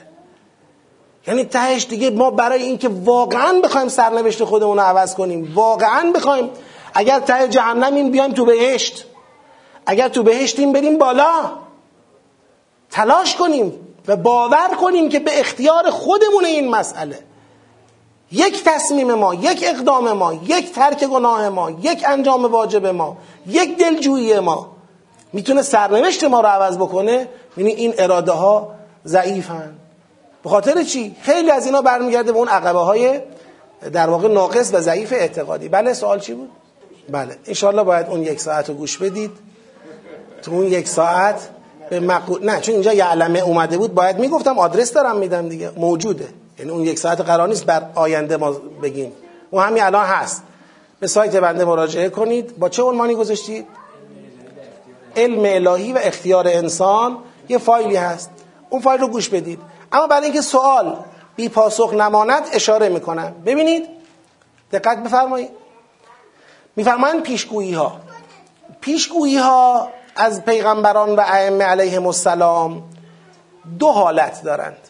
یعنی 1.28 1.44
تهش 1.44 1.86
دیگه 1.86 2.10
ما 2.10 2.32
برای 2.32 2.64
اینکه 2.64 2.90
واقعا 2.90 3.62
بخوایم 3.64 3.88
سرنوشت 3.88 4.44
خودمون 4.44 4.78
رو 4.78 4.84
عوض 4.84 5.16
کنیم 5.16 5.52
واقعا 5.56 6.12
بخوایم 6.12 6.50
اگر 6.94 7.20
ته 7.20 7.48
جهنمیم 7.48 8.12
بیایم 8.12 8.34
تو 8.34 8.46
بهشت. 8.46 9.06
اگر 9.86 10.10
تو 10.10 10.24
بهشتیم 10.24 10.72
بریم 10.72 10.98
بالا. 10.98 11.52
تلاش 12.92 13.36
کنیم 13.36 13.88
و 14.08 14.16
باور 14.16 14.68
کنیم 14.82 15.10
که 15.10 15.20
به 15.20 15.40
اختیار 15.40 15.90
خودمون 15.90 16.46
این 16.46 16.70
مسئله. 16.70 17.20
یک 18.34 18.64
تصمیم 18.64 19.14
ما 19.14 19.34
یک 19.34 19.66
اقدام 19.68 20.12
ما 20.12 20.34
یک 20.34 20.72
ترک 20.72 21.04
گناه 21.04 21.50
ما 21.50 21.72
یک 21.72 22.04
انجام 22.08 22.46
واجب 22.46 22.86
ما 22.86 23.18
یک 23.48 23.78
دلجویی 23.78 24.40
ما 24.40 24.74
می‌تونه 25.34 25.62
سرنوشت 25.62 26.24
ما 26.24 26.42
رو 26.42 26.48
عوض 26.48 26.78
بکنه؟ 26.78 27.28
یعنی 27.58 27.72
این 27.72 27.94
اراده 27.98 28.32
ها 28.32 28.72
ضعیفن. 29.06 29.76
به 30.44 30.50
خاطر 30.50 30.84
چی؟ 30.84 31.16
خیلی 31.22 31.52
از 31.52 31.66
اینا 31.66 31.82
برمیگرده 31.82 32.32
به 32.32 32.38
اون 32.38 32.48
عقبه 32.48 32.80
های 32.80 33.20
در 33.94 34.10
واقع 34.10 34.28
ناقص 34.28 34.74
و 34.74 34.82
ضعیف 34.82 35.14
اعتقادی. 35.14 35.70
بله 35.70 35.94
سوال 35.94 36.20
چی 36.20 36.34
بود؟ 36.34 36.50
بله 37.10 37.38
انشالله 37.46 37.84
باید 37.84 38.08
اون 38.08 38.24
یک 38.24 38.40
ساعت 38.40 38.70
رو 38.70 38.76
گوش 38.76 38.98
بدید. 38.98 39.32
تو 40.42 40.52
اون 40.52 40.68
یک 40.68 40.88
ساعت 40.88 41.50
به 41.90 42.00
مقو... 42.00 42.38
نه 42.38 42.62
چون 42.62 42.74
اینجا 42.74 42.94
یعلمه 42.94 43.40
اومده 43.40 43.78
بود 43.78 43.94
باید 43.94 44.20
می‌گفتم 44.20 44.60
آدرس 44.60 44.94
دارم 44.94 45.18
میدم 45.18 45.50
دیگه 45.50 45.72
موجوده. 45.78 46.28
یعنی 46.64 46.76
اون 46.76 46.84
یک 46.84 47.00
ساعت 47.00 47.22
قرار 47.22 47.48
نیست 47.48 47.66
بر 47.66 47.86
آینده 47.96 48.38
ما 48.38 48.52
بگیم. 48.84 49.12
اون 49.52 49.64
همین 49.64 49.84
الان 49.84 50.06
هست. 50.06 50.44
به 51.00 51.08
سایت 51.08 51.36
بنده 51.36 51.66
مراجعه 51.66 52.10
کنید. 52.10 52.60
با 52.60 52.70
چه 52.70 52.84
عنوانی 52.84 53.16
گذاشتید؟ 53.16 53.68
علم 55.16 55.68
الهی 55.68 55.94
و 55.94 56.00
اختیار 56.04 56.48
انسان. 56.48 57.18
یه 57.50 57.58
فایلی 57.58 57.96
هست. 57.96 58.30
اون 58.70 58.82
فایل 58.82 59.02
رو 59.02 59.08
گوش 59.08 59.30
بدید. 59.30 59.60
اما 59.92 60.08
برای 60.08 60.24
اینکه 60.24 60.42
سوال 60.42 60.98
بی 61.36 61.50
پاسخ 61.50 61.94
نماند 61.94 62.44
اشاره 62.54 62.90
می‌کنم. 62.90 63.34
ببینید. 63.46 63.86
دقت 64.72 65.04
بفرمایید. 65.04 65.50
میفرمایند 66.76 67.24
پیشگویی 67.24 67.74
ها 67.74 68.00
پیشگویی 68.82 69.38
ها 69.38 69.90
از 70.16 70.46
پیغمبران 70.46 71.16
و 71.16 71.24
ائمه 71.26 71.64
علیهم 71.64 72.08
السلام 72.08 72.84
دو 73.80 73.88
حالت 73.88 74.44
دارند. 74.44 74.90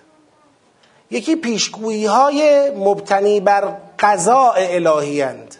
یکی 1.14 1.36
پیشگویی 1.36 2.05
های 2.05 2.70
مبتنی 2.70 3.39
بر 3.39 3.78
قضاء 3.99 4.53
الهی 4.57 5.22
اند. 5.22 5.55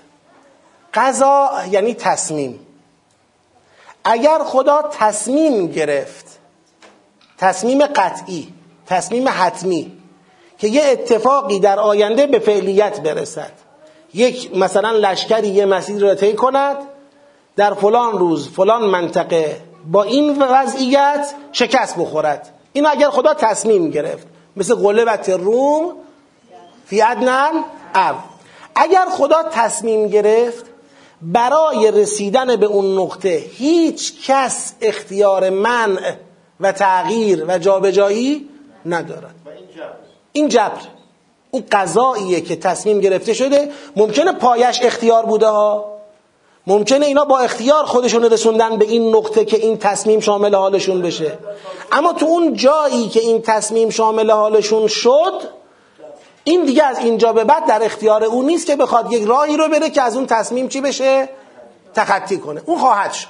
قضا 0.94 1.50
یعنی 1.72 1.94
تصمیم. 1.94 2.60
اگر 4.04 4.40
خدا 4.40 4.90
تصمیم 5.00 5.68
گرفت 5.68 6.26
تصمیم 7.38 7.86
قطعی 7.86 8.54
تصمیم 8.86 9.28
حتمی 9.28 9.92
که 10.58 10.68
یه 10.68 10.84
اتفاقی 10.84 11.60
در 11.60 11.80
آینده 11.80 12.28
به 12.28 12.40
فعلیت 12.40 13.00
برسد 13.00 13.52
یک 14.14 14.58
مثلا 14.58 14.92
لشکری 14.92 15.48
یه 15.48 15.66
مسیر 15.66 16.02
را 16.02 16.16
طی 16.16 16.34
کند 16.34 16.78
در 17.56 17.74
فلان 17.74 18.20
روز 18.20 18.50
فلان 18.50 18.82
منطقه 18.84 19.62
با 19.92 20.04
این 20.04 20.42
وضعیت 20.42 21.34
شکست 21.52 21.96
بخورد. 21.98 22.50
این 22.74 22.86
اگر 22.86 23.10
خدا 23.10 23.34
تصمیم 23.34 23.90
گرفت 23.90 24.28
مثل 24.58 24.76
قلبت 24.76 25.30
روم 25.30 25.94
فی 26.86 27.02
ادنن 27.02 27.52
اب 27.94 28.16
اگر 28.76 29.06
خدا 29.10 29.44
تصمیم 29.52 30.08
گرفت 30.08 30.66
برای 31.22 31.92
رسیدن 31.92 32.56
به 32.56 32.66
اون 32.66 33.00
نقطه 33.00 33.44
هیچ 33.58 34.28
کس 34.28 34.74
اختیار 34.82 35.50
منع 35.50 36.14
و 36.60 36.72
تغییر 36.72 37.46
و 37.48 37.58
جابجایی 37.60 38.50
ندارد. 38.86 39.36
این 40.34 40.48
جبر 40.50 40.82
اون 41.52 41.64
قضاییه 41.72 42.42
که 42.42 42.56
تصمیم 42.56 43.00
گرفته 43.00 43.34
شده 43.34 43.72
ممکنه 43.96 44.32
پایش 44.32 44.80
اختیار 44.82 45.26
بوده 45.26 45.48
ها. 45.48 45.93
ممکنه 46.68 47.06
اینا 47.06 47.26
با 47.26 47.40
اختیار 47.40 47.86
خودشون 47.86 48.24
رسوندن 48.24 48.78
به 48.78 48.86
این 48.86 49.16
نقطه 49.16 49.46
که 49.46 49.58
این 49.58 49.78
تصمیم 49.78 50.20
شامل 50.20 50.56
حالشون 50.56 51.02
بشه. 51.02 51.38
اما 51.92 52.14
تو 52.14 52.26
اون 52.26 52.56
جایی 52.56 53.10
که 53.10 53.20
این 53.20 53.42
تصمیم 53.42 53.90
شامل 53.90 54.32
حالشون 54.32 54.88
شد 54.88 55.42
این 56.44 56.66
دیگه 56.66 56.84
از 56.84 57.00
اینجا 57.00 57.34
به 57.34 57.44
بعد 57.44 57.68
در 57.68 57.86
اختیار 57.86 58.24
اون 58.24 58.46
نیست 58.46 58.66
که 58.66 58.76
بخواد 58.76 59.12
یک 59.12 59.24
راهی 59.24 59.58
رو 59.58 59.68
بره 59.68 59.90
که 59.90 60.02
از 60.02 60.16
اون 60.16 60.26
تصمیم 60.26 60.68
چی 60.68 60.82
بشه؟ 60.82 61.30
تخطی 61.94 62.38
کنه. 62.38 62.62
اون 62.66 62.78
خواهد 62.78 63.14
شد. 63.14 63.28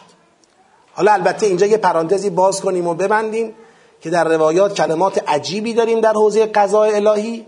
حالا 0.94 1.14
البته 1.14 1.46
اینجا 1.46 1.66
یه 1.66 1.78
پرانتزی 1.78 2.30
باز 2.30 2.62
کنیم 2.62 2.88
و 2.88 2.94
ببندیم 2.94 3.56
که 4.02 4.10
در 4.10 4.24
روایات 4.24 4.74
کلمات 4.74 5.24
عجیبی 5.28 5.74
داریم 5.74 6.02
در 6.02 6.14
حوزه 6.14 6.46
قضای 6.46 6.96
الهی 6.96 7.46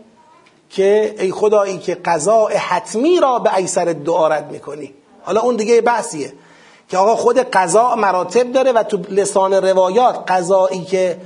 که 0.70 1.16
ای 1.20 1.32
خدایی 1.32 1.78
که 1.78 1.96
قضاء 1.96 2.58
حتمی 2.58 3.20
را 3.20 3.40
به 3.40 3.56
ایسر 3.56 3.86
دعا 3.86 4.28
رد 4.28 4.52
می‌کنی. 4.52 4.94
حالا 5.26 5.42
اون 5.42 5.56
دیگه 5.56 5.82
بحثیه 5.82 6.34
که 6.90 6.98
آقا 6.98 7.16
خود 7.16 7.40
قضا 7.40 7.96
مراتب 7.96 8.52
داره 8.52 8.72
و 8.72 8.84
تو 8.84 8.98
لسان 9.10 9.54
روایات 9.54 10.32
قضایی 10.32 10.84
که 10.84 11.18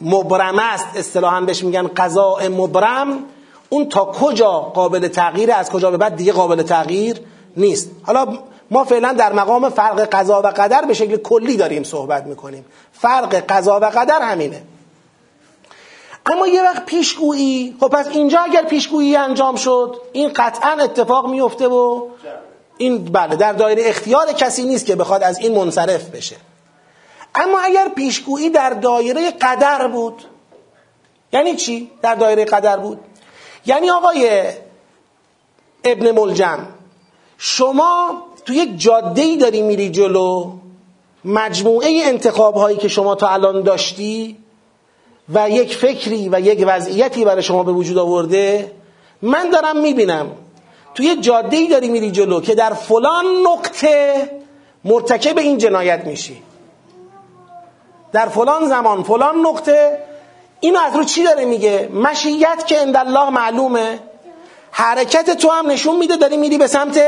مبرم 0.00 0.58
است 0.58 0.86
اصطلاحا 0.94 1.40
بهش 1.40 1.64
میگن 1.64 1.90
قضاء 1.96 2.48
مبرم 2.48 3.24
اون 3.68 3.88
تا 3.88 4.04
کجا 4.04 4.50
قابل 4.50 5.08
تغییر 5.08 5.52
از 5.52 5.70
کجا 5.70 5.90
به 5.90 5.96
بعد 5.96 6.16
دیگه 6.16 6.32
قابل 6.32 6.62
تغییر 6.62 7.20
نیست. 7.56 7.90
حالا 8.02 8.38
ما 8.70 8.84
فعلا 8.84 9.12
در 9.12 9.32
مقام 9.32 9.68
فرق 9.68 10.00
قضا 10.00 10.42
و 10.42 10.46
قدر 10.46 10.82
به 10.82 10.94
شکل 10.94 11.16
کلی 11.16 11.56
داریم 11.56 11.82
صحبت 11.82 12.26
می‌کنیم. 12.26 12.64
فرق 12.92 13.34
قضا 13.34 13.80
و 13.80 13.84
قدر 13.84 14.22
همینه. 14.22 14.62
اما 16.26 16.46
یه 16.46 16.62
وقت 16.62 16.86
پیشگویی 16.86 17.76
خب 17.80 17.88
پس 17.88 18.08
اینجا 18.08 18.40
اگر 18.40 18.62
پیشگویی 18.62 19.16
انجام 19.16 19.56
شد 19.56 19.96
این 20.12 20.30
قطعا 20.36 20.70
اتفاق 20.70 21.30
میفته 21.30 21.68
و 21.68 22.08
این 22.78 23.04
بله 23.04 23.36
در 23.36 23.52
دایره 23.52 23.82
اختیار 23.86 24.32
کسی 24.32 24.64
نیست 24.64 24.86
که 24.86 24.96
بخواد 24.96 25.22
از 25.22 25.38
این 25.38 25.54
منصرف 25.58 26.04
بشه. 26.04 26.36
اما 27.34 27.60
اگر 27.60 27.88
پیشگویی 27.96 28.50
در 28.50 28.70
دایره 28.70 29.30
قدر 29.30 29.88
بود 29.88 30.24
یعنی 31.32 31.56
چی؟ 31.56 31.90
در 32.02 32.14
دایره 32.14 32.44
قدر 32.44 32.76
بود. 32.76 33.00
یعنی 33.66 33.90
آقای 33.90 34.42
ابن 35.84 36.10
ملجم 36.10 36.66
شما 37.38 38.22
تو 38.44 38.52
یک 38.52 38.80
جاده 38.80 39.22
ای 39.22 39.36
داری 39.36 39.62
میری 39.62 39.90
جلو 39.90 40.52
مجموعه 41.24 42.00
انتخاب 42.04 42.54
هایی 42.54 42.76
که 42.76 42.88
شما 42.88 43.14
تا 43.14 43.28
الان 43.28 43.62
داشتی 43.62 44.36
و 45.34 45.50
یک 45.50 45.76
فکری 45.76 46.28
و 46.28 46.40
یک 46.40 46.64
وضعیتی 46.66 47.24
برای 47.24 47.42
شما 47.42 47.62
به 47.62 47.72
وجود 47.72 47.98
آورده 47.98 48.72
من 49.22 49.50
دارم 49.50 49.80
می‌بینم 49.80 50.30
توی 50.98 51.16
جاده 51.16 51.56
ای 51.56 51.68
داری 51.68 51.88
میری 51.88 52.10
جلو 52.10 52.40
که 52.40 52.54
در 52.54 52.72
فلان 52.74 53.24
نقطه 53.46 54.30
مرتکب 54.84 55.38
این 55.38 55.58
جنایت 55.58 56.04
میشی. 56.04 56.42
در 58.12 58.26
فلان 58.26 58.68
زمان 58.68 59.02
فلان 59.02 59.36
نقطه. 59.46 59.98
اینو 60.60 60.80
از 60.80 60.96
رو 60.96 61.04
چی 61.04 61.24
داره 61.24 61.44
میگه؟ 61.44 61.88
مشیت 61.92 62.66
که 62.66 62.80
الله 62.80 63.30
معلومه. 63.30 63.98
حرکت 64.70 65.30
تو 65.30 65.50
هم 65.50 65.70
نشون 65.70 65.96
میده 65.96 66.16
داری 66.16 66.36
میری 66.36 66.58
به 66.58 66.66
سمت 66.66 67.00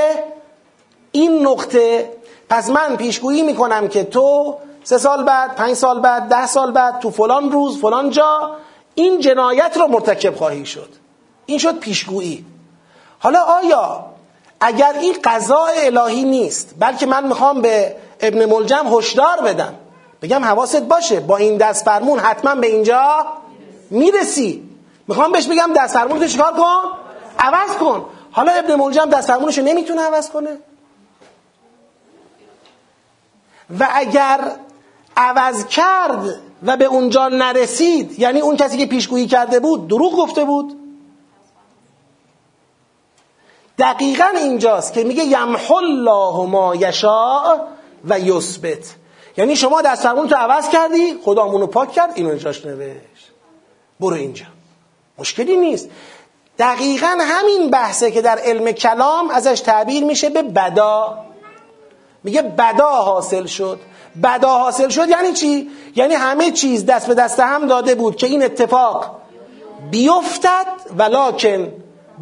این 1.12 1.47
نقطه. 1.47 2.12
پس 2.49 2.70
من 2.70 2.97
پیشگویی 2.97 3.43
می‌کنم 3.43 3.88
که 3.88 4.05
تو 4.05 4.57
سه 4.84 4.99
سال 4.99 5.24
بعد 5.24 5.55
پنج 5.55 5.74
سال 5.74 6.01
بعد 6.01 6.22
ده 6.22 6.47
سال 6.47 6.70
بعد 6.70 6.99
تو 6.99 7.11
فلان 7.11 7.53
روز 7.53 7.80
فلان 7.80 8.11
جا 8.11 8.57
این 8.95 9.20
جنایت 9.20 9.76
رو 9.76 9.86
مرتکب 9.86 10.34
خواهی 10.34 10.66
شد. 10.66 10.88
این 11.47 11.59
شد 11.59 11.78
پیشگویی. 11.78 12.45
حالا 13.23 13.41
آیا 13.41 14.05
اگر 14.61 14.95
این 15.01 15.14
قضاء 15.25 15.71
الهی 15.77 16.25
نیست 16.25 16.75
بلکه 16.79 17.07
من 17.07 17.27
می‌خوام 17.27 17.61
به 17.61 17.97
ابن 18.21 18.45
ملجم 18.45 18.87
هشدار 18.97 19.41
بدم 19.41 19.75
بگم 20.23 20.45
حواست 20.45 20.83
باشه 20.83 21.21
با 21.21 21.37
این 21.37 21.57
دست 21.57 21.85
فرمون 21.85 22.18
حتما 22.18 22.55
به 22.55 22.66
اینجا 22.66 23.27
می‌رسی. 23.91 24.68
می‌خوام 25.09 25.33
بهش 25.33 25.47
بگم 25.47 25.71
دست 25.77 25.95
فرمون 25.95 26.27
چیکار 26.27 26.53
کن؟ 26.53 26.83
عوض 27.39 27.77
کن. 27.77 28.05
حالا 28.33 28.53
ابن 28.53 28.75
ملجم 28.75 29.05
دست 29.05 29.29
فرمونش 29.29 29.59
نمی‌تونه 29.59 30.03
عوض 30.03 30.31
کنه. 30.31 30.59
و 33.81 33.89
اگر 33.93 34.41
عوض 35.16 35.66
کرد 35.66 36.41
و 36.66 36.77
به 36.77 36.85
اونجا 36.85 37.29
نرسید 37.29 38.18
یعنی 38.18 38.41
اون 38.41 38.57
کسی 38.57 38.79
که 38.79 38.87
پیشگویی 38.87 39.27
کرده 39.27 39.61
بود 39.61 39.89
دروغ 39.89 40.16
گفته 40.16 40.45
بود 40.45 40.80
دقیقا 43.81 44.24
اینجاست 44.37 44.93
که 44.93 45.05
میگه 45.05 45.24
یمحو 45.24 45.74
الله 45.74 46.47
ما 46.47 46.74
یشاء 46.74 47.57
و 48.05 48.20
یثبت. 48.20 48.95
یعنی 49.37 49.57
شما 49.57 49.83
دستمون 49.83 50.28
تو 50.28 50.35
عوض 50.35 50.68
کردی 50.68 51.18
خدا 51.24 51.66
پاک 51.66 51.93
کرد 51.93 52.12
اینو 52.14 52.35
جاش 52.35 52.66
نوشت. 52.66 53.31
برو 54.01 54.14
اینجا. 54.14 54.45
مشکلی 55.18 55.57
نیست. 55.57 55.89
دقیقا 56.59 57.18
همین 57.20 57.70
بحثه 57.70 58.11
که 58.11 58.22
در 58.22 58.39
علم 58.39 58.72
کلام 58.72 59.31
ازش 59.31 59.61
تعبیر 59.61 60.05
میشه 60.05 60.31
به 60.31 60.43
بدا. 60.43 61.18
میگه 62.24 62.43
بدا 62.43 62.91
حاصل 62.91 63.47
شد. 63.47 63.81
بدا 64.22 64.59
حاصل 64.59 64.89
شد 64.89 65.09
یعنی 65.09 65.33
چی؟ 65.33 65.70
یعنی 65.97 66.14
همه 66.14 66.51
چیز 66.51 66.87
دست 66.87 67.07
به 67.07 67.14
دست 67.14 67.41
هم 67.41 67.66
داده 67.66 67.95
بود 67.95 68.16
که 68.16 68.26
این 68.26 68.43
اتفاق 68.43 69.16
بیفتد 69.91 70.66
ولیکن 70.97 71.72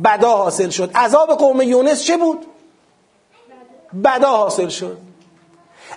بدا 0.05 0.37
حاصل 0.37 0.69
شد. 0.69 0.91
عذاب 0.95 1.31
قوم 1.31 1.63
یونس 1.63 2.05
چه 2.05 2.17
بود؟ 2.17 2.47
بدا 4.05 4.37
حاصل 4.37 4.69
شد. 4.69 4.99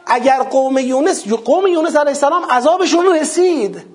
اگر 0.05 0.43
قوم 0.43 0.77
یونس 0.77 1.27
قوم 1.27 1.67
یونس 1.67 1.95
علیه 1.95 2.09
السلام 2.09 2.45
عذابشون 2.45 3.15
رسید. 3.15 3.85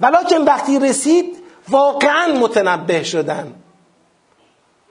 ولیکن 0.00 0.42
وقتی 0.42 0.78
رسید 0.78 1.36
واقعا 1.68 2.26
متنبه 2.40 3.02
شدن. 3.02 3.54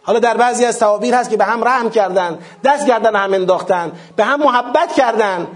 حالا 0.04 0.20
در 0.20 0.38
بعضی 0.38 0.66
از 0.66 0.80
تعابیر 0.80 1.16
هست 1.16 1.30
که 1.30 1.38
به 1.38 1.46
هم 1.46 1.64
رحم 1.64 1.90
کردن 1.90 2.40
دست 2.64 2.88
گردن 2.88 3.16
هم 3.16 3.34
انداختن 3.34 3.92
به 4.16 4.24
هم 4.24 4.40
محبت 4.40 4.94
کردن 4.94 5.48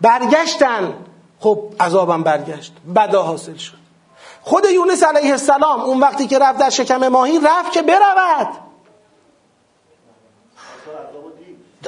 برگشتن. 0.00 0.94
خب 1.40 1.62
عذابم 1.80 2.22
برگشت. 2.22 2.72
بدا 2.94 3.22
حاصل 3.22 3.56
شد. 3.56 3.81
خود 4.42 4.64
یونس 4.64 5.02
علیه 5.02 5.30
السلام 5.30 5.80
اون 5.80 6.00
وقتی 6.00 6.26
که 6.26 6.38
رفت 6.38 6.58
در 6.58 6.70
شکم 6.70 7.08
ماهی 7.08 7.38
رفت 7.38 7.72
که 7.72 7.82
برود. 7.82 8.48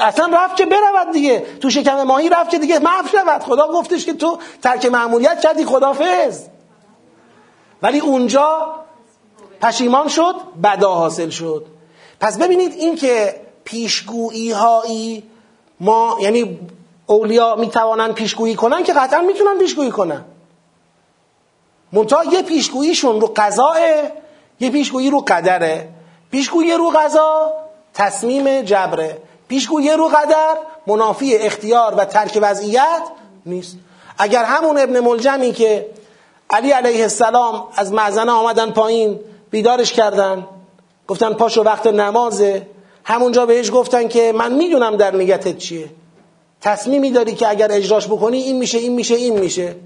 اصلا 0.01 0.31
رفت 0.33 0.57
که 0.57 0.67
برود 0.67 1.13
دیگه. 1.13 1.47
تو 1.61 1.71
شکم 1.71 2.03
ماهی 2.03 2.29
رفت 2.29 2.51
که 2.51 2.59
دیگه 2.59 2.79
محو 2.79 3.09
شود. 3.09 3.43
خدا 3.43 3.69
گفتش 3.69 4.07
که 4.07 4.13
تو 4.13 4.39
ترک 4.63 4.87
معمولیت 4.87 5.41
کردی 5.41 5.65
خدافز 5.65 6.41
ولی 7.83 8.01
اونجا 8.01 8.75
پشیمان 9.61 10.09
شد 10.09 10.35
بدا 10.63 10.95
حاصل 10.95 11.31
شد. 11.31 11.67
پس 12.21 12.39
ببینید 12.39 12.73
این 12.73 12.97
که 12.97 13.41
پیشگویی 13.65 14.51
هایی 14.51 15.23
ما 15.81 16.17
یعنی 16.21 16.61
اولیا 17.07 17.57
می‌توانن 17.57 18.13
پیشگویی 18.13 18.55
کنن 18.55 18.83
که 18.83 18.93
قطعا 18.93 19.21
می‌تونن 19.21 19.59
پیشگویی 19.59 19.91
کنن. 19.91 20.25
منتها 21.95 22.25
یه 22.25 22.43
پیشگوییشون 22.43 23.21
رو 23.21 23.33
قضاه 23.37 23.77
یه 24.61 24.71
پیشگویی 24.71 25.11
رو 25.11 25.21
قدره. 25.21 25.89
پیشگویی 26.31 26.73
رو 26.73 26.91
قضا 26.91 27.53
تصمیم 27.95 28.63
جبره. 28.63 29.19
پیشگویی 29.49 29.91
رو 29.91 30.09
قدر 30.09 30.57
منافی 30.87 31.37
اختیار 31.37 31.95
و 31.95 32.05
ترک 32.05 32.39
وضعیت 32.43 33.03
نیست. 33.47 33.77
اگر 34.19 34.45
همون 34.45 34.79
ابن 34.79 35.01
ملجمی 35.01 35.53
که 35.53 35.87
علی 36.51 36.71
علیه 36.71 37.03
السلام 37.03 37.65
از 37.77 37.93
معزنه 37.93 38.33
آمدن 38.33 38.71
پایین 38.71 39.21
بیدارش 39.51 39.93
کردن 39.93 40.47
گفتن 41.09 41.33
پاشو 41.33 41.63
وقت 41.63 41.87
نمازه 41.87 42.67
همونجا 43.05 43.47
بهش 43.47 43.71
گفتن 43.73 44.09
که 44.09 44.33
من 44.33 44.53
می‌دونم 44.53 44.97
در 44.97 45.17
نیتت 45.17 45.59
چیه. 45.59 45.89
تصمیمی 46.61 47.11
داری 47.11 47.35
که 47.35 47.49
اگر 47.49 47.73
اجراش 47.73 48.07
بکنی 48.07 48.39
این 48.39 48.59
میشه 48.59 48.79
این 48.79 48.93
میشه 48.93 49.15
این 49.15 49.39
میشه. 49.39 49.77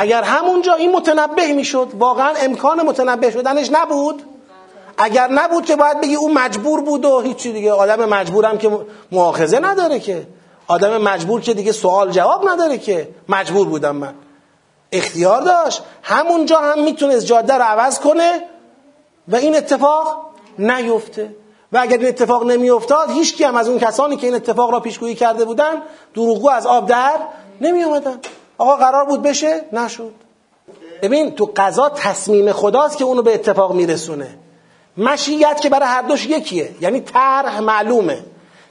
اگر 0.00 0.22
همونجا 0.22 0.74
این 0.74 0.92
متنبه 0.92 1.52
می‌شد 1.52 1.88
واقعا 1.98 2.32
امکان 2.36 2.82
متنبه 2.82 3.30
شدنش 3.30 3.68
نبود. 3.72 4.22
اگر 4.98 5.28
نبود 5.28 5.64
که 5.64 5.76
باید 5.76 6.00
بگی 6.00 6.14
اون 6.14 6.32
مجبور 6.32 6.80
بود 6.80 7.04
و 7.04 7.20
هیچی 7.20 7.52
دیگه. 7.52 7.72
آدم 7.72 8.04
مجبورم 8.04 8.58
که 8.58 8.70
مؤاخذه 9.12 9.58
نداره 9.60 10.00
که. 10.00 10.26
آدم 10.68 11.02
مجبور 11.02 11.40
که 11.40 11.54
دیگه 11.54 11.72
سوال 11.72 12.10
جواب 12.10 12.48
نداره 12.48 12.78
که. 12.78 13.08
مجبور 13.28 13.66
بودم 13.68 13.96
من. 13.96 14.14
اختیار 14.92 15.42
داشت. 15.42 15.82
همونجا 16.02 16.58
هم 16.58 16.82
می‌تونست 16.82 17.26
جاده 17.26 17.54
رو 17.54 17.62
عوض 17.62 18.00
کنه 18.00 18.42
و 19.28 19.36
این 19.36 19.56
اتفاق 19.56 20.26
نیفته. 20.58 21.34
و 21.72 21.78
اگر 21.78 21.98
این 21.98 22.08
اتفاق 22.08 22.46
نمی 22.46 22.70
افتاد 22.70 23.10
هیچ 23.10 23.42
هم 23.42 23.56
از 23.56 23.68
اون 23.68 23.78
کسانی 23.78 24.16
که 24.16 24.26
این 24.26 24.36
اتفاق 24.36 24.70
را 24.70 24.80
پیشگویی 24.80 25.14
کرده 25.14 25.44
بودن 25.44 25.82
دروغگو 26.14 26.50
از 26.50 26.66
آب 26.66 26.88
در 26.88 27.16
نمی 27.60 27.82
اومدن 27.82 28.20
آقا 28.58 28.76
قرار 28.76 29.04
بود 29.04 29.22
بشه؟ 29.22 29.60
نشد. 29.72 30.12
ببین 31.02 31.34
تو 31.34 31.52
قضا 31.56 31.88
تصمیم 31.88 32.52
خداست 32.52 32.98
که 32.98 33.04
اونو 33.04 33.22
به 33.22 33.34
اتفاق 33.34 33.72
میرسونه. 33.72 34.38
مشیت 34.96 35.60
که 35.60 35.68
برای 35.68 35.88
هر 35.88 36.02
دوش 36.02 36.26
یکیه. 36.26 36.70
یعنی 36.80 37.00
طرح 37.00 37.60
معلومه. 37.60 38.18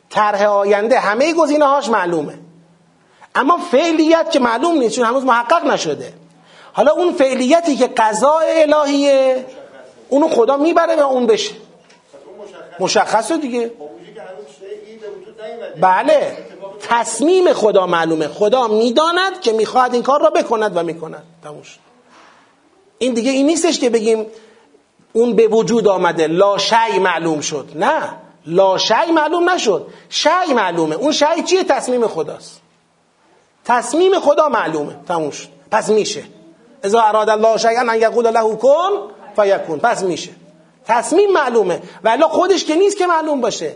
طرح 0.10 0.44
آینده 0.44 1.00
همه 1.00 1.34
گزینه 1.34 1.66
هاش 1.66 1.90
معلومه. 1.90 2.34
اما 3.36 3.58
فعلیت 3.58 4.32
که 4.32 4.40
معلوم 4.40 4.78
نیست 4.78 4.96
چون 4.96 5.06
هنوز 5.06 5.24
محقق 5.24 5.66
نشده. 5.66 6.14
حالا 6.74 6.92
اون 6.92 7.14
فعلیتی 7.14 7.76
که 7.76 7.88
قضاء 7.88 8.44
الهیه 8.46 9.46
اونو 10.10 10.28
خدا 10.28 10.58
می‌بره 10.58 10.96
و 10.96 11.00
اون 11.00 11.28
بشه. 11.28 11.54
مشخصه. 12.80 13.38
دیگه. 13.38 13.72
بله. 15.82 16.38
تصمیم 16.90 17.54
خدا 17.54 17.88
معلومه. 17.88 18.28
خدا 18.28 18.68
می‌داند 18.68 19.42
که 19.42 19.54
می‌خواهد 19.54 19.94
این 19.94 20.04
کار 20.04 20.22
را 20.22 20.30
بکند 20.30 20.78
و 20.78 20.84
می‌کند. 20.84 21.24
تموش 21.44 21.78
این 22.98 23.14
دیگه 23.14 23.32
این 23.32 23.46
نیستش 23.46 23.80
که 23.80 23.90
بگیم 23.90 24.26
اون 25.14 25.36
به 25.36 25.48
وجود 25.48 25.88
آمده. 25.88 26.28
لا 26.28 26.58
شی 26.58 27.00
معلوم 27.00 27.42
شد. 27.42 27.70
نه. 27.76 28.14
لا 28.46 28.78
شی 28.78 29.12
معلوم 29.14 29.50
نشد. 29.50 29.88
شی 30.10 30.54
معلومه. 30.56 30.96
اون 30.96 31.12
شی 31.12 31.44
چیه؟ 31.46 31.64
تصمیم 31.64 32.08
خداست. 32.08 32.62
تصمیم 33.66 34.20
خدا 34.20 34.50
معلومه. 34.50 34.96
تموم 35.08 35.32
شد. 35.32 35.48
پس 35.72 35.90
میشه. 35.90 36.24
اذا 36.84 37.02
اراد 37.02 37.30
الله 37.30 37.58
شیئا 37.58 37.82
ان 37.82 38.02
یقول 38.02 38.28
له 38.30 38.56
کن 38.56 38.92
فیکون. 39.36 39.80
پس 39.80 40.04
میشه. 40.04 40.32
تصمیم 40.86 41.32
معلومه. 41.32 41.82
ولی 42.04 42.24
خودش 42.24 42.66
که 42.66 42.76
نیست 42.76 42.98
که 42.98 43.08
معلوم 43.08 43.42
باشه. 43.42 43.76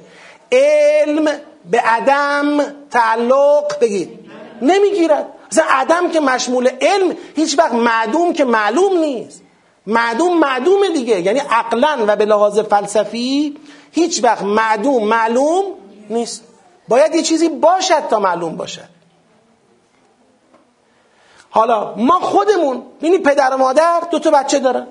علم 0.51 1.27
به 1.65 1.79
عدم 1.79 2.73
تعلق 2.91 3.79
بگید 3.79 4.19
نمی‌گیرد. 4.61 5.25
مثلا 5.51 5.65
عدم 5.69 6.11
که 6.11 6.19
مشمول 6.19 6.69
علم 6.81 7.17
هیچ 7.35 7.59
وقت 7.59 7.73
معدوم 7.73 8.33
که 8.33 8.45
معلوم 8.45 8.97
نیست. 8.97 9.41
معدوم 9.87 10.37
معدومه 10.37 10.89
دیگه. 10.89 11.21
یعنی 11.21 11.39
عقلا 11.39 12.05
و 12.07 12.15
به 12.15 12.25
لحاظ 12.25 12.59
فلسفی 12.59 13.57
هیچ 13.91 14.23
وقت 14.23 14.41
معدوم 14.41 15.03
معلوم 15.03 15.63
نیست. 16.09 16.43
باید 16.87 17.15
یه 17.15 17.21
چیزی 17.21 17.49
باشد 17.49 18.07
تا 18.09 18.19
معلوم 18.19 18.57
باشد. 18.57 18.89
حالا 21.49 21.95
ما 21.95 22.19
خودمون 22.19 22.83
بینی 23.01 23.17
پدر 23.17 23.53
و 23.53 23.57
مادر 23.57 23.99
دو 24.11 24.19
تا 24.19 24.31
بچه 24.31 24.59
دارن. 24.59 24.87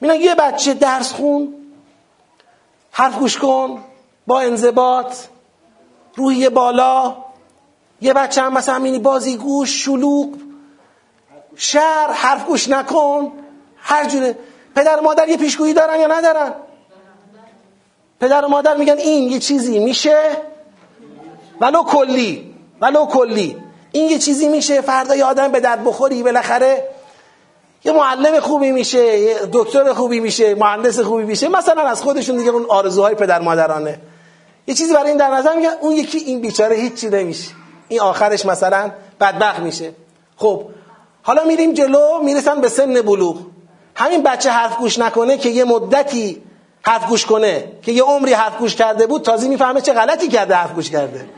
میگن 0.00 0.14
یه 0.14 0.34
بچه 0.34 0.74
درس 0.74 1.12
خون 1.12 1.54
حرف 2.90 3.18
گوش 3.18 3.38
کن 3.38 3.84
با 4.26 4.40
انضباط. 4.40 5.16
روحی 6.16 6.48
بالا 6.48 7.16
یه 8.00 8.12
بچه 8.12 8.42
هم 8.42 8.52
مثلا 8.52 8.78
مینی 8.78 8.98
بازی 8.98 9.36
گوش 9.36 9.84
شلوغ 9.84 10.28
شهر 11.56 12.12
حرف 12.12 12.46
گوش 12.46 12.68
نکن 12.68 13.32
هر 13.76 14.08
جوره 14.08 14.38
پدر 14.74 14.98
و 15.00 15.02
مادر 15.02 15.28
یه 15.28 15.36
پیشگویی 15.36 15.74
دارن 15.74 16.00
یا 16.00 16.06
ندارن؟ 16.06 16.52
پدر 18.20 18.44
و 18.44 18.48
مادر 18.48 18.76
میگن 18.76 18.98
این 18.98 19.32
یه 19.32 19.38
چیزی 19.38 19.78
میشه 19.78 20.36
ولو 21.60 21.82
کلی 21.82 22.54
ولو 22.80 23.06
کلی. 23.06 23.56
این 23.92 24.10
یه 24.10 24.18
چیزی 24.18 24.48
میشه 24.48 24.80
فردا 24.80 25.16
یه 25.16 25.24
آدم 25.24 25.48
به 25.48 25.60
درد 25.60 25.84
بخوری 25.84 26.22
بالاخره 26.22 26.88
یه 27.84 27.92
معلم 27.92 28.40
خوبی 28.40 28.70
میشه 28.70 29.18
یه 29.18 29.36
دکتر 29.52 29.92
خوبی 29.92 30.20
میشه 30.20 30.54
مهندس 30.54 31.00
خوبی 31.00 31.24
میشه. 31.24 31.48
مثلا 31.48 31.82
از 31.82 32.02
خودشون 32.02 32.36
دیگه 32.36 32.50
اون 32.50 32.66
آرزوهای 32.68 33.14
پدر 33.14 33.40
مادرانه. 33.40 34.00
یه 34.66 34.74
چیزی 34.74 34.94
برای 34.94 35.08
این 35.08 35.16
در 35.16 35.30
نظر 35.30 35.56
میگن 35.56 35.72
اون 35.80 35.92
یکی 35.92 36.18
این 36.18 36.40
بیچاره 36.40 36.76
هیچی 36.76 37.08
نمیشه. 37.08 37.50
این 37.88 38.00
آخرش 38.00 38.46
مثلا 38.46 38.90
بدبخت 39.20 39.58
میشه. 39.58 39.92
خب 40.36 40.64
حالا 41.22 41.44
میریم 41.44 41.72
جلو 41.72 42.22
می‌رسن 42.22 42.60
به 42.60 42.68
سن 42.68 43.02
بلوغ. 43.02 43.36
همین 43.94 44.22
بچه 44.22 44.50
حرف 44.50 44.76
گوش 44.76 44.98
نکنه 44.98 45.38
که 45.38 45.48
یه 45.48 45.64
مدتی 45.64 46.42
حرف 46.82 47.08
گوش 47.08 47.26
کنه 47.26 47.72
که 47.82 47.92
یه 47.92 48.02
عمری 48.02 48.32
حرف 48.32 48.58
گوش 48.58 48.74
کرده 48.74 49.06
بود 49.06 49.22
تازه 49.22 49.48
می‌فهمه 49.48 49.80
چه 49.80 49.92
غلطی 49.92 50.28
کرده 50.28 50.54
حرف 50.54 50.74
گوش 50.74 50.90
کرده. 50.90 51.28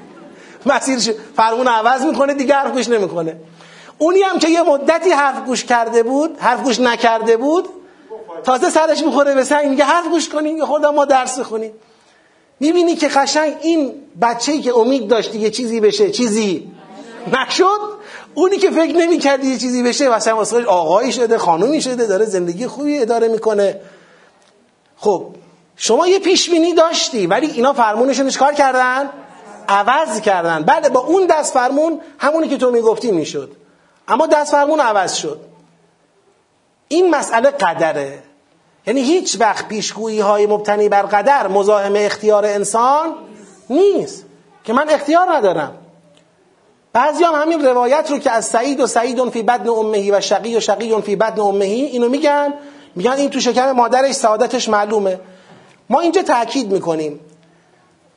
مسیرش 0.66 1.10
فرمون 1.36 1.68
عوض 1.68 2.02
می‌کنه 2.02 2.34
دیگه 2.34 2.54
حرف 2.54 2.72
گوش 2.72 2.88
نمی‌کنه. 2.88 3.36
اونی 3.98 4.20
هم 4.22 4.38
که 4.38 4.48
یه 4.48 4.62
مدتی 4.62 5.10
حرف 5.10 5.44
گوش 5.44 5.64
کرده 5.64 6.02
بود 6.02 6.36
حرف 6.38 6.62
گوش 6.62 6.80
نکرده 6.80 7.36
بود 7.36 7.68
تازه 8.44 8.70
سرش 8.70 9.02
می‌خوره 9.02 9.34
به 9.34 9.44
سنگ 9.44 9.66
میگه 9.66 9.84
حرف 9.84 10.08
گوش 10.08 10.28
کنیم 10.28 10.56
یه 10.56 10.64
خودم 10.64 10.94
ما 10.94 11.04
درس 11.04 11.38
بخونیم. 11.38 11.72
می‌بینی 12.60 12.96
که 12.96 13.08
قشنگ 13.08 13.56
این 13.62 13.92
بچه‌ای 14.22 14.60
که 14.60 14.76
امید 14.76 15.08
داشتی 15.08 15.38
یه 15.38 15.50
چیزی 15.50 15.80
بشه 15.80 16.10
چیزی 16.10 16.72
نشد؟ 17.32 17.80
اونی 18.34 18.56
که 18.56 18.70
فکر 18.70 18.96
نمی‌کردی 18.96 19.46
یه 19.46 19.58
چیزی 19.58 19.82
بشه 19.82 20.08
مثلا 20.08 20.36
واسه 20.36 20.64
آقایی 20.64 21.12
شده 21.12 21.38
خانومی 21.38 21.82
شده 21.82 22.06
داره 22.06 22.24
زندگی 22.24 22.66
خوبی 22.66 22.98
اداره 22.98 23.28
می‌کنه. 23.28 23.80
خب 24.96 25.26
شما 25.76 26.06
یه 26.06 26.18
پیش 26.18 26.50
بینی 26.50 26.74
داشتی 26.74 27.26
ولی 27.26 27.46
اینا 27.46 27.72
فرمونشون 27.72 28.30
کار 28.30 28.54
کردن؟ 28.54 29.10
عوض 29.68 30.20
کردن. 30.20 30.62
بله 30.62 30.88
با 30.88 31.00
اون 31.00 31.26
دست 31.26 31.54
فرمون 31.54 32.00
همونی 32.18 32.48
که 32.48 32.56
تو 32.56 32.70
می‌گفتی 32.70 33.10
می‌شد. 33.10 33.52
اما 34.08 34.26
دست 34.26 34.52
فرمون 34.52 34.80
عوض 34.80 35.14
شد. 35.14 35.40
این 36.88 37.10
مسئله 37.10 37.50
قدره. 37.50 38.22
یعنی 38.86 39.00
هیچ 39.00 39.36
وقت 39.40 39.68
پیشگویی 39.68 40.20
های 40.20 40.46
مبتنی 40.46 40.88
بر 40.88 41.02
قدر 41.02 41.48
مزاحم 41.48 41.92
اختیار 41.96 42.46
انسان 42.46 43.14
نیست 43.70 44.24
که 44.64 44.72
من 44.72 44.88
اختیار 44.88 45.26
ندارم. 45.36 45.74
بعضی 46.92 47.24
هم 47.24 47.34
همین 47.34 47.64
روایت 47.64 48.10
رو 48.10 48.18
که 48.18 48.30
از 48.30 48.44
سعید 48.44 48.80
و 48.80 48.86
سعید 48.86 49.30
فی 49.30 49.42
بدن 49.42 49.68
امهی 49.68 50.10
و 50.10 50.20
شقی 50.20 50.56
و 50.56 50.60
شقی 50.60 51.02
فی 51.02 51.16
بدن 51.16 51.40
امهی 51.40 51.84
اینو 51.84 52.08
میگن. 52.08 52.54
میگن 52.94 53.12
این 53.12 53.30
تو 53.30 53.40
شکم 53.40 53.72
مادرش 53.72 54.12
سعادتش 54.14 54.68
معلومه. 54.68 55.20
ما 55.90 56.00
اینجا 56.00 56.22
تاکید 56.22 56.72
می‌کنیم. 56.72 57.20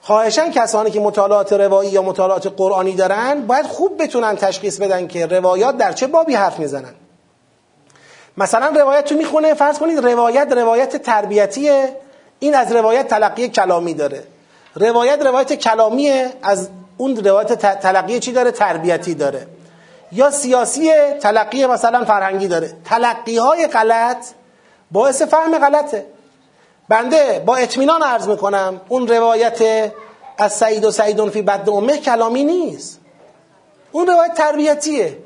خواهشن 0.01 0.51
کسانی 0.51 0.91
که 0.91 0.99
مطالعات 0.99 1.53
روایی 1.53 1.89
یا 1.89 2.01
مطالعات 2.01 2.47
قرآنی 2.57 2.93
دارن 2.93 3.47
باید 3.47 3.65
خوب 3.65 4.03
بتونن 4.03 4.36
تشخیص 4.36 4.78
بدن 4.80 5.07
که 5.07 5.26
روایات 5.26 5.78
در 5.78 5.91
چه 5.91 6.07
بابی 6.07 6.34
حرف 6.34 6.59
می‌زنن. 6.59 6.93
مثلا 8.38 8.67
روایت 8.67 9.05
تو 9.05 9.15
می‌خونه 9.15 9.53
فرض 9.53 9.79
کنید 9.79 9.99
روایت 9.99 10.51
روایت 10.51 10.97
تربیتیه 10.97 11.95
این 12.39 12.55
از 12.55 12.71
روایت 12.71 13.07
تلقی 13.07 13.49
کلامی 13.49 13.93
داره. 13.93 14.23
روایت 14.75 15.21
روایت 15.21 15.53
کلامیه 15.53 16.29
از 16.43 16.69
اون 16.97 17.15
روایت 17.15 17.53
تلقی 17.79 18.19
چی 18.19 18.31
داره؟ 18.31 18.51
تربیتی 18.51 19.13
داره. 19.13 19.47
یا 20.11 20.31
سیاسی 20.31 20.91
تلقی 21.21 21.65
مثلا 21.65 22.05
فرهنگی 22.05 22.47
داره. 22.47 22.73
تلقی 22.85 23.38
های 23.38 23.67
غلط 23.67 24.25
باعث 24.91 25.21
فهم 25.21 25.57
غلطه. 25.57 26.05
بنده 26.89 27.43
با 27.45 27.55
اطمینان 27.55 28.03
عرض 28.03 28.27
می‌کنم 28.27 28.81
اون 28.89 29.07
روایت 29.07 29.91
از 30.38 30.53
سعید 30.53 30.85
و 30.85 30.91
سعیدون 30.91 31.29
فی 31.29 31.41
بد 31.41 31.69
امه 31.69 31.97
کلامی 31.97 32.43
نیست. 32.43 32.99
اون 33.91 34.07
روایت 34.07 34.33
تربیتیه. 34.33 35.17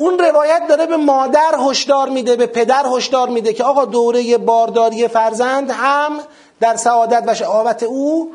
اون 0.00 0.18
روایت 0.18 0.66
داره 0.68 0.86
به 0.86 0.96
مادر 0.96 1.54
هشدار 1.58 2.08
میده 2.08 2.36
به 2.36 2.46
پدر 2.46 2.86
هشدار 2.86 3.28
میده 3.28 3.52
که 3.52 3.64
آقا 3.64 3.84
دوره 3.84 4.38
بارداری 4.38 5.08
فرزند 5.08 5.70
هم 5.70 6.20
در 6.60 6.76
سعادت 6.76 7.24
و 7.26 7.34
شعاوت 7.34 7.82
او 7.82 8.32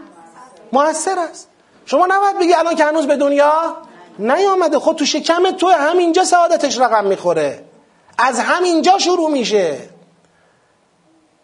موثر 0.73 1.19
است. 1.19 1.47
شما 1.85 2.05
نباید 2.05 2.39
بگی 2.39 2.53
الان 2.53 2.75
که 2.75 2.85
هنوز 2.85 3.07
به 3.07 3.15
دنیا 3.15 3.77
نیامده. 4.19 4.79
خود 4.79 4.95
تو 4.95 5.05
شکم 5.05 5.51
تو 5.51 5.69
همینجا 5.69 6.23
سعادتش 6.23 6.79
رقم 6.79 7.05
می‌خوره. 7.05 7.63
از 8.17 8.39
همینجا 8.39 8.97
شروع 8.97 9.31
میشه. 9.31 9.77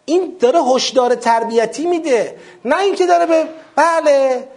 این 0.04 0.36
داره 0.40 0.62
هشدار 0.62 1.14
تربیتی 1.14 1.86
میده. 1.86 2.36
نه 2.64 2.80
اینکه 2.80 3.06
داره 3.06 3.26
به 3.26 3.48
بله 3.76 4.48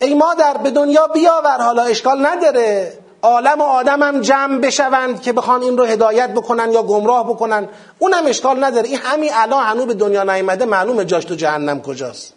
ای 0.00 0.14
مادر 0.14 0.56
به 0.56 0.70
دنیا 0.70 1.06
بیاور 1.06 1.60
حالا 1.60 1.82
اشکال 1.82 2.26
نداره. 2.26 2.92
عالم 3.22 3.60
و 3.60 3.64
آدم 3.64 4.02
هم 4.02 4.20
جمع 4.20 4.58
بشوند 4.58 5.22
که 5.22 5.32
بخوان 5.32 5.62
این 5.62 5.78
رو 5.78 5.84
هدایت 5.84 6.30
بکنن 6.30 6.72
یا 6.72 6.82
گمراه 6.82 7.28
بکنن. 7.28 7.68
اونم 7.98 8.26
اشکال 8.26 8.64
نداره. 8.64 8.88
این 8.88 8.98
همین 8.98 9.30
الان 9.34 9.64
هنوز 9.64 9.86
به 9.86 9.94
دنیا 9.94 10.22
نیامده 10.22 10.64
معلومه 10.64 11.04
جاش 11.04 11.24
تو 11.24 11.34
جهنم 11.34 11.82
کجاست. 11.82 12.34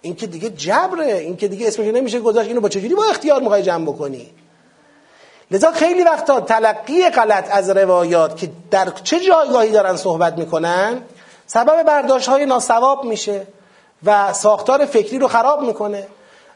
این 0.00 0.16
که 0.16 0.26
دیگه 0.26 0.50
جبره. 0.50 1.06
این 1.06 1.36
که 1.36 1.48
دیگه 1.48 1.68
اسمش 1.68 1.86
نمیشه 1.86 2.20
گذاشت. 2.20 2.48
اینو 2.48 2.60
با 2.60 2.68
چجوری 2.68 2.94
با 2.94 3.04
اختیار 3.04 3.40
می‌خوای 3.40 3.62
جمع 3.62 3.84
بکنی؟ 3.84 4.30
لذا 5.50 5.72
خیلی 5.72 6.04
وقتا 6.04 6.40
تلقی 6.40 7.08
غلط 7.08 7.48
از 7.50 7.70
روایات 7.70 8.36
که 8.36 8.50
در 8.70 8.88
چه 9.04 9.20
جایگاهی 9.20 9.70
دارن 9.70 9.96
صحبت 9.96 10.38
می‌کنن 10.38 11.02
سبب 11.46 11.82
برداشت 11.82 12.28
های 12.28 12.46
ناسواب 12.46 13.04
میشه 13.04 13.46
و 14.04 14.32
ساختار 14.32 14.84
فکری 14.84 15.18
رو 15.18 15.28
خراب 15.28 15.62
می‌کنه. 15.62 16.06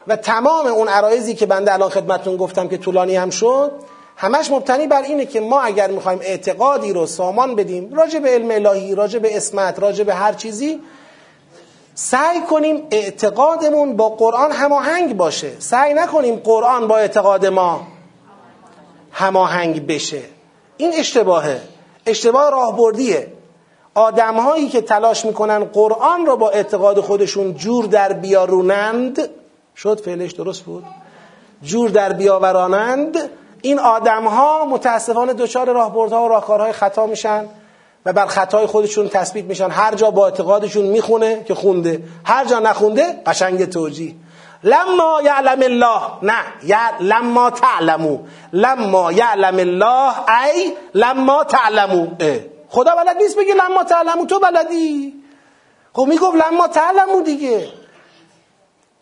و 0.07 0.15
تمام 0.15 0.67
اون 0.67 0.87
عرایزی 0.87 1.35
که 1.35 1.45
بنده 1.45 1.73
الان 1.73 1.89
خدمتون 1.89 2.37
گفتم 2.37 2.67
که 2.67 2.77
طولانی 2.77 3.15
هم 3.15 3.29
شد 3.29 3.71
همش 4.17 4.51
مبتنی 4.51 4.87
بر 4.87 5.01
اینه 5.01 5.25
که 5.25 5.41
ما 5.41 5.61
اگر 5.61 5.91
می‌خوایم 5.91 6.19
اعتقادی 6.21 6.93
رو 6.93 7.05
سامان 7.05 7.55
بدیم 7.55 7.93
راجع 7.93 8.19
به 8.19 8.29
علم 8.29 8.51
الهی 8.51 8.95
راجع 8.95 9.19
به 9.19 9.37
اسمت 9.37 9.79
راجع 9.79 10.03
به 10.03 10.13
هر 10.13 10.33
چیزی 10.33 10.79
سعی 11.95 12.41
کنیم 12.41 12.87
اعتقادمون 12.91 13.95
با 13.95 14.09
قرآن 14.09 14.51
هماهنگ 14.51 15.17
باشه. 15.17 15.51
سعی 15.59 15.93
نکنیم 15.93 16.35
قرآن 16.35 16.87
با 16.87 16.97
اعتقاد 16.97 17.45
ما 17.45 17.87
هماهنگ 19.11 19.87
بشه. 19.87 20.21
این 20.77 20.93
اشتباهه. 20.93 21.61
اشتباه 22.05 22.51
راهبردیه. 22.51 23.27
آدم 23.95 24.35
هایی 24.35 24.69
که 24.69 24.81
تلاش 24.81 25.25
می‌کنن 25.25 25.63
قرآن 25.63 26.25
را 26.25 26.35
با 26.35 26.49
اعتقاد 26.49 26.99
خودشون 26.99 27.53
جور 27.53 27.85
در 27.85 28.13
بیارونند 28.13 29.29
شد 29.75 29.99
فعلش 29.99 30.31
درست 30.31 30.63
بود؟ 30.63 30.85
جور 31.63 31.89
در 31.89 32.13
بیاورانند 32.13 33.29
این 33.61 33.79
آدم 33.79 34.27
ها 34.27 34.65
متاسفانه 34.65 35.33
دچار 35.33 35.73
راهبردها 35.73 36.25
و 36.25 36.27
راهکارهای 36.27 36.71
خطا 36.71 37.05
میشن 37.05 37.45
و 38.05 38.13
بر 38.13 38.25
خطای 38.25 38.65
خودشون 38.65 39.09
تثبیت 39.09 39.45
میشن. 39.45 39.69
هر 39.69 39.95
جا 39.95 40.11
با 40.11 40.25
اعتقادشون 40.25 40.85
می‌خونه 40.85 41.43
که 41.43 41.55
خونده. 41.55 42.03
هر 42.25 42.45
جا 42.45 42.59
نخونده 42.59 43.21
قشنگ 43.25 43.69
توجیه. 43.69 44.15
لما 44.63 45.21
یعلم 45.23 45.61
الله 45.61 46.01
نه 46.21 46.43
لما 46.99 47.49
تعلمو. 47.49 48.19
لما 48.53 49.11
یعلم 49.11 49.57
الله 49.57 50.13
ای 50.29 50.73
لما 50.93 51.43
تعلمو. 51.43 52.07
خدا 52.69 52.95
بلد 52.95 53.17
نیست 53.17 53.37
بگه 53.37 53.53
لما 53.53 53.83
تعلمو 53.83 54.25
تو 54.25 54.39
بلدی. 54.39 55.13
خب 55.93 56.05
می‌گفت 56.05 56.35
لما 56.35 56.67
تعلمو 56.67 57.21
دیگه. 57.21 57.67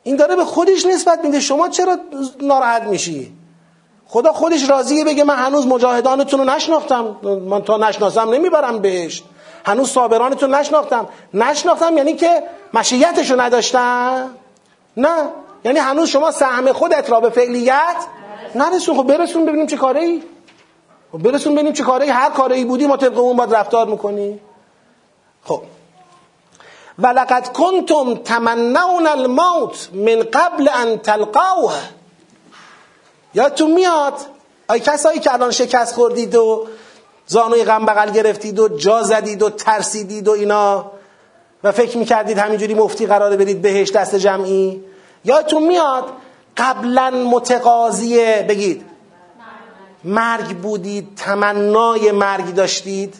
این 0.04 0.16
داره 0.16 0.36
به 0.36 0.45
خودش 0.45 0.86
نسبت 0.86 1.20
میده. 1.24 1.39
شما 1.39 1.70
چرا 1.70 1.97
ناراحت 2.41 2.84
میشی؟ 2.84 3.34
خدا 4.08 4.34
خودش 4.34 4.70
راضیه 4.70 5.06
بگه 5.06 5.24
من 5.24 5.36
هنوز 5.36 5.68
مجاهدانتون 5.68 6.39
رو 6.39 6.45
نشناختم. 6.45 7.16
من 7.24 7.62
تا 7.62 7.78
نشناسم 7.78 8.30
نمی‌برم 8.30 8.80
بهشت 8.80 9.24
هنوز 9.66 9.89
صابرانتون 9.89 10.56
نشناختم. 10.56 11.08
نشناختم 11.34 11.97
یعنی 11.97 12.14
که 12.14 12.43
مشیتشو 12.74 13.41
نداشتم 13.41 14.30
نه. 14.97 15.30
یعنی 15.66 15.80
هنوز 15.80 16.10
شما 16.10 16.32
سهم 16.32 16.72
خودت 16.72 17.10
را 17.10 17.20
به 17.20 17.30
فعلیت 17.30 17.95
نرسون. 18.56 18.97
خب 18.97 19.04
برسون 19.04 19.45
ببینیم 19.45 19.68
چه 19.68 19.78
کاره 19.78 20.02
ای 20.02 20.24
خب 21.12 21.18
برسون 21.18 21.54
ببینیم 21.54 21.74
چه 21.74 21.84
کاره 21.84 22.06
ای 22.06 22.12
هر 22.12 22.30
کاره 22.30 22.56
ای 22.56 22.66
بودی 22.66 22.88
ما 22.88 22.97
طبق 22.97 23.20
اون 23.20 23.38
باید 23.38 23.56
رفتار 23.56 23.88
می‌کنی. 23.88 24.39
خب. 25.43 25.62
ولقد 26.99 27.53
کنتم 27.53 28.15
تمنون 28.15 29.07
الموت 29.07 29.89
من 29.93 30.23
قبل 30.33 30.69
ان 30.73 30.97
تلقوه. 30.97 31.73
یادتون 33.33 33.71
میاد؟ 33.71 34.13
آی 34.67 34.79
کسایی 34.79 35.19
که 35.19 35.33
الان 35.33 35.51
شکست 35.51 35.95
خوردید 35.95 36.35
و 36.35 36.67
زانوی 37.27 37.63
غم 37.63 37.85
بغل 37.85 38.11
گرفتید 38.11 38.59
و 38.59 38.67
جا 38.67 39.03
زدید 39.03 39.41
و 39.41 39.49
ترسیدید 39.49 40.27
و 40.27 40.31
اینا 40.31 40.91
و 41.63 41.71
فکر 41.71 41.97
می‌کردید 41.97 42.37
همینجوری 42.37 42.73
مفتی 42.73 43.05
قراره 43.05 43.37
برید 43.37 43.61
بهش 43.61 43.91
دست 43.91 44.15
جمعی؟ 44.15 44.83
یادتون 45.25 45.63
میاد؟ 45.63 46.05
قبلا 46.57 47.09
متقاضیه 47.09 48.45
بگید. 48.49 48.85
مرگ 50.03 50.57
بودید 50.57 51.15
تمنای 51.17 52.11
مرگ 52.11 52.53
داشتید. 52.53 53.15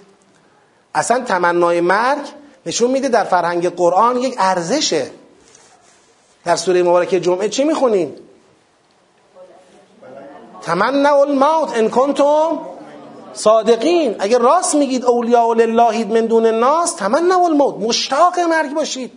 اصلا 0.95 1.19
تمنای 1.19 1.82
مرگ 1.82 2.22
نشون 2.66 2.91
میده 2.91 3.09
در 3.09 3.24
فرهنگ 3.24 3.70
قرآن 3.70 4.18
یک 4.18 4.36
ارزشه. 4.39 5.12
در 6.45 6.55
سوره 6.55 6.84
مبارکه 6.84 7.20
جمعه 7.20 7.49
چی 7.49 7.64
می‌خونیم 7.64 8.16
تمنع 10.62 11.16
الموت 11.16 11.78
ان 11.78 11.89
کنتم 11.89 12.59
صادقین. 13.34 14.16
اگر 14.20 14.39
راست 14.39 14.76
میگید 14.76 15.05
اولیاء 15.05 15.53
للهید 15.53 16.12
من 16.12 16.26
دون 16.26 16.45
الناس 16.45 16.93
تمنع 16.93 17.43
الموت 17.43 17.76
مشتاق 17.76 18.39
مرگ 18.39 18.74
باشید. 18.74 19.12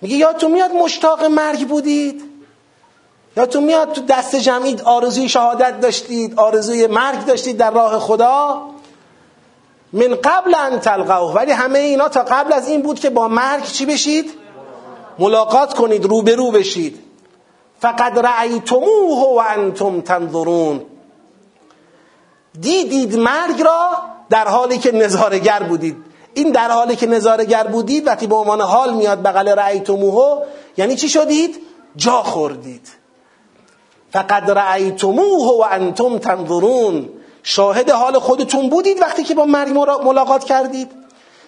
میگه 0.00 0.16
یادتون 0.16 0.50
میاد 0.50 0.70
مشتاق 0.70 1.24
مرگ 1.24 1.68
بودید؟ 1.68 2.22
یادتون 3.36 3.64
میاد 3.64 3.92
تو 3.92 4.00
دست 4.00 4.36
جمعی 4.36 4.76
آرزوی 4.84 5.28
شهادت 5.28 5.80
داشتید 5.80 6.38
آرزوی 6.38 6.86
مرگ 6.86 7.24
داشتید 7.24 7.56
در 7.56 7.70
راه 7.70 7.98
خدا؟ 7.98 8.62
من 9.92 10.14
قبل 10.14 10.54
ان 10.54 10.80
تلقوه. 10.80 11.34
ولی 11.34 11.52
همه 11.52 11.78
اینا 11.78 12.08
تا 12.08 12.22
قبل 12.22 12.52
از 12.52 12.68
این 12.68 12.82
بود 12.82 13.00
که 13.00 13.10
با 13.10 13.28
مرگ 13.28 13.64
چی 13.64 13.86
بشید؟ 13.86 14.30
ملاقات 15.18 15.74
کنید 15.74 16.04
روبرو 16.04 16.50
بشید. 16.50 16.98
فقد 17.80 18.18
رأیتموه 18.18 19.18
و 19.18 19.42
انتم 19.48 20.00
تنظرون. 20.00 20.82
دیدید 22.60 23.16
مرگ 23.16 23.62
را 23.62 23.90
در 24.30 24.48
حالی 24.48 24.78
که 24.78 24.92
نظارگر 24.92 25.62
بودید. 25.62 25.96
این 26.34 26.52
در 26.52 26.70
حالی 26.70 26.96
که 26.96 27.06
نظارگر 27.06 27.66
بودید 27.66 28.06
وقتی 28.06 28.26
به 28.26 28.34
عنوان 28.34 28.60
حال 28.60 28.94
میاد 28.94 29.22
بغل 29.22 29.48
رأیتموه 29.48 30.42
یعنی 30.76 30.96
چی 30.96 31.08
شدید؟ 31.08 31.56
جا 31.96 32.22
خوردید. 32.22 32.88
فقد 34.12 34.50
رأیتموه 34.50 35.58
و 35.58 35.64
انتم 35.70 36.18
تنظرون. 36.18 37.08
شاهد 37.50 37.90
حال 37.90 38.18
خودتون 38.18 38.68
بودید 38.68 39.02
وقتی 39.02 39.24
که 39.24 39.34
با 39.34 39.44
مرگ 39.44 39.68
ملاقات 40.04 40.44
کردید. 40.44 40.90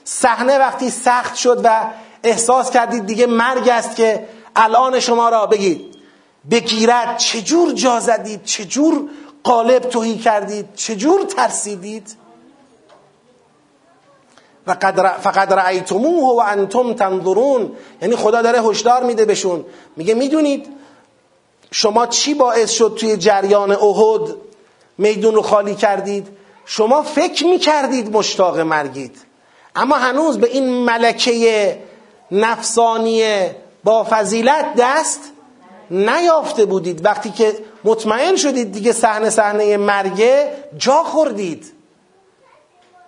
صحنه 0.05 0.59
وقتی 0.59 0.91
سخت 0.91 1.35
شد 1.35 1.61
و 1.65 1.87
احساس 2.25 2.71
کردید 2.71 3.07
دیگه 3.07 3.27
مرگ 3.27 3.69
است 3.69 3.97
که 3.97 4.27
الان 4.57 5.01
شما 5.01 5.29
را 5.29 5.47
بگید 5.47 5.97
بگیرد. 6.51 7.19
چجور 7.19 7.73
جا 7.73 8.01
زدید؟ 8.01 8.45
چجور 8.45 9.09
قالب 9.43 9.79
توهی 9.79 10.19
کردید؟ 10.19 10.75
چجور 10.75 11.23
ترسیدید؟ 11.25 12.17
و 14.67 14.75
فقد 15.21 15.53
رأیتموه 15.53 16.37
و 16.37 16.43
انتم 16.47 16.95
تنظرون. 16.95 17.73
یعنی 18.03 18.17
خدا 18.17 18.43
داره 18.43 18.63
هشدار 18.63 19.03
میده 19.03 19.25
بهشون. 19.25 19.65
میگه 19.97 20.15
می‌دونید 20.15 20.67
شما 21.71 22.07
چی 22.07 22.35
باعث 22.35 22.71
شد 22.71 22.97
توی 22.99 23.17
جریان 23.17 23.73
احد 23.73 24.52
میدون 24.99 25.35
رو 25.35 25.43
خالی 25.43 25.75
کردید. 25.75 26.29
شما 26.65 27.03
فکر 27.03 27.47
می‌کردید 27.47 28.17
مشتاق 28.17 28.59
مرگید. 28.59 29.17
اما 29.77 29.97
هنوز 29.97 30.39
به 30.39 30.49
این 30.49 30.85
ملکه 30.85 31.79
نفسانی 32.31 33.47
با 33.85 34.07
فضیلت 34.11 34.75
دست 34.79 35.21
نیافته 35.91 36.65
بودید. 36.65 37.05
وقتی 37.05 37.31
که 37.31 37.55
مطمئن 37.85 38.37
شدید 38.37 38.73
دیگه 38.73 38.93
صحنه 38.93 39.31
صحنه 39.31 39.77
مرگه 39.77 40.53
جا 40.79 41.03
خوردید. 41.03 41.73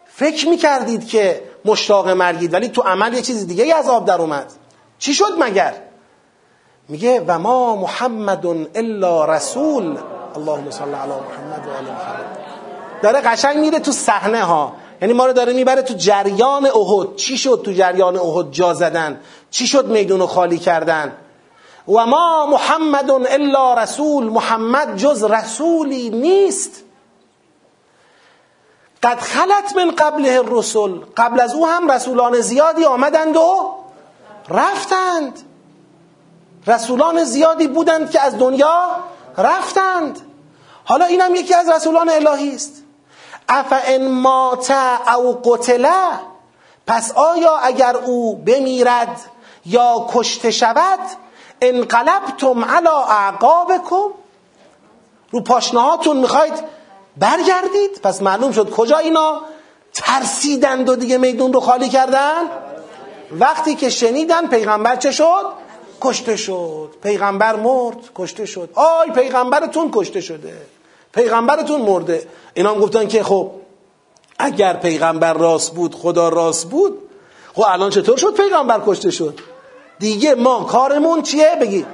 فکر 0.06 0.48
می‌کردید 0.48 1.08
که 1.08 1.42
مشتاق 1.64 2.08
مرگید. 2.08 2.54
ولی 2.54 2.68
تو 2.68 2.82
عمل 2.82 3.14
یه 3.14 3.22
چیز 3.22 3.46
دیگه 3.46 3.74
از 3.76 3.88
آب 3.88 4.04
در 4.04 4.20
اومد. 4.20 4.52
چی 4.98 5.14
شد 5.14 5.32
مگر؟ 5.38 5.74
میگه 6.88 7.24
و 7.26 7.38
ما 7.38 7.76
محمد 7.76 8.46
الا 8.74 9.24
رسول. 9.24 9.98
اللهم 10.34 10.70
صل 10.70 10.94
علی 10.94 11.12
محمد 11.12 11.66
و 11.66 11.70
آل 11.70 11.84
محمد. 11.84 12.38
داره 13.02 13.20
قشنگ 13.20 13.56
میره 13.58 13.78
تو 13.78 13.92
صحنه 13.92 14.42
ها. 14.42 14.72
یعنی 15.02 15.14
ما 15.14 15.26
رو 15.26 15.32
داره 15.32 15.52
می‌بره 15.52 15.82
تو 15.82 15.94
جریان 15.94 16.66
احد. 16.66 17.16
چی 17.16 17.38
شد 17.38 17.62
تو 17.64 17.72
جریان 17.72 18.16
احد 18.16 18.50
جا 18.50 18.74
زدن؟ 18.74 19.20
چی 19.50 19.66
شد 19.66 19.86
میدون 19.86 20.20
رو 20.20 20.26
خالی 20.26 20.58
کردن؟ 20.58 21.12
و 21.88 22.06
ما 22.06 22.46
محمد 22.46 23.10
الا 23.10 23.74
رسول. 23.74 24.24
محمد 24.24 24.96
جز 24.96 25.24
رسولی 25.24 26.10
نیست. 26.10 26.82
قد 29.02 29.18
خلت 29.18 29.76
من 29.76 29.90
قبله 29.90 30.38
الرسل. 30.38 30.92
قبل 31.16 31.40
از 31.40 31.54
او 31.54 31.66
هم 31.66 31.90
رسولان 31.90 32.40
زیادی 32.40 32.84
آمدند 32.84 33.36
و 33.36 33.74
رفتند. 34.48 35.38
رسولان 36.66 37.24
زیادی 37.24 37.68
بودند 37.68 38.10
که 38.10 38.20
از 38.20 38.38
دنیا 38.38 38.90
رفتند. 39.38 40.20
حالا 40.84 41.04
اینم 41.04 41.34
یکی 41.34 41.54
از 41.54 41.68
رسولان 41.68 42.08
الهی 42.08 42.54
است. 42.54 42.82
ان 43.48 44.08
مات 44.08 44.70
او 45.16 45.40
قتله 45.44 45.90
پس 46.86 47.12
آیا 47.12 47.56
اگر 47.56 47.96
او 47.96 48.36
بمیرد 48.36 49.20
یا 49.66 50.06
کشته 50.14 50.50
شود 50.50 50.98
انقلبتم 51.60 52.64
علی 52.64 52.88
اعقابکم؟ 52.88 54.14
رو 55.30 55.40
پاشنهاتون 55.40 56.16
می‌خواید 56.16 56.54
برگردید؟ 57.16 58.00
پس 58.02 58.22
معلوم 58.22 58.52
شد 58.52 58.70
کجا 58.70 58.98
اینا 58.98 59.40
ترسیدند 59.92 60.88
و 60.88 60.96
دیگه 60.96 61.18
میدون 61.18 61.52
رو 61.52 61.60
خالی 61.60 61.88
کردن؟ 61.88 62.42
وقتی 63.32 63.74
که 63.74 63.90
شنیدن 63.90 64.46
پیغمبر 64.46 64.96
چه 64.96 65.10
شد؟ 65.10 65.44
کشته 66.00 66.36
شد. 66.36 66.94
پیغمبر 67.02 67.56
مرد 67.56 67.96
کشته 68.14 68.46
شد. 68.46 68.70
آی 68.74 69.10
پیغمبرتون 69.10 69.90
کشته 69.92 70.20
شده. 70.20 70.73
پیغمبرتون 71.14 71.80
مرده. 71.80 72.26
اینا 72.54 72.70
هم 72.70 72.80
گفتن 72.80 73.08
که 73.08 73.22
خب 73.22 73.50
اگر 74.38 74.76
پیغمبر 74.76 75.32
راست 75.32 75.74
بود 75.74 75.94
خدا 75.94 76.28
راست 76.28 76.68
بود 76.70 76.98
خب 77.54 77.64
الان 77.66 77.90
چطور 77.90 78.16
شد 78.16 78.34
پیغمبر 78.34 78.82
کشته 78.86 79.10
شد؟ 79.10 79.38
دیگه 79.98 80.34
ما 80.34 80.64
کارمون 80.64 81.22
چیه؟ 81.22 81.56
بگی. 81.60 81.86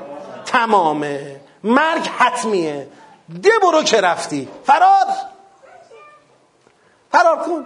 تمامه. 0.46 1.40
مرگ 1.64 2.06
حتمیه. 2.18 2.88
ده 3.42 3.50
برو 3.62 3.82
که 3.82 4.00
رفتی. 4.00 4.48
فرار. 4.64 5.06
فرار 7.12 7.36
کن. 7.36 7.64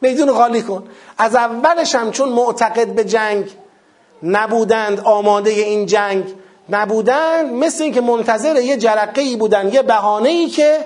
میدون 0.00 0.32
خالی 0.32 0.62
کن. 0.62 0.88
از 1.18 1.34
اولش 1.34 1.94
هم 1.94 2.10
چون 2.10 2.28
معتقد 2.28 2.94
به 2.94 3.04
جنگ 3.04 3.50
نبودند 4.22 5.00
آماده 5.00 5.50
این 5.50 5.86
جنگ 5.86 6.34
نبودند 6.68 7.52
مثل 7.52 7.84
اینکه 7.84 8.00
منتظر 8.00 8.56
یه 8.56 8.76
جرقه 8.76 9.20
ای 9.22 9.36
بودن 9.36 9.72
یه 9.72 9.82
بهانه 9.82 10.28
ای 10.28 10.46
که 10.46 10.84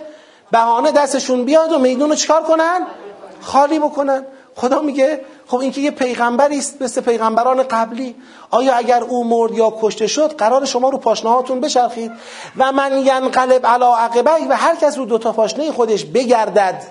بهانه 0.51 0.93
دستشون 0.93 1.45
بیاد 1.45 1.73
و 1.73 1.79
میدون 1.79 2.11
رو 2.11 2.17
چکار 2.17 2.43
کنن؟ 2.43 2.87
خالی 3.41 3.79
بکنن. 3.79 4.25
خدا 4.57 4.83
میگه 4.83 5.21
خب 5.47 5.57
این 5.57 5.73
که 5.73 5.81
یه 5.81 5.91
پیغمبری 5.91 6.59
است 6.59 6.83
مثل 6.83 7.01
پیغمبران 7.01 7.63
قبلی. 7.63 8.15
آیا 8.51 8.75
اگر 8.75 9.03
او 9.03 9.25
مرد 9.25 9.53
یا 9.53 9.75
کشته 9.81 10.07
شد 10.07 10.37
قرار 10.37 10.65
شما 10.65 10.89
رو 10.89 10.99
پاشنهاتون 10.99 11.61
بچرخید؟ 11.61 12.13
و 12.57 12.73
من 12.73 12.99
ینقلب 13.07 13.67
علی 13.67 13.85
عقبه 13.85 14.31
و 14.49 14.57
هر 14.57 14.77
کس 14.77 14.99
رو 14.99 15.05
دو 15.05 15.19
تا 15.19 15.33
پاشنه 15.33 15.73
خودش 15.73 16.05
بگردد 16.05 16.83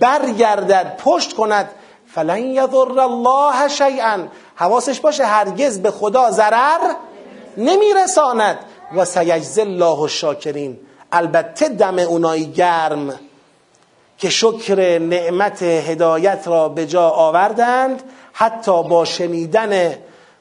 برگردد 0.00 1.00
پشت 1.04 1.32
کند 1.32 1.70
فلن 2.06 2.38
یضر 2.38 3.00
الله 3.00 3.68
شیئا. 3.68 4.18
حواسش 4.54 5.00
باشه 5.00 5.24
هرگز 5.24 5.82
به 5.82 5.90
خدا 5.90 6.30
ضرر 6.30 6.94
نمیرساند. 7.56 8.58
و 8.96 9.04
سیجز 9.04 9.58
الله 9.58 10.00
الشاکرین. 10.00 10.78
البته 11.12 11.68
دم 11.68 11.98
اونایی 11.98 12.46
گرم 12.46 13.14
که 14.18 14.30
شکر 14.30 14.98
نعمت 14.98 15.62
هدایت 15.62 16.42
را 16.48 16.68
به 16.68 16.86
جا 16.86 17.08
آوردند. 17.08 18.02
حتی 18.32 18.82
با 18.82 19.04
شنیدن 19.04 19.94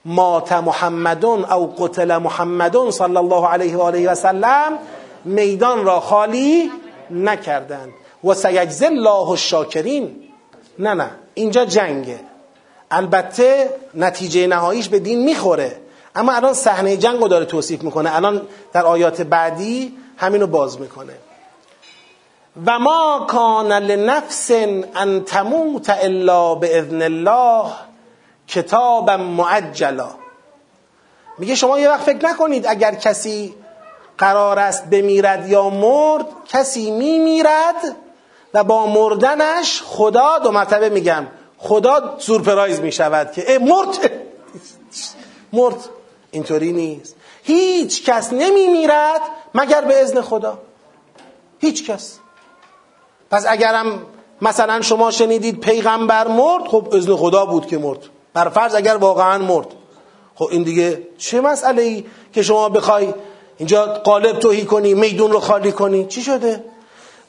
مات 0.06 0.52
محمدون 0.52 1.46
او 1.46 1.76
قتل 1.78 2.18
محمدون 2.18 2.92
صلی 2.92 3.18
الله 3.18 3.48
علیه 3.48 3.78
و 3.78 3.82
آله 3.82 4.12
و 4.12 4.16
سلم 4.16 4.78
میدان 5.26 5.86
را 5.86 6.00
خالی 6.00 6.72
نکردند. 7.12 7.94
و 8.24 8.34
سیجز 8.34 8.84
الله 8.84 9.30
الشاکرین. 9.30 10.16
نه 10.80 10.94
نه 10.94 11.10
اینجا 11.34 11.66
جنگه. 11.66 12.20
البته 12.92 13.70
نتیجه 13.94 14.48
نهاییش 14.48 14.90
به 14.90 15.00
دین 15.00 15.24
می‌خوره. 15.24 15.85
اما 16.16 16.34
الان 16.34 16.54
صحنه 16.54 16.98
جنگ 16.98 17.22
رو 17.22 17.28
داره 17.28 17.46
توصیف 17.46 17.84
می‌کنه. 17.84 18.16
الان 18.16 18.42
در 18.74 18.86
آیات 18.86 19.22
بعدی 19.22 19.98
همینو 20.18 20.48
باز 20.48 20.80
می‌کنه. 20.80 21.14
و 22.66 22.80
ما 22.80 23.26
کان 23.30 23.72
لنفس 23.72 24.52
ان 24.96 25.24
تموت 25.24 25.90
الا 25.90 26.56
باذن 26.56 27.02
الله 27.02 27.72
کتابا 28.48 29.18
معجلا. 29.18 30.10
میگه 31.38 31.56
شما 31.56 31.80
یه 31.80 31.90
وقت 31.90 32.02
فکر 32.02 32.26
نکنید 32.26 32.68
اگر 32.68 32.96
کسی 32.96 33.56
قرار 34.18 34.60
است 34.60 34.86
بمیرد 34.86 35.50
یا 35.50 35.70
مرد 35.70 36.26
کسی 36.48 36.92
میمیرد 36.92 37.96
و 38.54 38.64
با 38.64 38.86
مردنش 38.86 39.84
خدا 39.86 40.40
دو 40.40 40.52
مرتبه 40.52 40.90
میگم 40.90 41.28
خدا 41.58 42.16
سورپرایز 42.20 42.80
می‌شود 42.80 43.32
که 43.32 43.52
ای 43.52 43.58
مرد 43.58 44.12
مرد 45.54 45.76
اینطوری 46.36 46.72
نیست. 46.72 47.16
هیچ 47.44 48.06
کس 48.06 48.34
نمیمیرد 48.34 49.22
مگر 49.56 49.82
به 49.82 50.02
اذن 50.02 50.22
خدا. 50.22 50.57
هیچ 51.60 51.90
کس. 51.90 52.20
پس 53.32 53.45
اگرم 53.48 54.02
مثلا 54.41 54.82
شما 54.82 55.12
شنیدید 55.12 55.60
پیغمبر 55.60 56.28
مرد 56.28 56.68
خب 56.68 56.88
اذن 56.94 57.16
خدا 57.16 57.45
بود 57.45 57.68
که 57.68 57.78
مرد. 57.78 57.99
بر 58.34 58.49
فرض 58.49 58.76
اگر 58.76 58.95
واقعا 58.95 59.38
مرد. 59.38 59.68
خب 60.36 60.48
این 60.52 60.64
دیگه 60.64 61.07
چه 61.18 61.41
مسئله 61.41 61.82
ای 61.82 62.06
که 62.34 62.44
شما 62.44 62.70
بخوای 62.70 63.14
اینجا 63.57 63.86
قالب 63.86 64.40
توهی 64.40 64.66
کنی 64.66 64.94
میدون 64.94 65.32
رو 65.32 65.40
خالی 65.40 65.72
کنی؟ 65.72 66.06
چی 66.06 66.22
شده؟ 66.22 66.64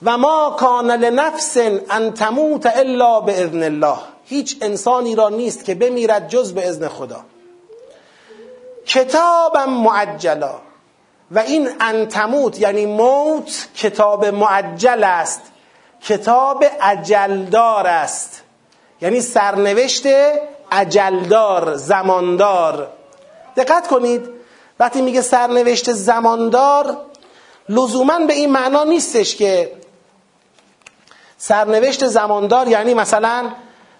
و 0.02 0.18
ما 0.18 0.56
کان 0.58 0.90
لنفس 0.90 1.56
ان 1.90 2.12
تموت 2.12 2.66
الا 2.66 3.20
باذن 3.20 3.62
الله. 3.62 3.96
هیچ 4.24 4.56
انسانی 4.60 5.14
را 5.14 5.28
نیست 5.28 5.64
که 5.64 5.74
بمیرد 5.74 6.28
جز 6.28 6.52
به 6.52 6.68
اذن 6.68 6.88
خدا. 6.88 7.20
کتابم 8.86 9.70
معجلا. 9.70 10.54
و 11.30 11.38
این 11.38 11.68
انتموت 11.80 12.60
یعنی 12.60 12.86
موت 12.86 13.68
کتاب 13.76 14.26
معجل 14.26 15.04
است. 15.04 15.40
کتاب 16.02 16.64
عجلدار 16.80 17.86
است. 17.86 18.42
یعنی 19.00 19.20
سرنوشت 19.20 20.06
عجلدار 20.72 21.76
زماندار. 21.76 22.88
دقت 23.56 23.86
کنید. 23.88 24.36
وقتی 24.80 25.02
میگه 25.02 25.20
سرنوشت 25.20 25.92
زماندار 25.92 26.96
لزوما 27.68 28.18
به 28.18 28.32
این 28.32 28.52
معنا 28.52 28.84
نیستش 28.84 29.36
که 29.36 29.72
سرنوشت 31.38 32.06
زماندار 32.06 32.68
یعنی 32.68 32.94
مثلا 32.94 33.50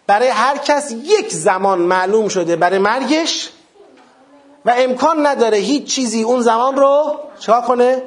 برای 0.07 0.29
هر 0.29 0.59
کس 0.59 0.93
یک 0.93 1.33
زمان 1.33 1.79
معلوم 1.79 2.29
شده 2.29 2.57
برای 2.57 2.79
مرگش 2.79 3.51
و 4.67 4.75
امکان 4.77 5.27
نداره 5.27 5.59
هیچ 5.59 5.85
چیزی 5.85 6.23
اون 6.23 6.41
زمان 6.41 6.77
رو 6.77 7.21
چکار 7.39 7.61
کنه؟ 7.61 8.03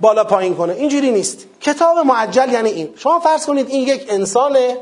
بالا 0.00 0.24
پایین 0.24 0.54
کنه. 0.54 0.72
اینجوری 0.72 1.10
نیست. 1.10 1.46
کتاب 1.60 1.98
معجل 1.98 2.52
یعنی 2.52 2.70
این. 2.70 2.88
شما 2.96 3.20
فرض 3.20 3.46
کنید 3.46 3.68
این 3.68 3.88
یک 3.88 4.06
انسانه 4.08 4.76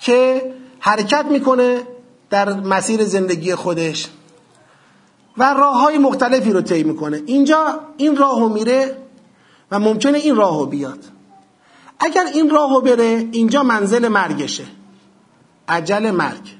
که 0.00 0.42
حرکت 0.78 1.24
می‌کنه 1.24 1.82
در 2.30 2.52
مسیر 2.52 3.04
زندگی 3.04 3.54
خودش 3.54 4.08
و 5.38 5.54
راه 5.54 5.80
های 5.80 5.98
مختلفی 5.98 6.52
رو 6.52 6.60
طی 6.60 6.82
می‌کنه. 6.82 7.22
اینجا 7.26 7.80
این 7.96 8.16
راهو 8.16 8.48
میره 8.48 8.96
و 9.70 9.78
ممکنه 9.78 10.18
این 10.18 10.36
راهو 10.36 10.66
بیاد. 10.66 10.98
اگر 12.00 12.24
این 12.34 12.50
راهو 12.50 12.80
بره 12.80 13.28
اینجا 13.32 13.62
منزل 13.62 14.08
مرگشه. 14.08 14.64
عجل 15.68 16.10
مرگ. 16.10 16.57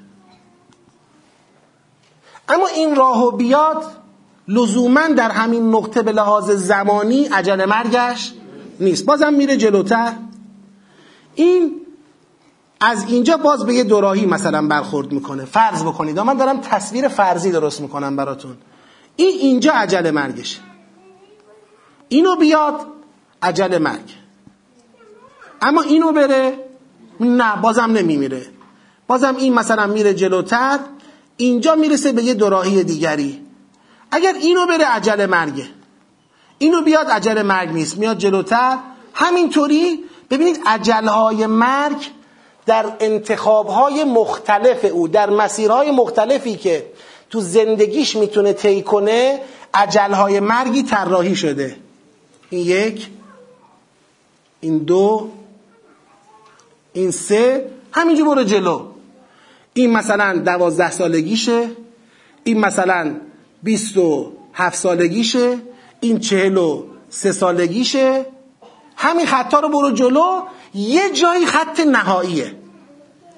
اما 2.48 2.66
این 2.66 2.96
راهو 2.96 3.30
بیاد 3.30 3.84
لزوما 4.48 5.08
در 5.08 5.30
همین 5.30 5.74
نقطه 5.74 6.02
به 6.02 6.12
لحاظ 6.12 6.50
زمانی 6.50 7.24
عجل 7.24 7.64
مرگش 7.64 8.32
نیست. 8.80 9.06
بازم 9.06 9.34
میره 9.34 9.56
جلوتر. 9.56 10.12
این 11.34 11.80
از 12.80 13.04
اینجا 13.08 13.36
باز 13.36 13.66
به 13.66 13.74
یه 13.74 13.84
دوراهی 13.84 14.26
مثلا 14.26 14.66
برخورد 14.66 15.12
می‌کنه. 15.12 15.44
فرض 15.44 15.82
بکنید. 15.82 16.18
من 16.18 16.36
دارم 16.36 16.60
تصویر 16.60 17.08
فرضی 17.08 17.50
درست 17.50 17.80
می‌کنم 17.80 18.16
براتون. 18.16 18.56
این 19.16 19.38
اینجا 19.38 19.72
عجل 19.72 20.10
مرگش. 20.10 20.60
اینو 22.08 22.36
بیاد 22.36 22.80
عجل 23.42 23.78
مرگ. 23.78 24.14
اما 25.62 25.82
اینو 25.82 26.12
بره 26.12 26.58
نه 27.20 27.56
بازم 27.56 27.82
نمیمیره. 27.82 28.46
بازم 29.06 29.36
این 29.36 29.54
مثلا 29.54 29.86
میره 29.86 30.14
جلوتر. 30.14 30.78
اینجا 31.38 31.74
می‌رسه 31.74 32.12
به 32.12 32.22
یه 32.22 32.34
دوراهی 32.34 32.84
دیگری. 32.84 33.40
اگر 34.10 34.32
اینو 34.32 34.66
بره 34.66 34.84
عجل 34.84 35.26
مرگه. 35.26 35.66
اینو 36.58 36.82
بیاد 36.82 37.06
عجل 37.06 37.42
مرگ 37.42 37.70
نیست 37.70 37.98
میاد 37.98 38.18
جلوتر. 38.18 38.78
همینطوری 39.14 40.04
ببینید 40.30 40.60
عجلهای 40.66 41.46
مرگ 41.46 42.10
در 42.66 42.86
انتخابهای 43.00 44.04
مختلف 44.04 44.84
او 44.84 45.08
در 45.08 45.30
مسیرهای 45.30 45.90
مختلفی 45.90 46.56
که 46.56 46.86
تو 47.30 47.40
زندگیش 47.40 48.16
می‌تونه 48.16 48.52
طی 48.52 48.82
کنه 48.82 49.40
عجلهای 49.74 50.40
مرگی 50.40 50.82
طراحی 50.82 51.36
شده. 51.36 51.76
این 52.50 52.66
یک 52.66 53.08
این 54.60 54.78
دو 54.78 55.30
این 56.92 57.10
سه 57.10 57.70
همینجور 57.92 58.26
برو 58.26 58.44
جلو. 58.44 58.97
این 59.78 59.90
مثلا 59.92 60.38
دوازده 60.38 60.90
سالگیشه 60.90 61.68
این 62.44 62.60
مثلا 62.60 63.14
بیست 63.62 63.96
و 63.96 64.32
هفت 64.54 64.76
سالگیشه 64.76 65.58
این 66.00 66.18
چهل 66.18 66.56
و 66.56 66.84
سه 67.08 67.32
سالگیشه. 67.32 68.26
همین 68.96 69.26
خطا 69.26 69.60
رو 69.60 69.68
برو 69.68 69.90
جلو 69.90 70.42
یه 70.74 71.10
جایی 71.10 71.46
خط 71.46 71.80
نهاییه. 71.80 72.54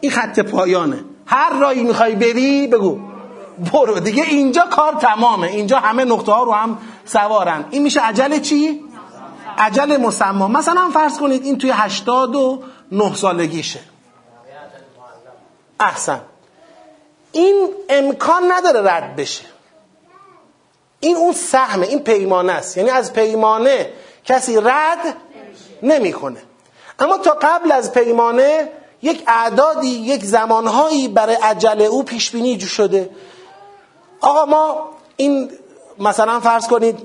این 0.01 0.13
خط 0.13 0.41
پایانه. 0.41 1.05
هر 1.27 1.59
رایی 1.59 1.85
می‌خوای 1.85 2.15
بری 2.15 2.67
بگو. 2.67 2.99
برو. 3.73 4.01
دیگه 4.01 4.23
اینجا 4.23 4.67
کار 4.71 4.93
تمامه. 4.93 5.47
اینجا 5.47 5.79
همه 5.79 6.05
نقطه 6.05 6.33
ها 6.33 6.43
رو 6.43 6.53
هم 6.53 6.79
سوارن. 7.05 7.65
این 7.71 7.83
میشه 7.83 8.01
عجل 8.01 8.39
چی؟ 8.39 8.81
عجل 9.59 9.97
مسما. 9.97 10.49
مثلا 10.49 10.91
فرض 10.95 11.19
کنید 11.19 11.45
این 11.45 11.59
توی 11.59 11.71
هشتاد 11.71 12.35
و 12.35 12.63
نه 12.93 13.15
سالگیشه. 13.15 13.81
احسن. 15.81 16.21
این 17.33 17.69
امکان 17.89 18.53
نداره 18.53 18.93
رد 18.93 19.17
بشه. 19.17 19.45
این 21.01 21.17
اون 21.17 21.33
سهمه 21.33 21.87
این 21.87 21.99
پیمانه 21.99 22.53
است. 22.53 22.77
یعنی 22.77 22.91
از 22.91 23.13
پیمانه 23.13 23.91
کسی 24.25 24.57
رد 24.57 25.17
نمی‌کنه. 25.83 26.43
اما 26.99 27.19
تا 27.19 27.39
قبل 27.43 27.73
از 27.73 27.93
پیمانه 27.93 28.69
یک 29.03 29.23
اعدادی 29.27 29.89
یک 29.89 30.25
زمانهایی 30.25 31.09
برای 31.09 31.35
عجله 31.35 31.85
او 31.85 32.03
پیش 32.03 32.31
بینی 32.31 32.61
شده. 32.61 33.11
آقا 34.21 34.45
ما 34.45 34.89
این 35.17 35.51
مثلا 35.99 36.41
فرض 36.41 36.69
کنید 36.69 36.99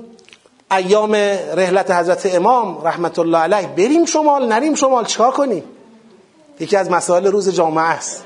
ایام 0.70 1.14
رحلت 1.54 1.90
حضرت 1.90 2.34
امام 2.34 2.86
رحمت 2.86 3.18
الله 3.18 3.38
علیه 3.38 3.68
بریم 3.68 4.04
شمال 4.04 4.48
نریم 4.48 4.74
شمال 4.74 5.04
چیکار 5.04 5.30
کنیم؟ 5.30 5.64
یکی 6.60 6.76
از 6.76 6.90
مسائل 6.90 7.26
روز 7.26 7.48
جامعه 7.48 7.84
است. 7.84 8.24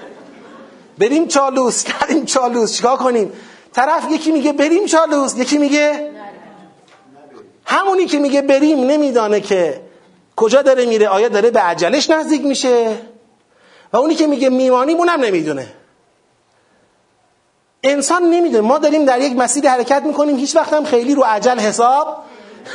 بریم 1.00 1.28
چالوس 1.28 1.84
نریم 1.90 2.24
چالوس 2.24 2.76
چیکار 2.76 2.96
کنیم؟ 2.96 3.32
طرف 3.72 4.10
یکی 4.10 4.32
میگه 4.32 4.52
بریم 4.52 4.86
چالوس 4.86 5.34
یکی 5.36 5.58
میگه 5.58 6.10
همونی 7.64 8.06
که 8.06 8.18
میگه 8.18 8.42
بریم 8.42 8.80
نمیدانه 8.80 9.40
که 9.40 9.80
کجا 10.36 10.62
داره 10.62 10.86
میره 10.86 11.08
آیا 11.08 11.28
داره 11.28 11.50
به 11.50 11.60
عجلش 11.60 12.10
نزدیک 12.10 12.44
میشه؟ 12.44 12.98
و 13.92 13.96
اونی 13.96 14.14
که 14.14 14.26
میگه 14.26 14.48
میمانیم 14.48 14.98
اونم 14.98 15.20
نمی‌دونه. 15.20 15.66
انسان 17.82 18.22
نمی‌دونه. 18.22 18.68
ما 18.68 18.78
داریم 18.78 19.04
در 19.04 19.20
یک 19.20 19.36
مسیر 19.36 19.68
حرکت 19.68 20.02
می‌کنیم 20.02 20.36
هیچ 20.36 20.56
وقت 20.56 20.72
هم 20.72 20.84
خیلی 20.84 21.14
رو 21.14 21.22
عجل 21.22 21.58
حساب 21.58 22.24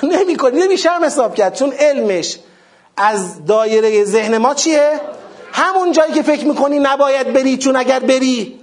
نمی‌کنیم. 0.04 0.64
نمیشه 0.64 0.90
هم 0.90 1.04
حساب 1.04 1.36
کرد 1.36 1.56
چون 1.56 1.72
علمش 1.72 2.40
از 2.98 3.46
دایره 3.46 4.04
ذهن 4.04 4.38
ما 4.38 4.54
چیه؟ 4.54 5.00
همون 5.56 5.92
جایی 5.92 6.14
که 6.14 6.22
فکر 6.22 6.46
می‌کنی 6.46 6.80
نباید 6.80 7.34
بری 7.34 7.58
چون 7.58 7.76
اگر 7.76 8.00
بری 8.00 8.60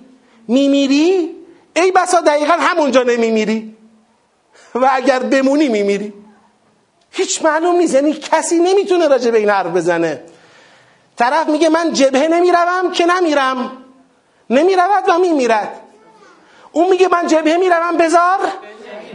میمیری؟ 0.49 1.37
ای 1.77 1.91
بسا 1.91 2.21
دقیقا 2.21 2.53
همونجا 2.53 3.03
نمیمیری. 3.03 3.77
و 4.75 4.91
اگر 4.93 5.19
بمونی 5.19 5.69
میمیری. 5.69 6.13
هیچ 7.11 7.43
معلوم 7.43 7.77
نیست 7.77 7.95
یعنی 7.95 8.13
کسی 8.13 8.59
نمی‌تونه 8.59 9.09
راجع 9.09 9.31
به 9.31 9.39
این 9.39 9.51
حرف 9.51 9.67
بزنه. 9.67 10.23
طرف 11.17 11.49
میگه 11.49 11.69
من 11.69 11.93
جبهه 11.93 12.29
نمی‌روم 12.29 12.93
که 12.93 13.07
نمیرم. 13.07 13.73
نمی‌رود 14.51 15.05
و 15.09 15.19
میمیرد. 15.19 15.81
اون 16.73 16.89
میگه 16.89 17.09
من 17.09 17.27
جبهه 17.27 17.57
می‌روم 17.57 17.97
بزار 17.97 18.39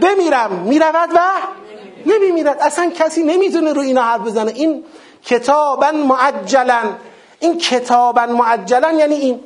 بمیرم. 0.01 0.51
می‌رود 0.51 1.09
و 1.15 1.19
نمیمیرد. 2.05 2.57
اصلا 2.61 2.89
کسی 2.89 3.23
نمی‌تونه 3.23 3.73
رو 3.73 3.81
اینا 3.81 4.01
حرف 4.01 4.21
بزنه. 4.21 4.51
این 4.51 4.83
کتابا 5.25 5.91
معجلا 5.91 6.81
این 7.39 7.57
کتابا 7.57 8.25
معجلا 8.25 8.91
یعنی 8.91 9.15
این. 9.15 9.39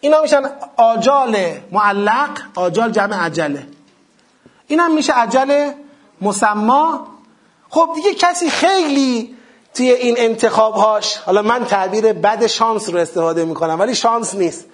اینا 0.00 0.20
میشن 0.22 0.42
آجال 0.76 1.36
معلق 1.72 2.30
آجال 2.54 2.92
جمع 2.92 3.24
عجله. 3.24 3.66
این 4.66 4.80
هم 4.80 4.94
میشه 4.94 5.12
عجل 5.12 5.70
مسما. 6.20 7.06
خب 7.70 7.90
دیگه 7.94 8.14
کسی 8.14 8.50
خیلی 8.50 9.36
توی 9.74 9.90
این 9.92 10.14
انتخابهاش 10.18 11.16
حالا 11.16 11.42
من 11.42 11.64
تعبیر 11.64 12.12
بد 12.12 12.46
شانس 12.46 12.88
رو 12.88 12.98
استفاده 12.98 13.44
می‌کنم 13.44 13.80
ولی 13.80 13.94
شانس 13.94 14.34
نیست. 14.34 14.64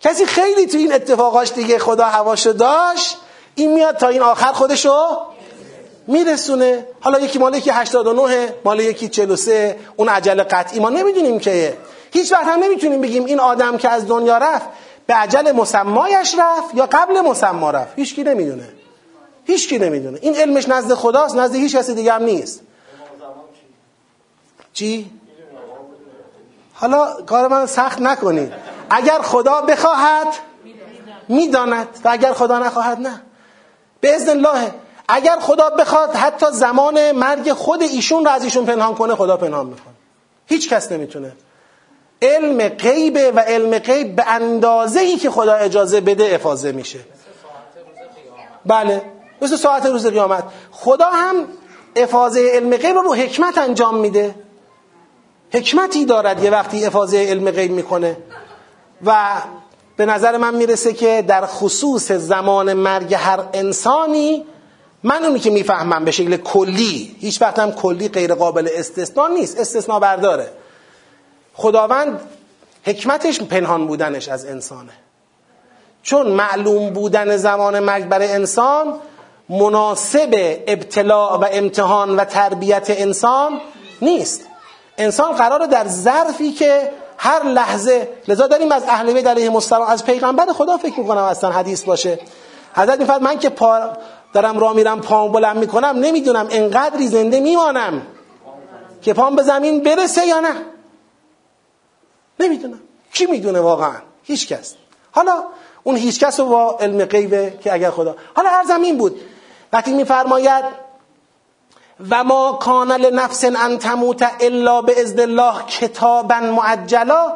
کسی 0.00 0.26
خیلی 0.26 0.66
توی 0.66 0.80
این 0.80 0.92
اتفاقاش 0.92 1.52
دیگه 1.52 1.78
خدا 1.78 2.04
هواشو 2.04 2.52
داشت 2.52 3.16
این 3.54 3.74
میاد 3.74 3.96
تا 3.96 4.08
این 4.08 4.22
آخر 4.22 4.52
خودشو 4.52 4.96
میرسونه. 6.06 6.86
حالا 7.00 7.18
یکی 7.18 7.38
مال 7.38 7.54
یکی 7.54 7.70
89 7.70 8.54
مال 8.64 8.80
یکی 8.80 9.08
43 9.08 9.76
اون 9.96 10.08
عجل 10.08 10.42
قطعی. 10.42 10.80
ما 10.80 10.90
نمی‌دونیم 10.90 11.38
که 11.38 11.76
هیچ 12.12 12.32
وقت 12.32 12.44
هم 12.44 12.60
نمی‌تونیم 12.64 13.00
بگیم 13.00 13.24
این 13.24 13.40
آدم 13.40 13.76
که 13.76 13.88
از 13.88 14.08
دنیا 14.08 14.38
رفت 14.38 14.66
به 15.06 15.14
عجل 15.14 15.52
مسمایش 15.52 16.34
رفت 16.38 16.74
یا 16.74 16.86
قبل 16.92 17.20
مسما 17.20 17.70
رفت. 17.70 17.92
هیچکی 17.96 18.24
نمی‌دونه. 18.24 18.68
هیچکی 19.44 19.78
نمی‌دونه. 19.78 20.18
این 20.22 20.36
علمش 20.36 20.68
نزد 20.68 20.94
خداست 20.94 21.36
نزد 21.36 21.54
هیچ 21.54 21.76
کسی 21.76 21.94
دیگه 21.94 22.12
هم 22.12 22.22
نیست. 22.22 22.60
چی؟ 24.72 25.10
حالا 26.74 27.22
کار 27.26 27.48
من 27.48 27.66
سخت 27.66 28.00
نکنید. 28.00 28.52
اگر 28.90 29.18
خدا 29.22 29.60
بخواهد 29.60 30.26
می‌داند. 31.28 31.88
و 32.04 32.08
اگر 32.08 32.32
خدا 32.32 32.58
نخواهد 32.58 33.00
نه. 33.00 33.22
به 34.00 34.14
ازن 34.14 34.30
الله. 34.30 34.74
اگر 35.08 35.38
خدا 35.40 35.70
بخواد 35.70 36.14
حتی 36.14 36.46
زمان 36.52 37.12
مرگ 37.12 37.52
خود 37.52 37.82
ایشون 37.82 38.24
رو 38.24 38.30
از 38.30 38.44
ایشون 38.44 38.64
پنهان 38.64 38.94
کنه 38.94 39.14
خدا 39.14 39.36
پنهان 39.36 39.66
می‌کنه. 39.66 39.94
هیچ 40.46 40.68
کس 40.68 40.92
نمی‌تونه. 40.92 41.32
علم 42.22 42.68
غیبه 42.68 43.32
و 43.32 43.38
علم 43.40 43.78
غیب 43.78 44.16
به 44.16 44.28
اندازه 44.28 45.00
ای 45.00 45.16
که 45.16 45.30
خدا 45.30 45.54
اجازه 45.54 46.00
بده 46.00 46.34
افاظه 46.34 46.72
میشه. 46.72 46.98
بله. 48.66 49.02
مثل 49.42 49.56
ساعت 49.56 49.86
روز 49.86 50.06
قیامت. 50.06 50.44
خدا 50.70 51.06
هم 51.06 51.36
افاظه 51.96 52.50
علم 52.54 52.76
غیب 52.76 52.96
رو 52.96 53.14
حکمت 53.14 53.58
انجام 53.58 53.96
میده. 53.96 54.34
حکمتی 55.52 56.04
دارد 56.04 56.44
یه 56.44 56.50
وقتی 56.50 56.84
افاظه 56.84 57.16
علم 57.16 57.50
غیب 57.50 57.70
می‌کنه. 57.70 58.16
و 59.04 59.26
به 59.96 60.06
نظر 60.06 60.36
من 60.36 60.54
می‌رسه 60.54 60.92
که 60.92 61.24
در 61.28 61.46
خصوص 61.46 62.12
زمان 62.12 62.72
مرگ 62.72 63.14
هر 63.14 63.40
انسانی 63.52 64.46
من 65.04 65.24
اونی 65.24 65.38
که 65.38 65.50
می‌فهمم 65.50 66.04
به 66.04 66.10
شکل 66.10 66.36
کلی 66.36 67.16
هیچ 67.20 67.42
وقت 67.42 67.58
هم 67.58 67.72
کلی 67.72 68.08
غیر 68.08 68.34
قابل 68.34 68.68
استثنا 68.74 69.28
نیست 69.28 69.60
استثنا 69.60 70.00
برداره. 70.00 70.48
خداوند 71.54 72.20
حکمتش 72.86 73.40
پنهان 73.40 73.86
بودنش 73.86 74.28
از 74.28 74.46
انسانه. 74.46 74.92
چون 76.02 76.26
معلوم 76.26 76.90
بودن 76.90 77.36
زمان 77.36 77.80
مرگ 77.80 78.08
برای 78.08 78.32
انسان 78.32 78.94
مناسب 79.48 80.60
ابتلاع 80.66 81.38
و 81.38 81.46
امتحان 81.52 82.16
و 82.16 82.24
تربیت 82.24 82.86
انسان 82.88 83.60
نیست. 84.02 84.40
انسان 84.98 85.32
قراره 85.32 85.66
در 85.66 85.88
ظرفی 85.88 86.52
که 86.52 86.90
هر 87.18 87.42
لحظه 87.42 88.08
لذا 88.28 88.46
داریم 88.46 88.72
از 88.72 88.82
اهل 88.88 89.12
بیت 89.12 89.26
علیهم 89.26 89.54
السلام 89.54 89.88
از 89.88 90.04
پیغمبر 90.04 90.46
خدا 90.52 90.76
فکر 90.76 91.00
می‌کنم 91.00 91.22
اصلا 91.22 91.50
حدیث 91.50 91.84
باشه. 91.84 92.18
حضرت 92.74 93.00
میفرد 93.00 93.22
من 93.22 93.38
که 93.38 93.48
پا 93.48 93.90
دارم 94.34 94.58
راه 94.58 94.72
میرم 94.72 95.00
پام 95.00 95.32
بلند 95.32 95.56
می‌کنم 95.56 95.94
نمی‌دونم 95.96 96.46
انقدری 96.50 97.08
زنده 97.08 97.40
میمانم 97.40 98.02
که 99.02 99.14
پام 99.14 99.36
به 99.36 99.42
زمین 99.42 99.82
برسه 99.82 100.26
یا 100.26 100.40
نه. 100.40 100.54
نمی‌دونم. 102.40 102.80
کی 103.12 103.26
می‌دونه 103.26 103.60
واقعا؟ 103.60 103.94
هیچ 104.22 104.48
کس 104.48 104.74
حالا 105.12 105.44
اون 105.82 105.96
هیچ 105.96 106.20
کس 106.20 106.40
رو 106.40 106.46
با 106.46 106.78
علم 106.80 107.04
غیبه 107.04 107.58
که 107.62 107.72
اگر 107.72 107.90
خدا. 107.90 108.16
حالا 108.34 108.48
هر 108.48 108.64
زمین 108.64 108.98
بود. 108.98 109.20
وقتی 109.72 109.92
میفرماید 109.92 110.64
و 112.10 112.24
ما 112.24 112.52
کان 112.52 112.92
لنفس 112.92 113.44
ان 113.44 113.78
تموت 113.78 114.26
الا 114.40 114.82
به 114.82 115.00
اذن 115.00 115.20
الله 115.20 115.54
کتابا 115.66 116.40
معجلا 116.40 117.32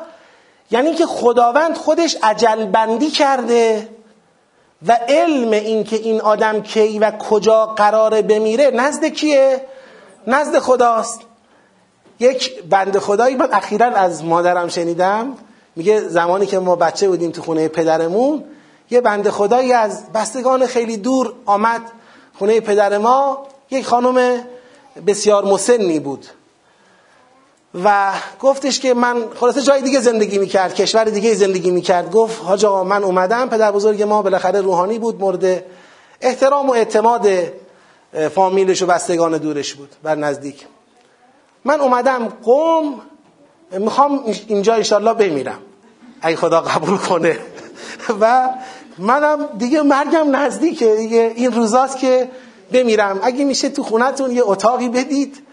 یعنی 0.71 0.95
که 0.95 1.07
خداوند 1.07 1.77
خودش 1.77 2.17
عجل 2.23 2.65
بندی 2.65 3.11
کرده. 3.11 3.89
و 4.87 4.93
علم 5.09 5.51
این 5.51 5.85
که 5.85 5.97
این 5.97 6.21
آدم 6.21 6.63
کی 6.63 6.99
و 6.99 7.11
کجا 7.11 7.67
قراره 7.67 8.23
بمیره 8.23 8.71
نزد 8.71 9.05
کیه؟ 9.05 9.61
نزد 10.27 10.59
خداست. 10.59 11.21
یک 12.21 12.63
بند 12.63 12.99
خدایی 12.99 13.37
من 13.37 13.49
اخیرا 13.53 13.87
از 13.87 14.25
مادرم 14.25 14.69
شنیدم. 14.69 15.35
میگه 15.77 16.01
زمانی 16.01 16.47
که 16.47 16.59
ما 16.59 16.77
بچه 16.77 17.09
بودیم 17.09 17.31
تو 17.31 17.43
خونه 17.43 17.69
پدرمون 17.69 18.45
یه 18.91 19.01
بند 19.01 19.31
خدایی 19.31 19.73
از 19.73 20.13
بستگان 20.13 20.67
خیلی 20.67 20.97
دور 20.97 21.33
آمد 21.47 21.83
خونه 22.39 22.61
پدر 22.61 22.99
ما. 22.99 23.47
یک 23.71 23.87
خانم 23.87 24.45
بسیار 25.07 25.45
مسنی 25.45 26.01
بود. 26.01 26.27
و 27.85 28.13
گفتش 28.41 28.81
که 28.81 28.95
من 28.95 29.25
خلاصه 29.41 29.63
جای 29.63 29.83
دیگه 29.83 30.01
زندگی 30.01 30.39
می‌کرد 30.39 30.75
کشور 30.75 31.05
دیگه 31.05 31.35
زندگی 31.35 31.71
می‌کرد. 31.71 32.11
گفت 32.11 32.43
حاج 32.43 32.65
آقا 32.65 32.85
من 32.85 33.05
اومدم. 33.05 33.49
پدر 33.49 33.73
بزرگ 33.73 34.03
ما 34.03 34.23
بالاخره 34.23 34.61
روحانی 34.61 34.99
بود 34.99 35.21
مورد 35.21 35.65
احترام 36.21 36.69
و 36.69 36.73
اعتماد 36.73 37.29
فامیلش 38.35 38.83
و 38.83 38.87
بستگان 38.87 39.39
دورش 39.39 39.75
بود 39.75 39.89
بر 40.03 40.15
نزدیک. 40.15 40.67
من 41.65 41.81
اومدم 41.81 42.29
قوم 42.45 43.01
می‌خوام 43.73 44.25
اینجا 44.47 44.75
انشالله 44.75 45.15
بمیرم 45.15 45.59
ای 46.25 46.37
خدا 46.37 46.61
قبول 46.61 46.97
کنه. 46.97 47.39
و 48.21 48.49
منم 48.99 49.49
دیگه 49.59 49.83
مرگم 49.83 50.37
نزدیکه. 50.37 50.97
دیگه 50.97 51.33
این 51.37 51.53
روزاست 51.53 51.99
که 51.99 52.29
بمیرم. 52.73 53.21
اگه 53.23 53.45
میشه 53.45 53.69
تو 53.69 53.83
خونتون 53.83 54.31
یه 54.31 54.43
اتاقی 54.45 54.89
بدید 54.89 55.48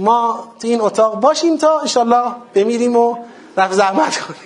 ما 0.00 0.52
تو 0.60 0.68
این 0.68 0.80
اتاق 0.80 1.20
باشیم 1.20 1.56
تا 1.56 1.80
انشالله 1.80 2.32
بمیریم 2.54 2.96
و 2.96 3.16
رفت 3.56 3.72
زحمت 3.72 4.18
کنیم. 4.18 4.40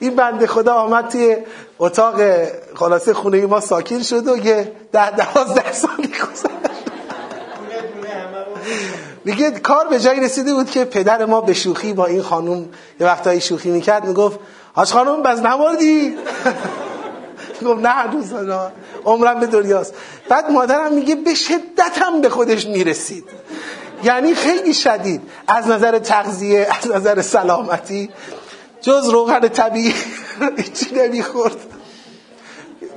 این 0.00 0.16
بنده 0.16 0.46
خدا 0.46 0.74
آمد 0.74 1.08
توی 1.08 1.36
اتاق 1.78 2.14
خلاصه 2.74 3.14
خونه 3.14 3.46
ما 3.46 3.60
ساکن 3.60 4.02
شد 4.02 4.28
و 4.28 4.36
یه 4.36 4.72
ده 4.92 5.10
دوازده 5.10 5.72
سالی 5.72 6.08
گذشت 6.08 6.44
میگه 9.24 9.50
کار 9.50 9.88
به 9.88 10.00
جایی 10.00 10.20
رسیده 10.20 10.54
بود 10.54 10.70
که 10.70 10.84
پدر 10.84 11.24
ما 11.24 11.40
به 11.40 11.52
شوخی 11.52 11.92
با 11.92 12.06
این 12.06 12.22
خانوم 12.22 12.68
یه 13.00 13.06
وقتایی 13.06 13.40
شوخی 13.40 13.70
می‌کرد 13.70 14.04
می‌گفت 14.04 14.38
هاش 14.76 14.92
خانوم 14.92 15.22
بز 15.22 15.40
نماردی 15.40 16.14
گفت 17.66 17.80
نه 17.80 17.88
هنوز 17.88 18.32
عمرم 19.04 19.40
به 19.40 19.46
دنیاست. 19.46 19.94
بعد 20.28 20.50
مادرم 20.50 20.92
میگه 20.92 21.14
به 21.14 21.34
شدت 21.34 21.98
هم 21.98 22.20
به 22.20 22.28
خودش 22.28 22.66
می‌رسید. 22.66 23.24
یعنی 24.04 24.34
خیلی 24.34 24.74
شدید. 24.74 25.20
از 25.46 25.68
نظر 25.68 25.98
تغذیه 25.98 26.68
از 26.82 26.90
نظر 26.90 27.22
سلامتی. 27.22 28.10
جز 28.80 29.08
روغن 29.08 29.48
طبیعی 29.48 29.94
هیچی 30.56 30.94
نمی‌خورد. 30.94 31.56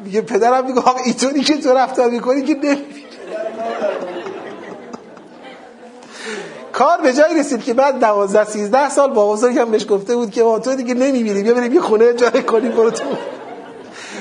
میگه 0.04 0.22
پدرم 0.22 0.66
میگه 0.66 0.80
آقا 0.80 1.00
ایتونی 1.06 1.42
که 1.42 1.58
تو 1.58 1.74
رفتار 1.74 2.10
می‌کنی 2.10 2.42
که 2.42 2.54
نمی‌بینی. 2.54 3.08
کار 6.74 7.02
به 7.02 7.14
جایی 7.14 7.40
رسید 7.40 7.64
که 7.64 7.74
بعد 7.74 8.00
12 8.00 8.44
13 8.44 8.90
سال 8.90 9.12
با 9.12 9.32
بزرگم 9.32 9.72
بهش 9.72 9.86
گفته 9.90 10.16
بود 10.16 10.32
که 10.32 10.44
ما 10.44 10.60
تو 10.60 10.76
دیگه 10.76 10.94
نمی‌بینی 10.94 11.44
بیا 11.44 11.54
بریم 11.54 11.74
یه 11.74 11.82
خونه 11.82 12.14
جای 12.14 12.44
کنیم 12.44 12.72
برو 12.72 12.92
تو. 12.92 13.06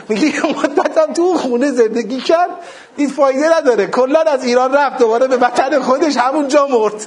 میگه 0.08 0.32
مدتم 0.46 1.12
تو 1.12 1.34
خونه 1.34 1.70
زندگی 1.70 2.20
کرد. 2.20 2.50
دید 2.96 3.10
فایده 3.10 3.56
نداره. 3.56 3.86
کلا 3.86 4.20
از 4.20 4.44
ایران 4.44 4.72
رفت 4.74 4.98
دوباره 4.98 5.26
به 5.26 5.36
وطن 5.36 5.80
خودش 5.80 6.16
همون 6.16 6.48
جا 6.48 6.66
مرد. 6.66 7.06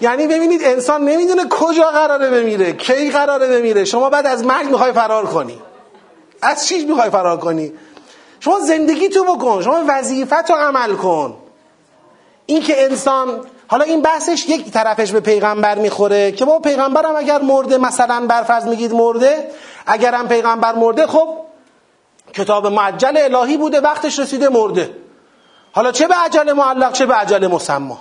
یعنی 0.00 0.26
ببینید 0.26 0.60
انسان 0.64 1.04
نمی‌دونه 1.04 1.48
کجا 1.50 1.90
قراره 1.90 2.30
بمیره 2.30 2.72
کی 2.72 3.10
قراره 3.10 3.48
بمیره. 3.48 3.84
شما 3.84 4.10
بعد 4.10 4.26
از 4.26 4.44
مرگ 4.44 4.70
می‌خوای 4.70 4.92
فرار 4.92 5.26
کنی. 5.26 5.58
از 6.42 6.66
چیش 6.66 6.84
می‌خوای 6.84 7.10
فرار 7.10 7.36
کنی؟ 7.36 7.72
شما 8.40 8.60
زندگی 8.60 9.08
تو 9.08 9.24
بکن. 9.24 9.62
شما 9.62 9.84
وظیفت 9.88 10.50
رو 10.50 10.56
عمل 10.56 10.94
کن. 10.94 11.34
این 12.46 12.62
که 12.62 12.84
انسان 12.84 13.40
حالا 13.68 13.84
این 13.84 14.02
بحثش 14.02 14.48
یک 14.48 14.70
طرفش 14.70 15.12
به 15.12 15.20
پیغمبر 15.20 15.78
می‌خوره 15.78 16.32
که 16.32 16.44
با 16.44 16.58
پیغمبرم 16.58 17.16
اگر 17.16 17.42
مرده 17.42 17.78
مثلا 17.78 18.26
برفرض 18.26 18.64
میگید 18.64 18.92
مرده 18.92 19.50
اگرم 19.86 20.28
پیغمبر 20.28 20.74
مرده 20.74 21.06
خب 21.06 21.28
کتاب 22.36 22.66
معجل 22.66 23.16
الهی 23.16 23.56
بوده 23.56 23.80
وقتش 23.80 24.18
رسیده 24.18 24.48
مرده. 24.48 24.90
حالا 25.72 25.92
چه 25.92 26.08
به 26.08 26.14
عجل 26.14 26.52
معلق 26.52 26.92
چه 26.92 27.06
به 27.06 27.14
عجل 27.14 27.46
مسما؟ 27.46 27.98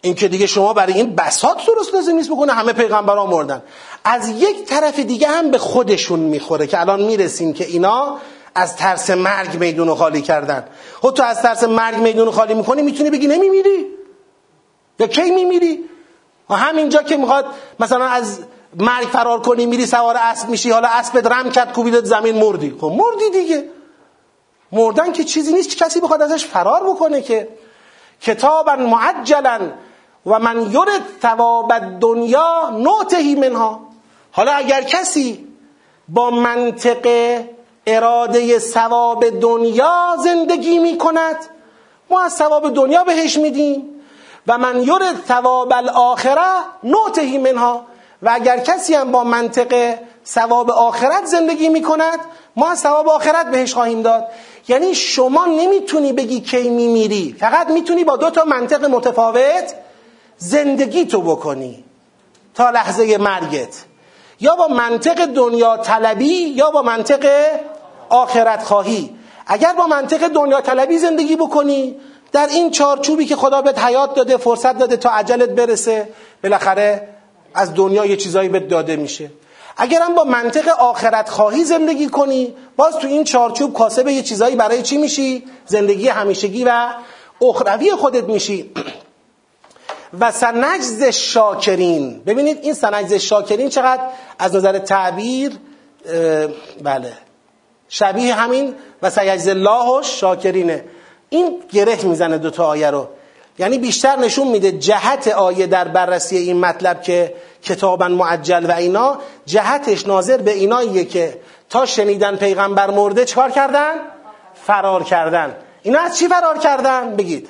این 0.00 0.14
که 0.14 0.28
دیگه 0.28 0.46
شما 0.46 0.72
برای 0.72 0.94
این 0.94 1.14
بساط 1.14 1.66
درست 1.66 1.94
لازم 1.94 2.14
نیست 2.14 2.30
بکنه 2.30 2.52
همه 2.52 2.72
پیغمبران 2.72 3.30
مردن. 3.30 3.62
از 4.04 4.28
یک 4.28 4.64
طرف 4.64 4.98
دیگه 4.98 5.28
هم 5.28 5.50
به 5.50 5.58
خودشون 5.58 6.20
می‌خوره 6.20 6.66
که 6.66 6.80
الان 6.80 7.02
می‌رسیم 7.02 7.52
که 7.52 7.64
اینا 7.64 8.18
از 8.54 8.76
ترس 8.76 9.10
مرگ 9.10 9.58
میدون 9.58 9.94
خالی 9.94 10.22
کردن. 10.22 10.64
خود 11.00 11.10
خب 11.10 11.16
تو 11.16 11.22
از 11.22 11.42
ترس 11.42 11.64
مرگ 11.64 11.96
میدون 11.96 12.30
خالی 12.30 12.54
می‌کنی 12.54 12.82
می‌تونی 12.82 13.10
بگی 13.10 13.26
نمیمیری. 13.26 13.86
یا 14.98 15.06
کی 15.06 15.30
میمیری؟ 15.30 15.84
همینجا 16.50 17.02
که 17.02 17.16
می‌خواد 17.16 17.46
مثلا 17.80 18.04
از 18.04 18.38
مرگ 18.78 19.08
فرار 19.08 19.40
کنی 19.40 19.66
میری 19.66 19.86
سوار 19.86 20.16
اسب 20.18 20.48
میشی 20.48 20.70
حالا 20.70 20.88
اسبت 20.88 21.26
رم 21.26 21.50
کرد 21.50 21.72
کوبیدت 21.72 22.04
زمین 22.04 22.38
مردی. 22.38 22.76
خب 22.80 22.86
مردی 22.86 23.30
دیگه. 23.30 23.70
مردن 24.72 25.12
که 25.12 25.24
چیزی 25.24 25.52
نیست 25.52 25.70
که 25.70 25.84
کسی 25.84 26.00
بخواد 26.00 26.22
ازش 26.22 26.46
فرار 26.46 26.90
بکنه 26.90 27.22
که 27.22 27.48
کتابا 28.20 28.76
معجلا 28.76 29.60
و 30.26 30.38
من 30.38 30.60
یرد 30.72 31.02
ثواب 31.22 31.72
دنیا 32.00 32.70
نوتهی 32.70 33.34
منها. 33.34 33.80
حالا 34.32 34.52
اگر 34.52 34.82
کسی 34.82 35.48
با 36.08 36.30
منطق 36.30 37.38
اراده 37.86 38.58
ثواب 38.58 39.40
دنیا 39.40 40.16
زندگی 40.24 40.78
می 40.78 40.98
کند 40.98 41.36
ما 42.10 42.22
از 42.22 42.32
ثواب 42.32 42.74
دنیا 42.74 43.04
بهش 43.04 43.38
میدیم. 43.38 43.90
و 44.46 44.58
من 44.58 44.82
یرد 44.82 45.24
ثواب 45.28 45.72
الاخره 45.72 46.52
نوتهی 46.82 47.38
منها. 47.38 47.86
و 48.24 48.30
اگر 48.32 48.58
کسی 48.58 48.94
هم 48.94 49.12
با 49.12 49.24
منطق 49.24 49.94
ثواب 50.26 50.70
آخرت 50.70 51.24
زندگی 51.24 51.68
می 51.68 51.82
کند 51.82 52.18
ما 52.56 52.70
از 52.70 52.78
ثواب 52.78 53.08
آخرت 53.08 53.50
بهش 53.50 53.74
خواهیم 53.74 54.02
داد. 54.02 54.26
یعنی 54.68 54.94
شما 54.94 55.46
نمی‌تونی 55.46 56.12
بگی 56.12 56.40
کی 56.40 56.70
میمیری. 56.70 57.36
فقط 57.40 57.70
می‌تونی 57.70 58.04
با 58.04 58.16
دو 58.16 58.30
تا 58.30 58.44
منطق 58.44 58.84
متفاوت 58.84 59.74
زندگی 60.38 61.04
تو 61.04 61.22
بکنی. 61.22 61.84
تا 62.54 62.70
لحظه 62.70 63.18
مرگت. 63.18 63.84
یا 64.40 64.56
با 64.56 64.68
منطق 64.68 65.26
دنیا 65.26 65.76
طلبی 65.76 66.34
یا 66.34 66.70
با 66.70 66.82
منطق 66.82 67.26
آخرت 68.08 68.62
خواهی. 68.62 69.10
اگر 69.46 69.72
با 69.72 69.86
منطق 69.86 70.28
دنیا 70.28 70.60
طلبی 70.60 70.98
زندگی 70.98 71.36
بکنی 71.36 71.96
در 72.32 72.46
این 72.46 72.70
چارچوبی 72.70 73.26
که 73.26 73.36
خدا 73.36 73.62
بهت 73.62 73.78
حیات 73.78 74.14
داده 74.14 74.36
فرصت 74.36 74.78
داده 74.78 74.96
تا 74.96 75.10
عجلت 75.10 75.48
برسه 75.48 76.08
بالاخره 76.42 77.08
از 77.54 77.74
دنیا 77.74 78.06
یه 78.06 78.16
چیزایی 78.16 78.48
بهت 78.48 78.68
داده 78.68 78.96
میشه. 78.96 79.30
اگرم 79.76 80.14
با 80.14 80.24
منطق 80.24 80.68
آخرت 80.68 81.28
خواهی 81.28 81.64
زندگی 81.64 82.06
کنی 82.06 82.54
باز 82.76 82.96
تو 82.96 83.06
این 83.06 83.24
چارچوب 83.24 83.72
کاسب 83.72 84.08
یه 84.08 84.22
چیزایی 84.22 84.56
برای 84.56 84.82
چی 84.82 84.96
میشی؟ 84.96 85.44
زندگی 85.66 86.08
همیشگی 86.08 86.64
و 86.64 86.88
اخروی 87.42 87.90
خودت 87.90 88.24
میشی. 88.24 88.70
و 90.20 90.32
سنجز 90.32 91.02
شاکرین. 91.02 92.22
ببینید 92.26 92.58
این 92.62 92.74
سنجز 92.74 93.12
شاکرین 93.14 93.68
چقدر 93.68 94.02
از 94.38 94.54
نظر 94.54 94.78
تعبیر 94.78 95.52
بله. 96.82 97.12
شبیه 97.88 98.34
همین 98.34 98.74
و 99.02 99.10
سیجز 99.10 99.48
الله 99.48 100.02
شاکرینه. 100.02 100.84
این 101.28 101.62
گره 101.72 102.04
می‌زنه 102.04 102.38
دوتا 102.38 102.66
آیه 102.66 102.90
رو. 102.90 103.08
یعنی 103.58 103.78
بیشتر 103.78 104.16
نشون 104.16 104.48
میده 104.48 104.72
جهت 104.72 105.28
آیه 105.28 105.66
در 105.66 105.88
بررسی 105.88 106.36
این 106.36 106.60
مطلب 106.60 107.02
که 107.02 107.34
کتابا 107.62 108.08
معجل 108.08 108.66
و 108.66 108.72
اینا 108.72 109.18
جهتش 109.46 110.06
ناظر 110.06 110.36
به 110.36 110.52
ایناییه 110.52 111.04
که 111.04 111.40
تا 111.70 111.86
شنیدن 111.86 112.36
پیغمبر 112.36 112.90
مرده 112.90 113.24
چکار 113.24 113.50
کردن؟ 113.50 113.92
فرار 114.54 115.02
کردن 115.02 115.56
اینا 115.82 116.00
از 116.00 116.18
چی 116.18 116.28
فرار 116.28 116.58
کردن؟ 116.58 117.16
بگید 117.16 117.48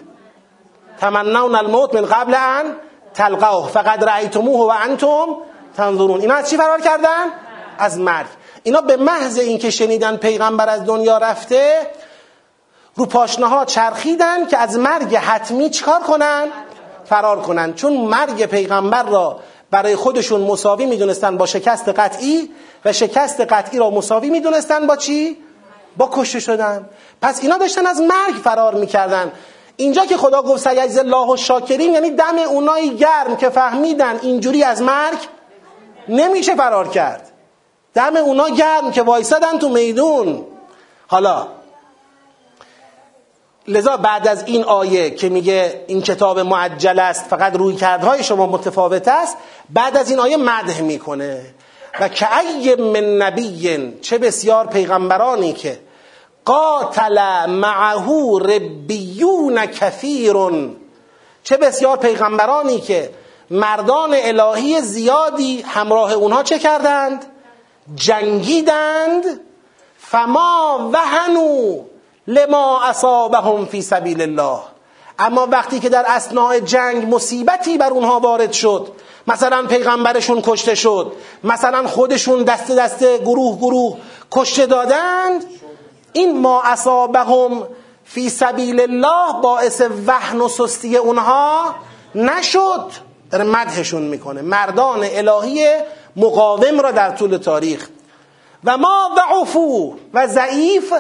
تمنون 1.01 1.55
الموت 1.55 1.95
من 1.95 2.07
قبل 2.07 2.35
ان 2.35 2.77
تلقوه 3.15 3.69
فقد 3.69 4.05
رأیتموه 4.05 4.61
و 4.61 4.73
انتم 4.83 5.27
تنظرون 5.77 6.21
اینا 6.21 6.35
از 6.35 6.51
چی 6.51 6.57
فرار 6.57 6.81
کردن؟ 6.81 7.25
از 7.79 7.99
مرگ 7.99 8.27
اینا 8.63 8.81
به 8.81 8.97
محض 8.97 9.39
اینکه 9.39 9.71
شنیدن 9.71 10.17
پیغمبر 10.17 10.69
از 10.69 10.85
دنیا 10.85 11.19
رفته 11.19 11.81
رو 12.97 13.07
پاشنه 13.07 13.65
چرخیدن 13.65 14.47
که 14.47 14.59
از 14.59 14.79
مرگ 14.79 15.16
حتمی 15.16 15.71
چکار 15.71 16.01
کنن؟ 16.01 16.49
فرار 17.05 17.41
کنن. 17.41 17.75
چون 17.75 17.97
مرگ 17.97 18.47
پیغمبر 18.47 19.03
را 19.03 19.41
برای 19.71 19.97
خودشون 19.97 20.41
مساوی 20.41 20.87
می‌دونستن 20.87 21.37
با 21.37 21.47
شکست 21.47 21.89
قطعی 21.89 22.51
و 22.85 22.93
شکست 22.93 23.41
قطعی 23.41 23.79
را 23.79 23.91
مساوی 23.91 24.31
می‌دونستن 24.31 24.87
با 24.87 24.97
چی؟ 24.97 25.39
با 25.97 26.09
کشته 26.12 26.41
شدن. 26.41 26.89
پس 27.23 27.43
اینا 27.43 27.59
داشتن 27.59 27.87
از 27.87 28.01
مرگ 28.01 28.35
فرار 28.45 28.75
می‌کردن. 28.75 29.33
اینجا 29.77 30.07
که 30.07 30.16
خدا 30.16 30.43
گفت 30.43 30.69
سیجز 30.69 30.99
الله 30.99 31.33
و 31.33 31.37
شاکرین 31.37 31.93
یعنی 31.93 32.11
دم 32.11 32.39
اونایی 32.39 32.97
گرم 32.97 33.37
که 33.37 33.49
فهمیدن 33.49 34.19
اینجوری 34.23 34.62
از 34.62 34.83
مرگ 34.83 35.19
نمیشه 36.09 36.55
فرار 36.55 36.89
کرد. 36.89 37.31
دم 37.95 38.16
اونا 38.16 38.49
گرم 38.49 38.93
که 38.93 39.03
وایسادن 39.03 39.59
تو 39.59 39.69
میدون. 39.69 40.47
حالا 41.07 41.47
لذا 43.69 43.97
بعد 43.97 44.28
از 44.28 44.45
این 44.47 44.65
آیه 44.65 45.11
که 45.11 45.28
میگه 45.28 45.85
این 45.86 46.03
کتاب 46.03 46.39
معجل 46.39 46.99
است 46.99 47.24
فقط 47.24 47.57
روی 47.57 47.74
کردهای 47.74 48.24
شما 48.24 48.47
متفاوت 48.47 49.09
است 49.09 49.36
بعد 49.70 49.97
از 49.97 50.11
این 50.11 50.20
آیه 50.20 50.36
مدح 50.36 50.81
می‌کنه. 50.81 51.55
و 52.01 52.09
که 52.09 52.77
من 52.77 53.16
نبی 53.16 53.95
چه 54.01 54.19
بسیار 54.19 54.66
پیغمبرانی 54.66 55.53
که 55.53 55.78
قاتل 56.45 57.47
معه 57.47 58.39
ربیون 58.39 59.66
کثیرون 59.66 60.77
چه 61.43 61.57
بسیار 61.57 61.97
پیغمبرانی 61.97 62.81
که 62.81 63.11
مردان 63.51 64.15
الهی 64.15 64.81
زیادی 64.81 65.62
همراه 65.62 66.12
اونها 66.12 66.43
چه 66.43 66.59
کردند؟ 66.59 67.24
جنگیدند. 67.95 69.24
فما 69.99 70.91
وهنو 70.93 71.85
لما 72.27 72.85
اصابهم 72.85 73.67
فی 73.67 73.83
سبیل 73.83 74.23
الله. 74.23 74.59
اما 75.19 75.49
وقتی 75.51 75.81
که 75.81 75.89
در 75.89 76.05
اسناع 76.09 76.61
جنگ 76.61 77.15
مصیبتی 77.15 77.79
بر 77.79 77.91
اونها 77.91 78.21
وارد 78.21 78.53
شد 78.53 78.89
مثلا 79.27 79.67
پیغمبرشون 79.67 80.43
کشته 80.43 80.75
شد 80.75 81.13
مثلا 81.45 81.89
خودشون 81.89 82.43
دست 82.43 82.71
دست 82.71 83.05
گروه 83.05 83.59
گروه 83.59 83.97
کشته 84.31 84.67
دادند 84.67 85.45
این 86.13 86.41
ما 86.41 86.63
اصابهم 86.63 87.67
فی 88.05 88.31
سبیل 88.31 88.81
الله 88.81 89.41
باعث 89.43 89.83
وحن 90.07 90.41
و 90.41 90.49
سستی 90.49 90.97
اونها 90.97 91.75
نشد. 92.15 92.91
داره 93.31 93.45
مدحشون 93.45 94.03
می‌کنه 94.03 94.43
مردان 94.43 95.01
الهی 95.03 95.69
مقاوم 96.17 96.81
را 96.81 96.91
در 96.91 97.11
طول 97.11 97.37
تاریخ. 97.37 97.89
و 98.65 98.77
ما 98.77 99.11
ضعفو 99.17 99.95
و 100.15 100.27
ضعیف 100.27 100.93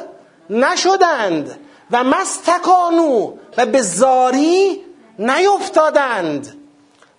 نشدند 0.54 1.58
و 1.90 2.04
مستکانو 2.04 3.32
و 3.56 3.66
به 3.66 3.82
زاری 3.82 4.84
نیفتادند. 5.18 6.60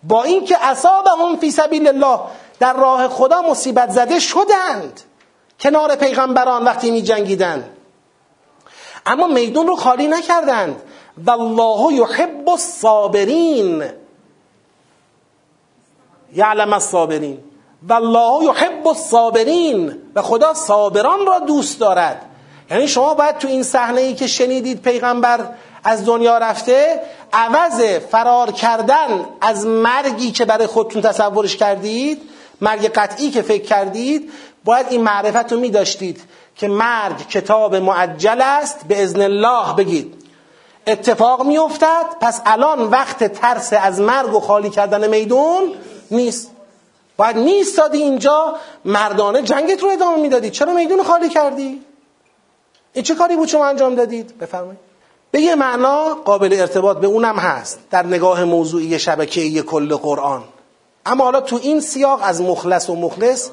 با 0.03 0.23
اینکه 0.23 0.57
اصابهم 0.61 1.37
فی 1.37 1.51
سبیل 1.51 1.87
الله 1.87 2.19
در 2.59 2.73
راه 2.73 3.07
خدا 3.07 3.41
مصیبت 3.41 3.89
زده 3.89 4.19
شدند. 4.19 5.01
کنار 5.59 5.95
پیغمبران 5.95 6.63
وقتی 6.63 6.91
می 6.91 7.01
جنگیدند 7.01 7.75
اما 9.05 9.27
میدون 9.27 9.67
رو 9.67 9.75
خالی 9.75 10.07
نکردند. 10.07 10.81
و 11.25 11.31
الله 11.31 11.93
یحب 11.93 12.49
الصابرین. 12.49 13.83
یعلم 16.33 16.73
الصابرین. 16.73 17.43
و 17.89 17.93
الله 17.93 18.45
یحب 18.45 18.87
الصابرین. 18.87 20.01
و 20.15 20.21
خدا 20.21 20.53
صابران 20.53 21.25
را 21.25 21.39
دوست 21.39 21.79
دارد. 21.79 22.25
یعنی 22.71 22.87
شما 22.87 23.13
باید 23.13 23.37
تو 23.37 23.47
این 23.47 23.63
صحنه 23.63 24.01
ای 24.01 24.13
که 24.13 24.27
شنیدید 24.27 24.81
پیغمبر 24.81 25.39
از 25.83 26.05
دنیا 26.05 26.37
رفته 26.37 27.01
عوض 27.33 27.81
فرار 28.11 28.51
کردن 28.51 29.25
از 29.41 29.65
مرگی 29.65 30.31
که 30.31 30.45
برای 30.45 30.67
خودتون 30.67 31.01
تصورش 31.01 31.57
کردید 31.57 32.21
مرگ 32.61 32.87
قطعی 32.87 33.29
که 33.29 33.41
فکر 33.41 33.63
کردید 33.63 34.31
باید 34.65 34.85
این 34.89 35.01
معرفت 35.01 35.53
رو 35.53 35.59
می 35.59 35.69
داشتید 35.69 36.21
که 36.55 36.67
مرگ 36.67 37.27
کتاب 37.29 37.75
معجل 37.75 38.41
است 38.41 38.87
به 38.87 39.03
ازن 39.03 39.21
الله 39.21 39.73
بگید. 39.73 40.13
اتفاق 40.87 41.45
می 41.45 41.59
پس 42.21 42.41
الان 42.45 42.83
وقت 42.83 43.23
ترس 43.23 43.73
از 43.73 44.01
مرگ 44.01 44.33
و 44.33 44.39
خالی 44.39 44.69
کردن 44.69 45.07
میدون 45.07 45.73
نیست. 46.11 46.51
باید 47.17 47.37
نیستادی 47.37 47.97
اینجا 47.97 48.55
مردانه 48.85 49.41
جنگت 49.41 49.83
رو 49.83 49.89
ادامه 49.89 50.17
می‌دادید 50.21 50.51
چرا 50.51 50.73
میدون 50.73 51.03
خالی 51.03 51.29
کردی؟ 51.29 51.81
این 52.95 53.03
چه 53.03 53.15
کاری 53.15 53.35
بود 53.35 53.47
شما 53.47 53.65
انجام 53.65 53.95
دادید؟ 53.95 54.37
بفرمایید. 54.37 54.79
به 55.31 55.41
یه 55.41 55.55
معنا 55.55 56.13
قابل 56.13 56.53
ارتباط 56.59 56.97
به 56.97 57.07
اونم 57.07 57.35
هست 57.35 57.79
در 57.91 58.05
نگاه 58.05 58.43
موضوعی 58.43 58.99
شبکه 58.99 59.61
کل 59.61 59.95
قرآن. 59.95 60.43
اما 61.05 61.23
حالا 61.23 61.41
تو 61.41 61.59
این 61.61 61.81
سیاق 61.81 62.19
از 62.23 62.41
مخلص 62.41 62.89
و 62.89 62.95
مخلص 62.95 63.49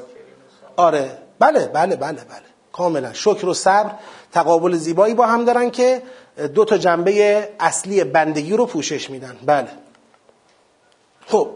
آره 0.77 1.19
بله 1.39 1.66
بله 1.66 1.97
بله 1.97 2.12
بله. 2.12 2.43
کاملا. 2.73 3.12
شکر 3.12 3.47
و 3.47 3.55
صبر 3.55 3.90
تقابل 4.32 4.74
زیبایی 4.77 5.14
با 5.14 5.27
هم 5.27 5.44
دارن 5.44 5.70
که 5.70 6.02
دو 6.55 6.64
تا 6.64 6.78
جنبه 6.78 7.48
اصلی 7.60 8.05
بندگی 8.05 8.52
رو 8.52 8.66
پوشش 8.66 9.10
میدن. 9.10 9.36
بله. 9.47 9.69
خب. 11.27 11.48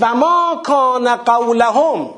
و 0.00 0.14
ما 0.14 0.62
کان 0.64 1.16
قولهم 1.16 2.10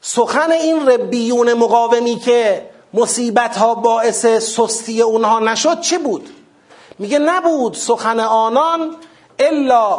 سخن 0.00 0.50
این 0.50 0.88
ربیون 0.88 1.52
مقاومی 1.52 2.16
که 2.16 2.71
مصیبت 2.94 3.56
ها 3.56 3.74
باعث 3.74 4.26
سستی 4.26 5.02
اونها 5.02 5.38
نشد 5.38 5.80
چه 5.80 5.98
بود؟ 5.98 6.30
میگه 6.98 7.18
نبود 7.18 7.74
سخن 7.74 8.20
آنان 8.20 8.96
الا 9.38 9.98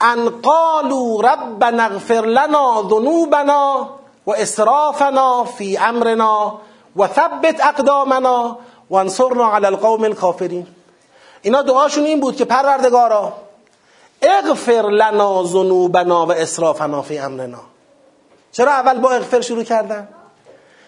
ان 0.00 0.28
قالوا 0.28 1.20
ربنا 1.20 1.82
اغفر 1.82 2.24
لنا 2.26 2.84
ذنوبنا 2.90 3.88
و 4.26 4.30
اسرافنا 4.30 5.44
فی 5.44 5.76
امرنا 5.76 6.60
و 6.96 7.06
ثبت 7.06 7.60
اقدامنا 7.60 8.58
و 8.90 8.94
انصرنا 8.94 9.54
علی 9.54 9.66
القوم 9.66 10.04
الكافرین 10.04 10.66
اینا 11.42 11.62
دعاشون 11.62 12.04
این 12.04 12.20
بود 12.20 12.36
که 12.36 12.44
پروردگارا 12.44 13.32
اغفر 14.22 14.90
لنا 14.90 15.44
ذنوبنا 15.44 16.26
و 16.26 16.32
اسرافنا 16.32 17.02
فی 17.02 17.18
امرنا. 17.18 17.60
چرا 18.52 18.72
اول 18.72 18.98
با 18.98 19.10
اغفر 19.10 19.40
شروع 19.40 19.62
کردن؟ 19.62 20.08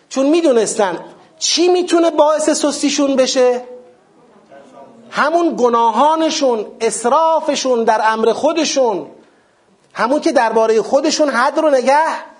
چون 0.09 0.27
می‌دونستن 0.27 0.99
چی 1.39 1.69
می‌تونه 1.69 2.11
باعث 2.11 2.51
سستیشون 2.51 3.17
بشه؟ 3.17 3.63
همون 5.11 5.55
گناهانشون 5.59 6.67
اسرافشون 6.81 7.85
در 7.85 8.01
امر 8.05 8.33
خودشون 8.33 9.07
همون 9.93 10.21
که 10.21 10.33
درباره 10.33 10.83
خودشون 10.83 11.29
حد 11.29 11.59
رو 11.59 11.71
نگه 11.71 12.35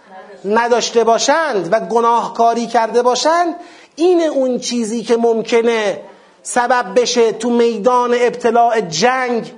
نداشته 0.45 1.05
باشند 1.05 1.69
و 1.73 1.81
گناهکاری 1.81 2.67
کرده 2.67 3.03
باشند 3.03 3.55
این 3.97 4.23
اون 4.23 4.59
چیزی 4.59 5.03
که 5.03 5.17
ممکنه 5.17 6.01
سبب 6.43 7.01
بشه 7.01 7.33
تو 7.33 7.51
میدان 7.51 8.15
ابتلاع 8.21 8.81
جنگ 8.81 9.53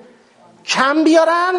کم 0.66 1.04
بیارن 1.04 1.54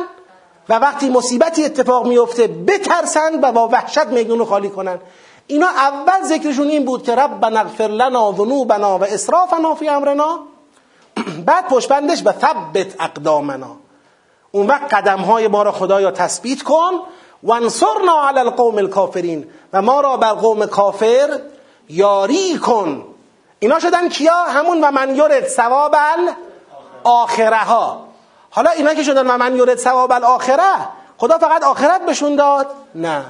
و 0.70 0.74
وقتی 0.80 1.10
مصیبتی 1.10 1.66
اتفاق 1.66 2.08
میفته 2.08 2.48
بترسند 2.48 3.40
و 3.44 3.52
با 3.52 3.68
وحشت 3.68 4.08
میدون 4.08 4.40
رو 4.40 4.46
خالی 4.46 4.70
کنن. 4.70 5.00
اینا 5.48 5.68
اول 5.68 6.24
ذکرشون 6.24 6.68
این 6.68 6.86
بود 6.86 7.04
که 7.04 7.16
رب 7.16 7.44
اغفر 7.44 7.88
لنا 7.88 8.32
ذنوبنا 8.32 8.98
و 8.98 9.04
اسرافنا 9.04 9.76
فی 9.76 9.90
امرنا. 9.90 10.40
بعد 11.46 11.68
پشبندش 11.68 12.22
به 12.22 12.32
ثبت 12.32 13.02
اقدامنا. 13.02 13.76
اون 14.52 14.68
وقت 14.68 14.94
قدم 14.94 15.20
های 15.20 15.48
ما 15.48 15.64
را 15.64 15.72
خدایا 15.72 16.12
تثبیت 16.12 16.64
کن 16.64 16.92
و 17.44 17.54
انصرنا 17.54 18.28
علی 18.28 18.40
القوم 18.40 18.78
الکافرین. 18.78 19.48
و 19.74 19.82
ما 19.82 20.02
را 20.02 20.18
بر 20.18 20.34
قوم 20.34 20.66
کافر 20.66 21.40
یاری 21.90 22.58
کن. 22.58 23.04
اینا 23.60 23.80
شدن 23.80 24.10
کیا؟ 24.10 24.44
همون 24.44 24.84
و 24.84 24.92
من 24.92 25.16
یرد 25.16 25.48
ثواب 25.48 25.96
الاخره 27.06 27.58
ها 27.58 28.08
حالا 28.50 28.70
اینا 28.70 28.94
که 28.94 29.04
شدن 29.04 29.28
و 29.28 29.38
من 29.38 29.56
یرد 29.56 29.78
ثواب 29.78 30.12
الاخره 30.12 30.88
خدا 31.18 31.38
فقط 31.38 31.64
آخرت 31.64 32.06
بهشون 32.06 32.36
داد؟ 32.36 32.68
نه. 32.96 33.26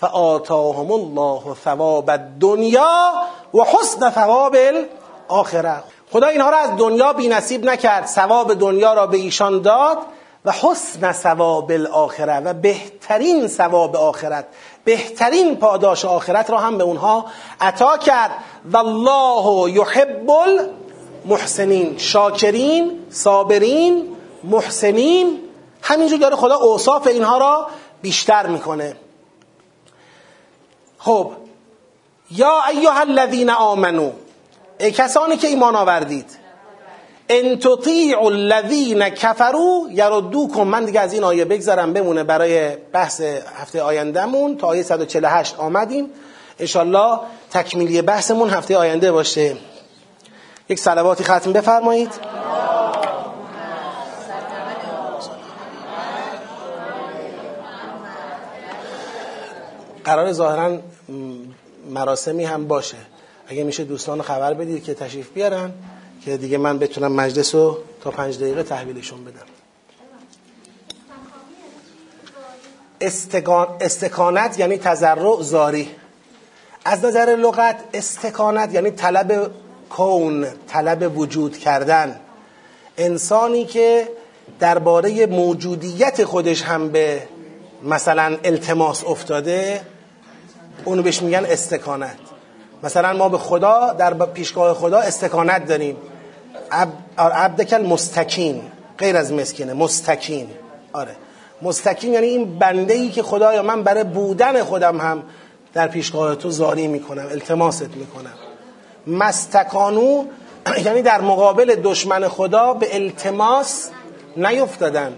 فآتاهم 0.00 0.92
الله 0.92 1.42
ثواب 1.64 2.10
الدنیا 2.10 3.12
و 3.54 3.64
حسن 3.64 4.10
ثواب 4.10 4.56
الاخره 4.56 5.82
خدا 6.12 6.26
اینها 6.26 6.50
را 6.50 6.58
از 6.58 6.70
دنیا 6.76 7.12
بی 7.12 7.28
نصیب 7.28 7.64
نکرد 7.64 8.06
ثواب 8.06 8.54
دنیا 8.54 8.94
را 8.94 9.06
به 9.06 9.16
ایشان 9.16 9.62
داد 9.62 9.98
و 10.44 10.52
حسن 10.52 11.12
ثواب 11.12 11.70
الاخره 11.70 12.40
و 12.40 12.54
بهترین 12.54 13.48
ثواب 13.48 13.96
آخرت 13.96 14.46
بهترین 14.84 15.56
پاداش 15.56 16.04
آخرت 16.04 16.50
را 16.50 16.58
هم 16.58 16.78
به 16.78 16.84
اونها 16.84 17.24
عطا 17.60 17.96
کرد. 17.96 18.30
والله 18.72 19.72
یحب 19.72 20.30
المحسنین 21.24 21.98
شاکرین 21.98 23.04
صابرین 23.10 24.16
محسنین. 24.44 25.38
همینجور 25.82 26.18
داره 26.18 26.36
خدا 26.36 26.56
اوصاف 26.56 27.06
اینها 27.06 27.38
را 27.38 27.66
بیشتر 28.02 28.46
می‌کنه. 28.46 28.96
خب 31.08 31.32
یا 32.30 32.52
ایها 32.70 33.00
الذین 33.00 33.50
آمنو 33.50 34.10
ای 34.80 34.90
کسانی 34.90 35.36
که 35.36 35.48
ایمان 35.48 35.76
آوردید 35.76 36.38
ان 37.28 37.58
تطیعوا 37.58 38.26
الذین 38.26 39.08
کفروا 39.08 39.86
یردوکم 39.90 40.62
من 40.62 40.84
دیگه 40.84 41.00
از 41.00 41.12
این 41.12 41.24
آیه 41.24 41.44
بگذارم 41.44 41.92
بمونه 41.92 42.24
برای 42.24 42.76
بحث 42.76 43.20
هفته 43.60 43.82
آیندهمون 43.82 44.56
تا 44.56 44.66
آیه 44.66 44.82
148 44.82 45.54
آمدیم. 45.58 46.10
انشالله 46.58 47.18
تکمیلی 47.50 48.02
بحثمون 48.02 48.50
هفته 48.50 48.76
آینده 48.76 49.12
باشه. 49.12 49.56
یک 50.68 50.78
صلواتی 50.78 51.24
ختم 51.24 51.52
بفرمایید. 51.52 52.10
قرار 60.04 60.32
ظاهرا 60.32 60.78
مراسمی 61.90 62.44
هم 62.44 62.68
باشه. 62.68 62.96
اگه 63.48 63.64
میشه 63.64 63.84
دوستان 63.84 64.22
خبر 64.22 64.54
بدید 64.54 64.84
که 64.84 64.94
تشریف 64.94 65.30
بیارن 65.30 65.72
که 66.24 66.36
دیگه 66.36 66.58
من 66.58 66.78
بتونم 66.78 67.12
مجلس 67.12 67.54
رو 67.54 67.78
تا 68.00 68.10
پنج 68.10 68.38
دقیقه 68.38 68.62
تحویلشون 68.62 69.24
بدم. 69.24 69.46
استکانت 73.80 74.58
یعنی 74.58 74.78
تذرع 74.78 75.42
زاری. 75.42 75.90
از 76.84 77.04
نظر 77.04 77.36
لغت 77.38 77.84
استکانت 77.94 78.74
یعنی 78.74 78.90
طلب 78.90 79.50
کون 79.90 80.46
طلب 80.68 81.18
وجود 81.18 81.58
کردن. 81.58 82.20
انسانی 82.98 83.64
که 83.64 84.08
درباره 84.60 85.26
موجودیت 85.26 86.24
خودش 86.24 86.62
هم 86.62 86.88
به 86.88 87.22
مثلا 87.82 88.38
التماس 88.44 89.04
افتاده 89.04 89.80
اونو 90.84 91.02
بهش 91.02 91.22
میگن 91.22 91.44
استکانت. 91.44 92.16
مثلا 92.82 93.12
ما 93.12 93.28
به 93.28 93.38
خدا 93.38 93.92
در 93.98 94.14
پیشگاه 94.14 94.74
خدا 94.74 94.98
استکانت 94.98 95.66
داریم. 95.66 95.96
عبدکل 97.18 97.86
مستکین 97.86 98.62
غیر 98.98 99.16
از 99.16 99.32
مسکینه 99.32 99.72
مستکین. 99.72 100.48
آره. 100.92 101.16
مستکین 101.62 102.12
یعنی 102.12 102.26
این 102.26 102.58
بنده 102.58 102.94
ای 102.94 103.08
که 103.08 103.22
خدایا 103.22 103.62
من 103.62 103.82
برای 103.82 104.04
بودن 104.04 104.62
خودم 104.62 105.00
هم 105.00 105.22
در 105.74 105.88
پیشگاه 105.88 106.34
تو 106.34 106.50
زاری 106.50 106.86
می‌کنم 106.86 107.26
التماست 107.30 107.82
می‌کنم. 107.96 108.32
مستکانو 109.06 110.24
یعنی 110.84 111.02
در 111.02 111.20
مقابل 111.20 111.74
دشمن 111.74 112.28
خدا 112.28 112.74
به 112.74 112.94
التماس 112.94 113.88
نیفتادن. 114.36 115.12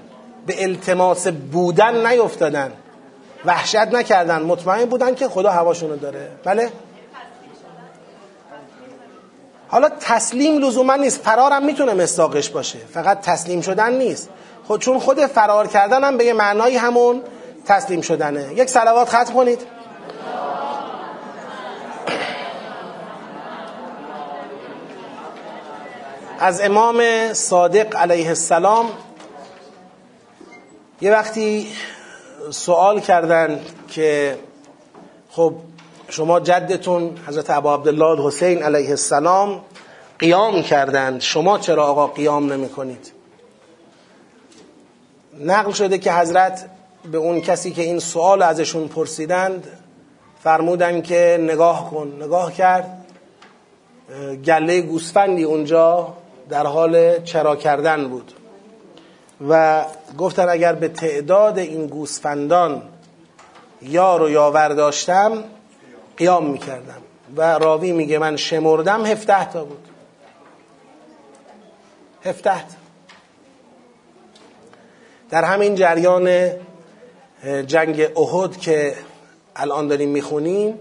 به 0.47 0.65
التماس 0.65 1.27
بودن 1.29 2.07
نیفتادن. 2.07 2.73
وحشت 3.45 3.77
نکردن. 3.77 4.43
مطمئن 4.43 4.85
بودن 4.85 5.15
که 5.15 5.29
خدا 5.29 5.51
هواشونو 5.51 5.97
داره. 5.97 6.31
بله؟ 6.45 6.73
حالا 9.69 9.89
تسلیم 10.01 10.59
لزوما 10.59 10.97
نیست. 10.97 11.21
فرارم 11.21 11.65
می‌تونه 11.65 11.95
مستاقش 11.95 12.49
باشه. 12.49 12.79
فقط 12.79 13.21
تسلیم 13.21 13.61
شدن 13.61 13.93
نیست. 13.93 14.29
خود 14.67 14.81
چون 14.81 14.99
خود 14.99 15.27
فرار 15.27 15.67
کردن 15.67 16.05
هم 16.05 16.17
به 16.17 16.25
یه 16.25 16.33
معنایی 16.33 16.77
همون 16.77 17.23
تسلیم 17.67 18.01
شدنه. 18.01 18.55
یک 18.55 18.71
سلوات 18.71 19.09
ختم 19.09 19.35
کنید. 19.35 19.61
از 26.41 26.61
امام 26.61 27.03
صادق 27.33 27.97
علیه 27.97 28.29
السلام 28.29 28.87
یه 31.01 31.13
وقتی 31.13 31.73
سوال 32.51 33.01
کردن 33.01 33.61
که 33.89 34.39
خب 35.31 35.55
شما 36.09 36.41
جدتون 36.41 37.19
حضرت 37.27 37.51
ابا 37.51 37.75
عبدالله 37.75 38.21
الحسین 38.21 38.63
علیه 38.63 38.91
السلام 38.91 39.61
قیام 40.19 40.63
کردند. 40.63 41.21
شما 41.21 41.59
چرا 41.59 41.87
آقا 41.87 42.07
قیام 42.07 42.53
نمی 42.53 42.69
کنید 42.69 43.13
نقل 45.41 45.73
شده 45.73 45.99
که 45.99 46.13
حضرت 46.13 46.71
به 47.13 47.19
اون 47.19 47.41
کسی 47.41 47.71
که 47.71 47.83
این 47.83 47.99
سوال 47.99 48.43
ازشون 48.43 48.89
پرسیدند 48.89 49.67
فرمودن 50.43 51.03
که 51.03 51.39
نگاه 51.41 51.91
کن 51.91 52.17
نگاه 52.21 52.53
کرد 52.53 53.07
گله 54.45 54.81
گوسفندی 54.81 55.43
اونجا 55.43 56.15
در 56.49 56.67
حال 56.67 57.23
چرا 57.23 57.57
کردن 57.57 58.09
بود. 58.09 58.33
و 59.49 59.85
گفتن 60.19 60.49
اگر 60.49 60.73
به 60.73 60.89
تعداد 60.89 61.59
این 61.59 61.87
گوسفندان 61.87 62.83
یار 63.83 64.23
و 64.23 64.31
یاور 64.31 64.69
داشتم 64.69 65.45
قیام 66.17 66.47
می‌کردم. 66.47 67.03
و 67.37 67.59
راوی 67.59 67.93
میگه 67.93 68.19
من 68.19 68.37
شمردم 68.37 69.07
هفته 69.07 69.51
تا 69.51 69.65
بود. 69.65 69.89
هفته 72.25 72.59
تا. 72.59 72.81
در 75.31 75.45
همین 75.45 75.75
جریان 75.75 76.51
جنگ 77.67 78.19
احد 78.19 78.57
که 78.57 78.95
الان 79.57 79.89
داریم 79.89 80.09
می‌خونیم 80.09 80.79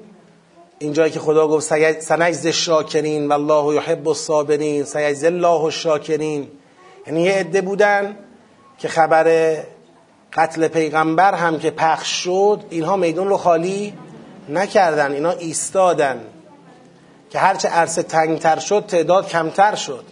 اینجایی 0.79 1.11
که 1.11 1.19
خدا 1.19 1.47
گفت 1.47 1.67
سنجز 1.99 2.47
شاکرین 2.47 3.27
و 3.27 3.33
الله 3.33 3.75
یحب 3.75 4.07
الصابرین 4.07 4.83
سیجز 4.83 5.23
الله 5.23 5.61
الشاکرین 5.63 6.47
یعنی 7.07 7.21
یه 7.21 7.33
عده 7.33 7.61
بودن 7.61 8.15
که 8.79 8.87
خبر 8.87 9.57
قتل 10.33 10.67
پیغمبر 10.67 11.33
هم 11.33 11.59
که 11.59 11.71
پخش 11.71 12.23
شد 12.23 12.63
اینها 12.69 12.95
میدون 12.95 13.27
رو 13.27 13.37
خالی 13.37 13.93
نکردن 14.49 15.11
اینا 15.11 15.31
ایستادن. 15.31 16.21
که 17.29 17.39
هرچه 17.39 17.69
عرصه 17.69 18.03
تنگتر 18.03 18.59
شد 18.59 18.85
تعداد 18.87 19.27
کمتر 19.27 19.75
شد. 19.75 20.03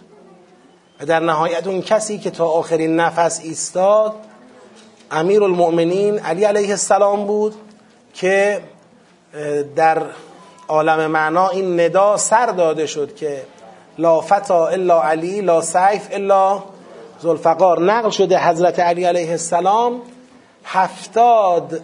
و 1.00 1.06
در 1.06 1.20
نهایت 1.20 1.66
اون 1.66 1.82
کسی 1.82 2.18
که 2.18 2.30
تا 2.30 2.46
آخرین 2.46 2.96
نفس 2.96 3.40
ایستاد 3.44 4.14
امیر 5.10 5.42
المؤمنین 5.42 6.18
علی 6.18 6.44
علیه 6.44 6.70
السلام 6.70 7.26
بود 7.26 7.54
که 8.14 8.60
در 9.76 10.02
عالم 10.68 11.06
معنا 11.06 11.48
این 11.48 11.80
ندا 11.80 12.16
سر 12.16 12.46
داده 12.46 12.86
شد 12.86 13.14
که 13.14 13.42
لا 13.98 14.20
فتا 14.20 14.66
الا 14.66 15.02
علی 15.02 15.40
لا 15.40 15.60
سیف 15.60 16.08
الا 16.10 16.62
زلفقار 17.20 17.80
نقل 17.80 18.10
شده 18.10 18.38
حضرت 18.38 18.80
علی 18.80 19.04
علیه 19.04 19.30
السلام 19.30 20.02
هفتاد 20.64 21.80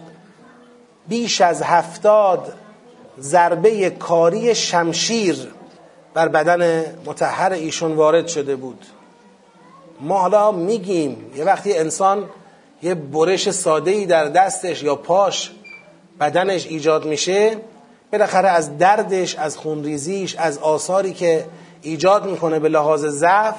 بیش 1.07 1.41
از 1.41 1.61
هفتاد 1.61 2.53
ضربه 3.19 3.89
کاری 3.89 4.55
شمشیر 4.55 5.47
بر 6.13 6.27
بدن 6.27 6.85
متحر 7.05 7.51
ایشون 7.51 7.95
وارد 7.95 8.27
شده 8.27 8.55
بود. 8.55 8.85
ما 10.01 10.17
حالا 10.17 10.51
میگیم 10.51 11.31
یه 11.35 11.43
وقتی 11.43 11.77
انسان 11.77 12.29
یه 12.81 12.95
برش 12.95 13.49
ساده 13.49 13.91
ای 13.91 14.05
در 14.05 14.25
دستش 14.25 14.83
یا 14.83 14.95
پاش 14.95 15.51
بدنش 16.19 16.67
ایجاد 16.67 17.05
میشه 17.05 17.57
بالاخره 18.11 18.49
از 18.49 18.77
دردش 18.77 19.35
از 19.35 19.57
خونریزیش 19.57 20.35
از 20.35 20.57
آثاری 20.57 21.13
که 21.13 21.45
ایجاد 21.81 22.25
می‌کنه 22.25 22.59
به 22.59 22.69
لحاظ 22.69 23.05
ضعف 23.05 23.55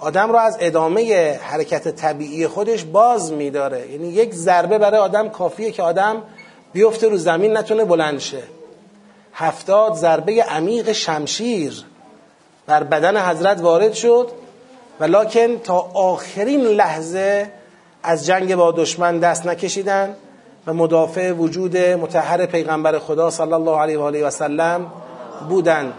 آدم 0.00 0.32
رو 0.32 0.36
از 0.36 0.56
ادامه 0.60 1.32
حرکت 1.42 1.88
طبیعی 1.88 2.46
خودش 2.46 2.84
باز 2.84 3.32
میداره. 3.32 3.90
یعنی 3.90 4.08
یک 4.08 4.34
ضربه 4.34 4.78
برای 4.78 5.00
آدم 5.00 5.28
کافیه 5.28 5.70
که 5.70 5.82
آدم 5.82 6.22
بیفته 6.72 7.08
رو 7.08 7.16
زمین 7.16 7.56
نتونه 7.56 7.84
بلند 7.84 8.18
شه. 8.18 8.42
هفتاد 9.34 9.94
ضربه 9.94 10.42
عمیق 10.42 10.92
شمشیر 10.92 11.84
بر 12.66 12.82
بدن 12.82 13.30
حضرت 13.30 13.60
وارد 13.60 13.92
شد 13.92 14.28
ولکن 15.00 15.58
تا 15.58 15.90
آخرین 15.94 16.60
لحظه 16.60 17.50
از 18.02 18.26
جنگ 18.26 18.54
با 18.54 18.72
دشمن 18.72 19.18
دست 19.18 19.46
نکشیدن 19.46 20.14
و 20.66 20.74
مدافع 20.74 21.32
وجود 21.32 21.76
متحر 21.76 22.46
پیغمبر 22.46 22.98
خدا 22.98 23.30
صلی 23.30 23.52
الله 23.52 23.80
علیه 23.80 23.98
و 23.98 24.02
آله 24.02 24.26
و 24.26 24.30
سلم 24.30 24.86
بودند 25.48 25.92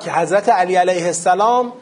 که 0.00 0.12
حضرت 0.12 0.48
علی 0.48 0.74
علیه 0.74 1.06
السلام 1.06 1.72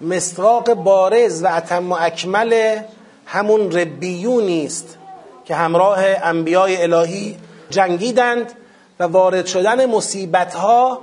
مستراق 0.00 0.74
بارز 0.74 1.42
و 1.42 1.46
اتم 1.46 1.92
و 1.92 1.96
اکمل 2.00 2.80
همون 3.26 3.72
ربیونی 3.72 4.66
است 4.66 4.98
که 5.44 5.54
همراه 5.54 5.98
انبیای 6.22 6.82
الهی 6.82 7.36
جنگیدند 7.70 8.52
و 9.00 9.04
وارد 9.04 9.46
شدن 9.46 9.86
مصیبت 9.86 10.54
ها 10.54 11.00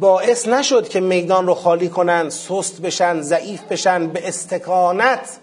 باعث 0.00 0.48
نشد 0.48 0.88
که 0.88 1.00
میدان 1.00 1.46
رو 1.46 1.54
خالی 1.54 1.88
کنند 1.88 2.30
سست 2.30 2.80
بشن 2.80 3.20
ضعیف 3.20 3.62
بشن 3.62 4.06
به 4.06 4.28
استکانت 4.28 5.38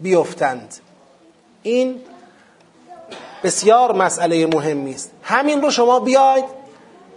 بیفتند. 0.00 0.74
این 1.62 2.00
بسیار 3.44 3.92
مسئله 3.92 4.46
مهمی 4.46 4.94
است. 4.94 5.10
همین 5.22 5.62
رو 5.62 5.70
شما 5.70 6.00
بیاید 6.00 6.44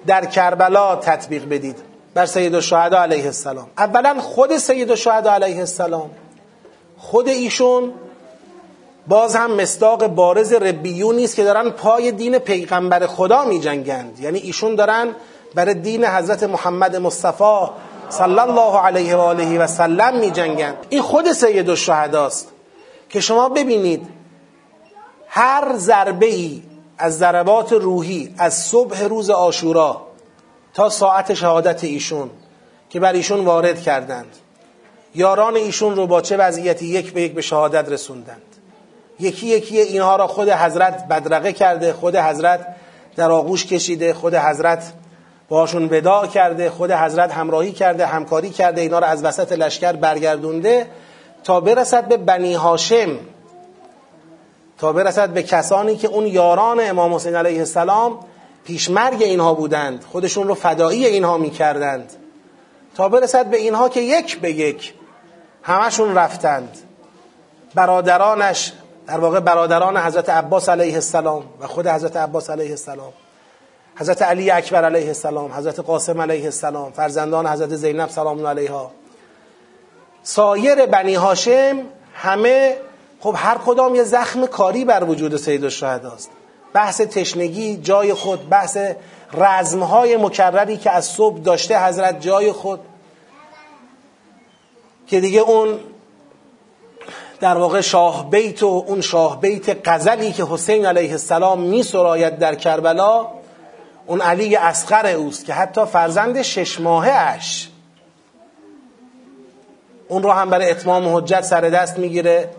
در 0.07 0.25
کربلا 0.25 0.95
تطبیق 0.95 1.49
بدید. 1.49 1.88
بر 2.13 2.25
سید 2.25 2.55
الشهدا 2.55 3.01
علیه 3.01 3.25
السلام. 3.25 3.67
اولا 3.77 4.19
خود 4.19 4.57
سید 4.57 4.89
الشهدا 4.89 5.31
علیه 5.31 5.59
السلام. 5.59 6.09
خود 6.97 7.27
ایشون 7.27 7.93
باز 9.07 9.35
هم 9.35 9.51
مصداق 9.51 10.07
بارز 10.07 10.53
ربیونی 10.53 11.23
است 11.23 11.35
که 11.35 11.43
دارن 11.43 11.69
پای 11.69 12.11
دین 12.11 12.37
پیغمبر 12.37 13.07
خدا 13.07 13.45
می 13.45 13.59
جنگند 13.59 14.19
یعنی 14.19 14.39
ایشون 14.39 14.75
دارن 14.75 15.15
برای 15.55 15.73
دین 15.73 16.05
حضرت 16.05 16.43
محمد 16.43 16.95
مصطفی 16.95 17.67
صلی 18.09 18.39
الله 18.39 18.77
علیه 18.77 19.15
و 19.15 19.19
آله 19.19 19.59
و 19.59 19.67
سلم 19.67 20.19
می 20.19 20.31
جنگند 20.31 20.77
این 20.89 21.01
خود 21.01 21.31
سید 21.31 21.69
است 22.15 22.47
که 23.09 23.19
شما 23.19 23.49
ببینید 23.49 24.07
هر 25.27 25.73
ضربه 25.77 26.25
ای 26.25 26.61
از 26.97 27.17
ضربات 27.17 27.73
روحی 27.73 28.35
از 28.37 28.53
صبح 28.53 29.03
روز 29.03 29.29
آشورا 29.29 30.01
تا 30.79 30.89
ساعت 30.89 31.33
شهادت 31.33 31.83
ایشون 31.83 32.29
که 32.89 32.99
بر 32.99 33.13
ایشون 33.13 33.45
وارد 33.45 33.81
کردند. 33.81 34.35
یاران 35.15 35.55
ایشون 35.55 35.95
رو 35.95 36.07
با 36.07 36.21
چه 36.21 36.37
وضعیتی 36.37 36.85
یک 36.85 37.13
به 37.13 37.21
یک 37.21 37.33
به 37.33 37.41
شهادت 37.41 37.89
رسوندند. 37.89 38.41
یکی 39.19 39.47
یکی 39.47 39.79
اینها 39.79 40.15
را 40.15 40.27
خود 40.27 40.49
حضرت 40.49 41.07
بدرقه 41.07 41.53
کرده 41.53 41.93
خود 41.93 42.15
حضرت 42.15 42.67
در 43.15 43.31
آغوش 43.31 43.65
کشیده 43.65 44.13
خود 44.13 44.35
حضرت 44.35 44.93
باشون 45.49 45.85
ودا 45.85 46.27
کرده 46.27 46.69
خود 46.69 46.91
حضرت 46.91 47.33
همراهی 47.33 47.71
کرده 47.71 48.05
همکاری 48.05 48.49
کرده 48.49 48.81
اینا 48.81 48.99
را 48.99 49.07
از 49.07 49.23
وسط 49.23 49.51
لشکر 49.51 49.93
برگردونده 49.93 50.87
تا 51.43 51.59
برسد 51.59 52.07
به 52.07 52.17
بنی 52.17 52.53
هاشم. 52.53 53.09
تا 54.77 54.93
برسد 54.93 55.29
به 55.29 55.43
کسانی 55.43 55.95
که 55.95 56.07
اون 56.07 56.27
یاران 56.27 56.79
امام 56.79 57.13
حسین 57.13 57.35
علیه 57.35 57.59
السلام 57.59 58.19
پیشمرگ 58.69 59.23
اینها 59.23 59.53
بودند. 59.53 60.05
خودشون 60.11 60.47
رو 60.47 60.53
فدایی 60.53 61.05
اینها 61.05 61.37
می‌کردند. 61.37 62.13
تا 62.95 63.09
برسد 63.09 63.45
به 63.45 63.57
اینها 63.57 63.89
که 63.89 64.01
یک 64.01 64.39
به 64.39 64.51
یک 64.51 64.93
همشون 65.63 66.15
رفتند. 66.15 66.77
برادرانش 67.75 68.73
در 69.07 69.19
واقع 69.19 69.39
برادران 69.39 69.97
حضرت 69.97 70.29
عباس 70.29 70.69
علیه 70.69 70.93
السلام 70.93 71.43
و 71.59 71.67
خود 71.67 71.87
حضرت 71.87 72.17
عباس 72.17 72.49
علیه 72.49 72.69
السلام 72.69 73.13
حضرت 73.95 74.21
علی 74.21 74.51
اکبر 74.51 74.85
علیه 74.85 75.07
السلام 75.07 75.53
حضرت 75.53 75.79
قاسم 75.79 76.21
علیه 76.21 76.45
السلام 76.45 76.91
فرزندان 76.91 77.47
حضرت 77.47 77.75
زینب 77.75 78.09
سلام 78.09 78.47
علیها. 78.47 78.91
سایر 80.23 80.85
بنی 80.85 81.15
هاشم 81.15 81.81
همه 82.13 82.77
خب 83.19 83.35
هر 83.37 83.57
کدام 83.57 83.95
یه 83.95 84.03
زخم 84.03 84.45
کاری 84.45 84.85
بر 84.85 85.03
وجود 85.03 85.37
سید 85.37 85.65
است 85.65 86.29
بحث 86.73 87.01
تشنگی 87.01 87.77
جای 87.77 88.13
خود 88.13 88.49
بحث 88.49 88.77
رزمهای 89.33 90.17
مکرری 90.17 90.77
که 90.77 90.91
از 90.91 91.05
صبح 91.05 91.39
داشته 91.39 91.85
حضرت 91.85 92.21
جای 92.21 92.51
خود. 92.51 92.79
که 95.07 95.19
دیگه 95.19 95.39
اون 95.39 95.79
در 97.39 97.57
واقع 97.57 97.81
شاه 97.81 98.29
بیت 98.29 98.63
و 98.63 98.85
اون 98.87 99.01
شاه 99.01 99.41
بیت 99.41 99.87
قزلی 99.87 100.31
که 100.31 100.45
حسین 100.49 100.85
علیه 100.85 101.11
السلام 101.11 101.61
می 101.61 101.83
سراید 101.83 102.39
در 102.39 102.55
کربلا 102.55 103.27
اون 104.07 104.21
علی 104.21 104.55
اسقر 104.55 105.05
اوست 105.05 105.45
که 105.45 105.53
حتی 105.53 105.85
فرزند 105.85 106.41
شش 106.41 106.79
ماهه 106.79 107.11
اش 107.11 107.69
اون 110.07 110.23
رو 110.23 110.31
هم 110.31 110.49
برای 110.49 110.71
اتمام 110.71 111.15
حجت 111.15 111.41
سر 111.41 111.61
دست 111.61 111.97
می‌گیره 111.97 112.49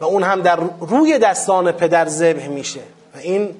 و 0.00 0.04
اون 0.04 0.22
هم 0.22 0.42
در 0.42 0.58
روی 0.80 1.18
دستان 1.18 1.72
پدر 1.72 2.08
ذبح 2.08 2.48
میشه. 2.48 2.80
این 3.22 3.54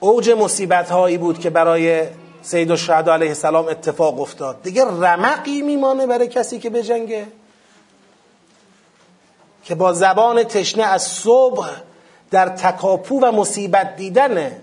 اوج 0.00 0.30
مصیبت 0.30 0.90
هایی 0.90 1.18
بود 1.18 1.38
که 1.38 1.50
برای 1.50 2.02
سید 2.42 2.70
و 2.70 2.76
علیه 3.10 3.28
السلام 3.28 3.68
اتفاق 3.68 4.20
افتاد. 4.20 4.62
دیگه 4.62 4.84
رمقی 4.84 5.62
میمانه 5.62 6.06
برای 6.06 6.28
کسی 6.28 6.58
که 6.58 6.70
بجنگه. 6.70 7.26
که 9.64 9.74
با 9.74 9.92
زبان 9.92 10.42
تشنه 10.42 10.84
از 10.84 11.02
صبح 11.02 11.68
در 12.30 12.48
تکاپو 12.48 13.20
و 13.20 13.32
مصیبت 13.32 13.96
دیدنه. 13.96 14.56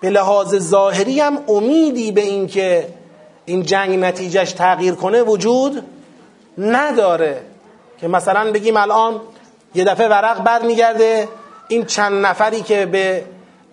به 0.00 0.10
لحاظ 0.10 0.56
ظاهری 0.56 1.20
هم 1.20 1.38
امیدی 1.48 2.12
به 2.12 2.20
اینکه 2.20 2.88
این 3.44 3.62
جنگ 3.62 3.98
نتیجهش 3.98 4.52
تغییر 4.52 4.94
کنه 4.94 5.22
وجود 5.22 5.82
نداره. 6.58 7.42
که 8.00 8.08
مثلا 8.08 8.52
بگیم 8.52 8.76
الان 8.76 9.20
یه 9.74 9.84
دفعه 9.84 10.08
ورق 10.08 10.42
برمیگرده 10.42 11.28
این 11.72 11.84
چند 11.84 12.26
نفری 12.26 12.62
که 12.62 12.86
به 12.86 13.24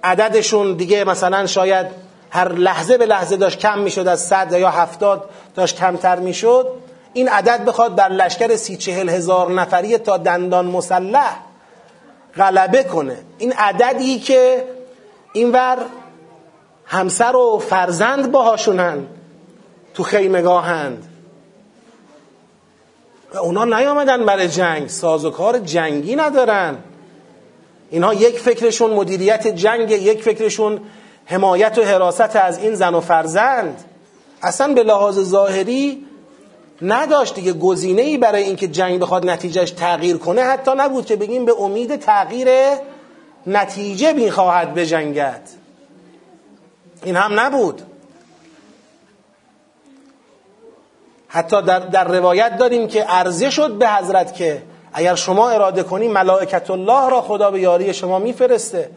عددشون 0.03 0.73
دیگه 0.73 1.03
مثلا 1.03 1.45
شاید 1.45 1.88
هر 2.30 2.51
لحظه 2.51 2.97
به 2.97 3.05
لحظه 3.05 3.38
داشت 3.38 3.59
کم 3.59 3.80
می‌شد 3.80 4.07
از 4.07 4.21
صد 4.21 4.51
یا 4.51 4.69
هفتاد 4.69 5.30
داشت 5.55 5.76
کمتر 5.76 6.19
می‌شد 6.19 6.71
این 7.13 7.30
عدد 7.30 7.65
بخواد 7.65 7.95
بر 7.95 8.09
لشکر 8.09 8.55
سی 8.55 8.77
چهل 8.77 9.09
هزار 9.09 9.51
نفری 9.51 9.97
تا 9.97 10.17
دندان 10.17 10.65
مسلح 10.65 11.39
غلبه 12.38 12.84
کنه. 12.84 13.17
این 13.38 13.53
عددی 13.53 14.19
که 14.19 14.63
اینور 15.34 15.77
همسر 16.85 17.35
و 17.35 17.59
فرزند 17.69 18.31
باهاشونن 18.31 19.07
تو 19.93 20.03
خیمگاهند. 20.03 21.05
و 23.34 23.38
اونا 23.38 23.65
نیامدن 23.65 24.26
برای 24.26 24.47
جنگ. 24.47 24.88
سازوکار 24.88 25.59
جنگی 25.59 26.15
ندارن. 26.15 26.77
اینها 27.91 28.14
یک 28.14 28.40
فکرشون 28.40 28.91
مدیریت 28.91 29.48
جنگ 29.48 29.91
یک 29.91 30.24
فکرشون 30.24 30.82
حمایت 31.26 31.78
و 31.78 31.84
حراست 31.84 32.36
از 32.36 32.60
این 32.60 32.76
زن 32.76 32.95
و 32.95 32.99
فرزند. 32.99 33.84
اصلا 34.41 34.74
به 34.74 34.84
لحاظ 34.84 35.20
ظاهری 35.20 36.06
نداشت 36.82 37.36
دیگه 37.36 37.53
گزینه 37.53 38.02
ای 38.02 38.18
برای 38.18 38.44
اینکه 38.44 38.68
جنگ 38.68 38.99
بخواد 38.99 39.30
نتیجهش 39.30 39.72
تغییر 39.72 40.18
کنه. 40.18 40.41
حتی 40.41 40.72
نبود 40.78 41.06
که 41.06 41.16
بگیم 41.16 41.45
به 41.45 41.61
امید 41.61 41.95
تغییر 41.95 42.48
نتیجه 43.48 44.14
می‌خواهد 44.14 44.74
بجنگد. 44.74 45.41
این 47.03 47.16
هم 47.16 47.40
نبود. 47.40 47.82
حتی 51.28 51.61
در, 51.61 51.80
در 51.80 52.07
روایت 52.07 52.57
داریم 52.57 52.88
که 52.88 53.03
عرضه 53.03 53.49
شد 53.49 53.72
به 53.72 53.90
حضرت 53.90 54.36
که 54.36 54.61
اگر 54.94 55.16
شما 55.16 55.49
اراده 55.49 55.84
کنی 55.84 56.07
ملائکت 56.07 56.70
الله 56.70 57.10
را 57.10 57.22
خدا 57.22 57.52
به 57.52 57.60
یاری 57.60 57.94
شما 57.94 58.20
میفرسته. 58.20 58.90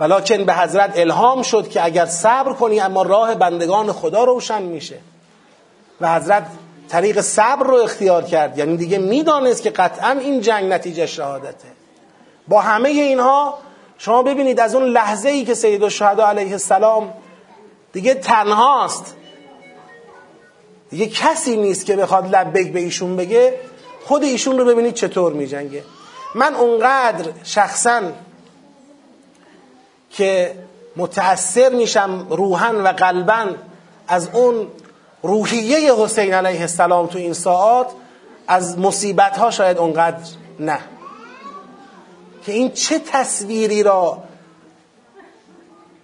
ولیکن 0.00 0.44
به 0.44 0.54
حضرت 0.54 0.98
الهام 0.98 1.42
شد 1.42 1.68
که 1.68 1.84
اگر 1.84 2.06
صبر 2.06 2.52
کنی 2.52 2.80
اما 2.80 3.02
راه 3.02 3.34
بندگان 3.34 3.92
خدا 3.92 4.24
روشن 4.24 4.62
میشه. 4.62 4.98
و 6.00 6.14
حضرت 6.14 6.46
طریق 6.88 7.20
صبر 7.20 7.66
رو 7.66 7.74
اختیار 7.74 8.22
کرد. 8.22 8.58
یعنی 8.58 8.76
دیگه 8.76 8.98
می‌دانست 8.98 9.62
که 9.62 9.70
قطعا 9.70 10.10
این 10.10 10.40
جنگ 10.40 10.72
نتیجه 10.72 11.06
شهادته. 11.06 11.68
با 12.48 12.60
همه 12.60 12.88
اینها 12.88 13.58
شما 13.98 14.22
ببینید 14.22 14.60
از 14.60 14.74
اون 14.74 14.84
لحظه 14.84 15.28
ای 15.28 15.44
که 15.44 15.54
سید 15.54 15.82
الشهدا 15.82 16.26
علیه 16.26 16.52
السلام 16.52 17.12
دیگه 17.92 18.14
تنهاست. 18.14 19.14
دیگه 20.90 21.06
کسی 21.06 21.56
نیست 21.56 21.86
که 21.86 21.96
بخواد 21.96 22.34
لبیک 22.34 22.72
به 22.72 22.80
ایشون 22.80 23.16
بگه 23.16 23.54
خود 24.04 24.22
ایشون 24.22 24.58
رو 24.58 24.64
ببینید 24.64 24.94
چطور 24.94 25.32
میجنگه. 25.32 25.84
من 26.34 26.54
اونقدر 26.54 27.30
شخصا 27.44 28.02
که 30.10 30.54
متأثر 30.96 31.68
میشم 31.68 32.26
روحن 32.30 32.76
و 32.76 32.88
قلبا 32.88 33.46
از 34.08 34.28
اون 34.32 34.66
روحیه 35.22 35.94
حسین 35.94 36.34
علیه 36.34 36.60
السلام 36.60 37.06
تو 37.06 37.18
این 37.18 37.32
ساعات 37.32 37.90
از 38.48 38.78
مصیبت 38.78 39.38
ها 39.38 39.50
شاید 39.50 39.78
اونقدر 39.78 40.28
نه. 40.60 40.78
که 42.46 42.52
این 42.52 42.72
چه 42.72 42.98
تصویری 42.98 43.82
را 43.82 44.22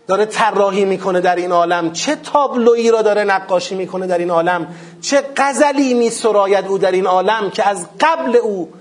داره 0.07 0.27
طراحی 0.27 0.85
می‌کنه 0.85 1.21
در 1.21 1.37
این 1.37 1.53
عالم. 1.53 1.93
چه 1.93 2.17
تابلویی 2.17 2.91
را 2.91 3.03
داره 3.03 3.25
نقاشی 3.25 3.75
می‌کنه 3.75 4.07
در 4.07 4.19
این 4.19 4.31
عالم؟ 4.31 4.75
چه 5.01 5.23
غزلی 5.37 5.95
میسراید 5.95 6.67
او 6.67 6.79
در 6.79 6.93
این 6.93 7.07
عالم 7.07 7.51
که 7.51 7.69
از 7.69 7.87
قبل 8.01 8.37
او 8.37 8.73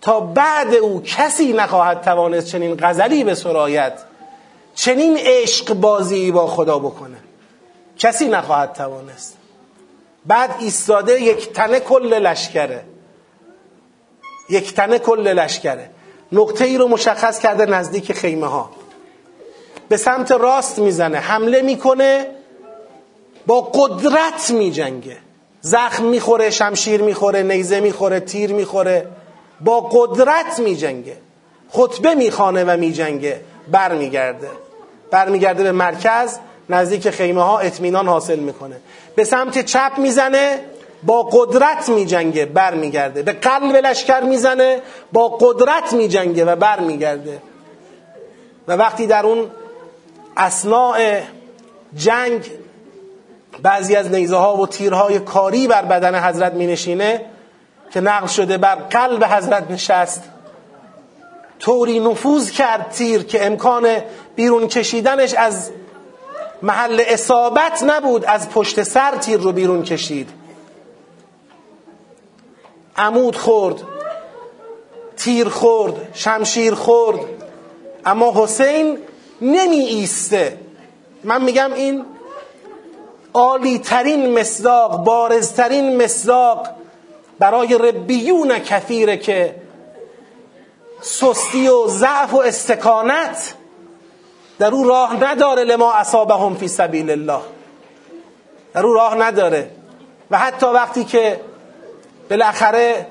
تا 0.00 0.20
بعد 0.20 0.74
او 0.74 1.02
کسی 1.02 1.52
نخواهد 1.52 2.00
توانست 2.00 2.46
چنین 2.46 2.76
غزلی 2.80 3.24
به 3.24 3.34
سرایت 3.34 3.92
چنین 4.74 5.18
عشق 5.20 5.74
بازی 5.74 6.30
با 6.30 6.46
خدا 6.46 6.78
بکنه. 6.78 7.16
کسی 7.98 8.28
نخواهد 8.28 8.72
توانست. 8.72 9.36
بعد 10.26 10.54
ایستاده 10.58 11.22
یک 11.22 11.52
تنه 11.52 11.80
کل 11.80 12.14
لشکره. 12.14 12.84
یک 14.50 14.74
تنه 14.74 14.98
کل 14.98 15.28
لشکره. 15.28 15.90
نقطه 16.32 16.64
ای 16.64 16.78
رو 16.78 16.88
مشخص 16.88 17.38
کرده 17.38 17.66
نزدیک 17.66 18.12
خیمه 18.12 18.46
ها 18.46 18.70
به 19.88 19.96
سمت 19.96 20.32
راست 20.32 20.78
می‌زنه 20.78 21.18
حمله 21.18 21.62
می‌کنه 21.62 22.26
با 23.46 23.60
قدرت 23.60 24.50
میجنگه. 24.50 25.16
زخم 25.60 26.04
می‌خوره 26.04 26.50
شمشیر 26.50 27.02
می‌خوره 27.02 27.42
نیزه 27.42 27.80
می‌خوره 27.80 28.20
تیر 28.20 28.52
می‌خوره 28.52 29.06
با 29.60 29.80
قدرت 29.80 30.58
میجنگه. 30.58 31.16
خطبه 31.70 32.14
می‌خوانه 32.14 32.64
و 32.64 32.76
میجنگه 32.76 33.40
برمیگرده. 33.70 34.48
برمیگرده 35.10 35.62
به 35.62 35.72
مرکز 35.72 36.38
نزدیک 36.68 37.10
خیمه 37.10 37.42
ها 37.42 37.58
اطمینان 37.58 38.08
حاصل 38.08 38.38
می‌کنه. 38.38 38.76
به 39.16 39.24
سمت 39.24 39.64
چپ 39.64 39.92
می‌زنه 39.98 40.60
با 41.02 41.22
قدرت 41.22 41.88
میجنگه 41.88 42.44
برمیگرده. 42.44 43.22
به 43.22 43.32
قلب 43.32 43.76
لشکر 43.76 44.20
می‌زنه 44.20 44.80
با 45.12 45.28
قدرت 45.28 45.92
میجنگه 45.92 46.44
و 46.44 46.56
برمیگرده. 46.56 47.38
و 48.68 48.76
وقتی 48.76 49.06
در 49.06 49.26
اون 49.26 49.50
اسناع 50.36 51.20
جنگ 51.96 52.50
بعضی 53.62 53.96
از 53.96 54.10
نیزه 54.10 54.36
ها 54.36 54.56
و 54.56 54.66
تیرهای 54.66 55.18
کاری 55.18 55.66
بر 55.66 55.82
بدن 55.82 56.28
حضرت 56.28 56.52
می 56.52 56.66
نشینه 56.66 57.24
که 57.90 58.00
نقل 58.00 58.26
شده 58.26 58.58
بر 58.58 58.74
قلب 58.74 59.24
حضرت 59.24 59.70
نشست. 59.70 60.22
طوری 61.58 62.00
نفوذ 62.00 62.50
کرد 62.50 62.90
تیر 62.90 63.22
که 63.22 63.46
امکان 63.46 63.88
بیرون 64.36 64.68
کشیدنش 64.68 65.34
از 65.34 65.70
محل 66.62 67.02
اصابت 67.06 67.82
نبود 67.86 68.24
از 68.24 68.48
پشت 68.48 68.82
سر 68.82 69.16
تیر 69.16 69.40
رو 69.40 69.52
بیرون 69.52 69.82
کشید. 69.82 70.30
عمود 72.96 73.36
خورد 73.36 73.82
تیر 75.16 75.48
خورد 75.48 75.94
شمشیر 76.14 76.74
خورد. 76.74 77.20
اما 78.06 78.32
حسین 78.36 78.98
نمی 79.40 79.76
ایسته. 79.76 80.58
من 81.24 81.44
میگم 81.44 81.72
این 81.72 82.04
عالی 83.34 83.78
ترین 83.78 84.38
مصداق 84.38 85.04
بارزترین 85.04 86.02
مصداق 86.02 86.68
برای 87.38 87.78
ربیون 87.78 88.58
کثیره 88.58 89.16
که 89.16 89.54
سستی 91.00 91.68
و 91.68 91.88
ضعف 91.88 92.34
و 92.34 92.40
استکانت 92.40 93.54
در 94.58 94.70
او 94.70 94.88
راه 94.88 95.24
نداره 95.24 95.64
لما 95.64 95.92
اصابهم 95.92 96.54
فی 96.54 96.68
سبیل 96.68 97.10
الله. 97.10 97.40
در 98.74 98.86
او 98.86 98.92
راه 98.92 99.14
نداره. 99.14 99.70
و 100.30 100.38
حتی 100.38 100.66
وقتی 100.66 101.04
که 101.04 101.40
بالاخره 102.30 103.06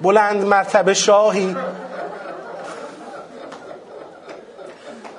بلند 0.00 0.44
مرتبه 0.44 0.94
شاهی 0.94 1.56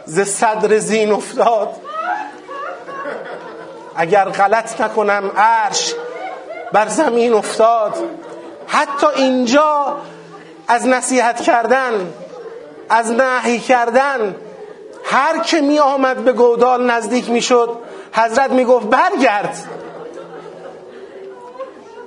ز 0.09 0.19
صدر 0.19 0.77
زین 0.77 1.11
افتاد. 1.11 1.75
اگر 3.95 4.25
غلط 4.25 4.81
نکنم 4.81 5.31
عرش 5.37 5.93
بر 6.73 6.87
زمین 6.87 7.33
افتاد. 7.33 7.95
حتی 8.67 9.07
اینجا 9.15 9.97
از 10.67 10.87
نصیحت 10.87 11.41
کردن 11.41 12.13
از 12.89 13.11
نهی 13.11 13.59
کردن 13.59 14.35
هر 15.03 15.39
که 15.39 15.61
می 15.61 15.79
آمد 15.79 16.17
به 16.17 16.33
گودال 16.33 16.91
نزدیک 16.91 17.29
می 17.29 17.41
شد 17.41 17.77
حضرت 18.13 18.51
می 18.51 18.65
گفت 18.65 18.87
برگرد. 18.87 19.57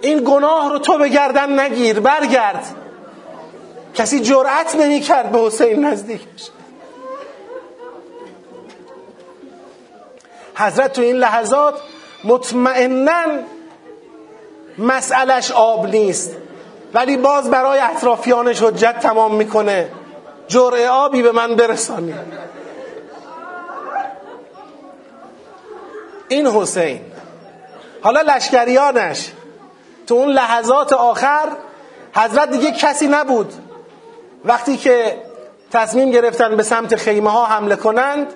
این 0.01 0.25
گناه 0.27 0.71
رو 0.71 0.79
تو 0.79 0.99
به 0.99 1.09
گردن 1.09 1.61
نگیر 1.61 2.01
برگرد. 2.01 2.65
کسی 3.95 4.21
جرأت 4.21 4.75
نمی 4.75 5.01
کرد 5.01 5.33
به 5.33 5.39
حسین 5.39 5.85
نزدیک 5.85 6.21
بشه. 6.35 6.62
حضرت 10.55 10.93
تو 10.93 11.03
این 11.03 11.17
لحظات 11.17 11.81
مطمئنا 12.25 13.25
مسئلش 14.79 15.51
آب 15.51 15.87
نیست. 15.87 16.37
ولی 16.95 17.17
باز 17.17 17.51
برای 17.51 17.81
اطرافیانش 17.81 18.63
حجت 18.63 18.99
تمام 19.01 19.35
می‌کنه. 19.35 19.89
جرعه 20.49 20.89
آبی 20.89 21.23
به 21.23 21.33
من 21.33 21.57
برسانی. 21.57 22.15
این 26.29 26.47
حسین. 26.47 27.01
حالا 28.03 28.21
لشکریانش 28.21 29.33
تو 30.07 30.15
اون 30.15 30.29
لحظات 30.29 30.93
آخر 30.93 31.49
حضرت 32.15 32.51
دیگه 32.51 32.73
کسی 32.73 33.09
نبود. 33.09 33.53
وقتی 34.45 34.77
که 34.77 35.23
تصمیم 35.73 36.11
گرفتن 36.11 36.57
به 36.57 36.63
سمت 36.63 36.97
خیمه 36.97 37.31
ها 37.31 37.45
حمله 37.45 37.77
کنند 37.77 38.35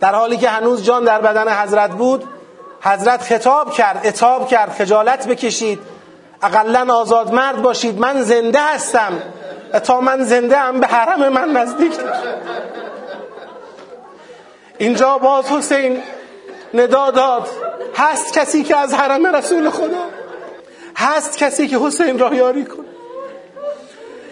در 0.00 0.14
حالی 0.14 0.36
که 0.36 0.48
هنوز 0.48 0.84
جان 0.84 1.04
در 1.04 1.20
بدن 1.20 1.62
حضرت 1.62 1.90
بود 1.90 2.24
حضرت 2.80 3.22
خطاب 3.22 3.72
کرد 3.72 4.06
اتاب 4.06 4.48
کرد 4.48 4.70
خجالت 4.70 5.28
بکشید. 5.28 5.78
اقلا 6.42 6.94
آزاد 6.94 7.34
مرد 7.34 7.62
باشید 7.62 7.98
من 7.98 8.22
زنده 8.22 8.60
هستم. 8.60 9.22
تا 9.84 10.00
من 10.00 10.24
زنده 10.24 10.56
هم 10.56 10.80
به 10.80 10.86
حرم 10.86 11.28
من 11.28 11.50
نزدیک. 11.52 11.92
اینجا 14.78 15.18
باز 15.18 15.46
حسین 15.46 16.02
ندا 16.74 17.10
داد. 17.10 17.48
هست 17.96 18.32
کسی 18.32 18.62
که 18.62 18.76
از 18.76 18.94
حرم 18.94 19.26
رسول 19.26 19.70
خدا؟ 19.70 20.06
هست 20.96 21.38
کسی 21.38 21.68
که 21.68 21.78
حسین 21.78 22.18
را 22.18 22.34
یاری 22.34 22.64
کنه 22.64 22.86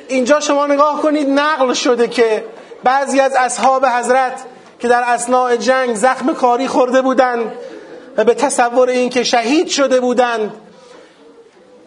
اینجا 0.08 0.40
شما 0.40 0.66
نگاه 0.66 1.02
کنید 1.02 1.28
نقل 1.28 1.72
شده 1.72 2.08
که 2.08 2.44
بعضی 2.84 3.20
از 3.20 3.34
اصحاب 3.34 3.86
حضرت 3.86 4.44
که 4.78 4.88
در 4.88 5.02
اسناع 5.02 5.56
جنگ 5.56 5.94
زخم 5.94 6.34
کاری 6.34 6.68
خورده 6.68 7.02
بودند 7.02 7.52
و 8.16 8.24
به 8.24 8.34
تصور 8.34 8.88
این 8.88 9.10
که 9.10 9.24
شهید 9.24 9.68
شده 9.68 10.00
بودند 10.00 10.52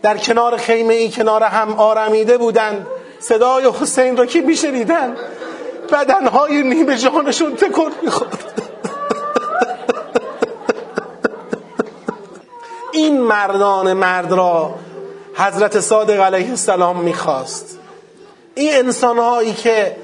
در 0.02 0.18
کنار 0.18 0.58
خیمه 0.58 0.94
ای 0.94 1.12
کنار 1.12 1.44
هم 1.44 1.74
آرمیده 1.74 2.38
بودند. 2.38 2.88
صدای 3.20 3.70
حسین 3.82 4.18
را 4.18 4.26
که 4.26 4.42
میشنیدن 4.42 5.16
بدنهای 5.92 6.64
نیمه 6.64 6.98
جانشون 6.98 7.56
تکر 7.56 7.92
می‌خورد. 8.02 8.62
این 12.92 13.22
مردان 13.22 13.94
مرد 13.94 14.32
را 14.32 14.76
حضرت 15.34 15.80
صادق 15.80 16.20
علیه 16.20 16.50
السلام 16.50 17.00
می‌خواست. 17.00 17.80
این 18.56 18.76
انسانهایی 18.76 19.54
که 19.54 19.96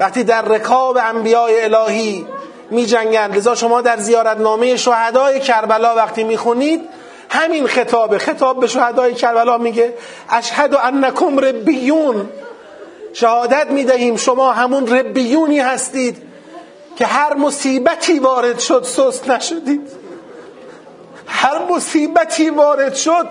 وقتی 0.00 0.24
در 0.24 0.42
رکاب 0.42 0.98
انبیاء 1.02 1.50
الهی 1.64 2.26
می 2.70 2.86
جنگن 2.86 3.30
لذا 3.34 3.54
شما 3.54 3.80
در 3.80 3.96
زیارتنامه 3.96 4.76
شهدای 4.76 5.40
کربلا 5.40 5.94
وقتی 5.94 6.24
می‌خونید 6.24 6.88
همین 7.30 7.66
خطاب 7.66 8.18
خطاب 8.18 8.60
به 8.60 8.66
شهدای 8.66 9.14
کربلا 9.14 9.58
میگه 9.58 9.94
اشهد 10.30 10.74
انکم 10.74 11.38
ربیون. 11.38 12.28
شهادت 13.12 13.66
می‌دهیم 13.70 14.16
شما 14.16 14.52
همون 14.52 14.86
ربیونی 14.86 15.60
هستید 15.60 16.22
که 16.96 17.06
هر 17.06 17.34
مصیبتی 17.34 18.18
وارد 18.18 18.58
شد 18.58 18.84
سست 18.84 19.30
نشدید. 19.30 19.90
هر 21.26 21.58
مصیبتی 21.70 22.50
وارد 22.50 22.94
شد 22.94 23.28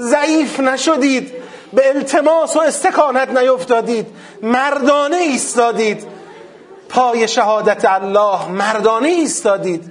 ضعیف 0.00 0.60
نشدید. 0.60 1.32
به 1.72 1.88
التماس 1.88 2.56
و 2.56 2.60
استکانت 2.60 3.28
نیفتادید. 3.28 4.06
مردانه 4.42 5.16
ایستادید. 5.16 6.06
پای 6.88 7.28
شهادت 7.28 7.84
الله 7.84 8.48
مردانه 8.48 9.08
ایستادید. 9.08 9.90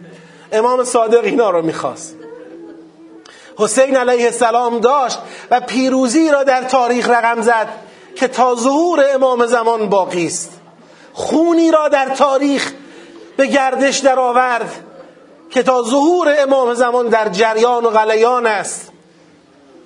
امام 0.51 0.83
صادق 0.83 1.23
اینا 1.23 1.49
رو 1.49 1.61
می‌خواست. 1.61 2.15
حسین 3.57 3.97
علیه 3.97 4.25
السلام 4.25 4.79
داشت 4.79 5.19
و 5.51 5.59
پیروزی 5.59 6.31
را 6.31 6.43
در 6.43 6.63
تاریخ 6.63 7.09
رقم 7.09 7.41
زد 7.41 7.67
که 8.15 8.27
تا 8.27 8.55
ظهور 8.55 9.05
امام 9.13 9.45
زمان 9.45 9.89
باقی 9.89 10.27
است. 10.27 10.51
خونی 11.13 11.71
را 11.71 11.87
در 11.87 12.05
تاریخ 12.05 12.71
به 13.37 13.47
گردش 13.47 13.97
درآورد 13.97 14.83
که 15.49 15.63
تا 15.63 15.83
ظهور 15.83 16.35
امام 16.39 16.73
زمان 16.73 17.07
در 17.07 17.29
جریان 17.29 17.85
و 17.85 17.89
غلیان 17.89 18.47
است. 18.47 18.91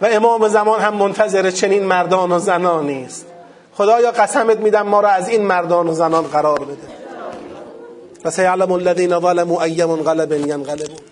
و 0.01 0.05
امام 0.05 0.47
زمان 0.47 0.81
هم 0.81 0.93
منتظر 0.93 1.51
چنین 1.51 1.84
مردان 1.84 2.31
و 2.31 2.39
زنانی 2.39 3.03
است 3.03 3.26
خدایا 3.73 4.11
قسمت 4.11 4.59
میدم 4.59 4.88
ما 4.88 4.99
را 4.99 5.09
از 5.09 5.30
این 5.30 5.41
مردان 5.41 5.88
و 5.88 5.93
زنان 5.93 6.23
قرار 6.23 6.59
بده. 6.59 6.88
و 8.26 8.31
سیعلم 8.31 8.72
الذین 8.72 9.19
ظلموا 9.19 9.63
ای 9.63 9.85
منقلب 9.85 10.31
ینقلبون. 10.31 11.05